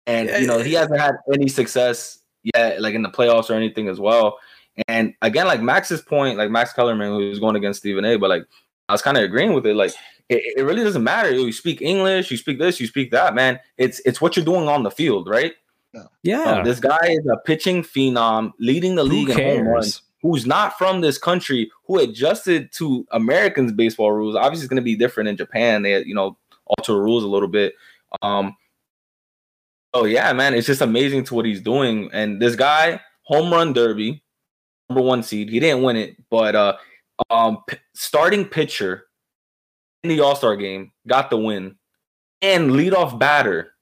And 0.07 0.29
you 0.29 0.47
know 0.47 0.59
he 0.59 0.73
hasn't 0.73 0.99
had 0.99 1.15
any 1.33 1.47
success 1.47 2.19
yet, 2.55 2.81
like 2.81 2.95
in 2.95 3.01
the 3.01 3.09
playoffs 3.09 3.49
or 3.49 3.53
anything 3.53 3.87
as 3.87 3.99
well. 3.99 4.39
And 4.87 5.13
again, 5.21 5.47
like 5.47 5.61
Max's 5.61 6.01
point, 6.01 6.37
like 6.37 6.49
Max 6.49 6.73
Kellerman, 6.73 7.07
who 7.07 7.29
was 7.29 7.39
going 7.39 7.55
against 7.55 7.79
Stephen 7.79 8.05
A, 8.05 8.17
but 8.17 8.29
like 8.29 8.45
I 8.89 8.93
was 8.93 9.01
kind 9.01 9.17
of 9.17 9.23
agreeing 9.23 9.53
with 9.53 9.65
it. 9.65 9.75
Like 9.75 9.91
it, 10.29 10.43
it 10.57 10.63
really 10.63 10.83
doesn't 10.83 11.03
matter. 11.03 11.31
You 11.31 11.51
speak 11.51 11.81
English, 11.81 12.31
you 12.31 12.37
speak 12.37 12.59
this, 12.59 12.79
you 12.79 12.87
speak 12.87 13.11
that, 13.11 13.35
man. 13.35 13.59
It's 13.77 14.01
it's 14.05 14.21
what 14.21 14.35
you're 14.35 14.45
doing 14.45 14.67
on 14.67 14.83
the 14.83 14.91
field, 14.91 15.27
right? 15.29 15.53
yeah 16.23 16.41
Uh, 16.43 16.63
this 16.63 16.79
guy 16.79 16.99
is 17.03 17.25
a 17.31 17.37
pitching 17.45 17.81
phenom, 17.81 18.51
leading 18.59 18.95
the 18.95 19.03
league 19.03 19.29
in 19.29 19.37
home 19.37 19.67
runs. 19.67 20.01
Who's 20.21 20.45
not 20.45 20.77
from 20.77 21.01
this 21.01 21.17
country? 21.17 21.71
Who 21.85 21.99
adjusted 21.99 22.71
to 22.73 23.05
Americans' 23.11 23.71
baseball 23.71 24.11
rules? 24.11 24.35
Obviously, 24.35 24.63
it's 24.63 24.69
going 24.69 24.81
to 24.81 24.83
be 24.83 24.95
different 24.95 25.29
in 25.29 25.37
Japan. 25.37 25.83
They, 25.83 26.03
you 26.03 26.15
know, 26.15 26.35
alter 26.65 26.93
the 26.93 26.99
rules 26.99 27.23
a 27.23 27.27
little 27.27 27.47
bit. 27.47 27.75
Um, 28.23 28.55
oh 29.93 30.05
yeah, 30.05 30.33
man, 30.33 30.53
it's 30.53 30.67
just 30.67 30.81
amazing 30.81 31.25
to 31.25 31.35
what 31.35 31.45
he's 31.45 31.61
doing. 31.61 32.09
And 32.11 32.41
this 32.41 32.55
guy, 32.55 33.01
home 33.21 33.51
run 33.51 33.73
derby, 33.73 34.23
number 34.89 35.01
one 35.01 35.23
seed. 35.23 35.49
He 35.49 35.59
didn't 35.59 35.83
win 35.83 35.95
it, 35.95 36.15
but 36.29 36.55
uh, 36.55 36.77
um, 37.29 37.59
p- 37.67 37.77
starting 37.93 38.45
pitcher 38.45 39.05
in 40.03 40.09
the 40.09 40.19
All 40.21 40.35
Star 40.35 40.55
game 40.55 40.91
got 41.07 41.29
the 41.29 41.37
win, 41.37 41.75
and 42.41 42.71
leadoff 42.71 43.17
batter. 43.17 43.73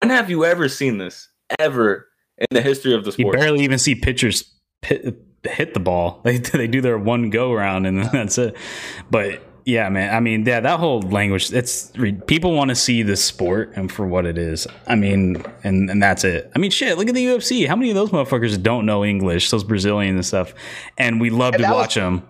When 0.00 0.10
have 0.10 0.30
you 0.30 0.44
ever 0.44 0.68
seen 0.68 0.98
this? 0.98 1.28
Ever 1.58 2.08
in 2.38 2.46
the 2.50 2.60
history 2.60 2.94
of 2.94 3.04
the 3.04 3.10
you 3.10 3.24
sport? 3.24 3.36
barely 3.36 3.64
even 3.64 3.78
see 3.78 3.94
pitchers 3.94 4.52
hit, 4.82 5.16
hit 5.44 5.74
the 5.74 5.80
ball 5.80 6.20
they, 6.24 6.38
they 6.52 6.66
do 6.66 6.80
their 6.80 6.98
one 6.98 7.30
go 7.30 7.52
around 7.52 7.86
and 7.86 7.98
then 7.98 8.10
that's 8.12 8.38
it 8.38 8.56
but 9.10 9.42
yeah 9.66 9.88
man. 9.90 10.14
I 10.14 10.20
mean 10.20 10.46
yeah 10.46 10.60
that 10.60 10.78
whole 10.80 11.02
language 11.02 11.52
it's 11.52 11.92
people 12.26 12.54
want 12.54 12.70
to 12.70 12.74
see 12.74 13.02
the 13.02 13.16
sport 13.16 13.72
and 13.76 13.92
for 13.92 14.06
what 14.06 14.24
it 14.24 14.38
is. 14.38 14.66
I 14.86 14.94
mean 14.94 15.44
and 15.64 15.90
and 15.90 16.02
that's 16.02 16.24
it. 16.24 16.50
I 16.54 16.58
mean 16.58 16.70
shit 16.70 16.96
look 16.96 17.08
at 17.08 17.14
the 17.14 17.26
ufc 17.26 17.66
how 17.66 17.76
many 17.76 17.90
of 17.90 17.96
those 17.96 18.10
motherfuckers 18.10 18.62
don't 18.62 18.86
know 18.86 19.04
english 19.04 19.50
those 19.50 19.64
brazilians 19.64 20.14
and 20.16 20.24
stuff? 20.24 20.54
And 20.96 21.20
we 21.20 21.28
love 21.30 21.52
And 21.54 21.62
to 21.62 21.68
that 21.68 21.74
was- 21.74 21.82
watch 21.82 21.94
them 21.96 22.22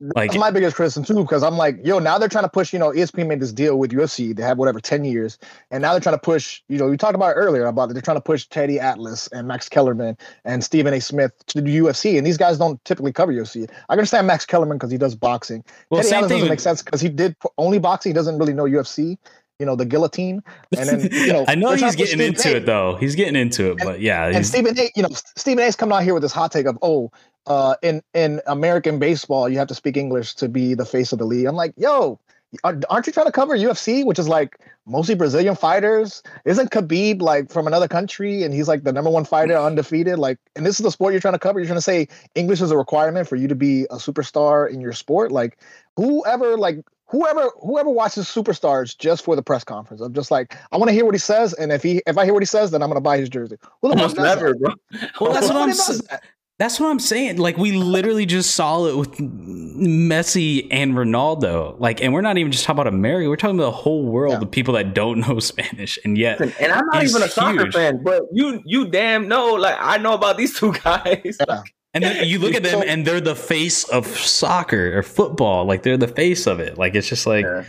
Like 0.00 0.30
That's 0.30 0.40
my 0.40 0.50
biggest 0.50 0.74
criticism 0.74 1.04
too, 1.04 1.22
because 1.22 1.42
I'm 1.42 1.56
like, 1.56 1.78
yo, 1.84 1.98
now 2.00 2.18
they're 2.18 2.28
trying 2.28 2.44
to 2.44 2.50
push. 2.50 2.72
You 2.72 2.78
know, 2.78 2.90
ESPN 2.90 3.28
made 3.28 3.40
this 3.40 3.52
deal 3.52 3.78
with 3.78 3.92
UFC. 3.92 4.34
They 4.34 4.42
have 4.42 4.58
whatever 4.58 4.80
ten 4.80 5.04
years, 5.04 5.38
and 5.70 5.82
now 5.82 5.92
they're 5.92 6.00
trying 6.00 6.16
to 6.16 6.20
push. 6.20 6.60
You 6.68 6.78
know, 6.78 6.88
we 6.88 6.96
talked 6.96 7.14
about 7.14 7.34
earlier 7.34 7.66
about 7.66 7.92
they're 7.92 8.02
trying 8.02 8.16
to 8.16 8.20
push 8.22 8.46
Teddy 8.46 8.80
Atlas 8.80 9.28
and 9.28 9.46
Max 9.46 9.68
Kellerman 9.68 10.18
and 10.44 10.64
Stephen 10.64 10.92
A. 10.92 11.00
Smith 11.00 11.32
to 11.46 11.60
the 11.60 11.78
UFC, 11.78 12.18
and 12.18 12.26
these 12.26 12.36
guys 12.36 12.58
don't 12.58 12.84
typically 12.84 13.12
cover 13.12 13.32
UFC. 13.32 13.70
I 13.88 13.92
understand 13.92 14.26
Max 14.26 14.44
Kellerman 14.44 14.78
because 14.78 14.90
he 14.90 14.98
does 14.98 15.14
boxing. 15.14 15.64
well, 15.90 16.02
Teddy 16.02 16.14
Atlas 16.16 16.30
doesn't 16.30 16.42
with- 16.42 16.50
make 16.50 16.60
sense 16.60 16.82
because 16.82 17.00
he 17.00 17.08
did 17.08 17.36
only 17.56 17.78
boxing. 17.78 18.10
He 18.10 18.14
doesn't 18.14 18.36
really 18.38 18.52
know 18.52 18.64
UFC. 18.64 19.16
You 19.60 19.66
know, 19.66 19.76
the 19.76 19.84
guillotine, 19.84 20.42
and 20.76 20.88
then 20.88 21.08
you 21.12 21.32
know. 21.32 21.44
I 21.48 21.54
know 21.54 21.76
he's 21.76 21.94
getting 21.94 22.20
into 22.20 22.56
it 22.56 22.66
though. 22.66 22.96
He's 22.96 23.14
getting 23.14 23.36
into 23.36 23.70
it, 23.70 23.78
but 23.78 24.00
yeah, 24.00 24.26
And 24.26 24.44
Stephen 24.44 24.76
A, 24.76 24.90
you 24.96 25.02
know, 25.04 25.10
Stephen 25.36 25.62
A. 25.62 25.68
A's 25.68 25.76
coming 25.76 25.96
out 25.96 26.02
here 26.02 26.12
with 26.12 26.24
this 26.24 26.32
hot 26.32 26.50
take 26.50 26.66
of, 26.66 26.76
oh, 26.82 27.12
uh, 27.46 27.76
in 27.82 28.02
in 28.14 28.40
American 28.46 28.98
baseball, 28.98 29.48
you 29.48 29.58
have 29.58 29.68
to 29.68 29.74
speak 29.74 29.96
English 29.96 30.34
to 30.36 30.48
be 30.48 30.74
the 30.74 30.86
face 30.86 31.12
of 31.12 31.18
the 31.18 31.26
league. 31.26 31.46
I'm 31.46 31.56
like, 31.56 31.74
yo, 31.76 32.18
aren't 32.62 33.06
you 33.06 33.12
trying 33.12 33.26
to 33.26 33.32
cover 33.32 33.56
UFC, 33.56 34.04
which 34.04 34.18
is 34.18 34.28
like 34.28 34.58
mostly 34.86 35.14
Brazilian 35.14 35.56
fighters? 35.56 36.22
Isn't 36.44 36.70
Khabib 36.70 37.20
like 37.20 37.50
from 37.50 37.66
another 37.66 37.88
country 37.88 38.42
and 38.42 38.54
he's 38.54 38.68
like 38.68 38.84
the 38.84 38.92
number 38.92 39.10
one 39.10 39.24
fighter, 39.24 39.56
undefeated? 39.56 40.18
Like, 40.18 40.38
and 40.56 40.64
this 40.64 40.78
is 40.78 40.84
the 40.84 40.90
sport 40.90 41.12
you're 41.12 41.20
trying 41.20 41.34
to 41.34 41.38
cover. 41.38 41.58
You're 41.58 41.66
trying 41.66 41.78
to 41.78 41.82
say 41.82 42.08
English 42.34 42.60
is 42.60 42.70
a 42.70 42.76
requirement 42.76 43.28
for 43.28 43.36
you 43.36 43.48
to 43.48 43.54
be 43.54 43.84
a 43.84 43.96
superstar 43.96 44.70
in 44.70 44.80
your 44.80 44.92
sport. 44.92 45.32
Like, 45.32 45.58
whoever 45.96 46.56
like 46.56 46.84
whoever 47.06 47.50
whoever 47.60 47.90
watches 47.90 48.26
superstars 48.26 48.96
just 48.96 49.24
for 49.24 49.36
the 49.36 49.42
press 49.42 49.62
conference 49.62 50.00
i'm 50.00 50.14
just 50.14 50.30
like 50.30 50.56
i 50.72 50.76
want 50.76 50.88
to 50.88 50.92
hear 50.92 51.04
what 51.04 51.14
he 51.14 51.18
says 51.18 51.52
and 51.52 51.70
if 51.70 51.82
he 51.82 52.02
if 52.06 52.18
i 52.18 52.24
hear 52.24 52.32
what 52.32 52.42
he 52.42 52.46
says 52.46 52.70
then 52.70 52.82
i'm 52.82 52.88
going 52.88 52.96
to 52.96 53.00
buy 53.00 53.18
his 53.18 53.28
jersey 53.28 53.56
fuck 53.60 53.92
Almost 53.92 54.16
does 54.16 54.40
that? 54.40 54.58
bro. 54.58 54.74
Well, 55.20 55.32
that's 55.32 55.46
what 55.46 55.56
I'm 55.56 55.68
that. 55.68 56.22
That's 56.58 56.78
what 56.78 56.88
I'm 56.88 57.00
saying. 57.00 57.38
Like 57.38 57.56
we 57.58 57.72
literally 57.72 58.26
just 58.26 58.54
saw 58.54 58.86
it 58.86 58.96
with 58.96 59.10
Messi 59.18 60.68
and 60.70 60.94
Ronaldo. 60.94 61.78
Like, 61.80 62.00
and 62.02 62.12
we're 62.12 62.20
not 62.20 62.38
even 62.38 62.52
just 62.52 62.64
talking 62.64 62.80
about 62.80 62.86
America. 62.94 63.28
We're 63.28 63.36
talking 63.36 63.56
about 63.58 63.66
the 63.66 63.76
whole 63.76 64.04
world 64.04 64.34
Yeah. 64.34 64.40
of 64.42 64.50
people 64.50 64.74
that 64.74 64.94
don't 64.94 65.18
know 65.28 65.40
Spanish, 65.40 65.98
and 66.04 66.16
yet 66.16 66.40
and 66.40 66.72
I'm 66.72 66.86
not 66.86 67.02
even 67.02 67.22
a 67.22 67.28
soccer 67.28 67.62
huge. 67.64 67.74
fan, 67.74 68.02
but 68.04 68.22
you 68.32 68.62
you 68.64 68.86
damn 68.86 69.26
know, 69.28 69.54
like 69.54 69.76
I 69.80 69.98
know 69.98 70.14
about 70.14 70.36
these 70.36 70.58
two 70.58 70.72
guys. 70.84 71.36
Yeah. 71.48 71.62
And 71.92 72.02
then 72.02 72.26
you 72.26 72.38
look 72.40 72.54
at 72.54 72.64
them 72.64 72.82
and 72.86 73.06
they're 73.06 73.20
the 73.20 73.36
face 73.36 73.84
of 73.84 74.06
soccer 74.06 74.98
or 74.98 75.02
football. 75.04 75.64
Like 75.64 75.82
they're 75.84 75.96
the 75.96 76.08
face 76.08 76.46
of 76.46 76.58
it. 76.60 76.76
Like 76.76 76.94
it's 76.96 77.08
just 77.08 77.26
like 77.26 77.44
Yeah. 77.44 77.64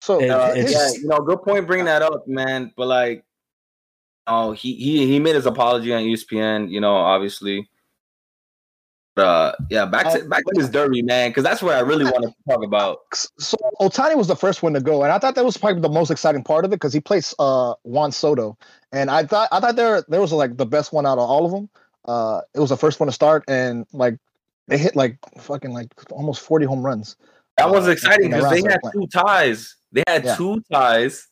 so 0.00 0.20
It- 0.20 0.30
Uh, 0.30 0.52
it's- 0.56 0.72
yeah, 0.72 1.00
you 1.00 1.06
know, 1.08 1.18
good 1.18 1.42
point 1.42 1.66
bringing 1.66 1.86
that 1.86 2.02
up, 2.02 2.26
man. 2.26 2.72
But 2.76 2.86
like, 2.88 3.24
oh, 4.28 4.52
he 4.52 4.74
he 4.74 5.06
he 5.08 5.18
made 5.18 5.34
his 5.34 5.46
apology 5.46 5.92
on 5.92 6.02
ESPN. 6.02 6.70
You 6.70 6.80
know, 6.80 6.94
obviously. 6.94 7.68
But 9.14 9.26
uh, 9.26 9.52
yeah, 9.68 9.84
back 9.84 10.04
to 10.10 10.22
Uh, 10.22 10.28
back 10.28 10.44
to 10.46 10.52
this 10.54 10.70
derby, 10.70 11.02
man, 11.02 11.30
because 11.30 11.44
that's 11.44 11.62
what 11.62 11.74
I 11.74 11.80
really 11.80 12.04
want 12.04 12.22
to 12.24 12.34
talk 12.48 12.64
about. 12.64 13.00
so 13.38 13.58
Ohtani 13.80 14.16
was 14.16 14.26
the 14.26 14.36
first 14.36 14.62
one 14.62 14.72
to 14.72 14.80
go, 14.80 15.02
and 15.02 15.12
I 15.12 15.18
thought 15.18 15.34
that 15.34 15.44
was 15.44 15.58
probably 15.58 15.82
the 15.82 15.90
most 15.90 16.10
exciting 16.10 16.42
part 16.42 16.64
of 16.64 16.72
it 16.72 16.76
because 16.76 16.94
he 16.94 17.00
plays 17.00 17.34
uh 17.38 17.74
Juan 17.82 18.10
Soto, 18.10 18.56
and 18.90 19.10
I 19.10 19.24
thought 19.24 19.48
I 19.52 19.60
thought 19.60 19.76
there 19.76 20.02
there 20.08 20.20
was 20.20 20.32
like 20.32 20.56
the 20.56 20.64
best 20.64 20.92
one 20.94 21.04
out 21.04 21.18
of 21.18 21.28
all 21.28 21.44
of 21.44 21.52
them. 21.52 21.68
Uh, 22.06 22.40
it 22.54 22.60
was 22.60 22.70
the 22.70 22.76
first 22.76 23.00
one 23.00 23.06
to 23.06 23.12
start, 23.12 23.44
and 23.48 23.86
like 23.92 24.16
they 24.68 24.78
hit 24.78 24.96
like 24.96 25.18
fucking 25.38 25.72
like 25.72 25.88
almost 26.10 26.40
forty 26.40 26.64
home 26.64 26.82
runs. 26.82 27.16
That 27.58 27.70
was 27.70 27.86
Uh, 27.86 27.90
exciting 27.90 28.30
because 28.30 28.48
they 28.48 28.62
had 28.62 28.80
two 28.92 29.06
ties. 29.08 29.76
They 29.92 30.02
had 30.06 30.24
Yeah. 30.24 30.36
two 30.36 30.62
ties, 30.72 31.28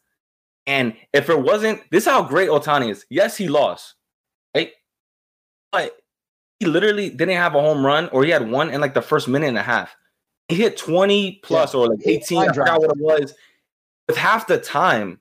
and 0.67 0.95
if 1.15 1.31
it 1.31 1.41
wasn't, 1.41 1.81
this 1.91 2.05
is 2.07 2.13
how 2.13 2.25
great 2.25 2.51
Ohtani 2.51 2.91
is. 2.91 3.07
Yes, 3.09 3.39
he 3.39 3.49
lost, 3.49 3.95
right? 4.55 4.73
But 5.73 5.97
he 6.61 6.67
literally 6.67 7.11
didn't 7.11 7.37
have 7.37 7.55
a 7.57 7.61
home 7.61 7.85
run, 7.85 8.09
or 8.11 8.23
he 8.25 8.31
had 8.31 8.49
one 8.51 8.71
in 8.71 8.81
like 8.81 8.95
the 8.95 9.03
first 9.03 9.27
minute 9.27 9.49
and 9.49 9.59
a 9.59 9.63
half. 9.63 9.97
He 10.49 10.57
hit 10.57 10.77
twenty 10.77 11.41
plus 11.43 11.75
or 11.75 11.89
like 11.89 12.07
eighteen. 12.07 12.39
I 12.49 12.53
forgot 12.53 12.81
what 12.81 12.91
it 12.91 12.99
was. 12.99 13.35
With 14.09 14.17
half 14.17 14.47
the 14.47 14.59
time 14.59 15.21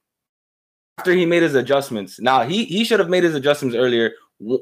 after 0.97 1.13
he 1.13 1.25
made 1.25 1.43
his 1.43 1.55
adjustments. 1.55 2.19
Now 2.19 2.43
he 2.43 2.65
he 2.65 2.83
should 2.83 2.99
have 2.99 3.09
made 3.09 3.23
his 3.23 3.35
adjustments 3.35 3.75
earlier. 3.75 4.11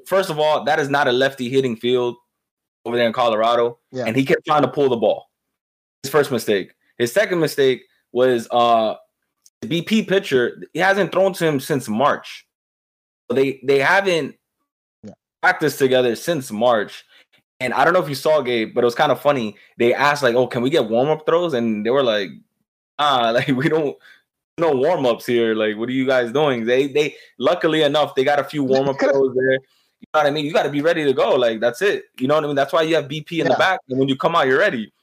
First 0.05 0.29
of 0.29 0.39
all, 0.39 0.63
that 0.65 0.79
is 0.79 0.89
not 0.89 1.07
a 1.07 1.11
lefty 1.11 1.49
hitting 1.49 1.75
field 1.75 2.15
over 2.85 2.95
there 2.95 3.07
in 3.07 3.13
Colorado, 3.13 3.79
Yeah. 3.91 4.05
and 4.05 4.15
he 4.15 4.23
kept 4.25 4.45
trying 4.45 4.61
to 4.63 4.67
pull 4.67 4.89
the 4.89 4.97
ball. 4.97 5.29
His 6.03 6.11
first 6.11 6.31
mistake. 6.31 6.73
His 6.97 7.11
second 7.11 7.39
mistake 7.39 7.83
was 8.11 8.47
uh 8.51 8.95
the 9.61 9.67
BP 9.67 10.07
pitcher. 10.07 10.61
He 10.73 10.79
hasn't 10.79 11.11
thrown 11.11 11.33
to 11.33 11.45
him 11.45 11.59
since 11.59 11.87
March. 11.87 12.45
They 13.33 13.59
they 13.63 13.79
haven't 13.79 14.31
Yeah. 14.31 14.36
Practiced 15.41 15.79
together 15.79 16.15
since 16.15 16.51
March. 16.51 17.05
And 17.59 17.73
I 17.73 17.83
don't 17.83 17.93
know 17.93 18.01
if 18.01 18.09
you 18.09 18.15
saw 18.15 18.41
Gabe, 18.41 18.73
but 18.75 18.83
it 18.83 18.85
was 18.85 18.95
kind 18.95 19.11
of 19.11 19.19
funny. 19.21 19.55
They 19.77 19.93
asked 19.93 20.21
like, 20.23 20.35
"Oh, 20.35 20.47
can 20.47 20.61
we 20.61 20.69
get 20.69 20.89
warm 20.89 21.09
up 21.09 21.25
throws?" 21.25 21.53
And 21.53 21.85
they 21.85 21.89
were 21.89 22.03
like, 22.03 22.29
"Ah, 22.99 23.31
like 23.33 23.47
we 23.47 23.69
don't 23.69 23.97
no 24.59 24.71
warm 24.71 25.05
ups 25.05 25.25
here. 25.25 25.55
Like, 25.55 25.77
what 25.77 25.89
are 25.89 25.93
you 25.93 26.05
guys 26.05 26.31
doing?" 26.31 26.65
They 26.65 26.87
they 26.87 27.15
luckily 27.39 27.81
enough 27.81 28.15
they 28.15 28.23
got 28.23 28.39
a 28.39 28.43
few 28.43 28.63
warm 28.71 28.89
up 28.89 28.99
throws 28.99 29.35
there. 29.35 29.53
You 29.99 30.05
know 30.13 30.19
what 30.19 30.25
I 30.27 30.31
mean? 30.31 30.45
You 30.45 30.53
got 30.53 30.63
to 30.63 30.69
be 30.69 30.81
ready 30.81 31.03
to 31.03 31.13
go. 31.13 31.35
Like 31.35 31.59
that's 31.59 31.81
it. 31.81 32.05
You 32.19 32.27
know 32.27 32.35
what 32.35 32.43
I 32.43 32.47
mean? 32.47 32.55
That's 32.55 32.73
why 32.73 32.83
you 32.83 32.95
have 32.95 33.05
BP 33.05 33.39
in 33.39 33.47
the 33.47 33.55
back, 33.55 33.79
and 33.89 33.97
when 33.97 34.07
you 34.07 34.15
come 34.15 34.35
out, 34.35 34.45
you're 34.47 34.59
ready. 34.59 34.93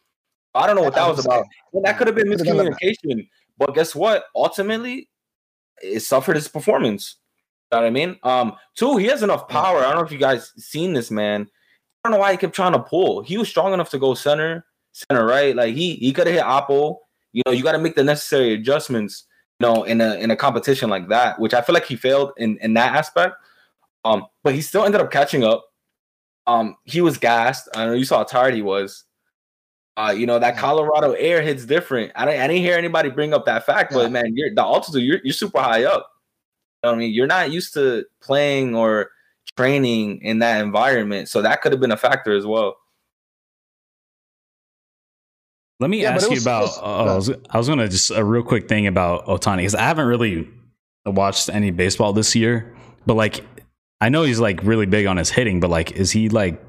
I 0.54 0.68
don't 0.68 0.76
know 0.76 0.82
what 0.82 0.94
that 0.94 1.08
was 1.08 1.24
about. 1.24 1.46
Well, 1.72 1.82
that 1.82 1.98
could 1.98 2.06
have 2.06 2.14
been 2.14 2.28
Could've 2.28 2.46
done 2.46 2.58
that. 2.58 2.78
miscommunication. 2.80 3.28
But 3.58 3.74
guess 3.74 3.94
what? 3.94 4.26
Ultimately, 4.36 5.08
it 5.82 6.00
suffered 6.00 6.36
his 6.36 6.46
performance. 6.46 7.16
Know 7.74 7.80
what 7.80 7.86
I 7.86 7.90
mean? 7.90 8.18
Um, 8.22 8.56
two, 8.74 8.96
he 8.98 9.06
has 9.06 9.22
enough 9.22 9.48
power. 9.48 9.78
I 9.78 9.88
don't 9.88 9.96
know 9.96 10.04
if 10.04 10.12
you 10.12 10.18
guys 10.18 10.52
seen 10.56 10.92
this 10.92 11.10
man. 11.10 11.42
I 11.42 12.08
don't 12.08 12.12
know 12.12 12.20
why 12.20 12.32
he 12.32 12.38
kept 12.38 12.54
trying 12.54 12.72
to 12.72 12.78
pull. 12.78 13.22
He 13.22 13.36
was 13.36 13.48
strong 13.48 13.72
enough 13.72 13.90
to 13.90 13.98
go 13.98 14.14
center, 14.14 14.64
center 14.92 15.26
right. 15.26 15.56
Like 15.56 15.74
he 15.74 15.96
he 15.96 16.12
could 16.12 16.26
have 16.26 16.36
hit 16.36 16.44
Oppo. 16.44 16.98
You 17.32 17.42
know, 17.46 17.52
you 17.52 17.62
got 17.62 17.72
to 17.72 17.78
make 17.78 17.96
the 17.96 18.04
necessary 18.04 18.52
adjustments. 18.52 19.24
You 19.58 19.66
know, 19.66 19.82
in 19.84 20.00
a 20.00 20.14
in 20.16 20.30
a 20.30 20.36
competition 20.36 20.90
like 20.90 21.08
that, 21.08 21.40
which 21.40 21.54
I 21.54 21.62
feel 21.62 21.74
like 21.74 21.86
he 21.86 21.96
failed 21.96 22.32
in 22.36 22.58
in 22.58 22.74
that 22.74 22.94
aspect. 22.94 23.36
Um, 24.04 24.26
but 24.42 24.54
he 24.54 24.60
still 24.60 24.84
ended 24.84 25.00
up 25.00 25.10
catching 25.10 25.42
up. 25.42 25.64
Um, 26.46 26.76
he 26.84 27.00
was 27.00 27.16
gassed. 27.16 27.68
I 27.74 27.86
know 27.86 27.94
you 27.94 28.04
saw 28.04 28.18
how 28.18 28.24
tired 28.24 28.54
he 28.54 28.62
was. 28.62 29.04
Uh, 29.96 30.14
you 30.16 30.26
know 30.26 30.38
that 30.38 30.56
Colorado 30.56 31.12
air 31.12 31.40
hits 31.40 31.64
different. 31.64 32.12
I 32.14 32.26
didn't, 32.26 32.40
I 32.40 32.46
didn't 32.48 32.62
hear 32.62 32.76
anybody 32.76 33.10
bring 33.10 33.32
up 33.32 33.46
that 33.46 33.64
fact, 33.64 33.92
but 33.92 34.10
man, 34.12 34.36
you're 34.36 34.54
the 34.54 34.62
altitude. 34.62 35.02
You're 35.02 35.20
you're 35.24 35.32
super 35.32 35.60
high 35.60 35.84
up. 35.84 36.10
You 36.84 36.88
know 36.90 36.92
what 36.92 36.96
I 36.96 36.98
mean, 37.06 37.14
you're 37.14 37.26
not 37.26 37.50
used 37.50 37.72
to 37.74 38.04
playing 38.20 38.74
or 38.76 39.10
training 39.56 40.20
in 40.20 40.40
that 40.40 40.60
environment, 40.62 41.30
so 41.30 41.40
that 41.40 41.62
could 41.62 41.72
have 41.72 41.80
been 41.80 41.92
a 41.92 41.96
factor 41.96 42.36
as 42.36 42.44
well. 42.44 42.76
Let 45.80 45.88
me 45.88 46.02
Yeah, 46.02 46.10
ask 46.14 46.24
it 46.26 46.30
you 46.30 46.34
was- 46.36 46.44
about. 46.44 46.62
was- 46.64 46.78
oh, 46.82 46.84
uh, 46.84 47.04
I 47.12 47.16
was, 47.16 47.30
I 47.50 47.58
was 47.58 47.68
gonna 47.68 47.88
just 47.88 48.10
a 48.10 48.22
real 48.22 48.42
quick 48.42 48.68
thing 48.68 48.86
about 48.86 49.24
Ohtani 49.24 49.58
because 49.58 49.74
I 49.74 49.80
haven't 49.82 50.06
really 50.06 50.46
watched 51.06 51.48
any 51.48 51.70
baseball 51.70 52.12
this 52.12 52.34
year, 52.36 52.76
but 53.06 53.14
like 53.14 53.42
I 54.02 54.10
know 54.10 54.24
he's 54.24 54.38
like 54.40 54.62
really 54.62 54.84
big 54.86 55.06
on 55.06 55.16
his 55.16 55.30
hitting, 55.30 55.60
but 55.60 55.70
like 55.70 55.92
is 55.92 56.10
he 56.10 56.28
like 56.28 56.62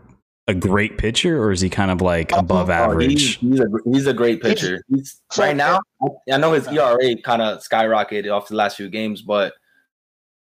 a 0.47 0.53
great 0.53 0.97
pitcher 0.97 1.41
or 1.43 1.51
is 1.51 1.59
he 1.59 1.69
kind 1.69 1.91
of 1.91 1.99
like 2.01 2.31
Oh, 2.31 2.37
above 2.39 2.69
Oh, 2.69 2.97
he's, 2.99 3.35
average? 3.35 3.35
he's 3.39 3.59
a 3.59 3.65
he's 3.91 4.07
a 4.07 4.13
great 4.13 4.41
pitcher. 4.41 4.81
He's, 4.87 5.19
right 5.37 5.55
now, 5.57 5.81
I 6.31 6.37
know 6.37 6.53
his 6.53 6.67
ERA 6.69 7.17
kind 7.21 7.41
of 7.41 7.61
skyrocketed 7.61 8.31
off 8.33 8.47
the 8.47 8.55
last 8.55 8.77
few 8.77 8.87
games, 8.89 9.21
but 9.21 9.53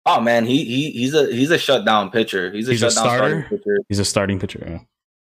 oh 0.05 0.19
man, 0.21 0.45
he 0.45 0.63
he 0.65 0.91
he's 0.91 1.13
a 1.13 1.27
he's 1.31 1.51
a 1.51 1.57
shutdown 1.57 2.09
pitcher. 2.11 2.51
He's 2.51 2.67
a 2.67 2.71
He's 2.71 2.79
shutdown 2.79 2.91
starting 3.05 3.39
starter? 3.41 3.57
pitcher. 3.57 3.79
He's 3.89 3.99
a 3.99 4.05
starting 4.05 4.39
pitcher. 4.39 4.63
yeah. 4.65 4.79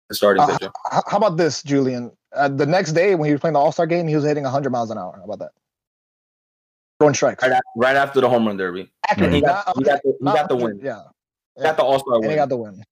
A 0.09 0.13
starting 0.13 0.43
Uh, 0.43 0.47
pitcher. 0.47 0.71
h- 0.93 1.03
how 1.07 1.17
about 1.17 1.38
this, 1.38 1.63
Julian? 1.63 2.11
Uh, 2.36 2.49
the 2.49 2.65
next 2.65 2.91
day 2.93 3.15
when 3.15 3.28
he 3.28 3.34
was 3.34 3.39
playing 3.41 3.53
the 3.53 3.59
All 3.59 3.71
Star 3.71 3.86
game, 3.88 4.07
he 4.07 4.15
was 4.15 4.24
hitting 4.26 4.43
100 4.43 4.69
miles 4.71 4.89
an 4.91 4.97
hour. 4.97 5.13
How 5.17 5.24
about 5.24 5.39
that? 5.39 5.51
Throwing 6.99 7.15
strikes. 7.15 7.41
Right, 7.43 7.51
af- 7.51 7.59
right 7.76 7.95
after 7.95 8.21
the 8.21 8.30
home 8.30 8.45
run 8.47 8.57
derby, 8.57 8.91
Accurate. 9.09 9.34
he 9.34 9.41
got, 9.41 9.78
he 9.78 9.84
got 9.84 10.01
the, 10.03 10.13
he 10.19 10.26
got 10.26 10.49
the 10.49 10.55
win. 10.55 10.80
Yeah. 10.84 11.01
He 11.55 11.63
got 11.63 11.78
the 11.78 11.84
All 11.84 11.99
Star 11.99 12.15
and 12.15 12.24
he 12.26 12.28
win. 12.30 12.38
got 12.38 12.49
the 12.49 12.57
win. 12.57 12.84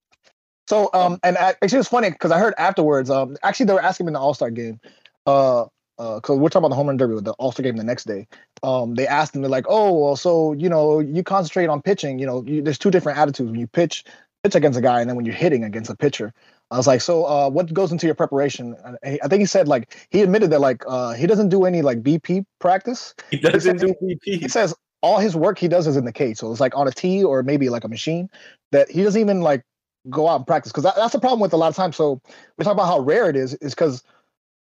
So, 0.67 0.89
um, 0.93 1.19
and 1.23 1.35
a- 1.35 1.55
actually, 1.63 1.77
was 1.79 1.87
funny 1.87 2.09
because 2.09 2.31
I 2.31 2.39
heard 2.39 2.53
afterwards. 2.57 3.09
Um, 3.09 3.35
actually, 3.43 3.65
they 3.67 3.73
were 3.73 3.81
asking 3.83 4.05
him 4.05 4.09
in 4.09 4.13
the 4.13 4.19
All 4.19 4.33
Star 4.33 4.49
game. 4.51 4.79
Uh, 5.25 5.65
uh, 6.01 6.15
because 6.15 6.39
we're 6.39 6.49
talking 6.49 6.65
about 6.65 6.69
the 6.69 6.75
home 6.75 6.87
run 6.87 6.97
derby 6.97 7.13
with 7.13 7.25
the 7.25 7.33
All 7.33 7.51
Star 7.51 7.63
game 7.63 7.77
the 7.77 7.83
next 7.83 8.05
day. 8.05 8.27
Um, 8.63 8.95
they 8.95 9.05
asked 9.07 9.35
him, 9.35 9.41
they're 9.41 9.51
like, 9.51 9.65
"Oh, 9.69 9.93
well, 9.93 10.15
so 10.15 10.53
you 10.53 10.67
know, 10.67 10.99
you 10.99 11.23
concentrate 11.23 11.67
on 11.67 11.81
pitching. 11.81 12.17
You 12.17 12.25
know, 12.25 12.43
you, 12.45 12.61
there's 12.61 12.79
two 12.79 12.89
different 12.91 13.19
attitudes 13.19 13.51
when 13.51 13.59
you 13.59 13.67
pitch, 13.67 14.03
pitch 14.43 14.55
against 14.55 14.79
a 14.79 14.81
guy, 14.81 14.99
and 14.99 15.07
then 15.09 15.15
when 15.15 15.25
you're 15.25 15.35
hitting 15.35 15.63
against 15.63 15.91
a 15.91 15.95
pitcher." 15.95 16.33
I 16.71 16.77
was 16.77 16.87
like, 16.87 17.01
"So, 17.01 17.25
uh, 17.25 17.49
what 17.49 17.71
goes 17.71 17.91
into 17.91 18.07
your 18.07 18.15
preparation?" 18.15 18.75
And 18.83 18.97
he- 19.05 19.21
I 19.21 19.27
think 19.27 19.41
he 19.41 19.45
said 19.45 19.67
like 19.67 19.95
he 20.09 20.21
admitted 20.21 20.49
that 20.49 20.59
like 20.59 20.83
uh 20.87 21.13
he 21.13 21.27
doesn't 21.27 21.49
do 21.49 21.65
any 21.65 21.83
like 21.83 22.01
BP 22.01 22.45
practice. 22.59 23.13
He 23.29 23.37
doesn't 23.37 23.77
do 23.77 23.93
He 24.01 24.15
BP. 24.15 24.49
says 24.49 24.73
all 25.01 25.19
his 25.19 25.35
work 25.35 25.59
he 25.59 25.67
does 25.67 25.85
is 25.85 25.97
in 25.97 26.05
the 26.05 26.13
cage. 26.13 26.37
So 26.37 26.51
it's 26.51 26.59
like 26.59 26.75
on 26.75 26.87
a 26.87 26.91
tee 26.91 27.23
or 27.23 27.43
maybe 27.43 27.69
like 27.69 27.83
a 27.83 27.87
machine 27.87 28.29
that 28.71 28.89
he 28.89 29.03
doesn't 29.03 29.19
even 29.19 29.41
like 29.41 29.63
go 30.09 30.27
out 30.27 30.37
and 30.37 30.47
practice. 30.47 30.71
Because 30.71 30.83
that, 30.83 30.95
that's 30.95 31.13
the 31.13 31.19
problem 31.19 31.39
with 31.39 31.53
a 31.53 31.57
lot 31.57 31.67
of 31.67 31.75
times. 31.75 31.95
So 31.95 32.21
we 32.57 32.63
talk 32.63 32.73
about 32.73 32.85
how 32.87 32.99
rare 32.99 33.29
it 33.29 33.35
is, 33.35 33.55
is 33.55 33.73
because 33.73 34.03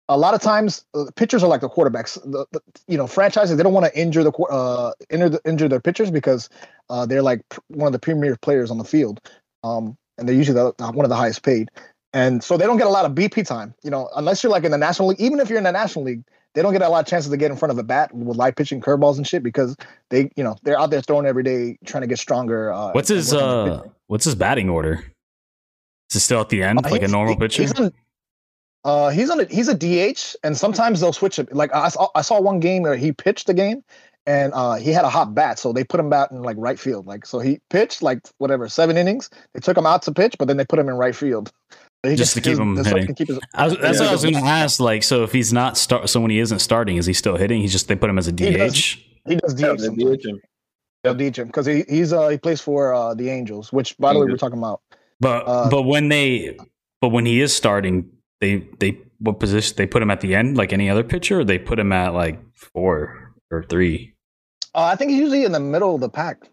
a 0.08 0.16
lot 0.16 0.34
of 0.34 0.40
times 0.40 0.84
uh, 0.94 1.04
pitchers 1.16 1.42
are 1.42 1.48
like 1.48 1.60
the 1.60 1.68
quarterbacks. 1.68 2.14
The, 2.30 2.46
the, 2.52 2.60
you 2.86 2.96
know, 2.96 3.06
franchises 3.06 3.56
they 3.56 3.62
don't 3.62 3.72
want 3.72 3.86
to 3.86 3.98
injure 4.00 4.22
the 4.22 4.32
uh 4.32 4.92
injure, 5.10 5.28
the, 5.28 5.40
injure 5.44 5.68
their 5.68 5.80
pitchers 5.80 6.10
because 6.10 6.48
uh, 6.90 7.06
they're 7.06 7.22
like 7.22 7.40
pr- 7.48 7.60
one 7.68 7.86
of 7.86 7.92
the 7.92 7.98
premier 7.98 8.36
players 8.36 8.70
on 8.70 8.78
the 8.78 8.84
field, 8.84 9.20
um, 9.64 9.96
and 10.18 10.28
they're 10.28 10.36
usually 10.36 10.54
the, 10.54 10.92
one 10.92 11.04
of 11.04 11.08
the 11.08 11.16
highest 11.16 11.42
paid. 11.42 11.70
and 12.12 12.42
so 12.42 12.56
they 12.56 12.66
don't 12.66 12.78
get 12.78 12.86
a 12.86 12.90
lot 12.90 13.04
of 13.04 13.12
BP 13.12 13.46
time. 13.46 13.74
You 13.82 13.90
know, 13.90 14.08
unless 14.16 14.42
you're 14.42 14.52
like 14.52 14.64
in 14.64 14.70
the 14.70 14.78
National 14.78 15.08
League. 15.08 15.20
Even 15.20 15.40
if 15.40 15.48
you're 15.48 15.58
in 15.58 15.64
the 15.64 15.72
National 15.72 16.04
League, 16.04 16.22
they 16.54 16.62
don't 16.62 16.72
get 16.72 16.82
a 16.82 16.88
lot 16.88 17.00
of 17.00 17.06
chances 17.06 17.30
to 17.30 17.36
get 17.36 17.50
in 17.50 17.56
front 17.56 17.72
of 17.72 17.78
a 17.78 17.82
bat 17.82 18.14
with 18.14 18.36
live 18.36 18.54
pitching 18.56 18.80
curveballs 18.80 19.16
and 19.16 19.26
shit 19.26 19.42
because 19.42 19.76
they, 20.10 20.30
you 20.36 20.44
know, 20.44 20.56
they're 20.62 20.78
out 20.78 20.90
there 20.90 21.02
throwing 21.02 21.26
every 21.26 21.42
day 21.42 21.78
trying 21.84 22.00
to 22.02 22.06
get 22.06 22.18
stronger. 22.18 22.72
Uh, 22.72 22.92
what's 22.92 23.08
his 23.08 23.34
uh 23.34 23.82
what's 24.06 24.24
his 24.24 24.34
batting 24.36 24.70
order? 24.70 25.04
Is 26.10 26.16
it 26.16 26.20
still 26.20 26.40
at 26.40 26.48
the 26.48 26.62
end, 26.62 26.86
uh, 26.86 26.90
like 26.90 27.02
a 27.02 27.08
normal 27.08 27.36
pitcher? 27.36 27.90
He's 28.86 28.94
on, 28.94 29.04
uh, 29.04 29.08
he's 29.10 29.30
on 29.30 29.40
a, 29.40 29.44
he's 29.44 29.68
a 29.68 29.74
DH, 29.74 30.36
and 30.44 30.56
sometimes 30.56 31.00
they'll 31.00 31.12
switch 31.12 31.38
it. 31.38 31.52
Like 31.54 31.74
I 31.74 31.88
saw, 31.88 32.08
I 32.14 32.22
saw 32.22 32.40
one 32.40 32.60
game 32.60 32.82
where 32.82 32.96
he 32.96 33.12
pitched 33.12 33.46
the 33.46 33.54
game, 33.54 33.82
and 34.26 34.52
uh, 34.54 34.74
he 34.74 34.92
had 34.92 35.04
a 35.04 35.08
hot 35.08 35.34
bat, 35.34 35.58
so 35.58 35.72
they 35.72 35.84
put 35.84 36.00
him 36.00 36.12
out 36.12 36.30
in 36.30 36.42
like 36.42 36.56
right 36.58 36.78
field. 36.78 37.06
Like 37.06 37.26
so, 37.26 37.38
he 37.38 37.60
pitched 37.70 38.02
like 38.02 38.20
whatever 38.38 38.68
seven 38.68 38.96
innings. 38.96 39.30
They 39.54 39.60
took 39.60 39.76
him 39.76 39.86
out 39.86 40.02
to 40.02 40.12
pitch, 40.12 40.36
but 40.38 40.48
then 40.48 40.56
they 40.56 40.64
put 40.64 40.78
him 40.78 40.88
in 40.88 40.94
right 40.94 41.14
field. 41.14 41.52
just 42.14 42.34
to 42.34 42.40
keep 42.40 42.58
him 42.58 42.76
hitting. 42.76 43.14
Keep 43.14 43.28
his, 43.28 43.38
was, 43.38 43.76
that's 43.78 43.98
yeah. 43.98 44.04
what 44.04 44.08
I 44.08 44.12
was 44.12 44.22
going 44.22 44.34
to 44.34 44.40
ask. 44.40 44.80
Like, 44.80 45.02
so 45.02 45.24
if 45.24 45.32
he's 45.32 45.52
not 45.52 45.76
start, 45.76 46.08
so 46.08 46.20
when 46.20 46.30
he 46.30 46.38
isn't 46.38 46.60
starting, 46.60 46.96
is 46.96 47.06
he 47.06 47.12
still 47.12 47.36
hitting? 47.36 47.60
He's 47.60 47.72
just 47.72 47.88
they 47.88 47.96
put 47.96 48.10
him 48.10 48.18
as 48.18 48.28
a 48.28 48.32
DH. 48.32 48.40
He 48.40 48.56
does, 48.56 48.96
he 49.26 49.36
does 49.36 49.54
DH. 49.54 49.60
Yeah, 49.98 50.14
DH 50.14 50.24
him. 50.24 50.40
They'll 51.02 51.14
DH 51.14 51.38
him 51.38 51.46
because 51.46 51.66
he, 51.66 51.84
he's 51.88 52.12
uh 52.12 52.28
he 52.28 52.38
plays 52.38 52.60
for 52.60 52.94
uh 52.94 53.14
the 53.14 53.28
Angels, 53.30 53.72
which 53.72 53.96
by 53.98 54.12
the 54.12 54.20
way 54.20 54.26
we're 54.26 54.36
talking 54.36 54.58
about. 54.58 54.80
But 55.20 55.44
uh, 55.46 55.68
but 55.70 55.82
when 55.82 56.08
they 56.08 56.56
but 57.00 57.08
when 57.08 57.26
he 57.26 57.40
is 57.40 57.54
starting, 57.54 58.10
they 58.40 58.66
they 58.78 58.98
what 59.18 59.40
position 59.40 59.74
they 59.76 59.86
put 59.86 60.02
him 60.02 60.10
at 60.10 60.20
the 60.20 60.34
end 60.34 60.56
like 60.56 60.72
any 60.72 60.90
other 60.90 61.04
pitcher, 61.04 61.40
or 61.40 61.44
they 61.44 61.58
put 61.58 61.78
him 61.78 61.92
at 61.92 62.14
like 62.14 62.38
four 62.54 63.34
or 63.50 63.62
three. 63.62 64.14
Uh, 64.74 64.84
I 64.84 64.96
think 64.96 65.10
he's 65.10 65.20
usually 65.20 65.44
in 65.44 65.52
the 65.52 65.60
middle 65.60 65.94
of 65.94 66.00
the 66.00 66.08
pack 66.08 66.48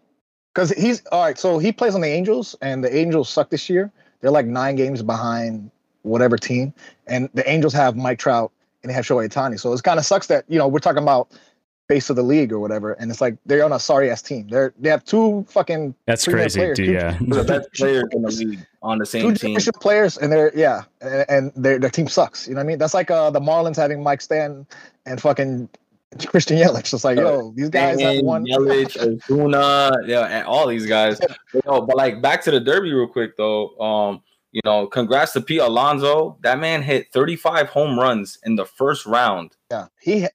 because 0.54 0.70
he's 0.70 1.04
all 1.06 1.22
right. 1.22 1.38
So 1.38 1.58
he 1.58 1.72
plays 1.72 1.94
on 1.94 2.00
the 2.00 2.08
Angels, 2.08 2.56
and 2.62 2.82
the 2.82 2.94
Angels 2.94 3.28
suck 3.28 3.50
this 3.50 3.68
year. 3.68 3.92
They're 4.20 4.30
like 4.30 4.46
nine 4.46 4.76
games 4.76 5.02
behind 5.02 5.70
whatever 6.02 6.36
team, 6.36 6.72
and 7.06 7.28
the 7.34 7.48
Angels 7.48 7.72
have 7.74 7.96
Mike 7.96 8.18
Trout 8.18 8.50
and 8.84 8.90
they 8.90 8.94
have 8.94 9.04
Shohei 9.04 9.28
Ohtani. 9.28 9.58
So 9.58 9.72
it 9.72 9.82
kind 9.82 9.98
of 9.98 10.04
sucks 10.04 10.28
that 10.28 10.44
you 10.46 10.58
know 10.58 10.68
we're 10.68 10.78
talking 10.78 11.02
about 11.02 11.32
face 11.88 12.10
of 12.10 12.16
the 12.16 12.22
league 12.22 12.52
or 12.52 12.58
whatever, 12.58 12.92
and 12.94 13.10
it's 13.10 13.20
like 13.20 13.36
they're 13.46 13.64
on 13.64 13.72
a 13.72 13.78
sorry 13.78 14.10
ass 14.10 14.22
team. 14.22 14.48
They're 14.48 14.72
they 14.78 14.88
have 14.88 15.04
two 15.04 15.44
fucking 15.48 15.94
that's 16.06 16.26
crazy, 16.26 16.60
players, 16.60 16.76
dude. 16.76 16.94
yeah, 16.94 17.18
the 17.20 17.44
best 17.44 17.72
players 17.74 18.04
in 18.12 18.22
the 18.22 18.30
league 18.30 18.66
on 18.82 18.98
the 18.98 19.06
same 19.06 19.34
two 19.34 19.56
team. 19.56 19.72
players, 19.80 20.16
and 20.18 20.32
they're 20.32 20.52
yeah, 20.56 20.84
and, 21.00 21.24
and 21.28 21.52
their 21.56 21.78
their 21.78 21.90
team 21.90 22.08
sucks. 22.08 22.48
You 22.48 22.54
know 22.54 22.58
what 22.58 22.64
I 22.64 22.66
mean? 22.68 22.78
That's 22.78 22.94
like 22.94 23.10
uh, 23.10 23.30
the 23.30 23.40
Marlins 23.40 23.76
having 23.76 24.02
Mike 24.02 24.20
Stan 24.20 24.66
and 25.06 25.20
fucking 25.20 25.68
Christian 26.26 26.58
Yelich. 26.58 26.92
It's 26.92 27.04
like, 27.04 27.18
yo, 27.18 27.52
these 27.54 27.70
guys 27.70 28.00
and 28.00 28.16
have 28.16 28.24
one. 28.24 28.46
Yelich, 28.46 28.96
Ozuna, 29.28 30.06
yeah, 30.06 30.26
and 30.26 30.46
all 30.46 30.66
these 30.66 30.86
guys. 30.86 31.18
You 31.52 31.62
know, 31.66 31.80
but 31.82 31.96
like 31.96 32.22
back 32.22 32.42
to 32.44 32.50
the 32.50 32.60
Derby 32.60 32.92
real 32.92 33.08
quick 33.08 33.36
though. 33.36 33.76
Um, 33.78 34.22
you 34.52 34.60
know, 34.64 34.86
congrats 34.86 35.32
to 35.32 35.40
Pete 35.40 35.60
Alonso. 35.60 36.38
That 36.42 36.60
man 36.60 36.80
hit 36.80 37.12
35 37.12 37.68
home 37.70 37.98
runs 37.98 38.38
in 38.44 38.54
the 38.54 38.64
first 38.64 39.04
round. 39.04 39.56
Yeah, 39.70 39.86
he 40.00 40.28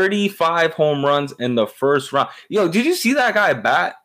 35 0.00 0.74
home 0.74 1.04
runs 1.04 1.32
in 1.38 1.54
the 1.54 1.66
first 1.66 2.12
round. 2.12 2.28
Yo, 2.48 2.68
did 2.68 2.86
you 2.86 2.94
see 2.94 3.14
that 3.14 3.34
guy 3.34 3.52
bat? 3.54 3.96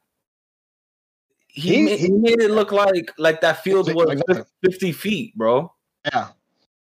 He, 1.47 1.75
he, 1.75 1.81
made, 1.81 1.99
he 1.99 2.11
made 2.11 2.39
it 2.39 2.51
look 2.51 2.71
like 2.71 3.11
like 3.17 3.41
that 3.41 3.61
field 3.63 3.93
was 3.93 4.21
like 4.27 4.45
50 4.63 4.91
feet, 4.93 5.35
bro. 5.35 5.73
Yeah 6.05 6.29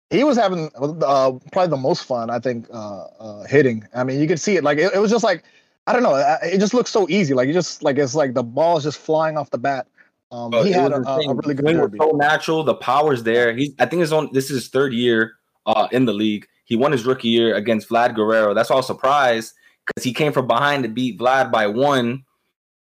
he 0.10 0.24
was 0.24 0.38
having 0.38 0.72
uh, 0.76 1.32
probably 1.52 1.70
the 1.70 1.78
most 1.78 2.04
fun, 2.06 2.30
I 2.30 2.40
think, 2.40 2.68
uh, 2.72 3.06
uh, 3.20 3.44
hitting. 3.44 3.86
I 3.94 4.04
mean, 4.04 4.20
you 4.20 4.28
could 4.28 4.40
see 4.40 4.56
it. 4.56 4.64
Like 4.64 4.78
it, 4.78 4.94
it, 4.94 5.00
was 5.00 5.12
just 5.12 5.24
like 5.24 5.44
I 5.86 5.94
don't 5.94 6.04
know. 6.04 6.16
It 6.44 6.60
just 6.60 6.74
looks 6.74 6.92
so 6.92 7.08
easy. 7.10 7.34
Like 7.34 7.48
you 7.48 7.54
just 7.54 7.84
like 7.84 7.98
it's 7.98 8.16
like 8.16 8.34
the 8.34 8.44
ball 8.44 8.78
is 8.78 8.84
just 8.84 9.00
flying 9.00 9.38
off 9.38 9.50
the 9.50 9.58
bat. 9.58 9.88
Um, 10.32 10.52
he 10.52 10.72
had 10.72 10.92
a, 10.92 11.08
a, 11.08 11.36
really 11.36 11.54
good. 11.54 11.96
So 11.98 12.12
natural. 12.12 12.64
The 12.64 12.76
power's 12.76 13.24
there. 13.24 13.56
He's. 13.56 13.74
I 13.80 13.86
think 13.86 14.02
his 14.02 14.14
on. 14.14 14.30
This 14.34 14.46
is 14.46 14.64
his 14.64 14.68
third 14.70 14.94
year 14.94 15.34
uh, 15.66 15.88
in 15.92 16.06
the 16.06 16.14
league. 16.14 16.48
He 16.68 16.76
won 16.76 16.92
his 16.92 17.06
rookie 17.06 17.30
year 17.30 17.56
against 17.56 17.90
Vlad 17.90 18.14
Guerrero. 18.14 18.54
That's 18.54 18.70
all 18.70 18.84
surprised 18.84 19.54
because 19.86 20.04
he 20.04 20.14
came 20.14 20.34
from 20.34 20.48
behind 20.48 20.84
to 20.84 20.90
beat 20.90 21.18
Vlad 21.18 21.50
by 21.50 21.66
one 21.66 22.26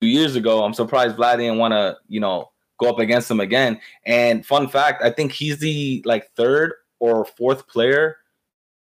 two 0.01 0.07
years 0.07 0.35
ago. 0.35 0.63
I'm 0.63 0.73
surprised 0.73 1.15
Vlad 1.15 1.37
didn't 1.37 1.59
want 1.59 1.73
to, 1.73 1.97
you 2.07 2.19
know, 2.19 2.49
go 2.79 2.89
up 2.89 2.97
against 2.97 3.29
him 3.29 3.39
again. 3.39 3.79
And 4.05 4.43
fun 4.43 4.67
fact, 4.67 5.03
I 5.03 5.11
think 5.11 5.31
he's 5.31 5.59
the 5.59 6.01
like 6.05 6.31
third 6.35 6.73
or 6.99 7.25
fourth 7.25 7.67
player 7.67 8.17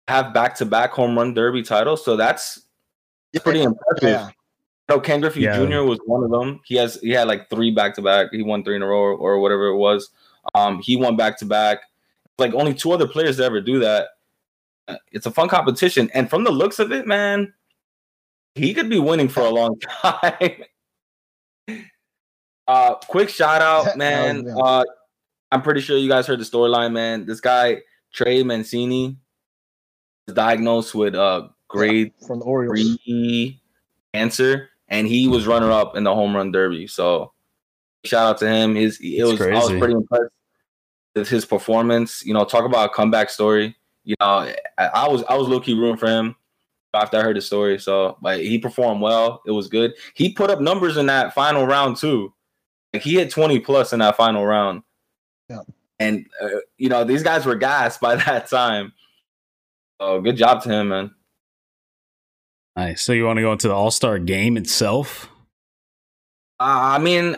have 0.07 0.33
back 0.33 0.55
to 0.55 0.65
back 0.65 0.91
home 0.91 1.15
run 1.15 1.35
derby 1.35 1.61
titles. 1.61 2.03
So 2.03 2.15
that's 2.15 2.65
pretty 3.43 3.61
impressive. 3.61 4.09
Yeah. 4.09 4.29
No, 4.89 4.99
Ken 4.99 5.21
Griffey 5.21 5.41
yeah. 5.41 5.55
Jr. 5.55 5.83
was 5.83 5.99
one 6.05 6.23
of 6.23 6.31
them. 6.31 6.59
He 6.65 6.75
has 6.75 6.95
he 7.01 7.11
had 7.11 7.27
like 7.27 7.49
three 7.49 7.71
back 7.71 7.93
to 7.95 8.01
back. 8.01 8.27
He 8.31 8.41
won 8.41 8.63
three 8.63 8.75
in 8.75 8.81
a 8.81 8.87
row 8.87 8.97
or, 8.97 9.13
or 9.13 9.39
whatever 9.39 9.67
it 9.67 9.77
was. 9.77 10.09
Um, 10.55 10.81
he 10.81 10.95
won 10.95 11.15
back 11.15 11.37
to 11.39 11.45
back. 11.45 11.79
Like 12.39 12.53
only 12.53 12.73
two 12.73 12.91
other 12.91 13.07
players 13.07 13.37
to 13.37 13.43
ever 13.43 13.61
do 13.61 13.79
that. 13.79 14.09
It's 15.11 15.25
a 15.25 15.31
fun 15.31 15.49
competition, 15.49 16.09
and 16.13 16.29
from 16.29 16.43
the 16.43 16.51
looks 16.51 16.79
of 16.79 16.91
it, 16.91 17.07
man, 17.07 17.53
he 18.55 18.73
could 18.73 18.89
be 18.89 18.99
winning 18.99 19.27
for 19.27 19.41
a 19.41 19.49
long 19.49 19.79
time. 20.01 20.63
uh, 22.67 22.95
quick 23.07 23.29
shout 23.29 23.61
out, 23.61 23.97
man. 23.97 24.47
Uh, 24.47 24.83
I'm 25.51 25.61
pretty 25.61 25.81
sure 25.81 25.97
you 25.97 26.09
guys 26.09 26.27
heard 26.27 26.39
the 26.39 26.45
storyline, 26.45 26.93
man. 26.93 27.25
This 27.25 27.41
guy 27.41 27.81
Trey 28.13 28.43
Mancini 28.43 29.17
was 30.27 30.35
diagnosed 30.35 30.95
with 30.95 31.15
uh 31.15 31.49
grade 31.67 32.13
yeah, 32.19 32.27
from 32.27 32.39
the 32.39 32.45
Orioles 32.45 32.97
three 33.05 33.61
cancer, 34.13 34.69
and 34.87 35.07
he 35.07 35.27
was 35.27 35.47
runner 35.47 35.71
up 35.71 35.95
in 35.95 36.03
the 36.03 36.13
home 36.13 36.35
run 36.35 36.51
derby. 36.51 36.87
So 36.87 37.33
shout 38.05 38.27
out 38.27 38.37
to 38.39 38.47
him. 38.47 38.75
His 38.75 38.99
it 39.01 39.23
was 39.23 39.37
crazy. 39.37 39.55
I 39.55 39.59
was 39.59 39.71
pretty 39.71 39.93
impressed 39.93 40.31
with 41.15 41.29
his 41.29 41.45
performance. 41.45 42.23
You 42.25 42.33
know, 42.33 42.45
talk 42.45 42.65
about 42.65 42.89
a 42.89 42.93
comeback 42.93 43.29
story. 43.29 43.75
You 44.03 44.15
know, 44.19 44.51
I, 44.77 44.85
I 44.85 45.07
was 45.07 45.23
I 45.23 45.35
was 45.35 45.47
low 45.47 45.59
key 45.59 45.73
rooting 45.73 45.97
for 45.97 46.07
him 46.07 46.35
after 46.93 47.17
I 47.17 47.21
heard 47.21 47.37
the 47.37 47.41
story. 47.41 47.79
So, 47.79 48.17
but 48.21 48.39
he 48.41 48.57
performed 48.57 49.01
well. 49.01 49.41
It 49.45 49.51
was 49.51 49.67
good. 49.67 49.93
He 50.13 50.33
put 50.33 50.49
up 50.49 50.59
numbers 50.59 50.97
in 50.97 51.05
that 51.07 51.33
final 51.33 51.65
round 51.65 51.97
too. 51.97 52.33
Like 52.93 53.03
he 53.03 53.13
hit 53.15 53.29
20 53.29 53.59
plus 53.59 53.93
in 53.93 53.99
that 53.99 54.17
final 54.17 54.45
round. 54.45 54.83
Yeah. 55.49 55.61
And 55.99 56.25
uh, 56.41 56.47
you 56.77 56.89
know, 56.89 57.03
these 57.03 57.23
guys 57.23 57.45
were 57.45 57.55
gassed 57.55 58.01
by 58.01 58.15
that 58.25 58.49
time. 58.49 58.93
So 60.01 60.19
good 60.21 60.35
job 60.35 60.63
to 60.63 60.69
him, 60.69 60.89
man. 60.89 61.15
Nice. 62.75 63.01
So 63.01 63.13
you 63.13 63.25
want 63.25 63.37
to 63.37 63.43
go 63.43 63.51
into 63.51 63.67
the 63.67 63.73
All 63.73 63.91
Star 63.91 64.17
game 64.17 64.57
itself? 64.57 65.29
Uh, 66.59 66.95
I 66.95 66.99
mean, 66.99 67.35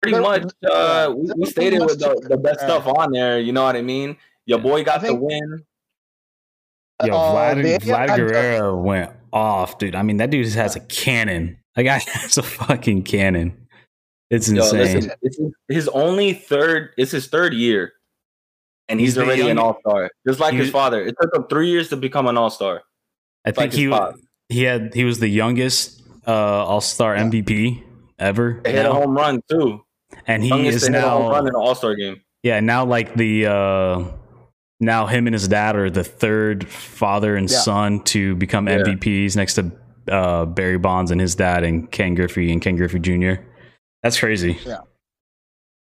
pretty 0.00 0.18
much. 0.18 0.44
Uh, 0.70 1.12
we, 1.16 1.30
we 1.36 1.46
stated 1.46 1.80
with 1.80 1.98
the, 1.98 2.26
the 2.28 2.36
best 2.36 2.60
stuff 2.60 2.86
on 2.86 3.12
there. 3.12 3.38
You 3.40 3.52
know 3.52 3.64
what 3.64 3.76
I 3.76 3.82
mean? 3.82 4.16
Your 4.46 4.58
boy 4.58 4.84
got 4.84 5.02
the 5.02 5.14
win. 5.14 5.64
Yo, 7.04 7.14
uh, 7.14 7.54
Vlad, 7.54 7.80
Vlad 7.80 8.16
Guerrero 8.16 8.76
went 8.76 9.10
off, 9.32 9.78
dude. 9.78 9.94
I 9.94 10.02
mean, 10.02 10.18
that 10.18 10.30
dude 10.30 10.44
just 10.44 10.56
has 10.56 10.76
a 10.76 10.80
cannon. 10.80 11.58
That 11.74 11.82
guy 11.84 11.98
has 12.06 12.38
a 12.38 12.42
fucking 12.42 13.04
cannon. 13.04 13.56
It's 14.30 14.48
insane. 14.48 14.78
Yo, 14.78 14.94
listen, 14.94 15.12
it's 15.22 15.38
his 15.68 15.88
only 15.88 16.32
third. 16.32 16.90
It's 16.96 17.10
his 17.10 17.26
third 17.26 17.54
year, 17.54 17.92
and 18.88 18.98
he's, 18.98 19.14
he's 19.14 19.18
already 19.18 19.48
an 19.48 19.58
all 19.58 19.78
star, 19.80 20.10
just 20.26 20.40
like 20.40 20.52
he, 20.52 20.60
his 20.60 20.70
father. 20.70 21.04
It 21.04 21.14
took 21.20 21.34
him 21.34 21.44
three 21.48 21.68
years 21.68 21.88
to 21.90 21.96
become 21.96 22.26
an 22.26 22.38
all 22.38 22.50
star. 22.50 22.82
I 23.44 23.50
think 23.50 23.72
like 23.72 24.18
he 24.48 24.54
he 24.54 24.62
had 24.62 24.94
he 24.94 25.04
was 25.04 25.18
the 25.18 25.28
youngest 25.28 26.02
uh, 26.26 26.32
all 26.32 26.80
star 26.80 27.16
yeah. 27.16 27.24
MVP 27.24 27.82
ever. 28.18 28.62
He 28.64 28.72
hit 28.72 28.86
a 28.86 28.92
home 28.92 29.14
run 29.14 29.42
too, 29.50 29.84
and 30.26 30.42
he 30.42 30.48
youngest 30.48 30.84
is 30.84 30.88
now 30.88 31.30
run 31.30 31.46
in 31.46 31.48
an 31.48 31.54
all 31.54 31.74
star 31.74 31.94
game. 31.94 32.22
Yeah, 32.42 32.60
now 32.60 32.84
like 32.84 33.14
the 33.14 33.46
uh, 33.46 34.04
now 34.82 35.06
him 35.06 35.28
and 35.28 35.32
his 35.32 35.46
dad 35.46 35.76
are 35.76 35.88
the 35.88 36.02
third 36.02 36.68
father 36.68 37.36
and 37.36 37.48
yeah. 37.48 37.58
son 37.58 38.00
to 38.00 38.34
become 38.34 38.66
yeah. 38.66 38.78
MVPs 38.78 39.36
next 39.36 39.54
to 39.54 39.70
uh, 40.08 40.44
Barry 40.44 40.76
Bonds 40.76 41.12
and 41.12 41.20
his 41.20 41.36
dad 41.36 41.62
and 41.62 41.90
Ken 41.90 42.16
Griffey 42.16 42.50
and 42.52 42.60
Ken 42.60 42.74
Griffey 42.74 42.98
Jr. 42.98 43.40
That's 44.02 44.18
crazy. 44.18 44.58
Yeah. 44.66 44.80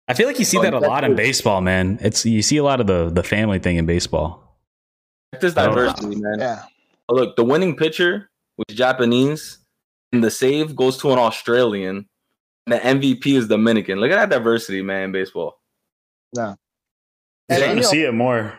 I 0.06 0.14
feel 0.14 0.26
like 0.26 0.38
you 0.38 0.44
see 0.44 0.58
oh, 0.58 0.62
that 0.62 0.74
a 0.74 0.80
lot 0.80 1.04
in 1.04 1.16
baseball, 1.16 1.62
man. 1.62 1.98
It's 2.02 2.26
you 2.26 2.42
see 2.42 2.58
a 2.58 2.64
lot 2.64 2.80
of 2.80 2.86
the 2.86 3.08
the 3.08 3.22
family 3.22 3.58
thing 3.58 3.76
in 3.76 3.86
baseball. 3.86 4.58
There's 5.40 5.54
diversity, 5.54 6.16
man. 6.16 6.40
Yeah. 6.40 6.64
Oh, 7.08 7.14
look, 7.14 7.36
the 7.36 7.44
winning 7.44 7.76
pitcher 7.76 8.28
was 8.58 8.76
Japanese, 8.76 9.58
and 10.12 10.22
the 10.22 10.30
save 10.30 10.76
goes 10.76 10.98
to 10.98 11.12
an 11.12 11.18
Australian, 11.18 12.08
and 12.66 12.74
the 12.74 12.78
MVP 12.78 13.38
is 13.38 13.48
Dominican. 13.48 14.00
Look 14.00 14.10
at 14.10 14.16
that 14.16 14.36
diversity, 14.36 14.82
man, 14.82 15.04
in 15.04 15.12
baseball. 15.12 15.60
Yeah. 16.36 16.56
You're 17.50 17.58
starting 17.58 17.76
to 17.76 17.84
see 17.84 18.04
it 18.04 18.14
more. 18.14 18.58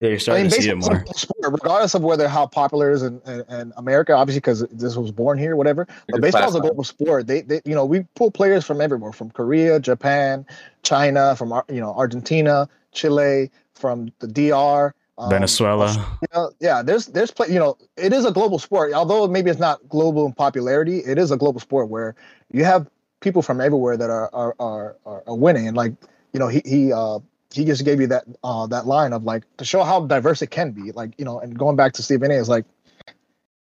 Yeah, 0.00 0.08
you're 0.08 0.18
starting 0.18 0.40
I 0.40 0.48
mean, 0.48 0.50
to 0.50 0.62
see 0.62 0.70
it 0.70 0.76
more. 0.76 1.04
Sport, 1.14 1.52
regardless 1.52 1.94
of 1.94 2.02
whether 2.02 2.26
how 2.28 2.46
popular 2.46 2.90
it 2.90 2.94
is 2.94 3.02
in, 3.02 3.20
in, 3.24 3.40
in 3.48 3.72
America, 3.76 4.12
obviously 4.14 4.40
because 4.40 4.66
this 4.72 4.96
was 4.96 5.12
born 5.12 5.38
here, 5.38 5.54
whatever. 5.54 5.86
But 6.08 6.20
baseball 6.20 6.48
is 6.48 6.56
a 6.56 6.60
global 6.60 6.82
sport. 6.82 7.28
They, 7.28 7.42
they, 7.42 7.60
you 7.64 7.74
know, 7.74 7.84
we 7.84 8.00
pull 8.16 8.32
players 8.32 8.64
from 8.64 8.80
everywhere, 8.80 9.12
from 9.12 9.30
Korea, 9.30 9.78
Japan, 9.78 10.44
China, 10.82 11.36
from 11.36 11.52
you 11.68 11.80
know 11.80 11.94
Argentina, 11.94 12.68
Chile, 12.90 13.50
from 13.74 14.12
the 14.18 14.26
DR, 14.26 14.92
um, 15.18 15.30
Venezuela. 15.30 15.92
You 16.22 16.28
know, 16.34 16.50
yeah, 16.58 16.82
there's 16.82 17.06
there's 17.06 17.30
play, 17.30 17.48
you 17.48 17.58
know, 17.58 17.76
it 17.96 18.12
is 18.12 18.24
a 18.24 18.32
global 18.32 18.58
sport. 18.58 18.92
Although 18.92 19.28
maybe 19.28 19.50
it's 19.50 19.60
not 19.60 19.88
global 19.88 20.26
in 20.26 20.32
popularity, 20.32 20.98
it 20.98 21.18
is 21.18 21.30
a 21.30 21.36
global 21.36 21.60
sport 21.60 21.88
where 21.88 22.14
you 22.50 22.64
have 22.64 22.88
people 23.20 23.42
from 23.42 23.60
everywhere 23.60 23.96
that 23.96 24.10
are 24.10 24.30
are 24.32 24.56
are, 24.58 24.96
are 25.04 25.36
winning. 25.36 25.68
And 25.68 25.76
like 25.76 25.92
you 26.32 26.40
know, 26.40 26.48
he 26.48 26.62
he 26.64 26.92
uh, 26.92 27.20
he 27.52 27.64
just 27.64 27.84
gave 27.84 28.00
you 28.00 28.06
that 28.08 28.24
uh, 28.42 28.66
that 28.68 28.86
line 28.86 29.12
of 29.12 29.24
like 29.24 29.44
to 29.58 29.64
show 29.64 29.82
how 29.82 30.06
diverse 30.06 30.42
it 30.42 30.50
can 30.50 30.72
be. 30.72 30.92
Like 30.92 31.12
you 31.18 31.24
know, 31.24 31.40
and 31.40 31.58
going 31.58 31.76
back 31.76 31.92
to 31.94 32.02
Stephen 32.02 32.30
A. 32.30 32.34
is 32.34 32.48
like, 32.48 32.64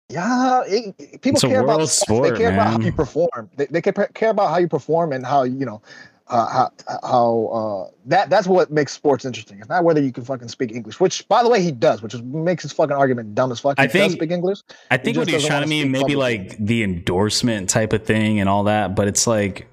yeah, 0.09 0.63
it, 0.65 1.21
people 1.21 1.37
It's 1.37 1.41
care 1.43 1.61
about 1.61 1.87
sport, 1.89 2.31
they 2.31 2.37
care 2.37 2.53
about 2.53 2.73
how 2.73 2.79
you 2.79 2.91
perform. 2.91 3.49
They, 3.55 3.65
they 3.67 3.81
care, 3.81 3.93
care 3.93 4.29
about 4.29 4.49
how 4.49 4.57
you 4.57 4.67
perform 4.67 5.13
and 5.13 5.25
how 5.25 5.43
you 5.43 5.65
know 5.65 5.81
uh, 6.29 6.47
how 6.47 6.71
how 7.03 7.45
uh, 7.47 7.91
that 8.05 8.29
that's 8.29 8.47
what 8.47 8.71
makes 8.71 8.91
sports 8.93 9.25
interesting. 9.25 9.59
It's 9.59 9.69
not 9.69 9.83
whether 9.83 10.01
you 10.01 10.11
can 10.11 10.23
fucking 10.23 10.47
speak 10.47 10.71
English, 10.71 10.99
which 10.99 11.27
by 11.27 11.43
the 11.43 11.49
way 11.49 11.61
he 11.61 11.71
does, 11.71 12.01
which 12.01 12.13
is, 12.13 12.21
makes 12.21 12.63
his 12.63 12.73
fucking 12.73 12.95
argument 12.95 13.35
dumb 13.35 13.51
as 13.51 13.59
fuck. 13.59 13.77
He 13.77 13.83
I 13.83 13.87
does 13.87 13.93
think- 13.93 14.13
speak 14.13 14.31
English. 14.31 14.59
I 14.91 14.97
think 14.97 15.15
just 15.15 15.25
what 15.25 15.33
he's 15.33 15.45
trying 15.45 15.61
wanna 15.61 15.67
mean 15.67 15.91
maybe 15.91 16.15
like 16.15 16.57
the 16.57 16.83
endorsement 16.83 17.69
type 17.69 17.93
of 17.93 18.05
thing 18.05 18.39
and 18.39 18.47
all 18.47 18.65
that, 18.65 18.95
but 18.95 19.07
it's 19.07 19.25
like, 19.25 19.68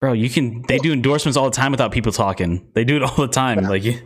bro, 0.00 0.12
you 0.12 0.28
can 0.30 0.62
they 0.68 0.78
do 0.78 0.92
endorsements 0.92 1.36
all 1.36 1.44
the 1.50 1.54
time 1.56 1.70
without 1.72 1.92
people 1.92 2.12
talking. 2.12 2.66
They 2.74 2.84
do 2.84 2.96
it 2.96 3.02
all 3.02 3.16
the 3.16 3.28
time. 3.28 3.60
Yeah. 3.62 3.68
Like, 3.68 3.84
you- 3.84 4.00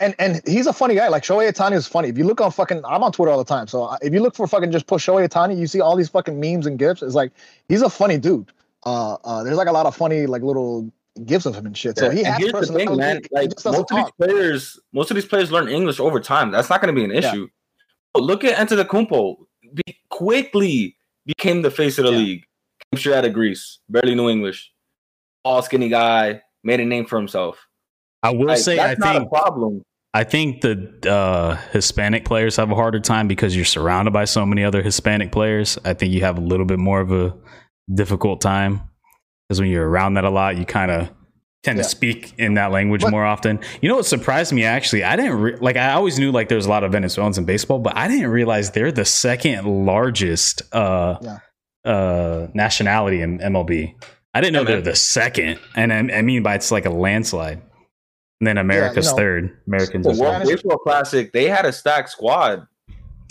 and 0.00 0.14
and 0.18 0.40
he's 0.48 0.66
a 0.66 0.72
funny 0.72 0.94
guy. 0.96 1.08
Like 1.08 1.22
Shohei 1.22 1.48
Ohtani 1.52 1.74
is 1.74 1.86
funny. 1.86 2.08
If 2.08 2.18
you 2.18 2.24
look 2.24 2.40
on 2.40 2.50
fucking, 2.50 2.84
I'm 2.84 3.04
on 3.04 3.12
Twitter 3.12 3.30
all 3.30 3.38
the 3.38 3.44
time. 3.44 3.68
So 3.68 3.96
if 4.02 4.12
you 4.12 4.20
look 4.20 4.34
for 4.34 4.46
fucking 4.48 4.72
just 4.72 4.86
push 4.88 5.06
Shohei 5.06 5.28
Ohtani, 5.28 5.56
you 5.58 5.66
see 5.68 5.80
all 5.80 5.94
these 5.96 6.08
fucking 6.08 6.40
memes 6.40 6.66
and 6.66 6.76
gifs. 6.78 7.02
It's 7.02 7.14
like 7.14 7.30
he's 7.68 7.82
a 7.82 7.90
funny 7.90 8.18
dude. 8.18 8.50
Uh, 8.84 9.14
uh, 9.24 9.44
there's 9.44 9.56
like 9.56 9.68
a 9.68 9.72
lot 9.72 9.86
of 9.86 9.94
funny 9.94 10.26
like 10.26 10.42
little 10.42 10.90
gifs 11.24 11.46
of 11.46 11.54
him 11.54 11.66
and 11.66 11.76
shit. 11.78 11.98
So 11.98 12.10
he 12.10 12.18
and 12.24 12.26
has 12.28 12.38
here's 12.38 12.68
the 12.68 12.74
thing, 12.74 12.96
man. 12.96 13.20
he 13.22 13.28
Like 13.30 13.50
just 13.50 13.62
doesn't 13.62 13.78
most 13.80 13.92
of 13.92 13.96
these 13.96 14.12
players, 14.26 14.80
most 14.92 15.10
of 15.12 15.14
these 15.14 15.26
players 15.26 15.52
learn 15.52 15.68
English 15.68 16.00
over 16.00 16.18
time. 16.18 16.50
That's 16.50 16.68
not 16.68 16.80
going 16.82 16.92
to 16.92 16.98
be 17.00 17.04
an 17.04 17.12
Yeah. 17.22 17.28
issue. 17.30 17.48
Look 18.16 18.42
at 18.42 18.56
Antetokounmpo. 18.56 19.36
Be 19.86 19.96
quickly 20.10 20.96
became 21.26 21.62
the 21.62 21.70
face 21.70 21.98
of 21.98 22.06
the 22.06 22.10
Yeah. 22.12 22.18
league. 22.18 22.44
Came 22.92 22.98
straight 22.98 23.14
out 23.14 23.24
of 23.24 23.32
Greece, 23.34 23.78
barely 23.88 24.16
knew 24.16 24.28
English. 24.28 24.71
All 25.44 25.62
skinny 25.62 25.88
guy, 25.88 26.42
made 26.64 26.80
a 26.80 26.84
name 26.84 27.06
for 27.06 27.16
himself. 27.18 27.58
I 28.22 28.30
will 28.30 28.46
Like, 28.46 28.58
say, 28.58 28.78
I 28.78 28.88
that's 28.88 29.00
not 29.00 29.14
think 29.16 29.26
a 29.26 29.28
problem. 29.28 29.82
I 30.14 30.24
think 30.24 30.60
the 30.60 31.10
uh, 31.10 31.56
Hispanic 31.72 32.24
players 32.24 32.56
have 32.56 32.70
a 32.70 32.74
harder 32.74 33.00
time 33.00 33.26
because 33.28 33.56
you're 33.56 33.64
surrounded 33.64 34.12
by 34.12 34.26
so 34.26 34.44
many 34.46 34.62
other 34.62 34.82
Hispanic 34.82 35.32
players. 35.32 35.78
I 35.84 35.94
think 35.94 36.12
you 36.12 36.20
have 36.20 36.36
a 36.38 36.40
little 36.42 36.66
bit 36.66 36.78
more 36.78 37.00
of 37.00 37.10
a 37.12 37.34
difficult 37.92 38.40
time 38.40 38.82
because 39.48 39.60
when 39.60 39.70
you're 39.70 39.88
around 39.88 40.14
that 40.14 40.24
a 40.24 40.30
lot, 40.30 40.56
you 40.56 40.64
kind 40.66 40.90
of 40.90 41.10
tend 41.64 41.78
Yeah. 41.78 41.82
to 41.84 41.88
speak 41.88 42.34
in 42.38 42.54
that 42.54 42.70
language 42.72 43.00
But- 43.02 43.10
more 43.10 43.24
often. 43.24 43.58
You 43.80 43.88
know 43.88 43.96
what 43.96 44.06
surprised 44.06 44.52
me 44.52 44.64
actually? 44.64 45.02
I 45.02 45.16
didn't 45.16 45.40
re- 45.40 45.56
like. 45.60 45.76
I 45.76 45.92
always 45.94 46.18
knew 46.18 46.30
like 46.30 46.48
there's 46.48 46.66
a 46.66 46.70
lot 46.70 46.84
of 46.84 46.92
Venezuelans 46.92 47.38
in 47.38 47.44
baseball, 47.46 47.78
but 47.78 47.96
I 47.96 48.06
didn't 48.06 48.28
realize 48.30 48.70
they're 48.72 48.92
the 48.92 49.04
second 49.06 49.64
largest 49.86 50.62
uh, 50.74 51.16
Yeah. 51.22 51.38
uh, 51.90 52.46
nationality 52.54 53.22
in 53.22 53.38
MLB. 53.40 53.94
I 54.34 54.40
didn't 54.40 54.54
know 54.54 54.60
Yeah, 54.60 54.64
they're 54.66 54.76
man. 54.76 54.84
the 54.84 54.96
second, 54.96 55.58
and 55.76 55.92
I, 55.92 55.98
I 56.18 56.22
mean 56.22 56.42
by 56.42 56.54
it's 56.54 56.70
like 56.70 56.86
a 56.86 56.90
landslide. 56.90 57.60
And 58.40 58.46
then 58.46 58.58
America's 58.58 59.10
know, 59.10 59.16
third. 59.16 59.56
Americans 59.68 60.04
The 60.06 60.12
is 60.12 60.18
World 60.20 60.34
Spanish- 60.36 60.48
Baseball 60.48 60.78
Classic, 60.78 61.32
they 61.32 61.48
had 61.48 61.64
a 61.64 61.72
stacked 61.72 62.08
squad. 62.10 62.66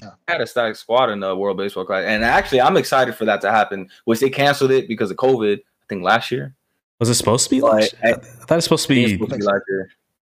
Yeah. 0.02 0.12
Had 0.28 0.42
a 0.42 0.48
stacked 0.48 0.78
squad 0.78 1.10
in 1.10 1.20
the 1.20 1.36
World 1.36 1.58
Baseball 1.58 1.86
Classic. 1.86 2.08
And 2.08 2.24
actually, 2.24 2.62
I'm 2.62 2.78
excited 2.78 3.16
for 3.16 3.26
that 3.26 3.42
to 3.42 3.52
happen, 3.52 3.90
which 4.06 4.20
they 4.22 4.30
canceled 4.30 4.72
it 4.72 4.88
because 4.88 5.12
of 5.12 5.18
COVID, 5.18 5.58
I 5.60 5.86
think 5.90 6.04
last 6.04 6.32
year. 6.32 6.56
Was 7.00 7.10
it 7.10 7.16
supposed 7.16 7.44
to 7.46 7.50
be 7.50 7.62
Like, 7.62 7.74
last? 7.82 7.96
I, 8.04 8.10
I 8.12 8.14
thought 8.14 8.52
it 8.52 8.56
was 8.56 8.64
supposed 8.66 8.84
to 8.88 8.94
be. 8.94 9.04
it's 9.04 9.14
supposed 9.14 9.32
to 9.32 9.38
be 9.40 9.44
last 9.44 9.64
year. 9.68 9.90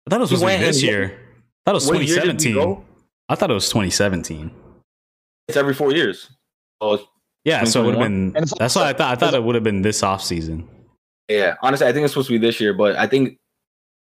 I 0.06 0.10
thought 0.10 0.16
it 0.18 0.20
was 0.20 0.30
He 0.30 0.36
supposed 0.36 0.52
to 0.54 0.58
be 0.60 0.64
this 0.64 0.76
and- 0.76 0.84
year. 0.90 1.04
I 1.66 1.70
thought 1.70 1.72
it 1.72 1.74
was 1.74 1.86
What 1.88 1.94
year 2.06 2.20
did 2.20 2.26
we 2.26 2.44
2017. 2.44 2.84
I 3.30 3.34
thought 3.34 3.50
it 3.50 3.54
was 3.54 3.68
2017. 3.68 4.50
It's 5.48 5.56
every 5.56 5.74
four 5.74 5.92
years. 5.92 6.30
Oh, 6.80 6.94
it's- 6.94 7.08
Yeah, 7.48 7.64
so 7.64 7.82
it 7.82 7.86
would 7.86 7.94
have 7.96 8.04
been. 8.04 8.36
And 8.36 8.48
That's 8.58 8.74
why 8.76 8.88
I 8.88 8.92
thought. 8.92 9.10
I 9.12 9.14
thought 9.16 9.34
it 9.34 9.42
would 9.42 9.54
have 9.54 9.64
been 9.64 9.82
this 9.82 10.02
off 10.02 10.22
season. 10.22 10.68
yeah. 11.28 11.54
Honestly, 11.62 11.86
I 11.86 11.92
think 11.92 12.04
it's 12.04 12.12
supposed 12.12 12.28
to 12.28 12.38
be 12.38 12.46
this 12.46 12.60
year, 12.60 12.74
but 12.74 12.96
I 12.96 13.06
think 13.06 13.38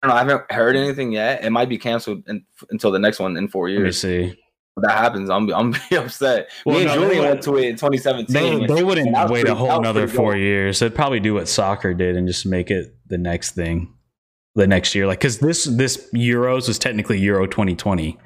I 0.02 0.06
don't 0.08 0.14
know. 0.16 0.20
I 0.20 0.24
haven't 0.24 0.52
heard 0.52 0.76
anything 0.76 1.12
yet. 1.12 1.44
It 1.44 1.50
might 1.50 1.68
be 1.68 1.78
canceled 1.78 2.22
in, 2.28 2.44
until 2.70 2.90
the 2.90 2.98
next 2.98 3.18
one 3.20 3.36
in 3.36 3.48
four 3.48 3.68
Let 3.68 3.76
me 3.76 3.82
years. 3.82 4.00
see. 4.00 4.34
If 4.76 4.82
that 4.82 4.98
happens, 4.98 5.30
I'm 5.30 5.48
I'm 5.54 5.70
be 5.90 5.96
upset. 5.96 6.48
Well, 6.66 6.76
Me 6.76 6.82
and 6.86 6.94
no, 7.00 7.06
Julian 7.08 7.24
went 7.24 7.42
to 7.44 7.56
it 7.56 7.68
in 7.68 7.76
2017. 7.76 8.66
They, 8.66 8.74
they 8.74 8.82
wouldn't 8.82 9.06
and 9.06 9.14
that 9.16 9.24
was 9.24 9.30
wait 9.30 9.48
a 9.48 9.54
whole 9.54 9.68
that 9.68 9.78
another 9.78 10.08
four 10.08 10.32
dope. 10.32 10.40
years. 10.40 10.80
They'd 10.80 10.94
probably 10.94 11.20
do 11.20 11.34
what 11.34 11.46
soccer 11.48 11.94
did 11.94 12.16
and 12.16 12.26
just 12.26 12.44
make 12.44 12.70
it 12.72 12.94
the 13.06 13.16
next 13.18 13.52
thing, 13.52 13.94
the 14.56 14.66
next 14.66 14.94
year. 14.94 15.06
Like 15.06 15.20
because 15.20 15.38
this 15.38 15.64
this 15.64 16.10
Euros 16.12 16.66
was 16.66 16.78
technically 16.78 17.18
Euro 17.20 17.46
2020. 17.46 18.18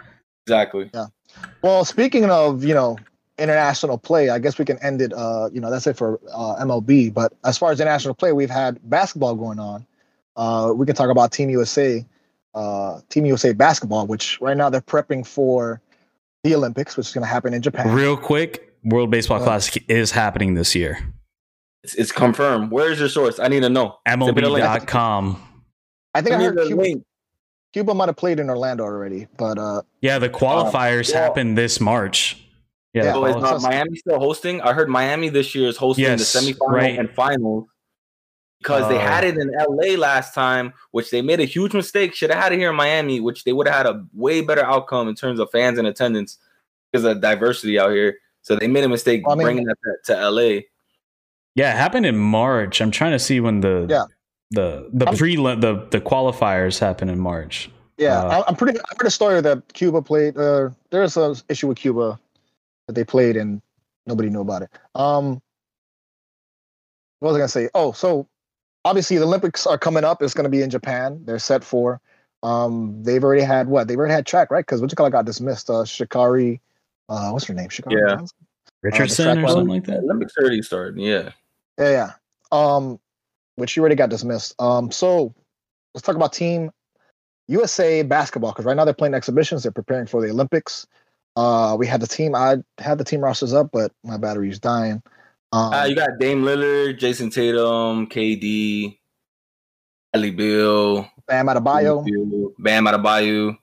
Exactly. 0.46 0.90
Yeah. 0.94 1.06
Well, 1.62 1.84
speaking 1.84 2.24
of 2.30 2.64
you 2.64 2.72
know 2.74 2.96
international 3.38 3.98
play, 3.98 4.30
I 4.30 4.38
guess 4.38 4.58
we 4.58 4.64
can 4.64 4.78
end 4.82 5.00
it. 5.00 5.12
Uh, 5.12 5.48
you 5.52 5.60
know 5.60 5.70
that's 5.70 5.86
it 5.86 5.96
for 5.96 6.20
uh, 6.32 6.56
MLB. 6.64 7.12
But 7.12 7.32
as 7.44 7.56
far 7.58 7.70
as 7.72 7.80
international 7.80 8.14
play, 8.14 8.32
we've 8.32 8.50
had 8.50 8.78
basketball 8.90 9.34
going 9.34 9.58
on. 9.58 9.86
Uh, 10.36 10.72
we 10.74 10.86
can 10.86 10.94
talk 10.94 11.10
about 11.10 11.32
Team 11.32 11.50
USA, 11.50 12.04
uh, 12.54 13.00
Team 13.08 13.26
USA 13.26 13.52
basketball, 13.52 14.06
which 14.06 14.40
right 14.40 14.56
now 14.56 14.70
they're 14.70 14.80
prepping 14.80 15.26
for 15.26 15.80
the 16.44 16.54
Olympics, 16.54 16.96
which 16.96 17.08
is 17.08 17.12
going 17.14 17.24
to 17.24 17.28
happen 17.28 17.52
in 17.54 17.62
Japan. 17.62 17.92
Real 17.92 18.16
quick, 18.16 18.74
World 18.84 19.10
Baseball 19.10 19.38
Yeah. 19.38 19.44
Classic 19.44 19.84
is 19.88 20.10
happening 20.12 20.54
this 20.54 20.74
year. 20.74 20.98
It's, 21.82 21.94
it's 21.94 22.12
confirmed. 22.12 22.70
Where's 22.70 22.98
your 23.00 23.08
source? 23.08 23.38
I 23.38 23.48
need 23.48 23.60
to 23.60 23.68
know. 23.68 23.98
Send 24.06 24.20
me 24.20 24.26
the. 24.26 24.40
MLB.com. 24.40 25.42
I 26.14 26.22
think 26.22 26.36
I 26.36 26.40
Send 26.40 26.58
heard 26.58 26.66
Cuba. 26.68 27.02
Cuba 27.72 27.94
might 27.94 28.08
have 28.08 28.16
played 28.16 28.40
in 28.40 28.48
Orlando 28.48 28.82
already, 28.84 29.26
but 29.36 29.58
uh, 29.58 29.82
Yeah, 30.00 30.18
the 30.18 30.28
qualifiers 30.28 31.12
well- 31.12 31.22
happen 31.22 31.54
this 31.54 31.80
March. 31.80 32.44
Yeah, 32.98 33.04
Yeah. 33.04 33.12
So 33.12 33.24
is 33.26 33.36
not 33.36 33.62
Miami 33.62 33.96
still 33.96 34.18
hosting? 34.18 34.60
I 34.60 34.72
heard 34.72 34.88
Miami 34.88 35.28
this 35.28 35.54
year 35.54 35.68
is 35.68 35.76
hosting 35.76 36.04
Yes, 36.04 36.32
the 36.32 36.38
semifinal 36.40 36.68
right. 36.70 36.98
and 36.98 37.08
finals 37.10 37.68
because 38.60 38.88
they 38.88 38.96
Uh, 38.96 39.00
had 39.00 39.24
it 39.24 39.36
in 39.36 39.50
LA 39.56 39.96
last 39.96 40.34
time, 40.34 40.72
which 40.90 41.10
they 41.10 41.22
made 41.22 41.40
a 41.40 41.44
huge 41.44 41.74
mistake. 41.74 42.14
Should 42.14 42.30
have 42.30 42.42
had 42.42 42.52
it 42.52 42.58
here 42.58 42.70
in 42.70 42.76
Miami, 42.76 43.20
which 43.20 43.44
they 43.44 43.52
would 43.52 43.68
have 43.68 43.76
had 43.76 43.86
a 43.86 44.04
way 44.14 44.40
better 44.40 44.64
outcome 44.64 45.08
in 45.08 45.14
terms 45.14 45.38
of 45.38 45.50
fans 45.50 45.78
and 45.78 45.86
attendance 45.86 46.38
because 46.90 47.04
of 47.04 47.20
diversity 47.20 47.78
out 47.78 47.90
here. 47.92 48.18
So 48.42 48.56
they 48.56 48.66
made 48.66 48.84
a 48.84 48.88
mistake 48.88 49.24
Well, 49.26 49.34
I 49.34 49.36
mean- 49.36 49.44
bringing 49.46 49.64
that 49.66 49.76
to, 50.06 50.14
to 50.14 50.20
LA. 50.30 50.62
yeah, 51.54 51.72
it 51.72 51.76
happened 51.76 52.06
in 52.06 52.16
March. 52.16 52.80
I'm 52.80 52.90
trying 52.90 53.12
to 53.12 53.18
see 53.18 53.38
when 53.40 53.60
the 53.60 53.86
Yeah. 53.88 54.04
the 54.50 54.88
the 54.92 55.06
I'm- 55.06 55.16
pre 55.16 55.36
the 55.36 55.86
the 55.90 56.00
qualifiers 56.00 56.78
happen 56.78 57.08
in 57.10 57.18
March. 57.20 57.70
yeah, 57.98 58.22
Uh, 58.22 58.28
I, 58.40 58.48
I'm 58.48 58.56
pretty. 58.56 58.78
I 58.80 58.94
heard 58.98 59.06
a 59.06 59.10
story 59.10 59.40
that 59.42 59.72
Cuba 59.74 60.00
played. 60.02 60.36
Uh, 60.38 60.70
there's 60.90 61.16
a 61.16 61.34
issue 61.48 61.68
with 61.68 61.78
Cuba 61.78 62.18
that 62.88 62.94
they 62.94 63.04
played 63.04 63.36
and 63.36 63.62
nobody 64.06 64.28
knew 64.30 64.40
about 64.40 64.62
it. 64.62 64.70
Um, 64.96 65.40
what 67.20 67.28
was 67.28 67.36
I 67.36 67.38
gonna 67.38 67.48
say? 67.48 67.68
Oh, 67.74 67.92
so 67.92 68.26
obviously 68.84 69.18
the 69.18 69.24
Olympics 69.24 69.66
are 69.66 69.78
coming 69.78 70.02
up. 70.02 70.22
It's 70.22 70.34
gonna 70.34 70.48
be 70.48 70.62
in 70.62 70.70
Japan. 70.70 71.20
They're 71.24 71.38
set 71.38 71.62
for. 71.62 72.00
Um, 72.42 73.02
they've 73.02 73.22
already 73.22 73.42
had 73.42 73.68
what? 73.68 73.86
They've 73.86 73.98
already 73.98 74.14
had 74.14 74.26
track, 74.26 74.50
right? 74.50 74.64
Because 74.64 74.80
what 74.80 74.90
you 74.90 74.96
call 74.96 75.06
it 75.06 75.10
got 75.10 75.26
dismissed. 75.26 75.70
Uh, 75.70 75.84
Sha'Carri. 75.84 76.60
Uh, 77.08 77.30
what's 77.30 77.44
her 77.46 77.54
name? 77.54 77.68
Sha'Carri. 77.68 78.00
Yeah. 78.00 78.16
Johnson? 78.16 78.38
Richardson 78.82 79.24
track 79.24 79.38
or 79.38 79.42
one? 79.42 79.52
something 79.52 79.68
like 79.68 79.84
that. 79.84 79.98
Olympics 79.98 80.36
already 80.38 80.62
started. 80.62 80.98
Yeah. 80.98 81.30
Yeah, 81.78 81.90
yeah. 81.90 82.12
Um, 82.52 82.98
which 83.56 83.76
you 83.76 83.82
already 83.82 83.96
got 83.96 84.08
dismissed. 84.08 84.54
Um, 84.60 84.90
so 84.90 85.34
let's 85.94 86.06
talk 86.06 86.16
about 86.16 86.32
Team 86.32 86.70
USA 87.48 88.02
basketball 88.02 88.52
because 88.52 88.64
right 88.64 88.76
now 88.76 88.84
they're 88.84 88.94
playing 88.94 89.14
exhibitions. 89.14 89.64
They're 89.64 89.72
preparing 89.72 90.06
for 90.06 90.22
the 90.22 90.30
Olympics. 90.30 90.86
Uh, 91.38 91.76
we 91.78 91.86
had 91.86 92.00
the 92.00 92.06
team. 92.06 92.34
I 92.34 92.56
had 92.78 92.98
the 92.98 93.04
team 93.04 93.20
rosters 93.20 93.52
up, 93.54 93.70
but 93.72 93.92
my 94.02 94.16
battery's 94.16 94.58
dying. 94.58 95.00
Um, 95.52 95.72
Uh, 95.72 95.84
you 95.84 95.94
got 95.94 96.18
Dame 96.18 96.42
Lillard, 96.42 96.98
Jayson 96.98 97.30
Tatum, 97.32 98.08
KD, 98.08 98.98
Ellie 100.12 100.32
Bill, 100.32 101.08
Bam 101.28 101.46
Adebayo. 101.46 102.04
Bam 102.58 102.88
out 102.88 102.94
Adebayo. 102.94 103.56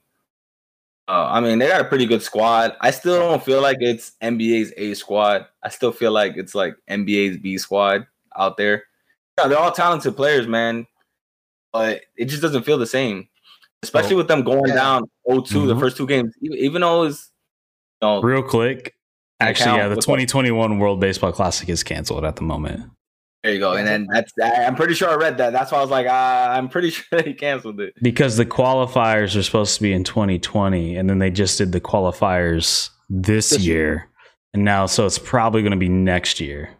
Uh, 1.06 1.26
I 1.30 1.40
mean, 1.40 1.58
they 1.58 1.68
got 1.68 1.82
a 1.82 1.84
pretty 1.84 2.06
good 2.06 2.22
squad. 2.22 2.74
I 2.80 2.90
still 2.90 3.18
don't 3.18 3.42
feel 3.44 3.60
like 3.60 3.76
it's 3.80 4.12
NBA's 4.22 4.72
A 4.78 4.94
squad. 4.94 5.46
I 5.62 5.68
still 5.68 5.92
feel 5.92 6.12
like 6.12 6.36
it's 6.36 6.54
like 6.54 6.76
NBA's 6.88 7.36
B 7.36 7.58
squad 7.58 8.06
out 8.36 8.56
there. 8.56 8.84
Yeah, 9.38 9.48
they're 9.48 9.58
all 9.58 9.70
talented 9.70 10.16
players, 10.16 10.46
man, 10.48 10.86
but 11.74 12.00
it 12.16 12.24
just 12.24 12.40
doesn't 12.40 12.62
feel 12.64 12.78
the 12.78 12.86
same. 12.86 13.28
Especially 13.82 14.16
with 14.16 14.28
them 14.28 14.42
going 14.42 14.68
Yeah. 14.68 14.74
down 14.76 15.02
0-2 15.28 15.66
the 15.66 15.74
Mhm. 15.74 15.80
first 15.80 15.96
two 15.98 16.06
games, 16.06 16.34
even, 16.40 16.56
even 16.58 16.80
though 16.80 17.02
it's 17.04 17.30
you 18.14 18.20
know, 18.22 18.22
Real 18.22 18.42
quick, 18.42 18.94
actually, 19.40 19.64
count. 19.66 19.78
yeah, 19.78 19.88
the 19.88 19.94
What's 19.96 20.06
up? 20.06 20.12
2021 20.14 20.78
World 20.78 21.00
Baseball 21.00 21.32
Classic 21.32 21.68
is 21.68 21.82
canceled 21.82 22.24
at 22.24 22.36
the 22.36 22.42
moment. 22.42 22.90
there 23.42 23.52
you 23.52 23.60
go. 23.60 23.72
And 23.74 23.86
then 23.86 24.06
that's 24.12 24.32
I- 24.42 24.64
I'm 24.64 24.74
pretty 24.74 24.94
sure 24.94 25.08
I 25.08 25.14
read 25.14 25.38
that. 25.38 25.52
That's 25.52 25.70
why 25.70 25.78
I 25.78 25.80
was 25.80 25.90
like, 25.90 26.06
uh, 26.06 26.10
I'm 26.10 26.68
pretty 26.68 26.90
sure 26.96 27.22
they 27.22 27.32
canceled 27.32 27.80
it. 27.80 27.94
because 28.02 28.36
the 28.36 28.46
qualifiers 28.46 29.36
are 29.38 29.42
supposed 29.42 29.76
to 29.76 29.82
be 29.82 29.92
in 29.92 30.02
2020 30.04 30.96
and 30.96 31.08
then 31.08 31.18
they 31.18 31.30
just 31.30 31.58
did 31.58 31.72
the 31.72 31.80
qualifiers 31.80 32.90
this, 33.08 33.50
This 33.50 33.60
year. 33.60 33.76
year 33.76 34.08
and 34.54 34.64
now 34.64 34.86
so 34.86 35.06
it's 35.06 35.18
probably 35.18 35.62
going 35.62 35.70
to 35.72 35.76
be 35.78 35.88
next 35.88 36.40
year 36.40 36.70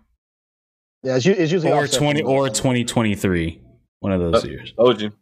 Yeah, 1.05 1.17
it's, 1.17 1.25
u- 1.27 1.35
it's 1.39 1.53
usually 1.53 1.73
or 1.73 1.87
20 1.87 2.23
or 2.23 2.49
2023 2.49 3.61
one 4.01 4.13
of 4.13 4.21
those 4.21 4.45
Uh, 4.45 4.49
years 4.49 4.73
Oh, 4.79 4.93
you. 4.93 5.13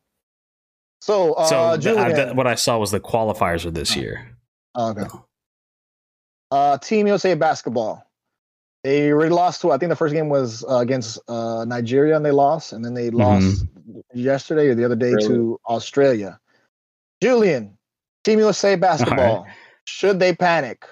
So, 1.03 1.35
uh, 1.35 1.45
so 1.45 1.77
th- 1.77 1.97
I- 1.99 2.09
Julian, 2.09 2.17
th- 2.29 2.37
what 2.37 2.47
i 2.47 2.55
saw 2.55 2.79
was 2.79 2.91
the 2.91 3.01
qualifiers 3.01 3.65
were 3.67 3.71
this 3.71 3.95
year 3.97 4.39
Oh, 4.77 4.91
okay. 4.91 5.05
Uh, 6.55 6.79
Team 6.79 7.09
USA 7.09 7.35
basketball. 7.35 8.07
They 8.85 9.11
already 9.11 9.35
lost 9.35 9.61
to. 9.63 9.73
I 9.73 9.79
think 9.79 9.91
the 9.91 9.97
first 9.97 10.15
game 10.15 10.29
was 10.29 10.65
uh, 10.69 10.77
against 10.77 11.19
uh, 11.29 11.65
Nigeria, 11.65 12.15
and 12.15 12.25
they 12.25 12.31
lost, 12.31 12.73
and 12.73 12.85
then 12.85 12.95
they 12.95 13.11
lost 13.11 13.65
yesterday 14.13 14.69
or 14.69 14.77
the 14.77 14.85
other 14.85 14.95
day 14.95 15.15
to 15.27 15.59
Australia. 15.69 16.39
Julian, 17.21 17.77
Team 18.23 18.39
USA 18.39 18.77
basketball. 18.77 19.49
Should 19.85 20.21
they 20.21 20.33
panic? 20.33 20.87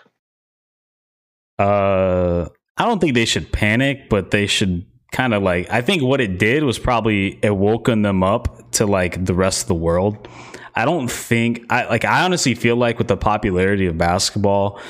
Uh, 1.60 2.48
I 2.76 2.84
don't 2.84 2.98
think 2.98 3.14
they 3.14 3.24
should 3.24 3.52
panic, 3.52 4.09
but 4.10 4.32
they 4.32 4.48
should 4.48 4.84
kind 5.12 5.32
of 5.32 5.44
like. 5.44 5.70
I 5.70 5.80
think 5.80 6.02
what 6.02 6.20
it 6.20 6.40
did 6.40 6.64
was 6.64 6.80
probably 6.80 7.39
it 7.40 7.56
woken 7.56 8.02
them 8.02 8.24
up 8.24 8.72
to 8.72 8.86
like 8.86 9.24
the 9.24 9.34
rest 9.34 9.62
of 9.62 9.68
the 9.68 9.76
world. 9.76 10.26
I 10.74 10.86
don't 10.86 11.09
think 11.09 11.66
I 11.70 11.84
like. 11.84 12.05
I 12.05 12.24
honestly 12.24 12.56
feel 12.56 12.74
like 12.74 12.98
with 12.98 13.06
the 13.06 13.16
popularity 13.16 13.86
of 13.86 13.97
basketball 13.97 14.80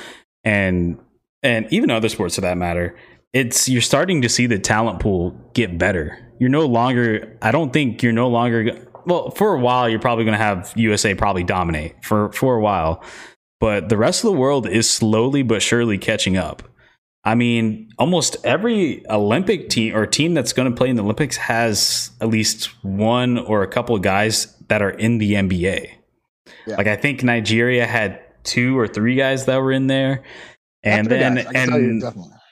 and 0.43 0.99
and 1.41 1.67
even 1.71 1.91
other 1.91 2.09
sports 2.09 2.35
for 2.35 2.41
that 2.41 2.57
matter, 2.57 2.95
it's 3.33 3.67
you're 3.67 3.81
starting 3.81 4.21
to 4.21 4.29
see 4.29 4.45
the 4.45 4.59
talent 4.59 4.99
pool 4.99 5.31
get 5.53 5.77
better. 5.77 6.17
You're 6.39 6.49
no 6.49 6.65
longer. 6.65 7.37
I 7.41 7.51
don't 7.51 7.73
think 7.73 8.01
you're 8.03 8.13
no 8.13 8.27
longer. 8.27 8.87
Well, 9.05 9.31
for 9.31 9.53
a 9.53 9.59
while, 9.59 9.89
you're 9.89 9.99
probably 9.99 10.23
going 10.23 10.37
to 10.37 10.43
have 10.43 10.71
USA 10.75 11.15
probably 11.15 11.43
dominate 11.43 12.03
for 12.03 12.31
for 12.31 12.55
a 12.55 12.61
while, 12.61 13.03
but 13.59 13.89
the 13.89 13.97
rest 13.97 14.23
of 14.23 14.31
the 14.31 14.37
world 14.37 14.67
is 14.67 14.89
slowly 14.89 15.43
but 15.43 15.61
surely 15.61 15.97
catching 15.97 16.37
up. 16.37 16.63
I 17.25 17.35
mean, 17.35 17.89
almost 17.97 18.35
every 18.43 19.09
Olympic 19.09 19.69
team 19.69 19.95
or 19.95 20.05
team 20.05 20.33
that's 20.33 20.51
going 20.51 20.69
to 20.69 20.75
play 20.75 20.89
in 20.89 20.97
the 20.97 21.03
Olympics 21.03 21.37
has 21.37 22.11
at 22.19 22.27
least 22.27 22.65
one 22.83 23.37
or 23.37 23.63
a 23.63 23.67
couple 23.67 23.95
of 23.95 24.01
guys 24.01 24.53
that 24.67 24.81
are 24.81 24.89
in 24.89 25.19
the 25.19 25.33
NBA. 25.33 25.89
Yeah. 26.67 26.75
Like 26.75 26.87
I 26.87 26.97
think 26.97 27.23
Nigeria 27.23 27.85
had 27.85 28.22
two 28.43 28.77
or 28.77 28.87
three 28.87 29.15
guys 29.15 29.45
that 29.45 29.57
were 29.57 29.71
in 29.71 29.87
there, 29.87 30.23
and 30.83 31.07
then 31.07 31.37
and 31.55 32.03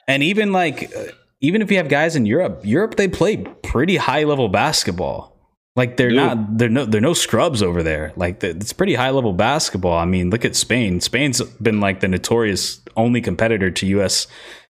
and 0.07 0.23
even 0.23 0.51
like 0.51 0.95
uh, 0.95 1.11
even 1.41 1.61
if 1.61 1.71
you 1.71 1.77
have 1.77 1.89
guys 1.89 2.15
in 2.15 2.25
Europe, 2.25 2.61
Europe 2.63 2.95
they 2.95 3.07
play 3.07 3.37
pretty 3.63 3.97
high 3.97 4.23
level 4.23 4.49
basketball. 4.49 5.31
Like 5.75 5.95
they're 5.95 6.09
Dude. 6.09 6.17
not 6.17 6.57
they're 6.57 6.69
no 6.69 6.85
they're 6.85 7.01
no 7.01 7.13
scrubs 7.13 7.63
over 7.63 7.81
there. 7.81 8.11
Like 8.15 8.43
it's 8.43 8.73
pretty 8.73 8.95
high 8.95 9.11
level 9.11 9.33
basketball. 9.33 9.97
I 9.97 10.05
mean, 10.05 10.29
look 10.29 10.43
at 10.43 10.55
Spain. 10.55 10.99
Spain's 10.99 11.41
been 11.41 11.79
like 11.79 12.01
the 12.01 12.07
notorious 12.07 12.81
only 12.97 13.21
competitor 13.21 13.71
to 13.71 13.85
US 13.87 14.27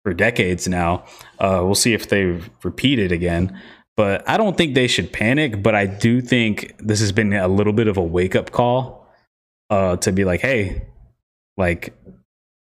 for 0.04 0.14
decades 0.14 0.68
now. 0.68 1.06
Uh, 1.40 1.62
we'll 1.64 1.76
see 1.76 1.94
if 1.94 2.10
they 2.10 2.42
repeat 2.64 3.00
it 3.00 3.12
again. 3.12 3.60
But 3.96 4.28
I 4.28 4.38
don't 4.38 4.58
think 4.58 4.74
they 4.74 4.88
should 4.88 5.14
panic. 5.14 5.64
But 5.64 5.76
I 5.76 5.86
do 5.86 6.22
think 6.22 6.76
this 6.80 7.00
has 7.00 7.12
been 7.12 7.34
a 7.34 7.48
little 7.48 7.74
bit 7.74 7.88
of 7.88 7.98
a 7.98 8.04
wake 8.04 8.36
up 8.36 8.52
call 8.52 9.08
uh, 9.70 9.96
to 9.98 10.12
be 10.12 10.26
like, 10.26 10.42
hey, 10.42 10.88
like 11.58 11.94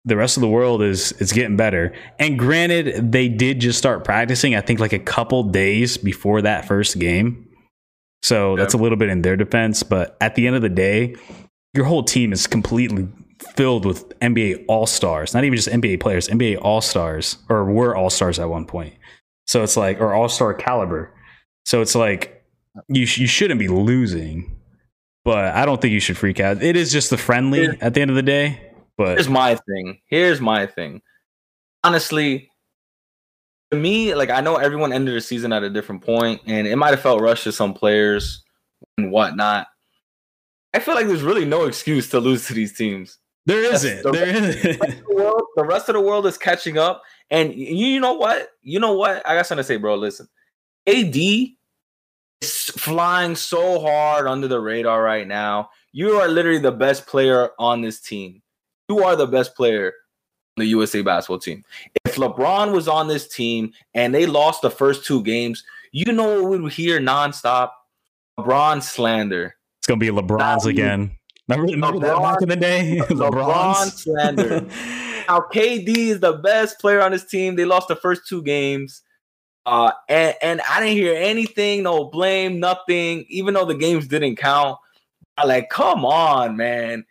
the 0.05 0.17
rest 0.17 0.37
of 0.37 0.43
the 0.43 0.49
world 0.49 0.83
is 0.83 1.13
is 1.13 1.33
getting 1.33 1.57
better. 1.57 1.95
And 2.19 2.39
granted, 2.39 3.13
they 3.13 3.29
did 3.29 3.61
just 3.61 3.79
start 3.79 4.05
practicing. 4.05 4.55
I 4.55 4.61
think 4.61 4.81
like 4.81 4.93
a 4.93 4.99
couple 4.99 5.45
days 5.45 5.97
before 5.97 6.43
that 6.43 6.67
first 6.67 6.99
game. 6.99 7.49
So 8.23 8.55
yeah. 8.55 8.63
that's 8.63 8.75
a 8.75 8.79
little 8.79 8.97
bit 8.97 9.09
in 9.09 9.23
their 9.23 9.37
defense. 9.37 9.83
But 9.83 10.17
at 10.21 10.35
the 10.35 10.47
end 10.47 10.57
of 10.57 10.63
the 10.63 10.69
day, 10.69 11.17
your 11.75 11.85
whole 11.85 12.03
team 12.03 12.33
is 12.33 12.47
completely 12.47 13.09
filled 13.57 13.85
with 13.85 14.09
NBA 14.21 14.65
All 14.69 14.87
Stars, 14.87 15.35
not 15.35 15.45
even 15.45 15.57
just 15.57 15.69
NBA 15.69 16.01
players, 16.01 16.29
NBA 16.29 16.59
All 16.63 16.81
Stars, 16.81 17.39
or 17.49 17.65
were 17.65 17.97
All 17.97 18.11
Stars 18.11 18.39
at 18.39 18.49
one 18.49 18.67
point. 18.67 18.95
So 19.47 19.63
it's 19.63 19.77
like, 19.77 20.01
or 20.01 20.15
All 20.15 20.29
Star 20.29 20.55
caliber. 20.55 21.13
So 21.67 21.81
it's 21.83 21.95
like, 21.95 22.45
you 22.89 23.07
sh- 23.07 23.19
you 23.19 23.27
shouldn't 23.27 23.61
be 23.61 23.69
losing, 23.69 24.57
but 25.25 25.55
I 25.55 25.65
don't 25.65 25.81
think 25.81 25.93
you 25.93 26.01
should 26.01 26.17
freak 26.17 26.41
out. 26.41 26.63
It 26.63 26.77
is 26.77 26.93
just 26.93 27.11
the 27.11 27.17
friendly 27.17 27.69
at 27.81 27.95
the 27.95 28.01
end 28.01 28.11
of 28.11 28.17
the 28.17 28.23
day. 28.23 28.74
But 28.97 29.09
here's 29.09 29.29
my 29.29 29.57
thing. 29.57 29.99
Here's 30.07 30.41
my 30.41 30.67
thing. 30.67 31.03
Honestly, 31.83 32.51
to 33.71 33.77
me, 33.77 34.15
like 34.15 34.31
I 34.31 34.41
know 34.41 34.57
everyone 34.57 34.93
ended 34.93 35.15
the 35.15 35.21
season 35.21 35.53
at 35.53 35.63
a 35.63 35.71
different 35.71 36.03
point, 36.03 36.41
and 36.47 36.67
it 36.67 36.77
might 36.77 36.91
have 36.91 37.01
felt 37.01 37.21
rushed 37.21 37.45
to 37.45 37.53
some 37.53 37.75
players 37.75 38.43
and 38.99 39.11
whatnot. 39.11 39.67
I 40.73 40.81
feel 40.81 40.95
like 40.95 41.07
there's 41.07 41.23
really 41.23 41.45
no 41.45 41.65
excuse 41.65 42.09
to 42.11 42.21
lose 42.21 42.47
to 42.49 42.55
these 42.55 42.77
teams. 42.77 43.19
There 43.47 43.63
isn't. 43.63 44.03
The 44.03 44.11
there 44.11 44.27
rest, 44.27 44.59
isn't. 44.59 44.79
The 44.81 44.87
rest, 44.87 45.03
world, 45.09 45.43
the 45.57 45.65
rest 45.65 45.89
of 45.89 45.95
the 45.95 46.01
world 46.01 46.27
is 46.27 46.39
catching 46.39 46.79
up. 46.79 47.03
And 47.31 47.55
you, 47.55 47.87
you 47.87 48.01
know 48.01 48.15
what? 48.15 48.49
You 48.63 48.81
know 48.81 48.95
what? 48.95 49.27
I 49.29 49.37
got 49.37 49.47
something 49.47 49.63
to 49.63 49.67
say, 49.67 49.77
bro. 49.77 49.97
Listen, 49.97 50.29
AD 50.87 51.17
is 51.17 52.65
flying 52.77 53.37
so 53.37 53.81
hard 53.81 54.27
under 54.27 54.49
the 54.49 54.61
radar 54.61 55.03
right 55.03 55.27
now. 55.27 55.71
You 55.93 56.13
are 56.21 56.29
literally 56.29 56.59
the 56.59 56.73
best 56.73 57.07
player 57.07 57.51
on 57.59 57.83
this 57.83 58.01
team. 58.01 58.43
You 58.89 59.03
are 59.03 59.17
the 59.17 59.27
best 59.27 59.55
player 59.55 59.87
on 60.57 60.63
the 60.63 60.67
USA 60.67 61.01
basketball 61.03 61.39
team. 61.39 61.65
If 62.05 62.17
LeBron 62.17 62.73
was 62.73 62.87
on 62.87 63.09
this 63.09 63.29
team 63.29 63.73
and 63.95 64.15
they 64.15 64.27
lost 64.27 64.63
the 64.63 64.71
first 64.71 65.07
two 65.07 65.23
games, 65.23 65.65
you 65.93 66.13
know 66.13 66.43
what 66.43 66.51
we 66.51 66.59
would 66.59 66.73
hear 66.73 67.01
nonstop? 67.01 67.71
LeBron 68.39 68.83
slander. 68.83 69.55
It's 69.81 69.87
gonna 69.87 69.99
be 69.99 70.09
LeBron's 70.09 70.67
again. 70.67 71.17
Remember, 71.49 71.73
remember 71.73 71.99
LeBron, 71.99 72.01
that 72.01 72.23
back 72.23 72.43
in 72.43 72.49
the 72.49 72.57
day? 72.57 73.01
LeBron 73.09 73.91
slander. 73.93 74.61
now 75.29 75.41
KD 75.53 75.97
is 75.97 76.21
the 76.21 76.35
best 76.35 76.79
player 76.79 77.03
on 77.03 77.13
this 77.13 77.25
team. 77.25 77.57
They 77.57 77.65
lost 77.65 77.89
the 77.89 77.97
first 77.97 78.27
two 78.29 78.43
games. 78.43 79.03
Uh, 79.67 79.93
and, 80.11 80.35
and 80.43 80.61
I 80.69 80.81
didn't 80.81 80.97
hear 80.97 81.15
anything, 81.15 81.85
no 81.85 82.05
blame, 82.05 82.61
nothing, 82.61 83.25
even 83.31 83.55
though 83.55 83.65
the 83.65 83.75
games 83.75 84.07
didn't 84.07 84.37
count. 84.37 84.79
I 85.39 85.47
like, 85.47 85.71
come 85.71 86.05
on, 86.05 86.57
man. 86.57 87.07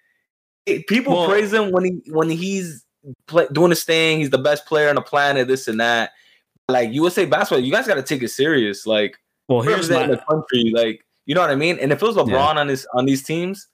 People 0.88 1.14
well, 1.14 1.28
praise 1.28 1.52
him 1.52 1.72
when 1.72 1.86
he 1.86 2.12
when 2.12 2.30
he's 2.30 2.86
play, 3.28 3.48
doing 3.52 3.70
his 3.70 3.84
thing. 3.84 4.20
He's 4.20 4.30
the 4.30 4.38
best 4.38 4.66
player 4.66 4.90
on 4.90 4.96
the 4.96 5.02
planet. 5.02 5.48
This 5.48 5.68
and 5.68 5.80
that. 5.80 6.12
Like 6.70 6.94
USA 6.94 7.26
basketball, 7.26 7.64
you 7.64 7.72
guys 7.72 7.88
got 7.88 7.96
to 7.96 8.04
take 8.04 8.24
it 8.24 8.30
serious. 8.30 8.88
Like, 8.88 9.18
well, 9.50 9.62
here's 9.62 9.90
my, 9.90 10.08
the 10.08 10.18
country. 10.18 10.72
Like, 10.74 11.06
you 11.26 11.36
know 11.36 11.42
what 11.42 11.50
I 11.50 11.56
mean? 11.56 11.78
And 11.80 11.92
if 11.92 12.02
it 12.02 12.06
was 12.06 12.16
LeBron 12.16 12.30
yeah. 12.30 12.60
on 12.62 12.68
this 12.68 12.88
on 12.94 13.06
these 13.06 13.24
teams, 13.24 13.68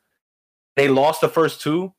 they 0.76 0.88
lost 0.88 1.22
the 1.22 1.30
first 1.30 1.62
two. 1.62 1.94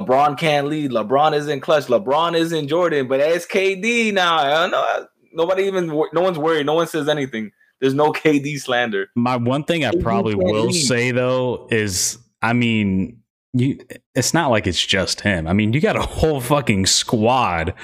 LeBron 0.00 0.38
can't 0.38 0.68
lead. 0.68 0.90
LeBron 0.90 1.34
isn't 1.34 1.60
clutch. 1.60 1.86
LeBron 1.86 2.36
isn't 2.36 2.68
Jordan, 2.68 3.08
but 3.08 3.20
it's 3.20 3.46
KD 3.46 4.12
now. 4.12 4.36
I 4.36 4.50
don't 4.50 4.70
know. 4.70 5.06
Nobody 5.32 5.64
even. 5.64 5.88
No 5.88 6.20
one's 6.20 6.38
worried. 6.38 6.66
No 6.66 6.74
one 6.74 6.86
says 6.86 7.08
anything. 7.08 7.50
There's 7.80 7.94
no 7.94 8.12
KD 8.12 8.60
slander. 8.60 9.08
My 9.16 9.36
one 9.36 9.64
thing 9.64 9.84
I 9.84 9.92
probably 10.00 10.36
will 10.36 10.72
say 10.72 11.10
though 11.10 11.66
is, 11.70 12.18
I 12.40 12.52
mean, 12.52 13.21
you. 13.52 13.78
It's 14.14 14.34
not 14.34 14.50
like 14.50 14.66
it's 14.66 14.84
just 14.84 15.22
him. 15.22 15.46
I 15.46 15.52
mean, 15.52 15.72
you 15.72 15.80
got 15.80 15.96
a 15.96 16.02
whole 16.02 16.40
fucking 16.40 16.86
squad 16.86 17.74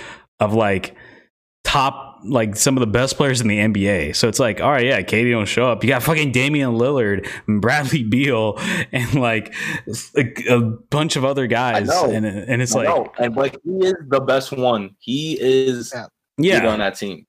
of 0.40 0.54
like 0.54 0.96
top 1.64 2.08
like 2.24 2.56
some 2.56 2.76
of 2.76 2.80
the 2.80 2.86
best 2.86 3.16
players 3.16 3.40
in 3.40 3.48
the 3.48 3.58
NBA. 3.58 4.16
So 4.16 4.28
it's 4.28 4.38
like, 4.38 4.60
all 4.60 4.70
right, 4.70 4.84
yeah, 4.84 5.02
Katie 5.02 5.30
don't 5.30 5.46
show 5.46 5.70
up. 5.70 5.82
You 5.84 5.88
got 5.88 6.02
fucking 6.02 6.32
Damian 6.32 6.72
Lillard, 6.72 7.28
and 7.46 7.60
Bradley 7.60 8.02
Beal, 8.02 8.58
and 8.92 9.14
like 9.14 9.54
a, 10.16 10.54
a 10.54 10.60
bunch 10.60 11.16
of 11.16 11.24
other 11.24 11.46
guys. 11.46 11.88
And 11.88 12.26
and 12.26 12.62
it's 12.62 12.74
I 12.74 12.84
like, 12.84 12.88
know. 12.88 13.12
and 13.18 13.34
but 13.34 13.56
he 13.64 13.86
is 13.86 13.94
the 14.08 14.20
best 14.20 14.52
one. 14.52 14.96
He 14.98 15.38
is 15.40 15.94
yeah, 16.38 16.66
on 16.66 16.78
that 16.78 16.96
team. 16.96 17.26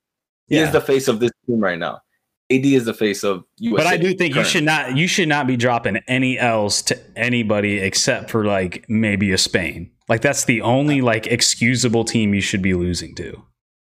He 0.48 0.56
yeah. 0.56 0.66
is 0.66 0.72
the 0.72 0.82
face 0.82 1.08
of 1.08 1.20
this 1.20 1.32
team 1.46 1.60
right 1.60 1.78
now. 1.78 2.02
AD 2.52 2.66
is 2.66 2.86
the 2.86 2.94
face 2.94 3.24
of 3.24 3.44
USA. 3.58 3.84
But 3.84 3.94
I 3.94 3.98
do 3.98 4.08
think 4.08 4.34
currently. 4.34 4.40
you 4.40 4.46
should 4.46 4.64
not 4.64 4.98
you 4.98 5.08
should 5.08 5.30
not 5.30 5.46
be 5.46 5.56
dropping 5.56 5.98
any 6.08 6.40
else 6.40 6.82
to 6.84 7.00
anybody 7.16 7.78
except 7.78 8.32
for 8.32 8.46
like 8.46 8.86
maybe 8.90 9.32
a 9.32 9.38
Spain. 9.38 9.92
Like 10.08 10.22
that's 10.22 10.46
the 10.46 10.62
only 10.62 11.02
like 11.02 11.28
excusable 11.28 12.04
team 12.04 12.34
you 12.34 12.42
should 12.42 12.62
be 12.62 12.74
losing 12.74 13.14
to. 13.16 13.44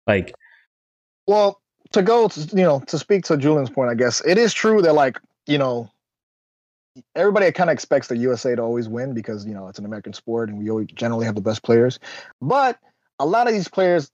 Like 0.07 0.33
well, 1.27 1.61
to 1.91 2.01
go, 2.01 2.27
to, 2.27 2.39
you 2.51 2.63
know, 2.63 2.81
to 2.87 2.99
speak 2.99 3.23
to 3.25 3.37
Julian's 3.37 3.69
point, 3.69 3.89
I 3.89 3.95
guess 3.95 4.21
it 4.25 4.37
is 4.37 4.53
true 4.53 4.81
that 4.81 4.93
like 4.93 5.19
you 5.45 5.57
know, 5.57 5.89
everybody 7.15 7.51
kind 7.51 7.69
of 7.69 7.73
expects 7.73 8.07
the 8.07 8.17
USA 8.17 8.55
to 8.55 8.61
always 8.61 8.87
win 8.87 9.13
because 9.13 9.45
you 9.45 9.53
know 9.53 9.67
it's 9.67 9.79
an 9.79 9.85
American 9.85 10.13
sport 10.13 10.49
and 10.49 10.57
we 10.57 10.69
always 10.69 10.87
generally 10.87 11.25
have 11.25 11.35
the 11.35 11.41
best 11.41 11.63
players. 11.63 11.99
But 12.41 12.79
a 13.19 13.25
lot 13.25 13.47
of 13.47 13.53
these 13.53 13.67
players, 13.67 14.09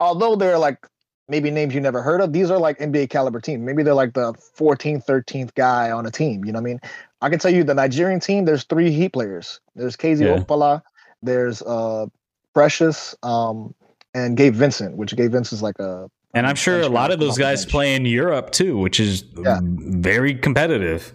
although 0.00 0.34
they're 0.34 0.58
like 0.58 0.86
maybe 1.32 1.50
names 1.50 1.74
you 1.74 1.80
never 1.80 2.02
heard 2.02 2.20
of, 2.20 2.32
these 2.32 2.50
are 2.50 2.58
like 2.58 2.78
NBA 2.78 3.08
caliber 3.08 3.40
teams. 3.40 3.64
Maybe 3.64 3.82
they're 3.82 3.94
like 3.94 4.12
the 4.12 4.34
14th, 4.34 5.06
13th 5.06 5.54
guy 5.54 5.90
on 5.90 6.04
a 6.04 6.10
team. 6.10 6.44
You 6.44 6.52
know 6.52 6.58
what 6.58 6.68
I 6.68 6.72
mean? 6.72 6.80
I 7.22 7.30
can 7.30 7.38
tell 7.38 7.52
you 7.52 7.64
the 7.64 7.74
Nigerian 7.74 8.20
team, 8.20 8.44
there's 8.44 8.64
three 8.64 8.90
Heat 8.92 9.14
players. 9.14 9.58
There's 9.74 9.96
KZ 9.96 10.20
yeah. 10.20 10.36
Okpala, 10.36 10.82
there's 11.22 11.62
uh 11.62 12.06
Precious, 12.54 13.16
um, 13.22 13.74
and 14.14 14.36
Gabe 14.36 14.52
Vincent, 14.54 14.98
which 14.98 15.16
Gabe 15.16 15.32
Vincent's 15.32 15.62
like 15.62 15.78
a 15.78 16.10
and 16.34 16.46
I'm 16.46 16.56
sure 16.56 16.80
a 16.80 16.88
lot 16.88 17.10
of 17.12 17.20
those 17.20 17.38
guys 17.38 17.64
play 17.66 17.94
in 17.94 18.06
Europe 18.06 18.50
too, 18.52 18.78
which 18.78 18.98
is 19.00 19.24
yeah. 19.38 19.60
very 19.62 20.34
competitive. 20.34 21.14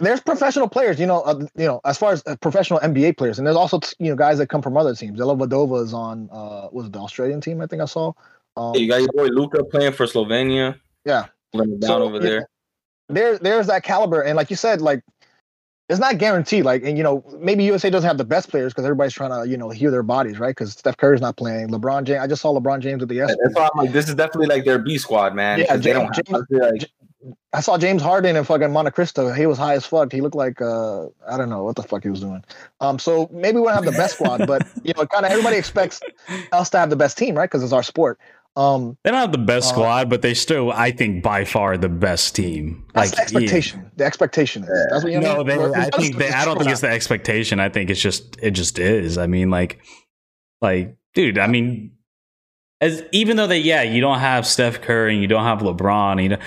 There's 0.00 0.20
professional 0.20 0.68
players, 0.68 1.00
you 1.00 1.06
know, 1.06 1.22
uh, 1.22 1.46
you 1.56 1.66
know, 1.66 1.80
as 1.84 1.96
far 1.96 2.12
as 2.12 2.22
uh, 2.26 2.36
professional 2.36 2.78
NBA 2.80 3.16
players, 3.16 3.38
and 3.38 3.46
there's 3.46 3.56
also 3.56 3.80
you 3.98 4.10
know 4.10 4.16
guys 4.16 4.38
that 4.38 4.48
come 4.48 4.62
from 4.62 4.76
other 4.76 4.94
teams. 4.94 5.18
Dellavedova 5.18 5.82
is 5.82 5.94
on, 5.94 6.28
uh, 6.30 6.68
was 6.70 6.86
it 6.86 6.92
the 6.92 7.00
Australian 7.00 7.40
team? 7.40 7.60
I 7.60 7.66
think 7.66 7.82
I 7.82 7.86
saw. 7.86 8.12
Um, 8.58 8.74
you 8.74 8.88
got 8.88 9.00
your 9.00 9.12
boy 9.12 9.26
Luka 9.26 9.64
playing 9.64 9.92
for 9.92 10.06
Slovenia. 10.06 10.78
Yeah, 11.04 11.26
down 11.54 11.80
so, 11.80 12.02
over 12.02 12.18
there. 12.18 12.48
There, 13.08 13.38
there's 13.38 13.68
that 13.68 13.84
caliber, 13.84 14.20
and 14.20 14.36
like 14.36 14.50
you 14.50 14.56
said, 14.56 14.80
like 14.80 15.02
it's 15.88 16.00
not 16.00 16.18
guaranteed. 16.18 16.64
Like, 16.64 16.84
and 16.84 16.98
you 16.98 17.02
know, 17.02 17.24
maybe 17.38 17.64
USA 17.64 17.88
doesn't 17.88 18.06
have 18.06 18.18
the 18.18 18.24
best 18.24 18.50
players 18.50 18.72
because 18.72 18.84
everybody's 18.84 19.14
trying 19.14 19.30
to, 19.30 19.48
you 19.48 19.56
know, 19.56 19.70
heal 19.70 19.90
their 19.90 20.02
bodies, 20.02 20.38
right? 20.38 20.50
Because 20.50 20.72
Steph 20.72 20.96
Curry's 20.98 21.20
not 21.20 21.36
playing. 21.36 21.68
LeBron 21.68 22.04
James. 22.04 22.20
I 22.20 22.26
just 22.26 22.42
saw 22.42 22.52
LeBron 22.52 22.80
James 22.80 23.02
at 23.02 23.08
the. 23.08 23.18
That's 23.18 23.36
why 23.54 23.68
I'm 23.72 23.84
like, 23.84 23.92
this 23.92 24.08
is 24.08 24.14
definitely 24.14 24.54
like 24.54 24.64
their 24.64 24.78
B 24.78 24.98
squad, 24.98 25.34
man. 25.34 25.60
Yeah, 25.60 25.76
James, 25.76 25.84
they 25.84 25.92
don't 25.94 26.14
James, 26.14 26.46
like... 26.50 26.90
I 27.52 27.60
saw 27.60 27.78
James 27.78 28.02
Harden 28.02 28.36
in 28.36 28.44
fucking 28.44 28.70
Monte 28.70 28.90
Cristo. 28.90 29.32
He 29.32 29.46
was 29.46 29.58
high 29.58 29.74
as 29.74 29.86
fuck. 29.86 30.12
He 30.12 30.20
looked 30.20 30.36
like 30.36 30.60
uh, 30.60 31.06
I 31.26 31.36
don't 31.38 31.48
know 31.48 31.64
what 31.64 31.76
the 31.76 31.82
fuck 31.82 32.02
he 32.02 32.10
was 32.10 32.20
doing. 32.20 32.44
Um, 32.80 32.98
so 32.98 33.28
maybe 33.32 33.58
we 33.58 33.64
don't 33.64 33.74
have 33.74 33.84
the 33.84 33.92
best 33.92 34.14
squad, 34.14 34.46
but 34.46 34.66
you 34.84 34.92
know, 34.94 35.06
kind 35.06 35.24
of 35.24 35.32
everybody 35.32 35.56
expects 35.56 36.00
us 36.52 36.70
to 36.70 36.78
have 36.78 36.90
the 36.90 36.96
best 36.96 37.16
team, 37.16 37.34
right? 37.34 37.48
Because 37.48 37.64
it's 37.64 37.72
our 37.72 37.82
sport. 37.82 38.20
Um, 38.58 38.98
they 39.04 39.12
don't 39.12 39.20
have 39.20 39.30
the 39.30 39.38
best 39.38 39.68
uh, 39.68 39.74
squad, 39.74 40.10
but 40.10 40.20
they 40.20 40.34
still, 40.34 40.72
I 40.72 40.90
think, 40.90 41.22
by 41.22 41.44
far 41.44 41.76
the 41.76 41.88
best 41.88 42.34
team. 42.34 42.84
That's 42.92 43.10
like 43.10 43.16
the 43.16 43.22
expectation. 43.22 43.80
Yeah. 43.80 43.88
The 43.98 44.04
expectation 44.04 44.64
is. 44.64 44.86
That's 44.90 45.04
what 45.04 45.12
you 45.12 45.20
no, 45.20 45.44
mean. 45.44 45.46
they, 45.46 45.64
I 45.64 45.90
think 45.90 46.16
they, 46.16 46.30
I 46.30 46.44
don't 46.44 46.58
think 46.58 46.70
it's 46.70 46.80
the 46.80 46.90
expectation. 46.90 47.60
I 47.60 47.68
think 47.68 47.88
it's 47.88 48.00
just 48.00 48.36
it 48.42 48.52
just 48.52 48.80
is. 48.80 49.16
I 49.16 49.28
mean, 49.28 49.50
like, 49.50 49.78
like, 50.60 50.96
dude. 51.14 51.38
I 51.38 51.46
mean, 51.46 51.92
as 52.80 53.04
even 53.12 53.36
though 53.36 53.46
they, 53.46 53.60
yeah, 53.60 53.82
you 53.82 54.00
don't 54.00 54.18
have 54.18 54.44
Steph 54.44 54.80
Curry 54.80 55.12
and 55.12 55.22
you 55.22 55.28
don't 55.28 55.44
have 55.44 55.60
LeBron, 55.60 56.20
you 56.20 56.30
know, 56.30 56.38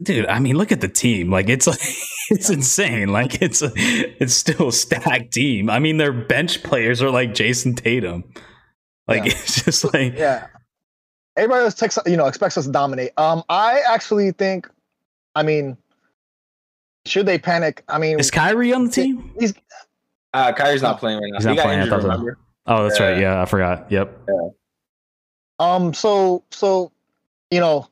dude. 0.00 0.26
I 0.26 0.38
mean, 0.38 0.56
look 0.56 0.70
at 0.70 0.80
the 0.80 0.88
team. 0.88 1.28
Like, 1.28 1.48
it's 1.48 1.66
like 1.66 1.80
it's 2.30 2.50
insane. 2.50 3.08
Like, 3.08 3.42
it's 3.42 3.62
a, 3.62 3.72
it's 3.74 4.34
still 4.34 4.68
a 4.68 4.72
stacked 4.72 5.32
team. 5.32 5.70
I 5.70 5.80
mean, 5.80 5.96
their 5.96 6.12
bench 6.12 6.62
players 6.62 7.02
are 7.02 7.10
like 7.10 7.34
Jayson 7.34 7.74
Tatum. 7.74 8.22
Like, 9.08 9.24
yeah. 9.24 9.32
it's 9.32 9.64
just 9.64 9.92
like, 9.92 10.14
yeah 10.16 10.46
everybody 11.36 11.64
else 11.64 11.74
takes 11.74 11.98
you 12.06 12.16
know 12.16 12.26
expects 12.26 12.56
us 12.56 12.66
to 12.66 12.72
dominate. 12.72 13.12
Um, 13.16 13.42
I 13.48 13.80
actually 13.88 14.32
think, 14.32 14.68
I 15.34 15.42
mean, 15.42 15.76
should 17.04 17.26
they 17.26 17.38
panic? 17.38 17.84
I 17.88 17.98
mean, 17.98 18.18
is 18.18 18.30
Kyrie 18.30 18.72
on 18.72 18.86
the 18.86 18.90
team? 18.90 19.32
He's 19.38 19.54
uh, 20.34 20.52
Kyrie's 20.52 20.82
not 20.82 20.98
playing 20.98 21.20
right 21.20 21.30
now. 21.30 21.38
He's 21.38 21.46
not 21.46 21.56
he 21.56 21.62
playing. 21.62 21.80
Injured, 21.80 22.02
remember? 22.02 22.38
Oh, 22.66 22.82
that's 22.84 22.98
yeah. 22.98 23.06
right. 23.06 23.20
Yeah, 23.20 23.42
I 23.42 23.44
forgot. 23.46 23.90
Yep. 23.90 24.20
Yeah. 24.28 24.48
Um. 25.58 25.94
So 25.94 26.42
so, 26.50 26.92
you 27.50 27.60
know, 27.60 27.88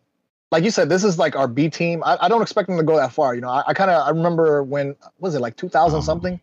like 0.50 0.64
you 0.64 0.70
said, 0.70 0.88
this 0.88 1.04
is 1.04 1.18
like 1.18 1.36
our 1.36 1.48
B 1.48 1.68
team. 1.68 2.02
I, 2.04 2.18
I 2.20 2.28
don't 2.28 2.42
expect 2.42 2.68
them 2.68 2.76
to 2.76 2.82
go 2.82 2.96
that 2.96 3.12
far. 3.12 3.34
You 3.34 3.40
know, 3.40 3.48
I, 3.48 3.64
I 3.68 3.74
kind 3.74 3.90
of 3.90 4.06
I 4.06 4.10
remember 4.10 4.62
when 4.62 4.96
was 5.18 5.34
it 5.34 5.40
like 5.40 5.56
2000 5.56 5.96
um, 5.96 6.02
something. 6.02 6.40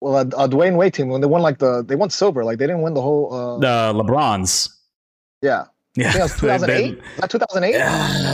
Well, 0.00 0.16
a, 0.16 0.22
a 0.22 0.48
Dwyane 0.48 0.76
Wade 0.76 0.94
team 0.94 1.08
when 1.08 1.20
they 1.20 1.28
won 1.28 1.42
like 1.42 1.58
the 1.58 1.82
they 1.82 1.94
won 1.94 2.10
silver, 2.10 2.44
like 2.44 2.58
they 2.58 2.66
didn't 2.66 2.82
win 2.82 2.94
the 2.94 3.02
whole. 3.02 3.32
Uh, 3.32 3.58
the 3.58 4.02
LeBrons. 4.02 4.74
Yeah, 5.42 5.66
yeah, 5.96 6.16
it 6.16 6.22
was 6.22 6.38
2008. 6.38 7.02
That 7.18 7.30
2008. 7.30 7.74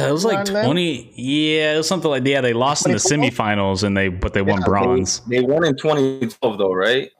it 0.08 0.12
was 0.12 0.24
like 0.24 0.44
20. 0.44 1.12
Yeah, 1.16 1.74
it 1.74 1.78
was 1.78 1.88
something 1.88 2.08
like 2.08 2.24
yeah. 2.24 2.40
They 2.40 2.52
lost 2.52 2.86
in 2.86 2.92
the 2.92 2.98
semifinals 2.98 3.82
and 3.82 3.96
they 3.96 4.08
but 4.08 4.32
they 4.32 4.42
won 4.42 4.60
yeah, 4.60 4.66
bronze. 4.66 5.20
They, 5.20 5.40
they, 5.40 5.44
won 5.44 5.64
in 5.64 5.76
2012 5.76 6.58
though, 6.58 6.72
right? 6.72 7.10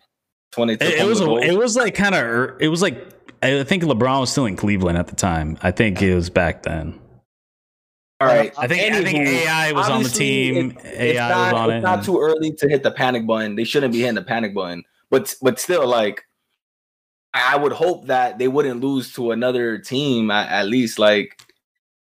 2012. 0.53 0.93
It, 0.93 1.01
it 1.01 1.07
was 1.07 1.21
a, 1.21 1.37
it 1.39 1.59
was 1.59 1.77
like 1.77 1.97
kind 1.97 2.15
of 2.15 2.61
it 2.61 2.69
was 2.69 2.83
like 2.83 3.05
I 3.43 3.65
think 3.65 3.83
LeBron 3.83 4.21
was 4.21 4.31
still 4.31 4.47
in 4.47 4.55
Cleveland 4.55 4.97
at 4.97 5.09
the 5.09 5.17
time. 5.17 5.59
I 5.63 5.73
think 5.73 6.01
it 6.03 6.15
was 6.15 6.31
back 6.31 6.63
then. 6.63 6.99
All 8.21 8.27
right. 8.27 8.53
I 8.59 8.67
think 8.67 8.95
I 8.95 9.03
think 9.05 9.19
AI 9.19 9.73
was 9.73 9.89
on 9.89 10.03
the 10.03 10.09
team. 10.09 10.77
It, 10.85 11.17
AI 11.17 11.29
not, 11.29 11.53
was 11.53 11.61
on 11.61 11.71
it's 11.71 11.79
it. 11.79 11.83
not 11.83 12.05
too 12.05 12.21
early 12.21 12.53
to 12.53 12.69
hit 12.69 12.83
the 12.83 12.91
panic 12.91 13.27
button. 13.27 13.55
They 13.55 13.65
shouldn't 13.65 13.93
be 13.93 14.01
hitting 14.01 14.17
the 14.17 14.23
panic 14.23 14.55
button. 14.55 14.85
But 15.11 15.35
but 15.41 15.61
still, 15.61 15.87
like 15.87 16.25
I 17.35 17.57
would 17.57 17.73
hope 17.73 18.07
that 18.07 18.39
they 18.39 18.49
wouldn't 18.49 18.81
lose 18.81 19.13
to 19.15 19.31
another 19.31 19.79
team 19.79 20.31
at, 20.31 20.49
at 20.49 20.67
least. 20.67 20.99
Like, 20.99 21.41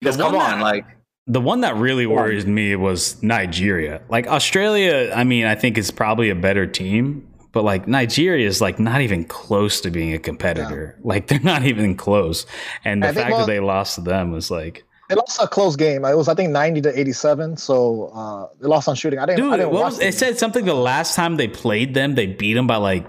because 0.01 0.17
come 0.17 0.35
on, 0.35 0.59
that, 0.59 0.63
like 0.63 0.87
the 1.27 1.41
one 1.41 1.61
that 1.61 1.77
really 1.77 2.07
worries 2.07 2.47
me 2.47 2.75
was 2.77 3.23
Nigeria. 3.23 4.01
Like 4.09 4.27
Australia, 4.27 5.13
I 5.15 5.25
mean, 5.25 5.45
I 5.45 5.55
think 5.55 5.77
is 5.77 5.91
probably 5.91 6.31
a 6.31 6.35
better 6.35 6.67
team, 6.67 7.29
but 7.53 7.65
like 7.65 7.89
Nigeria 7.89 8.47
is 8.47 8.61
like 8.61 8.79
not 8.79 9.01
even 9.01 9.25
close 9.25 9.81
to 9.83 9.91
being 9.91 10.15
a 10.15 10.19
competitor. 10.19 10.97
Yeah. 10.99 11.03
Like 11.05 11.27
they're 11.27 11.41
not 11.41 11.65
even 11.65 11.97
close. 11.97 12.47
And 12.85 13.03
the 13.03 13.13
fact 13.13 13.37
that 13.37 13.47
they 13.47 13.61
lost 13.61 13.97
to 13.97 14.01
them 14.01 14.31
was 14.31 14.51
like 14.51 14.85
they 15.09 15.17
lost 15.17 15.41
a 15.43 15.49
close 15.49 15.75
game. 15.75 16.05
It 16.05 16.17
was 16.17 16.29
I 16.29 16.35
think 16.35 16.51
ninety 16.51 16.81
to 16.83 16.99
eighty 16.99 17.13
seven. 17.13 17.57
So 17.57 18.13
uh, 18.15 18.47
they 18.61 18.69
lost 18.69 18.89
on 18.89 18.95
shooting. 18.95 19.19
I 19.19 19.27
didn't. 19.27 19.41
Dude, 19.41 19.53
I 19.53 19.57
didn't 19.57 19.73
was, 19.73 19.99
it 20.01 20.15
said 20.15 20.39
something 20.39 20.65
the 20.65 20.75
last 20.75 21.15
time 21.15 21.37
they 21.37 21.49
played 21.49 21.95
them, 21.95 22.15
they 22.15 22.27
beat 22.27 22.55
them 22.55 22.67
by 22.67 22.77
like 22.77 23.07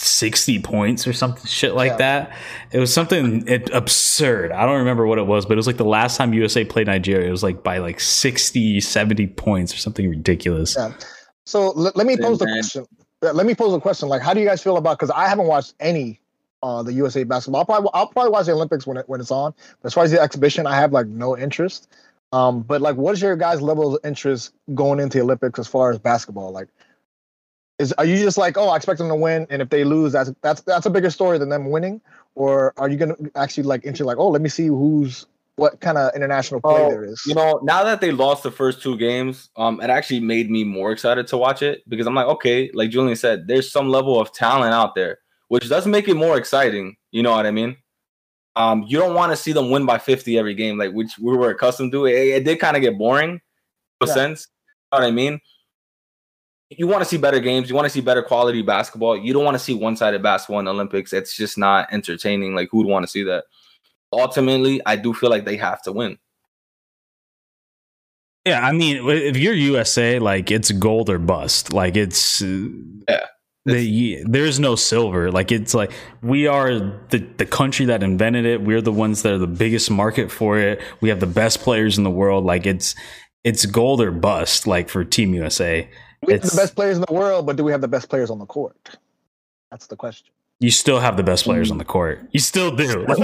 60 0.00 0.60
points 0.62 1.06
or 1.06 1.12
something 1.12 1.44
shit 1.46 1.74
like 1.74 1.92
yeah. 1.92 1.96
that. 1.96 2.36
It 2.72 2.78
was 2.78 2.92
something 2.92 3.46
it, 3.46 3.70
absurd. 3.70 4.52
I 4.52 4.64
don't 4.64 4.78
remember 4.78 5.06
what 5.06 5.18
it 5.18 5.26
was, 5.26 5.44
but 5.44 5.52
it 5.52 5.56
was 5.56 5.66
like 5.66 5.76
the 5.76 5.84
last 5.84 6.16
time 6.16 6.32
USA 6.32 6.64
played 6.64 6.86
Nigeria, 6.86 7.28
it 7.28 7.30
was 7.30 7.42
like 7.42 7.62
by 7.62 7.78
like 7.78 8.00
60, 8.00 8.80
70 8.80 9.26
points 9.28 9.74
or 9.74 9.78
something 9.78 10.08
ridiculous. 10.08 10.74
Yeah. 10.76 10.92
So 11.44 11.70
let, 11.70 11.96
let 11.96 12.06
me 12.06 12.16
pose 12.16 12.38
the 12.38 12.46
question. 12.46 12.86
Let 13.22 13.44
me 13.44 13.54
pose 13.54 13.74
a 13.74 13.80
question. 13.80 14.08
Like, 14.08 14.22
how 14.22 14.32
do 14.32 14.40
you 14.40 14.46
guys 14.46 14.62
feel 14.62 14.78
about? 14.78 14.98
Because 14.98 15.10
I 15.10 15.28
haven't 15.28 15.46
watched 15.46 15.74
any 15.80 16.20
uh, 16.62 16.82
the 16.82 16.92
USA 16.94 17.24
basketball. 17.24 17.60
I'll 17.60 17.66
probably 17.66 17.90
I'll 17.92 18.06
probably 18.06 18.30
watch 18.30 18.46
the 18.46 18.52
Olympics 18.52 18.86
when 18.86 18.96
it 18.96 19.08
when 19.08 19.20
it's 19.20 19.30
on. 19.30 19.54
But 19.82 19.88
as 19.88 19.94
far 19.94 20.04
as 20.04 20.10
the 20.10 20.20
exhibition, 20.20 20.66
I 20.66 20.76
have 20.76 20.92
like 20.92 21.06
no 21.06 21.36
interest. 21.36 21.88
Um, 22.32 22.62
but 22.62 22.80
like, 22.80 22.96
what 22.96 23.12
is 23.12 23.22
your 23.22 23.36
guys' 23.36 23.60
level 23.60 23.94
of 23.94 24.00
interest 24.04 24.52
going 24.74 25.00
into 25.00 25.18
the 25.18 25.24
Olympics 25.24 25.58
as 25.58 25.66
far 25.66 25.90
as 25.90 25.98
basketball? 25.98 26.52
Like, 26.52 26.68
is 27.80 27.92
are 27.94 28.04
you 28.04 28.16
just 28.18 28.38
like, 28.38 28.58
oh, 28.58 28.68
I 28.68 28.76
expect 28.76 28.98
them 28.98 29.08
to 29.08 29.14
win, 29.14 29.46
and 29.50 29.62
if 29.62 29.70
they 29.70 29.84
lose, 29.84 30.12
that's 30.12 30.30
that's 30.42 30.60
that's 30.62 30.86
a 30.86 30.90
bigger 30.90 31.10
story 31.10 31.38
than 31.38 31.48
them 31.48 31.70
winning, 31.70 32.00
or 32.34 32.74
are 32.76 32.88
you 32.88 32.96
gonna 32.96 33.16
actually 33.34 33.64
like 33.64 33.84
into 33.84 34.04
like, 34.04 34.18
oh, 34.18 34.28
let 34.28 34.42
me 34.42 34.48
see 34.48 34.66
who's 34.66 35.26
what 35.56 35.80
kind 35.80 35.98
of 35.98 36.14
international 36.14 36.60
play 36.60 36.74
oh, 36.82 36.90
there 36.90 37.04
is? 37.04 37.22
You 37.26 37.34
know, 37.34 37.58
now 37.62 37.82
that 37.84 38.00
they 38.00 38.12
lost 38.12 38.42
the 38.42 38.50
first 38.50 38.82
two 38.82 38.96
games, 38.96 39.48
um, 39.56 39.80
it 39.80 39.90
actually 39.90 40.20
made 40.20 40.50
me 40.50 40.62
more 40.62 40.92
excited 40.92 41.26
to 41.28 41.38
watch 41.38 41.62
it 41.62 41.82
because 41.88 42.06
I'm 42.06 42.14
like, 42.14 42.26
okay, 42.26 42.70
like 42.74 42.90
Julian 42.90 43.16
said, 43.16 43.48
there's 43.48 43.72
some 43.72 43.88
level 43.88 44.20
of 44.20 44.32
talent 44.32 44.74
out 44.74 44.94
there, 44.94 45.18
which 45.48 45.68
does 45.68 45.86
make 45.86 46.06
it 46.06 46.14
more 46.14 46.36
exciting. 46.36 46.96
You 47.10 47.22
know 47.22 47.32
what 47.32 47.46
I 47.46 47.50
mean? 47.50 47.76
Um, 48.56 48.84
you 48.88 48.98
don't 48.98 49.14
want 49.14 49.32
to 49.32 49.36
see 49.36 49.52
them 49.52 49.70
win 49.70 49.86
by 49.86 49.98
50 49.98 50.38
every 50.38 50.54
game, 50.54 50.76
like 50.76 50.92
which 50.92 51.18
we 51.18 51.36
were 51.36 51.50
accustomed 51.50 51.92
to. 51.92 52.04
It, 52.06 52.12
it 52.12 52.44
did 52.44 52.60
kind 52.60 52.76
of 52.76 52.82
get 52.82 52.98
boring, 52.98 53.30
in 53.30 53.40
a 54.02 54.06
yeah. 54.06 54.12
sense. 54.12 54.48
You 54.92 54.98
know 54.98 55.04
what 55.04 55.08
I 55.08 55.12
mean? 55.12 55.40
You 56.70 56.86
want 56.86 57.00
to 57.00 57.04
see 57.04 57.16
better 57.16 57.40
games. 57.40 57.68
You 57.68 57.74
want 57.74 57.86
to 57.86 57.90
see 57.90 58.00
better 58.00 58.22
quality 58.22 58.62
basketball. 58.62 59.16
You 59.16 59.32
don't 59.32 59.44
want 59.44 59.56
to 59.56 59.62
see 59.62 59.74
one 59.74 59.96
sided 59.96 60.22
basketball 60.22 60.60
in 60.60 60.66
the 60.66 60.70
Olympics. 60.70 61.12
It's 61.12 61.36
just 61.36 61.58
not 61.58 61.92
entertaining. 61.92 62.54
Like, 62.54 62.68
who 62.70 62.78
would 62.78 62.86
want 62.86 63.04
to 63.04 63.10
see 63.10 63.24
that? 63.24 63.44
Ultimately, 64.12 64.80
I 64.86 64.96
do 64.96 65.12
feel 65.12 65.30
like 65.30 65.44
they 65.44 65.56
have 65.56 65.82
to 65.82 65.92
win. 65.92 66.18
Yeah, 68.46 68.66
I 68.66 68.72
mean, 68.72 69.06
if 69.08 69.36
you're 69.36 69.52
USA, 69.52 70.18
like 70.18 70.50
it's 70.50 70.70
gold 70.70 71.10
or 71.10 71.18
bust. 71.18 71.72
Like 71.72 71.96
it's 71.96 72.40
uh, 72.40 72.68
yeah. 73.08 73.26
The, 73.66 74.24
there's 74.26 74.58
no 74.58 74.74
silver. 74.74 75.30
Like 75.30 75.52
it's 75.52 75.74
like 75.74 75.92
we 76.22 76.46
are 76.46 76.70
the 77.10 77.18
the 77.36 77.44
country 77.44 77.86
that 77.86 78.02
invented 78.02 78.46
it. 78.46 78.62
We're 78.62 78.80
the 78.80 78.92
ones 78.92 79.22
that 79.22 79.34
are 79.34 79.38
the 79.38 79.46
biggest 79.46 79.90
market 79.90 80.32
for 80.32 80.58
it. 80.58 80.80
We 81.02 81.10
have 81.10 81.20
the 81.20 81.26
best 81.26 81.60
players 81.60 81.98
in 81.98 82.04
the 82.04 82.10
world. 82.10 82.44
Like 82.44 82.64
it's 82.64 82.94
it's 83.44 83.66
gold 83.66 84.00
or 84.00 84.10
bust. 84.10 84.66
Like 84.66 84.88
for 84.88 85.04
Team 85.04 85.34
USA. 85.34 85.88
We 86.26 86.34
have 86.34 86.42
the 86.42 86.56
best 86.56 86.74
players 86.74 86.96
in 86.96 87.04
the 87.06 87.12
world, 87.12 87.46
but 87.46 87.56
do 87.56 87.64
we 87.64 87.72
have 87.72 87.80
the 87.80 87.88
best 87.88 88.08
players 88.08 88.30
on 88.30 88.38
the 88.38 88.46
court? 88.46 88.98
That's 89.70 89.86
the 89.86 89.96
question. 89.96 90.28
You 90.58 90.70
still 90.70 91.00
have 91.00 91.16
the 91.16 91.22
best 91.22 91.44
players 91.44 91.70
on 91.70 91.78
the 91.78 91.86
court. 91.86 92.28
You 92.32 92.40
still 92.40 92.70
do. 92.76 93.06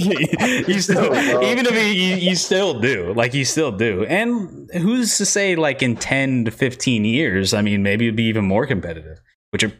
you 0.67 0.81
still, 0.81 1.15
even 1.45 1.67
if 1.67 1.73
you, 1.73 2.17
you 2.31 2.35
still 2.35 2.81
do, 2.81 3.13
like 3.13 3.35
you 3.35 3.45
still 3.45 3.71
do. 3.73 4.07
And 4.07 4.71
who's 4.73 5.19
to 5.19 5.27
say, 5.27 5.55
like 5.55 5.83
in 5.83 5.97
ten 5.97 6.47
to 6.47 6.51
fifteen 6.51 7.05
years? 7.05 7.53
I 7.53 7.61
mean, 7.61 7.83
maybe 7.83 8.07
it'd 8.07 8.17
be 8.17 8.25
even 8.25 8.47
more 8.47 8.67
competitive. 8.67 9.21
Which 9.51 9.65
are 9.65 9.73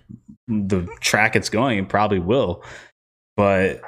the 0.49 0.87
track 1.01 1.35
it's 1.35 1.49
going, 1.49 1.79
it 1.79 1.89
probably 1.89 2.19
will. 2.19 2.63
But 3.39 3.81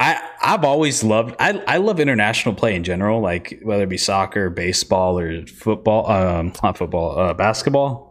I 0.00 0.20
I've 0.42 0.64
always 0.64 1.04
loved 1.04 1.36
I 1.38 1.62
I 1.68 1.76
love 1.76 2.00
international 2.00 2.56
play 2.56 2.74
in 2.74 2.82
general, 2.82 3.20
like 3.20 3.60
whether 3.62 3.84
it 3.84 3.88
be 3.88 3.98
soccer, 3.98 4.50
baseball, 4.50 5.16
or 5.16 5.46
football. 5.46 6.10
Um, 6.10 6.52
not 6.60 6.76
football, 6.76 7.16
uh, 7.16 7.34
basketball 7.34 8.05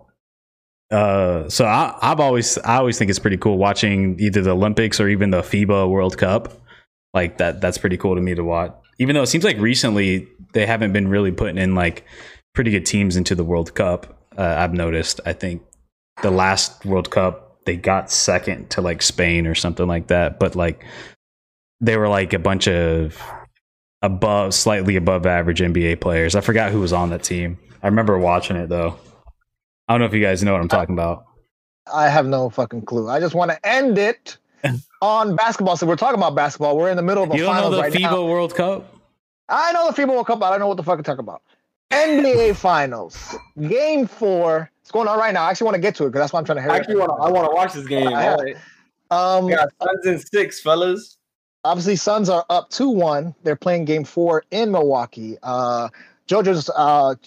uh, 0.92 1.50
so 1.50 1.66
I, 1.66 1.98
I've 2.02 2.20
always 2.20 2.58
I 2.60 2.78
always 2.78 2.98
think 2.98 3.10
it's 3.10 3.20
pretty 3.20 3.38
cool 3.38 3.58
watching 3.58 4.20
either 4.20 4.42
the 4.42 4.52
Olympics 4.52 5.00
or 5.00 5.08
even 5.10 5.32
the 5.32 5.42
FIBA 5.42 5.90
World 5.90 6.18
Cup. 6.18 6.54
Like 7.14 7.38
that 7.38 7.62
that's 7.62 7.78
pretty 7.78 7.98
cool 7.98 8.16
to 8.16 8.22
me 8.22 8.36
to 8.36 8.44
watch. 8.44 8.74
Even 9.00 9.16
though 9.16 9.24
it 9.24 9.28
seems 9.28 9.44
like 9.44 9.58
recently 9.58 10.28
they 10.54 10.66
haven't 10.66 10.94
been 10.94 11.08
really 11.08 11.32
putting 11.32 11.58
in 11.58 11.76
like 11.76 12.06
pretty 12.54 12.72
good 12.72 12.86
teams 12.86 13.18
into 13.18 13.36
the 13.36 13.44
World 13.44 13.74
Cup. 13.74 14.28
Uh, 14.38 14.56
I've 14.58 14.74
noticed. 14.74 15.22
I 15.26 15.34
think 15.34 15.64
the 16.22 16.32
last 16.32 16.86
World 16.86 17.10
Cup 17.10 17.64
they 17.66 17.76
got 17.76 18.12
second 18.12 18.70
to 18.72 18.82
like 18.82 19.02
Spain 19.02 19.48
or 19.48 19.56
something 19.56 19.88
like 19.88 20.08
that, 20.08 20.40
but 20.40 20.56
like 20.56 20.86
they 21.82 21.98
were 21.98 22.08
like 22.08 22.34
a 22.34 22.40
bunch 22.40 22.68
of 22.68 23.20
above 24.02 24.54
slightly 24.54 24.96
above 24.96 25.26
average 25.26 25.62
NBA 25.62 26.00
players. 26.00 26.36
I 26.36 26.42
forgot 26.42 26.72
who 26.72 26.80
was 26.80 26.94
on 26.94 27.10
that 27.10 27.24
team. 27.24 27.58
I 27.82 27.88
remember 27.88 28.18
watching 28.20 28.56
it 28.56 28.70
though. 28.70 29.00
I 29.88 29.94
don't 29.94 30.00
know 30.00 30.06
if 30.06 30.14
you 30.14 30.22
guys 30.22 30.44
know 30.44 30.52
what 30.54 30.62
I'm 30.62 30.68
talking 30.68 30.94
about. 30.94 31.26
I 31.94 32.10
have 32.10 32.26
no 32.26 32.50
fucking 32.50 32.84
clue. 32.84 33.08
I 33.10 33.20
just 33.20 33.36
want 33.36 33.52
to 33.52 33.68
end 33.68 33.98
it 33.98 34.38
on 35.02 35.36
basketball. 35.36 35.78
So 35.78 35.86
we're 35.86 35.96
talking 35.96 36.18
about 36.18 36.34
basketball. 36.36 36.78
We're 36.78 36.90
in 36.90 36.98
the 36.98 37.04
middle 37.04 37.24
of 37.24 37.32
a 37.32 37.36
you 37.36 37.44
don't 37.44 37.54
finals 37.54 37.72
know 37.72 37.78
the 37.78 37.84
right 37.84 37.94
FIBA 37.94 38.02
now. 38.02 38.26
World 38.26 38.56
Cup? 38.56 38.96
I 39.48 39.72
know 39.74 39.92
the 39.92 40.02
FIBA 40.02 40.10
World 40.10 40.26
Cup, 40.26 40.40
but 40.40 40.48
I 40.48 40.50
don't 40.52 40.60
know 40.60 40.68
what 40.68 40.78
the 40.78 40.84
fuck 40.84 40.98
to 40.98 41.04
talk 41.04 41.20
about. 41.20 41.44
NBA 41.92 42.56
Finals, 42.56 43.36
Game 43.62 44.08
Four. 44.08 44.72
It's 44.82 44.92
going 44.92 45.08
on 45.08 45.20
right 45.20 45.34
now. 45.34 45.44
I 45.44 45.52
actually 45.52 45.66
want 45.66 45.76
to 45.76 45.82
get 45.82 45.96
to 45.96 46.06
it 46.06 46.08
because 46.08 46.22
that's 46.22 46.34
why 46.34 46.40
I'm 46.40 46.46
trying 46.46 46.64
to. 46.64 46.72
I 46.72 46.78
actually 46.78 46.96
want 46.96 47.10
to. 47.10 47.16
I 47.16 47.30
want 47.30 47.50
to 47.50 47.56
watch 47.56 47.74
this 47.74 47.86
game. 47.86 48.08
All 48.08 48.38
right. 48.38 48.56
Um, 49.12 49.48
got 49.48 49.70
Suns 49.82 50.06
in 50.06 50.20
six, 50.20 50.60
fellas. 50.62 51.18
Obviously, 51.64 51.96
Suns 51.96 52.30
are 52.30 52.46
up 52.50 52.70
two 52.72 52.90
one. 52.90 53.36
They're 53.44 53.56
playing 53.56 53.86
Game 53.86 54.04
Four 54.04 54.44
in 54.50 54.72
Milwaukee. 54.72 55.38
Uh, 55.44 55.90
JoJo's 56.28 56.66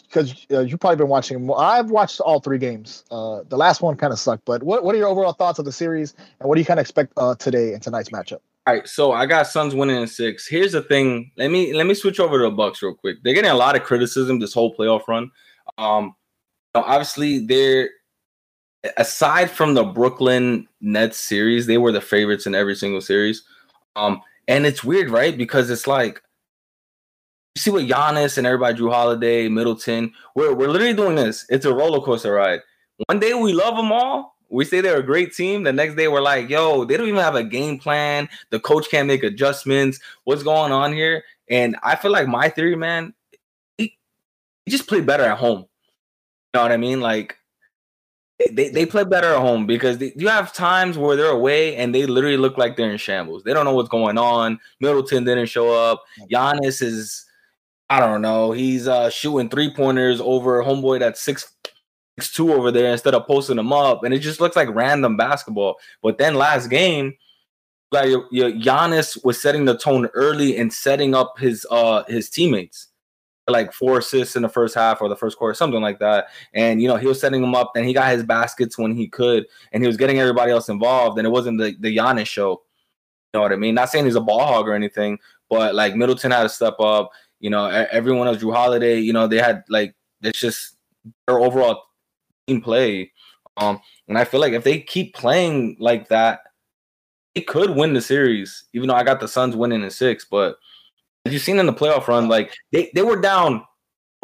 because 0.08 0.46
uh, 0.50 0.56
uh, 0.56 0.60
you've 0.60 0.80
probably 0.80 0.96
been 0.96 1.08
watching. 1.08 1.50
I've 1.56 1.90
watched 1.90 2.20
all 2.20 2.40
three 2.40 2.58
games. 2.58 3.04
Uh, 3.10 3.42
the 3.48 3.56
last 3.56 3.80
one 3.80 3.96
kind 3.96 4.12
of 4.12 4.18
sucked, 4.18 4.44
but 4.44 4.62
what 4.62 4.84
what 4.84 4.94
are 4.94 4.98
your 4.98 5.08
overall 5.08 5.32
thoughts 5.32 5.58
of 5.58 5.64
the 5.64 5.72
series, 5.72 6.14
and 6.40 6.48
what 6.48 6.56
do 6.56 6.60
you 6.60 6.64
kind 6.64 6.80
of 6.80 6.82
expect 6.82 7.12
uh, 7.16 7.34
today 7.36 7.74
in 7.74 7.80
tonight's 7.80 8.10
matchup? 8.10 8.40
All 8.66 8.74
right, 8.74 8.86
so 8.86 9.12
I 9.12 9.26
got 9.26 9.46
Suns 9.46 9.74
winning 9.74 9.96
in 9.96 10.06
six. 10.08 10.46
Here's 10.46 10.72
the 10.72 10.82
thing. 10.82 11.30
Let 11.36 11.50
me 11.50 11.72
let 11.72 11.86
me 11.86 11.94
switch 11.94 12.20
over 12.20 12.38
to 12.38 12.44
the 12.44 12.50
Bucks 12.50 12.82
real 12.82 12.94
quick. 12.94 13.18
They're 13.22 13.34
getting 13.34 13.50
a 13.50 13.54
lot 13.54 13.76
of 13.76 13.84
criticism 13.84 14.40
this 14.40 14.52
whole 14.52 14.74
playoff 14.74 15.06
run. 15.08 15.30
Um, 15.78 16.14
obviously 16.74 17.46
they're 17.46 17.90
aside 18.96 19.50
from 19.50 19.74
the 19.74 19.84
Brooklyn 19.84 20.68
Nets 20.80 21.18
series, 21.18 21.66
they 21.66 21.78
were 21.78 21.92
the 21.92 22.00
favorites 22.00 22.46
in 22.46 22.54
every 22.54 22.74
single 22.74 23.00
series. 23.00 23.42
Um, 23.96 24.22
and 24.46 24.64
it's 24.66 24.84
weird, 24.84 25.10
right? 25.10 25.36
Because 25.36 25.70
it's 25.70 25.86
like 25.86 26.22
you 27.58 27.60
see 27.60 27.70
what 27.70 27.86
Giannis 27.86 28.38
and 28.38 28.46
everybody, 28.46 28.78
Jrue 28.78 28.92
Holiday, 28.92 29.48
Middleton, 29.48 30.12
we're 30.36 30.54
we're 30.54 30.68
literally 30.68 30.94
doing 30.94 31.16
this. 31.16 31.44
It's 31.48 31.66
a 31.66 31.74
roller 31.74 32.00
coaster 32.00 32.32
ride. 32.32 32.60
One 33.06 33.18
day 33.18 33.34
we 33.34 33.52
love 33.52 33.76
them 33.76 33.90
all. 33.90 34.36
We 34.48 34.64
say 34.64 34.80
they're 34.80 34.98
a 35.00 35.02
great 35.02 35.34
team. 35.34 35.64
The 35.64 35.72
next 35.72 35.96
day 35.96 36.08
we're 36.08 36.22
like, 36.22 36.48
yo, 36.48 36.84
they 36.84 36.96
don't 36.96 37.08
even 37.08 37.20
have 37.20 37.34
a 37.34 37.44
game 37.44 37.78
plan. 37.78 38.28
The 38.50 38.60
coach 38.60 38.88
can't 38.90 39.08
make 39.08 39.24
adjustments. 39.24 39.98
What's 40.24 40.42
going 40.42 40.72
on 40.72 40.92
here? 40.92 41.24
And 41.50 41.76
I 41.82 41.96
feel 41.96 42.12
like 42.12 42.28
my 42.28 42.48
theory, 42.48 42.76
man, 42.76 43.12
he, 43.76 43.98
he 44.64 44.70
just 44.70 44.88
played 44.88 45.04
better 45.04 45.24
at 45.24 45.38
home. 45.38 45.60
You 45.60 46.54
know 46.54 46.62
what 46.62 46.72
I 46.72 46.76
mean? 46.76 47.00
Like 47.00 47.36
they, 48.52 48.68
they 48.68 48.86
play 48.86 49.04
better 49.04 49.34
at 49.34 49.40
home 49.40 49.66
because 49.66 49.98
they, 49.98 50.12
you 50.16 50.28
have 50.28 50.52
times 50.52 50.96
where 50.96 51.16
they're 51.16 51.26
away 51.26 51.76
and 51.76 51.94
they 51.94 52.06
literally 52.06 52.36
look 52.36 52.56
like 52.56 52.76
they're 52.76 52.90
in 52.90 52.98
shambles. 52.98 53.42
They 53.42 53.52
don't 53.52 53.64
know 53.64 53.74
what's 53.74 53.88
going 53.88 54.16
on. 54.16 54.60
Middleton 54.80 55.24
didn't 55.24 55.46
show 55.46 55.72
up. 55.72 56.04
Giannis 56.30 56.80
is, 56.80 57.27
I 57.90 58.00
don't 58.00 58.22
know, 58.22 58.52
he's 58.52 58.86
uh, 58.86 59.10
shooting 59.10 59.48
three 59.48 59.72
pointers 59.72 60.20
over 60.20 60.62
homeboy 60.62 61.00
that's 61.00 61.22
six 61.22 61.54
six 62.18 62.34
two 62.34 62.52
over 62.52 62.70
there 62.70 62.92
instead 62.92 63.14
of 63.14 63.26
posting 63.26 63.56
them 63.56 63.72
up, 63.72 64.04
and 64.04 64.12
it 64.12 64.18
just 64.18 64.40
looks 64.40 64.56
like 64.56 64.68
random 64.74 65.16
basketball. 65.16 65.76
But 66.02 66.18
then 66.18 66.34
last 66.34 66.68
game, 66.68 67.14
like 67.90 68.08
your, 68.30 68.52
Giannis 68.52 69.24
was 69.24 69.40
setting 69.40 69.64
the 69.64 69.78
tone 69.78 70.08
early 70.14 70.56
and 70.58 70.72
setting 70.72 71.14
up 71.14 71.38
his 71.38 71.66
uh 71.70 72.04
his 72.08 72.28
teammates 72.30 72.88
like 73.48 73.72
four 73.72 73.98
assists 73.98 74.36
in 74.36 74.42
the 74.42 74.48
first 74.48 74.74
half 74.74 75.00
or 75.00 75.08
the 75.08 75.16
first 75.16 75.38
quarter, 75.38 75.54
something 75.54 75.80
like 75.80 75.98
that. 75.98 76.28
And 76.52 76.80
you 76.80 76.88
know, 76.88 76.96
he 76.96 77.06
was 77.06 77.20
setting 77.20 77.40
them 77.40 77.54
up, 77.54 77.72
and 77.76 77.86
he 77.86 77.92
got 77.92 78.12
his 78.12 78.22
baskets 78.22 78.78
when 78.78 78.94
he 78.94 79.08
could, 79.08 79.46
and 79.72 79.82
he 79.82 79.86
was 79.86 79.96
getting 79.96 80.18
everybody 80.18 80.52
else 80.52 80.68
involved. 80.68 81.18
And 81.18 81.26
it 81.26 81.30
wasn't 81.30 81.58
the 81.58 81.74
the 81.80 81.96
Giannis 81.96 82.26
show. 82.26 82.62
You 83.32 83.38
know 83.38 83.42
what 83.42 83.52
I 83.52 83.56
mean? 83.56 83.74
Not 83.74 83.90
saying 83.90 84.06
he's 84.06 84.14
a 84.14 84.20
ball 84.20 84.44
hog 84.44 84.68
or 84.68 84.74
anything, 84.74 85.18
but 85.50 85.74
like 85.74 85.94
Middleton 85.94 86.30
had 86.30 86.44
to 86.44 86.48
step 86.48 86.78
up. 86.80 87.10
You 87.40 87.50
know, 87.50 87.66
everyone 87.66 88.26
else, 88.26 88.38
Jrue 88.38 88.54
Holiday. 88.54 88.98
You 88.98 89.12
know, 89.12 89.26
they 89.26 89.38
had 89.38 89.64
like 89.68 89.94
it's 90.22 90.40
just 90.40 90.76
their 91.26 91.38
overall 91.38 91.82
team 92.46 92.60
play. 92.60 93.12
Um, 93.56 93.80
and 94.06 94.16
I 94.16 94.24
feel 94.24 94.40
like 94.40 94.52
if 94.52 94.64
they 94.64 94.80
keep 94.80 95.14
playing 95.14 95.76
like 95.78 96.08
that, 96.08 96.40
they 97.34 97.40
could 97.40 97.70
win 97.70 97.92
the 97.92 98.00
series. 98.00 98.64
Even 98.72 98.88
though 98.88 98.94
I 98.94 99.02
got 99.02 99.20
the 99.20 99.28
Suns 99.28 99.56
winning 99.56 99.82
in 99.82 99.90
six, 99.90 100.26
but 100.28 100.56
as 101.24 101.32
you've 101.32 101.42
seen 101.42 101.58
in 101.58 101.66
the 101.66 101.72
playoff 101.72 102.08
run, 102.08 102.28
like 102.28 102.54
they, 102.72 102.90
they 102.94 103.02
were 103.02 103.20
down 103.20 103.64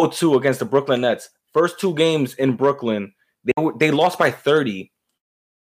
0-2 0.01 0.37
against 0.37 0.59
the 0.59 0.65
Brooklyn 0.65 1.03
Nets. 1.03 1.31
First 1.53 1.79
two 1.79 1.95
games 1.95 2.35
in 2.35 2.57
Brooklyn, 2.57 3.13
they 3.45 3.63
were, 3.63 3.75
they 3.79 3.91
lost 3.91 4.19
by 4.19 4.31
30. 4.31 4.91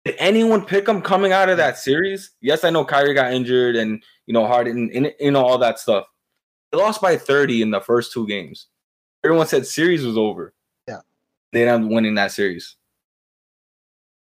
Did 0.05 0.17
anyone 0.19 0.65
pick 0.65 0.87
them 0.87 1.03
coming 1.03 1.33
out 1.33 1.49
of 1.49 1.59
that 1.59 1.79
series? 1.79 2.31
Yes, 2.41 2.65
I 2.65 2.71
know 2.71 2.85
Kyrie 2.85 3.15
got 3.15 3.33
injured 3.33 3.77
and 3.77 4.03
you 4.27 4.35
know 4.35 4.47
Harden 4.47 4.91
and 4.95 5.13
you 5.21 5.31
know 5.31 5.45
all 5.45 5.59
that 5.59 5.79
stuff. 5.79 6.07
They 6.73 6.79
lost 6.79 7.03
by 7.03 7.17
30 7.17 7.63
in 7.63 7.71
the 7.71 7.81
first 7.81 8.13
two 8.13 8.27
games. 8.27 8.67
Everyone 9.25 9.47
said 9.47 9.67
series 9.67 10.05
was 10.05 10.17
over. 10.17 10.55
Yeah. 10.89 11.01
They 11.53 11.69
ended 11.69 11.87
up 11.87 11.93
winning 11.93 12.15
that 12.17 12.33
series. 12.33 12.77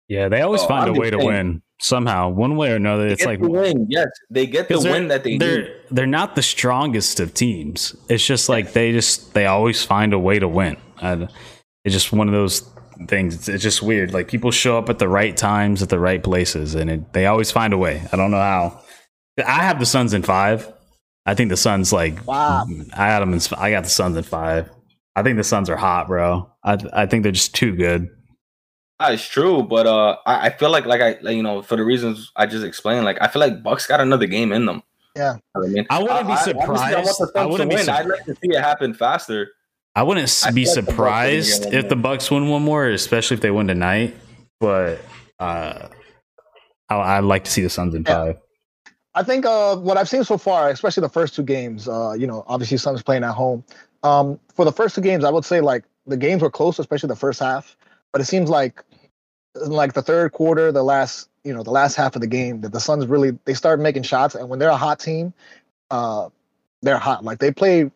Yeah, 0.09 0.29
they 0.29 0.41
always 0.41 0.63
oh, 0.63 0.69
find 0.69 0.89
I'm 0.89 0.97
a 0.97 0.99
way 0.99 1.11
to 1.11 1.19
win 1.19 1.63
somehow, 1.81 2.31
one 2.31 2.57
way 2.57 2.73
or 2.73 2.77
another. 2.77 3.07
It's 3.07 3.27
like 3.27 3.41
win. 3.41 3.87
Yes, 3.91 4.09
they 4.31 4.47
get 4.47 4.69
the 4.69 4.81
win 4.81 5.09
that 5.09 5.23
they 5.23 5.37
they're 5.37 5.63
need. 5.63 5.73
they're 5.91 6.07
not 6.07 6.35
the 6.35 6.43
strongest 6.43 7.21
of 7.21 7.35
teams. 7.35 7.95
It's 8.09 8.25
just 8.25 8.49
like 8.49 8.73
they 8.73 8.93
just 8.93 9.35
they 9.35 9.45
always 9.45 9.85
find 9.85 10.15
a 10.15 10.19
way 10.19 10.39
to 10.39 10.49
win. 10.49 10.79
And 11.03 11.29
it's 11.85 11.95
just 11.95 12.11
one 12.11 12.27
of 12.27 12.33
those 12.33 12.61
things. 13.07 13.35
It's, 13.35 13.49
it's, 13.49 13.63
just 13.63 13.83
weird. 13.83 14.15
Like 14.15 14.29
people 14.29 14.51
show 14.51 14.79
up 14.79 14.89
at 14.89 14.99
the 14.99 15.09
right 15.09 15.37
times 15.37 15.83
at 15.83 15.91
the 15.91 16.01
right 16.01 16.23
places, 16.23 16.75
and 16.75 16.91
it, 16.91 17.13
they 17.13 17.27
always 17.27 17.51
find 17.51 17.75
a 17.75 17.79
way. 17.79 18.03
I 18.11 18.17
don't 18.17 18.31
know 18.31 18.39
how. 18.39 18.81
I 19.39 19.63
have 19.63 19.79
the 19.79 19.87
Suns 19.87 20.15
in 20.15 20.23
five. 20.23 20.73
I 21.29 21.35
think 21.35 21.51
the 21.51 21.59
Suns 21.59 21.93
like 21.93 22.27
wow. 22.27 22.65
I 22.95 23.09
got 23.09 23.21
them 23.21 23.35
in. 23.35 23.41
I 23.59 23.71
got 23.71 23.85
the 23.85 23.91
Suns 23.91 24.17
in 24.17 24.23
five. 24.23 24.71
I 25.15 25.23
think 25.23 25.37
the 25.37 25.45
Suns 25.45 25.69
are 25.69 25.77
hot, 25.77 26.07
bro. 26.07 26.51
I 26.65 26.79
I 26.95 27.05
think 27.05 27.23
they're 27.23 27.33
just 27.33 27.55
too 27.55 27.77
good. 27.77 28.09
It's 28.99 29.29
true, 29.29 29.63
but 29.63 29.87
uh, 29.87 30.17
I, 30.25 30.47
I 30.47 30.51
feel 30.51 30.71
like 30.71 30.87
like 30.87 31.03
I 31.03 31.19
like, 31.21 31.37
you 31.37 31.43
know 31.43 31.61
for 31.61 31.77
the 31.77 31.85
reasons 31.85 32.33
I 32.35 32.47
just 32.47 32.65
explained, 32.65 33.05
like 33.05 33.19
I 33.21 33.29
feel 33.29 33.41
like 33.41 33.63
Bucks 33.63 33.87
got 33.87 34.01
another 34.01 34.25
game 34.25 34.53
in 34.53 34.65
them. 34.65 34.83
Yeah, 35.15 35.37
I 35.55 35.59
mean, 35.67 35.87
I 35.91 36.03
wouldn't 36.03 36.29
be 36.29 36.37
surprised. 36.37 37.35
I, 37.37 37.41
I, 37.41 37.43
I 37.43 37.47
wouldn't 37.47 37.71
be. 37.71 37.77
Su- 37.77 37.91
I'd 37.91 38.07
like 38.07 38.25
to 38.25 38.35
see 38.35 38.49
it 38.57 38.63
happen 38.63 38.95
faster. 38.95 39.51
I 39.95 40.05
wouldn't 40.05 40.43
I 40.47 40.51
be 40.53 40.65
surprised 40.65 41.65
the 41.65 41.77
if 41.77 41.91
the 41.91 41.97
Bucks 41.97 42.31
win 42.31 42.49
one 42.49 42.63
more, 42.63 42.89
especially 42.89 43.35
if 43.35 43.43
they 43.43 43.51
win 43.51 43.67
tonight. 43.67 44.17
But 44.61 45.01
uh, 45.39 45.89
I, 46.89 47.21
would 47.21 47.29
like 47.29 47.45
to 47.45 47.51
see 47.51 47.61
the 47.61 47.69
Suns 47.69 47.95
in 47.95 48.05
yeah. 48.07 48.15
five. 48.15 48.37
I 49.19 49.25
think 49.25 49.45
uh, 49.45 49.75
what 49.75 49.97
I've 49.97 50.09
seen 50.09 50.23
so 50.23 50.39
far, 50.39 50.71
especially 50.71 51.01
the 51.01 51.09
first 51.09 51.35
two 51.35 51.43
games, 51.43 51.89
uh, 51.89 52.13
you 52.13 52.29
know, 52.29 52.45
obviously 52.47 52.77
Suns 52.79 53.03
playing 53.03 53.25
at 53.25 53.33
home. 53.33 53.65
Um, 54.05 54.39
for 54.55 54.65
the 54.65 54.71
first 54.71 54.95
two 54.95 55.01
games, 55.01 55.25
I 55.25 55.31
would 55.31 55.45
say 55.45 55.61
like 55.61 55.83
the 56.07 56.17
games 56.17 56.41
were 56.41 56.53
close, 56.53 56.79
especially 56.79 57.09
the 57.09 57.17
first 57.17 57.41
half. 57.41 57.77
But 58.13 58.21
it 58.21 58.27
seems 58.27 58.49
like 58.49 58.85
like 59.57 59.95
the 59.95 60.03
third 60.03 60.31
quarter, 60.31 60.71
the 60.71 60.85
last 60.85 61.29
you 61.43 61.53
know 61.53 61.65
the 61.65 61.73
last 61.73 61.97
half 61.97 62.15
of 62.15 62.21
the 62.21 62.29
game, 62.29 62.61
that 62.61 62.71
the 62.71 62.79
Suns 62.79 63.09
really 63.09 63.37
they 63.45 63.55
started 63.55 63.83
making 63.83 64.05
shots, 64.05 64.37
and 64.37 64.49
when 64.49 64.61
they're 64.61 64.69
a 64.69 64.77
hot 64.77 65.01
team, 65.01 65.35
uh, 65.91 66.29
they're 66.83 66.99
hot. 66.99 67.25
Like 67.25 67.41
they 67.41 67.51
play. 67.51 67.91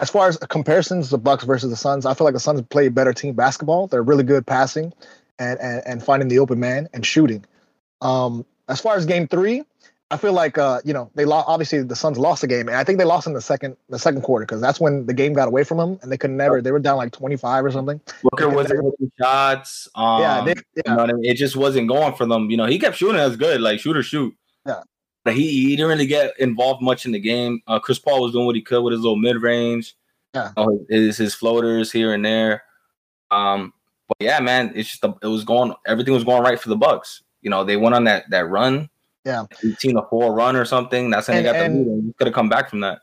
As 0.00 0.10
far 0.10 0.26
as 0.26 0.36
comparisons, 0.38 1.10
the 1.10 1.18
Bucks 1.18 1.44
versus 1.44 1.70
the 1.70 1.76
Suns, 1.76 2.04
I 2.04 2.14
feel 2.14 2.24
like 2.24 2.34
the 2.34 2.40
Suns 2.40 2.60
play 2.62 2.88
better 2.88 3.12
team 3.12 3.36
basketball. 3.36 3.86
They're 3.86 4.02
really 4.02 4.24
good 4.24 4.44
passing 4.44 4.92
and 5.38 5.60
and, 5.60 5.82
and 5.86 6.02
finding 6.02 6.26
the 6.26 6.40
open 6.40 6.58
man 6.58 6.88
and 6.92 7.06
shooting. 7.06 7.44
Um, 8.00 8.44
as 8.68 8.80
far 8.80 8.96
as 8.96 9.06
game 9.06 9.28
three, 9.28 9.62
I 10.10 10.16
feel 10.16 10.32
like 10.32 10.58
uh, 10.58 10.80
you 10.84 10.92
know 10.92 11.10
they 11.14 11.24
lost. 11.24 11.48
Obviously, 11.48 11.82
the 11.82 11.96
Suns 11.96 12.18
lost 12.18 12.42
the 12.42 12.46
game, 12.46 12.68
and 12.68 12.76
I 12.76 12.84
think 12.84 12.98
they 12.98 13.04
lost 13.04 13.26
in 13.26 13.32
the 13.32 13.40
second 13.40 13.76
the 13.88 13.98
second 13.98 14.22
quarter 14.22 14.44
because 14.44 14.60
that's 14.60 14.78
when 14.78 15.06
the 15.06 15.14
game 15.14 15.32
got 15.32 15.48
away 15.48 15.64
from 15.64 15.78
them, 15.78 15.98
and 16.02 16.12
they 16.12 16.18
could 16.18 16.30
never. 16.30 16.60
They 16.60 16.72
were 16.72 16.78
down 16.78 16.98
like 16.98 17.12
twenty 17.12 17.36
five 17.36 17.64
or 17.64 17.70
something. 17.70 18.00
Booker 18.22 18.48
wasn't 18.48 18.84
hitting 18.84 19.12
shots. 19.18 19.88
Um, 19.94 20.20
yeah, 20.20 20.44
they, 20.44 20.54
yeah. 20.76 20.82
You 20.86 20.96
know 20.96 21.02
I 21.04 21.12
mean? 21.12 21.24
it 21.24 21.34
just 21.34 21.56
wasn't 21.56 21.88
going 21.88 22.14
for 22.14 22.26
them. 22.26 22.50
You 22.50 22.56
know, 22.56 22.66
he 22.66 22.78
kept 22.78 22.96
shooting 22.96 23.20
as 23.20 23.36
good, 23.36 23.60
like 23.60 23.80
shoot 23.80 23.96
or 23.96 24.02
shoot. 24.02 24.34
Yeah, 24.66 24.82
but 25.24 25.34
he, 25.34 25.50
he 25.50 25.74
didn't 25.74 25.88
really 25.88 26.06
get 26.06 26.38
involved 26.38 26.82
much 26.82 27.06
in 27.06 27.12
the 27.12 27.18
game. 27.18 27.62
Uh, 27.66 27.78
Chris 27.78 27.98
Paul 27.98 28.22
was 28.22 28.32
doing 28.32 28.46
what 28.46 28.56
he 28.56 28.62
could 28.62 28.82
with 28.82 28.92
his 28.92 29.00
little 29.00 29.16
mid 29.16 29.40
range. 29.40 29.96
Yeah, 30.34 30.52
you 30.56 30.64
know, 30.64 30.86
his 30.90 31.16
his 31.16 31.34
floaters 31.34 31.90
here 31.90 32.12
and 32.12 32.24
there. 32.24 32.62
Um, 33.30 33.72
but 34.06 34.18
yeah, 34.20 34.38
man, 34.40 34.70
it's 34.76 34.90
just 34.90 35.04
it 35.22 35.26
was 35.26 35.44
going. 35.44 35.74
Everything 35.86 36.12
was 36.12 36.24
going 36.24 36.42
right 36.42 36.60
for 36.60 36.68
the 36.68 36.76
Bucks. 36.76 37.22
You 37.40 37.50
know, 37.50 37.64
they 37.64 37.78
went 37.78 37.94
on 37.94 38.04
that 38.04 38.28
that 38.30 38.48
run 38.48 38.90
yeah, 39.24 39.44
18 39.64 39.96
to 39.96 40.02
four 40.10 40.34
run 40.34 40.56
or 40.56 40.64
something. 40.64 41.10
That's 41.10 41.28
when 41.28 41.38
and, 41.38 41.46
they 41.46 41.52
got 41.52 41.60
and, 41.60 41.86
the 41.86 41.90
lead. 41.90 42.04
You 42.04 42.14
could 42.18 42.26
have 42.26 42.34
come 42.34 42.48
back 42.48 42.70
from 42.70 42.80
that. 42.80 43.00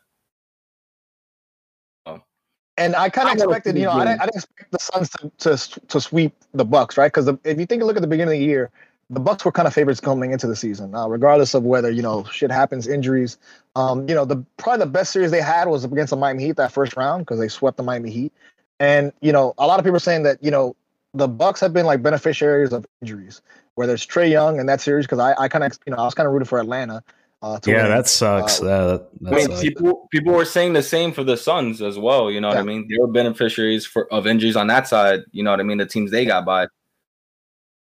And 2.77 2.95
I 2.95 3.09
kind 3.09 3.27
of 3.27 3.35
expected, 3.35 3.77
you 3.77 3.83
know, 3.83 3.91
I 3.91 4.05
didn't, 4.05 4.21
I 4.21 4.25
didn't, 4.25 4.37
expect 4.37 4.71
the 4.71 4.79
Suns 4.79 5.09
to, 5.09 5.31
to, 5.39 5.79
to 5.87 6.01
sweep 6.01 6.33
the 6.53 6.65
Bucks, 6.65 6.97
right? 6.97 7.13
Because 7.13 7.27
if 7.43 7.59
you 7.59 7.65
think, 7.65 7.83
look 7.83 7.95
at 7.95 8.01
the 8.01 8.07
beginning 8.07 8.35
of 8.35 8.39
the 8.39 8.45
year, 8.45 8.71
the 9.11 9.19
Bucks 9.19 9.43
were 9.43 9.51
kind 9.51 9.67
of 9.67 9.73
favorites 9.73 9.99
coming 9.99 10.31
into 10.31 10.47
the 10.47 10.55
season, 10.55 10.95
uh, 10.95 11.07
regardless 11.07 11.53
of 11.53 11.63
whether 11.63 11.91
you 11.91 12.01
know 12.01 12.23
shit 12.25 12.49
happens, 12.49 12.87
injuries. 12.87 13.37
Um, 13.75 14.07
you 14.07 14.15
know, 14.15 14.23
the 14.23 14.37
probably 14.57 14.79
the 14.85 14.91
best 14.91 15.11
series 15.11 15.31
they 15.31 15.41
had 15.41 15.67
was 15.67 15.83
against 15.83 16.11
the 16.11 16.15
Miami 16.15 16.45
Heat 16.45 16.55
that 16.55 16.71
first 16.71 16.95
round 16.95 17.25
because 17.25 17.37
they 17.37 17.49
swept 17.49 17.75
the 17.75 17.83
Miami 17.83 18.09
Heat. 18.09 18.33
And 18.79 19.11
you 19.21 19.33
know, 19.33 19.53
a 19.57 19.67
lot 19.67 19.79
of 19.79 19.85
people 19.85 19.97
are 19.97 19.99
saying 19.99 20.23
that 20.23 20.41
you 20.41 20.49
know 20.49 20.75
the 21.13 21.27
Bucks 21.27 21.59
have 21.59 21.73
been 21.73 21.85
like 21.85 22.01
beneficiaries 22.01 22.73
of 22.73 22.85
injuries 23.01 23.41
whether 23.75 23.93
it's 23.93 24.05
Trae 24.05 24.29
Young 24.29 24.59
in 24.59 24.65
that 24.67 24.81
series 24.81 25.05
because 25.05 25.19
I, 25.19 25.33
I 25.37 25.47
kind 25.47 25.63
of 25.63 25.77
you 25.85 25.91
know 25.91 25.97
I 25.97 26.05
was 26.05 26.13
kind 26.13 26.27
of 26.27 26.33
rooting 26.33 26.47
for 26.47 26.59
Atlanta. 26.59 27.03
Uh, 27.43 27.59
yeah, 27.65 27.83
win. 27.83 27.91
that 27.91 28.07
sucks. 28.07 28.61
Uh, 28.61 28.99
that, 29.21 29.33
I 29.33 29.47
mean, 29.47 29.59
people 29.59 30.07
people 30.11 30.33
were 30.33 30.45
saying 30.45 30.73
the 30.73 30.83
same 30.83 31.11
for 31.11 31.23
the 31.23 31.35
Suns 31.35 31.81
as 31.81 31.97
well. 31.97 32.29
You 32.29 32.39
know 32.39 32.49
yeah. 32.49 32.55
what 32.55 32.61
I 32.61 32.65
mean? 32.65 32.87
They 32.87 32.97
were 32.99 33.07
beneficiaries 33.07 33.85
for 33.85 34.11
of 34.13 34.27
injuries 34.27 34.55
on 34.55 34.67
that 34.67 34.87
side. 34.87 35.21
You 35.31 35.43
know 35.43 35.51
what 35.51 35.59
I 35.59 35.63
mean? 35.63 35.79
The 35.79 35.87
teams 35.87 36.11
they 36.11 36.25
got 36.25 36.45
by. 36.45 36.67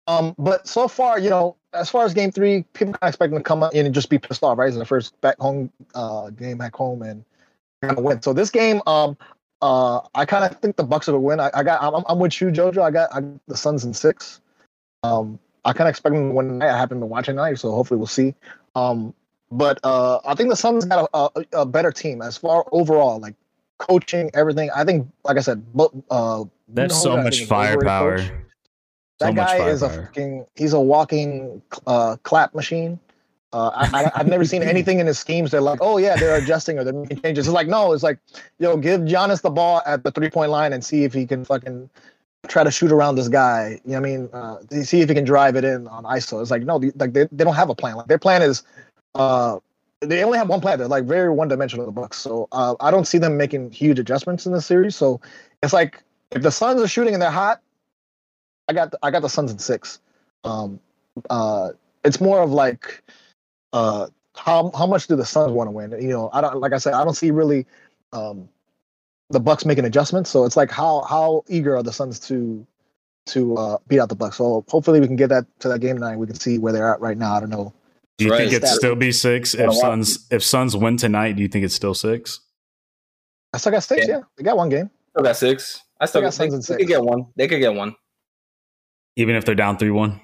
Um, 0.06 0.34
but 0.38 0.66
so 0.68 0.88
far, 0.88 1.18
you 1.18 1.30
know, 1.30 1.56
as 1.74 1.88
far 1.88 2.04
as 2.04 2.14
game 2.14 2.30
three, 2.30 2.64
people 2.72 2.92
kind 2.92 3.02
of 3.02 3.08
expect 3.08 3.32
them 3.32 3.40
to 3.40 3.44
come 3.44 3.64
in 3.72 3.86
and 3.86 3.94
just 3.94 4.10
be 4.10 4.18
pissed 4.18 4.42
off, 4.42 4.58
right? 4.58 4.68
It's 4.68 4.76
the 4.76 4.84
first 4.84 5.20
back 5.20 5.38
home 5.38 5.70
uh, 5.94 6.30
game 6.30 6.58
back 6.58 6.74
home 6.74 7.02
and 7.02 7.24
kind 7.82 7.98
of 7.98 8.04
win. 8.04 8.22
So 8.22 8.32
this 8.32 8.50
game, 8.50 8.80
um, 8.86 9.16
uh, 9.62 10.00
I 10.14 10.24
kind 10.24 10.44
of 10.44 10.60
think 10.60 10.76
the 10.76 10.84
Bucks 10.84 11.06
will 11.06 11.20
win. 11.20 11.38
I, 11.38 11.50
I 11.54 11.62
got, 11.62 11.82
I'm, 11.82 12.02
I'm, 12.08 12.18
with 12.18 12.40
you, 12.40 12.48
Jojo. 12.48 12.82
I 12.82 12.90
got, 12.90 13.14
I 13.14 13.20
got 13.20 13.46
the 13.46 13.56
Suns 13.56 13.84
in 13.84 13.94
six. 13.94 14.40
Um, 15.04 15.38
I 15.64 15.72
kind 15.72 15.88
of 15.88 15.92
expect 15.92 16.14
them 16.14 16.30
to 16.30 16.34
win 16.34 16.48
tonight. 16.48 16.74
I 16.74 16.76
happen 16.76 16.98
to 16.98 17.06
watch 17.06 17.26
tonight, 17.26 17.54
so 17.54 17.70
hopefully 17.70 17.98
we'll 17.98 18.08
see. 18.08 18.34
Um, 18.74 19.14
but 19.52 19.78
uh, 19.84 20.18
I 20.24 20.34
think 20.34 20.50
the 20.50 20.56
Suns 20.56 20.84
got 20.84 21.08
a, 21.14 21.18
a, 21.18 21.60
a, 21.60 21.66
better 21.66 21.92
team 21.92 22.22
as 22.22 22.36
far 22.36 22.64
overall, 22.72 23.20
like 23.20 23.34
coaching, 23.78 24.30
everything. 24.34 24.70
I 24.74 24.84
think, 24.84 25.08
like 25.24 25.36
I 25.36 25.40
said, 25.40 25.64
but 25.74 25.92
uh, 26.10 26.44
That's 26.68 27.00
so 27.00 27.16
much 27.16 27.44
firepower. 27.44 28.18
That 28.18 28.32
So 29.20 29.32
much 29.32 29.46
guy 29.46 29.68
is 29.68 29.82
a 29.82 29.90
fucking. 29.90 30.46
He's 30.56 30.72
a 30.72 30.80
walking 30.80 31.62
uh, 31.86 32.16
clap 32.24 32.54
machine. 32.54 32.98
Uh, 33.52 33.70
I, 33.74 34.10
I've 34.14 34.28
never 34.28 34.44
seen 34.44 34.62
anything 34.62 34.98
in 34.98 35.06
his 35.06 35.18
schemes. 35.18 35.50
They're 35.50 35.60
like, 35.60 35.80
oh 35.82 35.98
yeah, 35.98 36.16
they're 36.16 36.36
adjusting 36.36 36.78
or 36.78 36.84
they're 36.84 36.92
making 36.94 37.20
changes. 37.20 37.46
It's 37.46 37.52
like 37.54 37.68
no, 37.68 37.92
it's 37.92 38.02
like, 38.02 38.18
yo, 38.58 38.76
give 38.76 39.02
Giannis 39.02 39.42
the 39.42 39.50
ball 39.50 39.82
at 39.84 40.04
the 40.04 40.10
three 40.10 40.30
point 40.30 40.50
line 40.50 40.72
and 40.72 40.82
see 40.84 41.04
if 41.04 41.12
he 41.12 41.26
can 41.26 41.44
fucking 41.44 41.90
try 42.48 42.64
to 42.64 42.70
shoot 42.70 42.90
around 42.90 43.16
this 43.16 43.28
guy. 43.28 43.80
You 43.84 43.92
know 43.92 44.00
what 44.00 44.08
I 44.08 44.10
mean? 44.10 44.28
Uh, 44.32 44.56
see 44.84 45.00
if 45.02 45.08
he 45.08 45.14
can 45.14 45.24
drive 45.24 45.56
it 45.56 45.64
in 45.64 45.86
on 45.88 46.04
ISO. 46.04 46.40
It's 46.40 46.50
like 46.50 46.62
no, 46.62 46.78
the- 46.78 46.92
like 46.96 47.12
they, 47.12 47.28
they 47.30 47.44
don't 47.44 47.54
have 47.54 47.68
a 47.68 47.74
plan. 47.74 47.96
Like 47.96 48.06
their 48.06 48.18
plan 48.18 48.40
is, 48.40 48.62
uh, 49.14 49.58
they 50.00 50.24
only 50.24 50.38
have 50.38 50.48
one 50.48 50.60
plan. 50.60 50.78
They're 50.78 50.88
like 50.88 51.04
very 51.04 51.28
one 51.30 51.48
dimensional. 51.48 51.84
The 51.86 51.92
Bucks. 51.92 52.16
So 52.16 52.48
uh, 52.52 52.74
I 52.80 52.90
don't 52.90 53.06
see 53.06 53.18
them 53.18 53.36
making 53.36 53.70
huge 53.70 53.98
adjustments 53.98 54.46
in 54.46 54.52
this 54.52 54.64
series. 54.66 54.96
So 54.96 55.20
it's 55.62 55.72
like 55.74 56.02
if 56.30 56.42
the 56.42 56.50
Suns 56.50 56.80
are 56.80 56.88
shooting 56.88 57.12
and 57.14 57.22
they're 57.22 57.30
hot, 57.30 57.60
I 58.68 58.72
got 58.72 58.92
the, 58.92 58.98
I 59.02 59.10
got 59.10 59.20
the 59.20 59.28
Suns 59.28 59.52
in 59.52 59.58
six. 59.58 60.00
Um, 60.44 60.80
uh, 61.28 61.70
it's 62.04 62.20
more 62.20 62.42
of 62.42 62.50
like 62.50 63.02
uh, 63.72 64.08
how 64.36 64.70
how 64.76 64.86
much 64.86 65.06
do 65.06 65.16
the 65.16 65.24
Suns 65.26 65.52
want 65.52 65.68
to 65.68 65.72
win? 65.72 65.90
You 65.92 66.08
know, 66.08 66.30
I 66.32 66.40
don't 66.40 66.58
like 66.60 66.72
I 66.72 66.78
said, 66.78 66.94
I 66.94 67.04
don't 67.04 67.14
see 67.14 67.30
really 67.30 67.66
um, 68.12 68.48
the 69.30 69.40
Bucks 69.40 69.64
making 69.64 69.84
adjustments. 69.84 70.30
So 70.30 70.44
it's 70.44 70.56
like 70.56 70.70
how 70.70 71.02
how 71.02 71.44
eager 71.48 71.76
are 71.76 71.82
the 71.82 71.92
Suns 71.92 72.18
to 72.20 72.66
to 73.26 73.56
uh, 73.56 73.76
beat 73.88 74.00
out 74.00 74.08
the 74.08 74.14
Bucks? 74.14 74.36
So 74.36 74.64
hopefully 74.68 75.00
we 75.00 75.06
can 75.06 75.16
get 75.16 75.28
that 75.28 75.46
to 75.60 75.68
that 75.68 75.80
game 75.80 75.96
tonight. 75.96 76.16
We 76.16 76.26
can 76.26 76.36
see 76.36 76.58
where 76.58 76.72
they're 76.72 76.92
at 76.92 77.00
right 77.00 77.16
now. 77.16 77.34
I 77.34 77.40
don't 77.40 77.50
know. 77.50 77.72
Do 78.18 78.26
you 78.26 78.30
Right. 78.30 78.38
think 78.38 78.52
it'd 78.52 78.66
Stat- 78.68 78.78
still 78.78 78.94
be 78.94 79.10
six 79.12 79.54
if 79.54 79.60
Wanna 79.68 79.74
Suns 79.74 80.26
if 80.30 80.42
Suns 80.42 80.76
win 80.76 80.96
tonight? 80.96 81.36
Do 81.36 81.42
you 81.42 81.48
think 81.48 81.64
it's 81.64 81.74
still 81.74 81.94
six? 81.94 82.40
I 83.52 83.58
still 83.58 83.72
got 83.72 83.82
six. 83.82 84.06
Yeah. 84.06 84.18
Yeah, 84.18 84.22
they 84.36 84.44
got 84.44 84.56
one 84.56 84.68
game. 84.68 84.90
Still 85.10 85.24
got 85.24 85.36
six. 85.36 85.80
I 86.00 86.06
still 86.06 86.20
got 86.20 86.26
got 86.28 86.34
Suns 86.34 86.66
they, 86.66 86.74
in 86.74 86.78
they 86.78 86.84
could 86.84 86.88
get 86.88 87.04
one. 87.04 87.26
They 87.36 87.48
could 87.48 87.60
get 87.60 87.74
one. 87.74 87.94
Even 89.16 89.34
if 89.34 89.44
they're 89.44 89.54
down 89.54 89.76
three 89.76 89.90
one? 89.90 90.20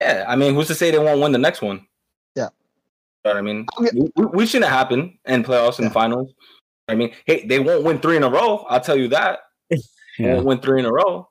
Yeah, 0.00 0.24
I 0.28 0.36
mean, 0.36 0.54
who's 0.54 0.68
to 0.68 0.74
say 0.74 0.90
they 0.90 0.98
won't 0.98 1.20
win 1.20 1.32
the 1.32 1.38
next 1.38 1.60
one? 1.60 1.86
Yeah. 3.24 3.32
You 3.38 3.42
know 3.42 3.42
what 3.42 3.50
I 3.50 3.52
mean, 3.52 3.66
I'll 3.76 3.84
we, 3.94 4.10
we- 4.16 4.26
we 4.38 4.46
shouldn't 4.46 4.70
happen 4.70 5.18
in 5.26 5.42
playoffs 5.42 5.78
and 5.78 5.86
Yeah. 5.86 5.92
finals. 5.92 6.32
I 6.88 6.94
mean, 6.94 7.12
hey, 7.26 7.46
they 7.46 7.60
won't 7.60 7.84
win 7.84 7.98
three 8.00 8.16
in 8.16 8.22
a 8.24 8.28
row. 8.30 8.64
I'll 8.68 8.80
tell 8.80 8.96
you 8.98 9.08
that. 9.08 9.40
They 10.18 10.26
Yeah, 10.26 10.34
won't 10.34 10.46
win 10.46 10.60
three 10.60 10.80
in 10.80 10.86
a 10.86 10.92
row. 10.92 11.28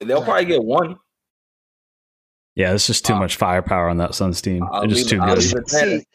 They'll 0.00 0.22
probably 0.22 0.44
get 0.44 0.62
one. 0.62 0.96
yeah. 2.54 2.72
It's 2.74 2.86
just 2.86 3.04
too 3.06 3.14
Uh, 3.14 3.18
much 3.20 3.36
firepower 3.36 3.88
on 3.88 3.96
that 3.98 4.14
Suns 4.14 4.40
team. 4.42 4.62
I'll 4.70 4.80
They're 4.82 4.90
just 4.90 5.08
too 5.08 5.16
it- 5.16 5.20
good. 5.26 5.38
leave 5.38 5.54
it 5.54 5.64
there. 5.70 5.80
See, 5.98 6.06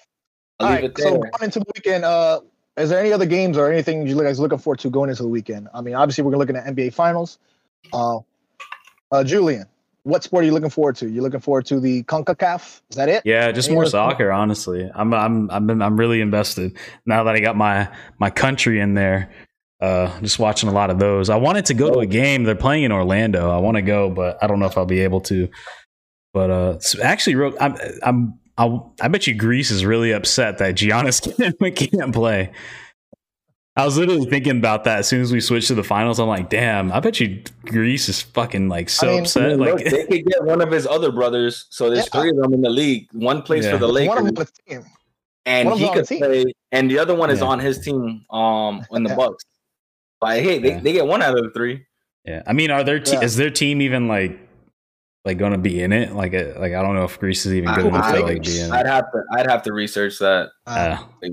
I'll 0.60 0.68
All 0.68 0.74
leave 0.74 0.82
right, 0.84 0.84
it 0.92 0.98
so 0.98 1.04
there. 1.10 1.18
going 1.20 1.32
into 1.42 1.60
the 1.60 1.66
weekend, 1.76 2.06
uh, 2.06 2.42
is 2.78 2.90
there 2.92 3.00
any 3.00 3.12
other 3.12 3.26
games 3.26 3.58
or 3.58 3.72
anything 3.72 4.08
you 4.08 4.22
guys 4.22 4.40
looking 4.40 4.60
forward 4.60 4.80
to 4.80 4.90
going 4.90 5.10
into 5.10 5.24
the 5.24 5.28
weekend? 5.30 5.68
I 5.74 5.82
mean, 5.82 5.96
obviously 5.96 6.24
we're 6.24 6.38
looking 6.38 6.56
at 6.56 6.66
NBA 6.66 6.94
Finals. 6.94 7.40
Uh, 7.92 8.20
uh, 9.12 9.24
Julian, 9.24 9.66
what 10.04 10.24
sport 10.24 10.44
are 10.44 10.46
you 10.46 10.54
looking 10.54 10.70
forward 10.70 10.96
to? 10.98 11.10
You're 11.10 11.24
looking 11.24 11.40
forward 11.40 11.66
to 11.68 11.80
the 11.80 12.04
Concacaf? 12.04 12.82
Is 12.90 12.98
that 12.98 13.10
it? 13.10 13.22
Yeah, 13.26 13.52
just 13.52 13.70
more 13.70 13.86
soccer. 13.86 14.32
Honestly, 14.32 14.90
I'm 14.94 15.14
I'm 15.14 15.50
I'm 15.52 15.82
I'm 15.82 15.98
really 15.98 16.22
invested 16.22 16.78
now 17.06 17.24
that 17.24 17.36
I 17.36 17.40
got 17.40 17.56
my 17.56 17.90
my 18.20 18.30
country 18.30 18.80
in 18.80 18.94
there. 18.94 19.32
Uh, 19.80 20.20
just 20.22 20.38
watching 20.38 20.70
a 20.70 20.72
lot 20.72 20.92
of 20.92 21.00
those. 21.00 21.30
I 21.30 21.38
wanted 21.38 21.66
to 21.66 21.74
go 21.74 21.92
to 21.92 22.00
a 22.00 22.06
game. 22.06 22.44
They're 22.44 22.56
playing 22.56 22.84
in 22.84 22.92
Orlando. 22.92 23.50
I 23.50 23.58
want 23.58 23.78
to 23.78 23.82
go, 23.82 24.12
but 24.12 24.38
I 24.42 24.46
don't 24.46 24.60
know 24.60 24.68
if 24.68 24.78
I'll 24.78 24.86
be 24.86 25.00
able 25.00 25.22
to. 25.22 25.50
But 26.34 26.50
uh, 26.52 26.80
so 26.80 27.02
actually, 27.02 27.36
real, 27.36 27.54
I'm 27.60 27.76
I'm 28.04 28.40
I'll, 28.58 28.94
I 29.02 29.08
bet 29.08 29.26
you 29.28 29.34
Greece 29.34 29.72
is 29.72 29.86
really 29.86 30.12
upset 30.12 30.60
that 30.60 30.76
Giannis 30.76 31.22
can't, 31.22 31.76
can't 31.92 32.14
play. 32.14 32.52
I 33.78 33.86
was 33.86 33.98
literally 33.98 34.26
thinking 34.26 34.58
about 34.58 34.84
that 34.84 35.00
as 35.00 35.08
soon 35.08 35.22
as 35.22 35.32
we 35.32 35.40
switched 35.40 35.70
to 35.70 35.76
the 35.76 35.84
finals. 35.84 36.20
I'm 36.20 36.28
like, 36.28 36.50
damn, 36.50 36.92
I 36.92 37.00
bet 37.00 37.20
you 37.22 37.42
Greece 37.66 38.10
is 38.10 38.22
fucking 38.22 38.68
like 38.68 38.90
so 38.90 39.08
I 39.08 39.12
mean, 39.12 39.20
upset. 39.22 39.50
mean, 39.58 39.60
Like, 39.60 39.86
they 39.86 40.06
could 40.08 40.26
get 40.26 40.44
one 40.44 40.60
of 40.62 40.70
his 40.72 40.86
other 40.86 41.10
brothers. 41.12 41.68
So 41.70 41.90
there's 41.90 42.10
Yeah. 42.14 42.20
three 42.22 42.30
of 42.32 42.36
them 42.38 42.54
in 42.54 42.62
the 42.62 42.70
league. 42.70 43.08
One 43.14 43.42
plays 43.42 43.64
Yeah. 43.66 43.72
for 43.72 43.78
the 43.78 43.88
One 43.88 44.18
of 44.18 44.24
Lakers, 44.26 44.26
them 44.26 44.36
the 44.36 44.74
team. 44.76 44.86
and 45.46 45.70
one 45.70 45.78
he 45.78 45.88
could 45.90 46.04
the 46.04 46.08
team. 46.08 46.20
play, 46.20 46.44
and 46.74 46.92
the 46.92 47.00
other 47.00 47.16
one 47.16 47.30
is 47.30 47.40
Yeah. 47.40 47.46
on 47.48 47.60
his 47.60 47.80
team. 47.80 48.26
Um, 48.30 48.86
in 48.92 49.04
the 49.04 49.10
Yeah. 49.12 49.16
Bucks. 49.16 49.46
Like, 50.22 50.44
hey, 50.44 50.60
they, 50.60 50.70
Yeah. 50.72 50.80
they 50.82 50.92
get 50.94 51.08
one 51.08 51.22
out 51.22 51.38
of 51.38 51.44
the 51.46 51.52
three. 51.52 51.86
Yeah, 52.26 52.44
I 52.46 52.52
mean, 52.54 52.72
are 52.72 52.84
their 52.84 53.00
te- 53.00 53.14
Yeah. 53.14 53.22
is 53.24 53.38
their 53.38 53.50
team 53.50 53.82
even 53.82 54.08
like 54.10 54.38
like 55.24 55.38
going 55.38 55.52
to 55.52 55.58
be 55.58 55.82
in 55.84 55.94
it? 55.94 56.14
Like, 56.14 56.34
uh, 56.34 56.54
like 56.58 56.74
I 56.74 56.82
don't 56.82 56.96
know 56.96 57.04
if 57.04 57.20
Greece 57.20 57.46
is 57.46 57.54
even 57.54 57.74
good 57.76 57.86
I- 57.86 57.88
enough 57.90 58.06
I- 58.06 58.16
to 58.18 58.24
like 58.24 58.44
be 58.44 58.60
in 58.62 58.72
I'd 58.72 58.88
have 58.88 59.12
to 59.12 59.24
I'd 59.34 59.50
have 59.50 59.62
to 59.64 59.74
research 59.74 60.18
that. 60.20 60.50
Uh, 60.66 60.98
Uh, 61.24 61.30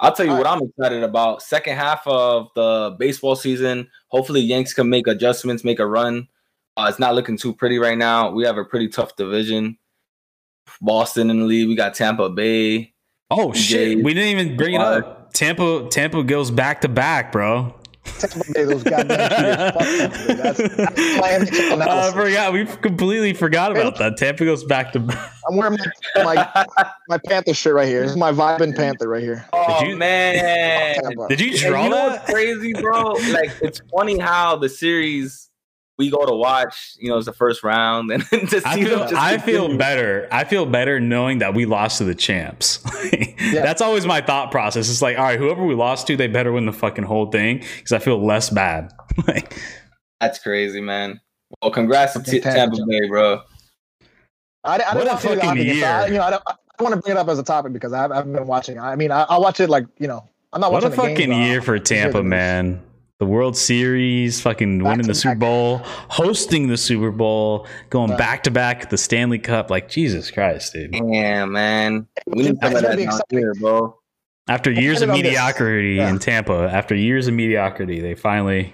I'll 0.00 0.12
tell 0.12 0.26
you 0.26 0.32
what 0.32 0.46
I'm 0.46 0.62
excited 0.62 1.02
about. 1.02 1.42
Second 1.42 1.76
half 1.76 2.06
of 2.06 2.48
the 2.54 2.96
baseball 2.98 3.36
season. 3.36 3.88
Hopefully, 4.08 4.40
Yanks 4.40 4.72
can 4.72 4.88
make 4.88 5.06
adjustments, 5.06 5.64
make 5.64 5.78
a 5.78 5.86
run. 5.86 6.28
Uh, 6.76 6.86
it's 6.88 6.98
not 6.98 7.14
looking 7.14 7.36
too 7.36 7.52
pretty 7.52 7.78
right 7.78 7.98
now. 7.98 8.30
We 8.30 8.44
have 8.44 8.56
a 8.56 8.64
pretty 8.64 8.88
tough 8.88 9.16
division. 9.16 9.76
Boston 10.80 11.30
in 11.30 11.40
the 11.40 11.44
lead. 11.44 11.68
We 11.68 11.74
got 11.74 11.94
Tampa 11.94 12.28
Bay. 12.28 12.94
oh 13.30 13.52
shit, 13.52 13.96
Jays. 13.96 14.04
we 14.04 14.14
didn't 14.14 14.38
even 14.38 14.56
bring 14.56 14.74
it 14.74 14.80
up. 14.80 15.32
Tampa, 15.32 15.88
Tampa 15.90 16.22
goes 16.22 16.50
back 16.50 16.80
to 16.82 16.88
back, 16.88 17.32
bro. 17.32 17.74
Tampa 18.18 18.52
Bay, 18.52 18.64
those 18.64 18.82
goddamn 18.82 19.30
cheaters. 19.30 19.56
Fuck 19.72 19.82
Tampa 19.82 20.18
Bay. 20.26 20.34
That's, 20.34 20.58
that's 20.76 21.20
my 21.20 21.28
NHL 21.30 21.70
I 21.70 21.74
analysis. 21.74 22.14
forgot. 22.14 22.52
We 22.52 22.66
completely 22.66 23.32
forgot 23.34 23.72
about 23.72 23.96
that. 23.98 24.16
Tampa 24.16 24.44
goes 24.44 24.64
back 24.64 24.92
to 24.92 25.00
back. 25.00 25.32
I'm 25.48 25.56
wearing 25.56 25.78
my, 26.16 26.24
my, 26.24 26.90
my 27.08 27.18
Panther 27.18 27.54
shirt 27.54 27.74
right 27.74 27.88
here. 27.88 28.02
This 28.02 28.10
is 28.12 28.16
my 28.16 28.32
vibing 28.32 28.76
Panther 28.76 29.08
right 29.08 29.22
here. 29.22 29.46
Oh 29.52 29.84
you- 29.84 29.96
man! 29.96 30.96
Did 31.28 31.40
you 31.40 31.50
And 31.52 31.58
draw 31.60 31.84
you 31.84 31.90
know 31.90 31.96
that? 31.96 32.20
what's 32.20 32.30
crazy, 32.32 32.72
bro? 32.74 33.12
Like 33.32 33.50
it's 33.62 33.80
funny 33.94 34.18
how 34.18 34.56
the 34.56 34.68
series 34.68 35.47
we 35.98 36.10
go 36.10 36.24
to 36.24 36.32
watch, 36.34 36.94
you 36.98 37.08
know, 37.10 37.16
it's 37.16 37.26
the 37.26 37.32
first 37.32 37.62
round, 37.64 38.10
and 38.12 38.22
to 38.30 38.60
see 38.60 38.62
I 38.64 38.76
feel 38.84 38.98
them 39.00 39.08
just 39.08 39.14
I 39.20 39.38
feel 39.38 39.76
better. 39.76 40.28
I 40.30 40.44
feel 40.44 40.64
better 40.66 41.00
knowing 41.00 41.38
that 41.38 41.54
we 41.54 41.66
lost 41.66 41.98
to 41.98 42.04
the 42.04 42.14
champs. 42.14 42.78
That's 43.52 43.82
always 43.82 44.06
my 44.06 44.20
thought 44.20 44.50
process. 44.50 44.88
It's 44.90 45.02
like, 45.02 45.18
all 45.18 45.24
right, 45.24 45.38
whoever 45.38 45.64
we 45.64 45.74
lost 45.74 46.06
to, 46.06 46.16
they 46.16 46.26
better 46.28 46.52
win 46.52 46.66
the 46.66 46.72
fucking 46.72 47.04
whole 47.04 47.26
thing 47.30 47.58
because 47.76 47.92
I 47.92 47.98
feel 47.98 48.24
less 48.24 48.48
bad. 48.50 48.92
like, 49.26 49.60
That's 50.20 50.38
crazy, 50.38 50.80
man. 50.80 51.20
Well, 51.62 51.70
congrats 51.72 52.12
to 52.12 52.22
T- 52.22 52.40
Tampa 52.40 52.76
Bay, 52.86 53.08
bro. 53.08 53.40
I, 54.64 54.78
I 54.80 54.94
What 54.94 54.96
a 54.96 55.00
do 55.00 55.04
the 55.04 55.16
fucking 55.16 55.38
topic, 55.40 55.78
so 55.80 55.86
I, 55.86 56.00
year. 56.04 56.12
you 56.12 56.18
know, 56.18 56.22
I 56.24 56.30
don't, 56.30 56.42
I 56.46 56.54
don't 56.78 56.90
want 56.90 56.94
to 56.94 57.00
bring 57.00 57.16
it 57.16 57.18
up 57.18 57.28
as 57.28 57.38
a 57.38 57.42
topic 57.44 57.72
because 57.72 57.92
I 57.92 57.98
haven't, 58.02 58.12
I 58.12 58.16
haven't 58.18 58.32
been 58.34 58.46
watching. 58.46 58.78
I 58.78 58.94
mean, 58.96 59.10
I, 59.10 59.22
I'll 59.22 59.40
watch 59.40 59.58
it 59.60 59.68
like 59.70 59.86
you 59.98 60.06
know. 60.06 60.28
I'm 60.52 60.60
not 60.60 60.72
what 60.72 60.82
a 60.84 60.88
watching 60.88 60.90
the 60.90 61.02
games, 61.08 61.18
fucking 61.18 61.30
but 61.30 61.36
I'll- 61.36 61.46
year 61.46 61.62
for 61.62 61.78
Tampa, 61.78 62.18
the 62.18 62.22
news. 62.22 62.30
man. 62.30 62.82
The 63.18 63.26
World 63.26 63.56
Series, 63.56 64.40
fucking 64.40 64.78
Back 64.78 64.90
winning 64.92 65.06
the 65.08 65.14
Super 65.14 65.34
back. 65.34 65.40
Bowl, 65.40 65.78
hosting 66.08 66.68
the 66.68 66.76
Super 66.76 67.10
Bowl, 67.10 67.66
going 67.90 68.10
Right. 68.10 68.18
back 68.18 68.44
to 68.44 68.50
back 68.52 68.90
the 68.90 68.96
Stanley 68.98 69.40
Cup. 69.40 69.70
Like 69.70 69.88
Jesus 69.88 70.30
Christ, 70.30 70.72
dude! 70.74 70.92
Damn, 70.92 71.50
man. 71.50 72.06
We 72.28 72.44
need 72.44 72.50
It's 72.52 72.60
some 72.60 72.76
of 72.76 72.82
that 72.82 73.28
be 73.28 73.36
here, 73.36 73.54
bro. 73.54 73.96
After 74.48 74.70
years 74.70 75.02
of 75.02 75.10
ended 75.10 75.10
on 75.10 75.16
this. 75.16 75.24
mediocrity 75.32 75.94
Yeah. 75.96 76.10
in 76.10 76.20
Tampa, 76.20 76.70
after 76.72 76.94
years 76.94 77.26
of 77.26 77.34
mediocrity, 77.34 78.00
they 78.00 78.14
finally 78.14 78.72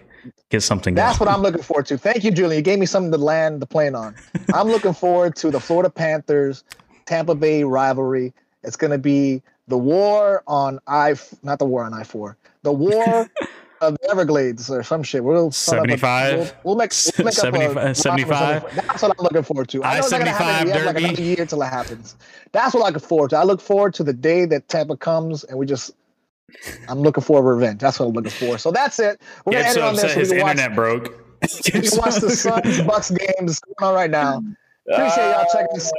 get 0.51 0.63
something. 0.63 0.95
That's 0.95 1.19
going. 1.19 1.29
what 1.31 1.35
I'm 1.35 1.43
looking 1.43 1.63
forward 1.63 1.87
to. 1.87 1.97
Thank 1.97 2.23
you, 2.23 2.31
Julian. 2.31 2.59
You 2.59 2.63
gave 2.63 2.79
me 2.79 2.87
something 2.87 3.11
to 3.13 3.19
land 3.19 3.63
the 3.63 3.67
plane 3.67 3.95
on. 3.95 4.15
I'm 4.55 4.69
looking 4.69 4.93
forward 4.93 5.37
to 5.37 5.51
the 5.51 5.59
Florida 5.59 5.89
Panthers 5.89 6.65
Tampa 7.07 7.35
Bay 7.35 7.65
rivalry. 7.65 8.35
It's 8.63 8.77
going 8.77 8.91
to 8.91 8.99
be 8.99 9.43
the 9.69 9.79
war 9.79 10.43
on 10.47 10.81
I, 10.87 11.15
not 11.43 11.59
the 11.59 11.65
war 11.65 11.83
on 11.85 11.95
I 11.95 12.05
four, 12.05 12.37
the 12.63 12.73
war 12.85 13.27
of 13.81 13.97
the 14.01 14.11
Everglades 14.11 14.71
or 14.71 14.83
some 14.83 15.03
shit. 15.03 15.23
We'll 15.25 15.51
set 15.51 15.79
up 15.79 15.85
a- 15.87 15.99
75? 15.99 16.37
We'll, 16.39 16.51
we'll 16.65 16.77
make, 16.77 16.93
we'll 17.19 17.25
make 17.27 17.39
up 17.39 17.55
a- 17.55 17.95
75 17.95 17.97
75? 17.97 18.75
That's 18.87 19.03
what 19.03 19.11
I'm 19.19 19.23
looking 19.23 19.43
forward 19.43 19.69
to. 19.71 19.85
I 19.85 19.95
know 19.95 19.99
it's 20.01 20.11
not 20.11 20.19
going 20.19 20.27
to 20.27 20.33
happen. 20.33 20.67
We 20.67 20.73
I-75 20.73 20.77
have 20.77 20.87
like 20.87 20.95
derby. 20.97 21.05
another 21.09 21.23
year 21.23 21.47
till 21.47 21.63
it 21.63 21.67
happens. 21.67 22.17
That's 22.53 22.75
what 22.75 22.85
I 22.87 22.91
look 22.91 23.03
forward 23.03 23.31
to. 23.31 23.37
I 23.39 23.45
look 23.45 23.61
forward 23.61 23.95
to 23.95 24.05
the 24.05 24.13
day 24.13 24.45
that 24.47 24.69
Tampa 24.69 24.97
comes 24.97 25.45
and 25.45 25.59
we 25.59 25.67
just. 25.67 25.93
I'm 26.89 27.01
looking 27.01 27.25
for 27.25 27.43
revenge. 27.43 27.81
That's 27.81 27.99
what 27.99 28.07
I'm 28.07 28.13
looking 28.13 28.31
for. 28.31 28.59
So 28.59 28.71
that's 28.71 29.01
it. 29.01 29.21
We're 29.45 29.55
gonna 29.55 29.65
Gets 29.65 29.77
end 29.77 29.83
so 29.83 29.89
on 29.89 29.95
this. 29.97 30.05
upset 30.05 30.19
his 30.19 30.29
can 30.31 30.41
watch 30.43 30.51
internet 30.53 30.77
broke. 30.77 31.05
you 31.65 31.73
can 31.73 31.99
watch 31.99 32.15
the 32.17 32.31
Suns 32.31 32.81
Bucks 32.83 33.11
games 33.11 33.59
going 33.61 33.91
on 33.91 33.95
right 33.95 34.11
now. 34.11 34.41
Appreciate 34.89 35.31
y'all 35.31 35.47
checking 35.53 35.75
this, 35.75 35.91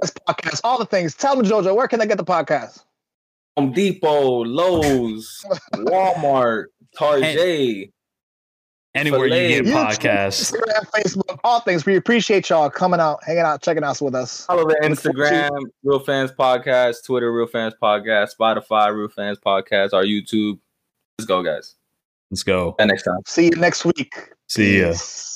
this 0.00 0.10
podcast. 0.26 0.60
All 0.64 0.78
the 0.78 0.86
things. 0.86 1.14
Tell 1.14 1.36
them, 1.36 1.44
Jojo, 1.44 1.76
where 1.76 1.86
can 1.86 1.98
they 1.98 2.06
get 2.06 2.16
the 2.16 2.24
podcast? 2.24 2.82
Home 3.58 3.72
Depot, 3.72 4.44
Lowe's, 4.44 5.44
Walmart, 5.74 6.66
Target. 6.96 7.90
Anywhere 8.92 9.26
you 9.26 9.62
get 9.62 9.64
YouTube, 9.66 9.72
podcasts. 9.72 10.52
Instagram, 10.52 10.90
Facebook, 10.90 11.38
all 11.44 11.60
things. 11.60 11.86
We 11.86 11.94
appreciate 11.94 12.48
y'all 12.50 12.68
coming 12.68 12.98
out, 12.98 13.20
hanging 13.24 13.42
out, 13.42 13.62
checking 13.62 13.84
us 13.84 14.02
with 14.02 14.16
us. 14.16 14.46
Follow 14.46 14.66
the 14.66 14.76
Look 14.82 14.98
forward 14.98 14.98
to- 14.98 15.10
Instagram, 15.30 15.60
Real 15.84 16.00
Fans 16.00 16.32
Podcast, 16.32 17.04
Twitter, 17.04 17.32
Real 17.32 17.46
Fans 17.46 17.74
Podcast, 17.80 18.30
Spotify, 18.38 18.92
Real 18.92 19.08
Fans 19.08 19.38
Podcast, 19.38 19.92
our 19.92 20.02
YouTube. 20.02 20.58
Let's 21.18 21.26
go, 21.26 21.42
guys. 21.44 21.76
Let's 22.32 22.42
go. 22.42 22.70
Until 22.80 22.86
next 22.88 23.02
time. 23.04 23.18
See 23.26 23.44
you 23.44 23.50
next 23.52 23.84
week. 23.84 24.12
See 24.48 24.80
ya. 24.80 24.88
Peace. 24.88 25.29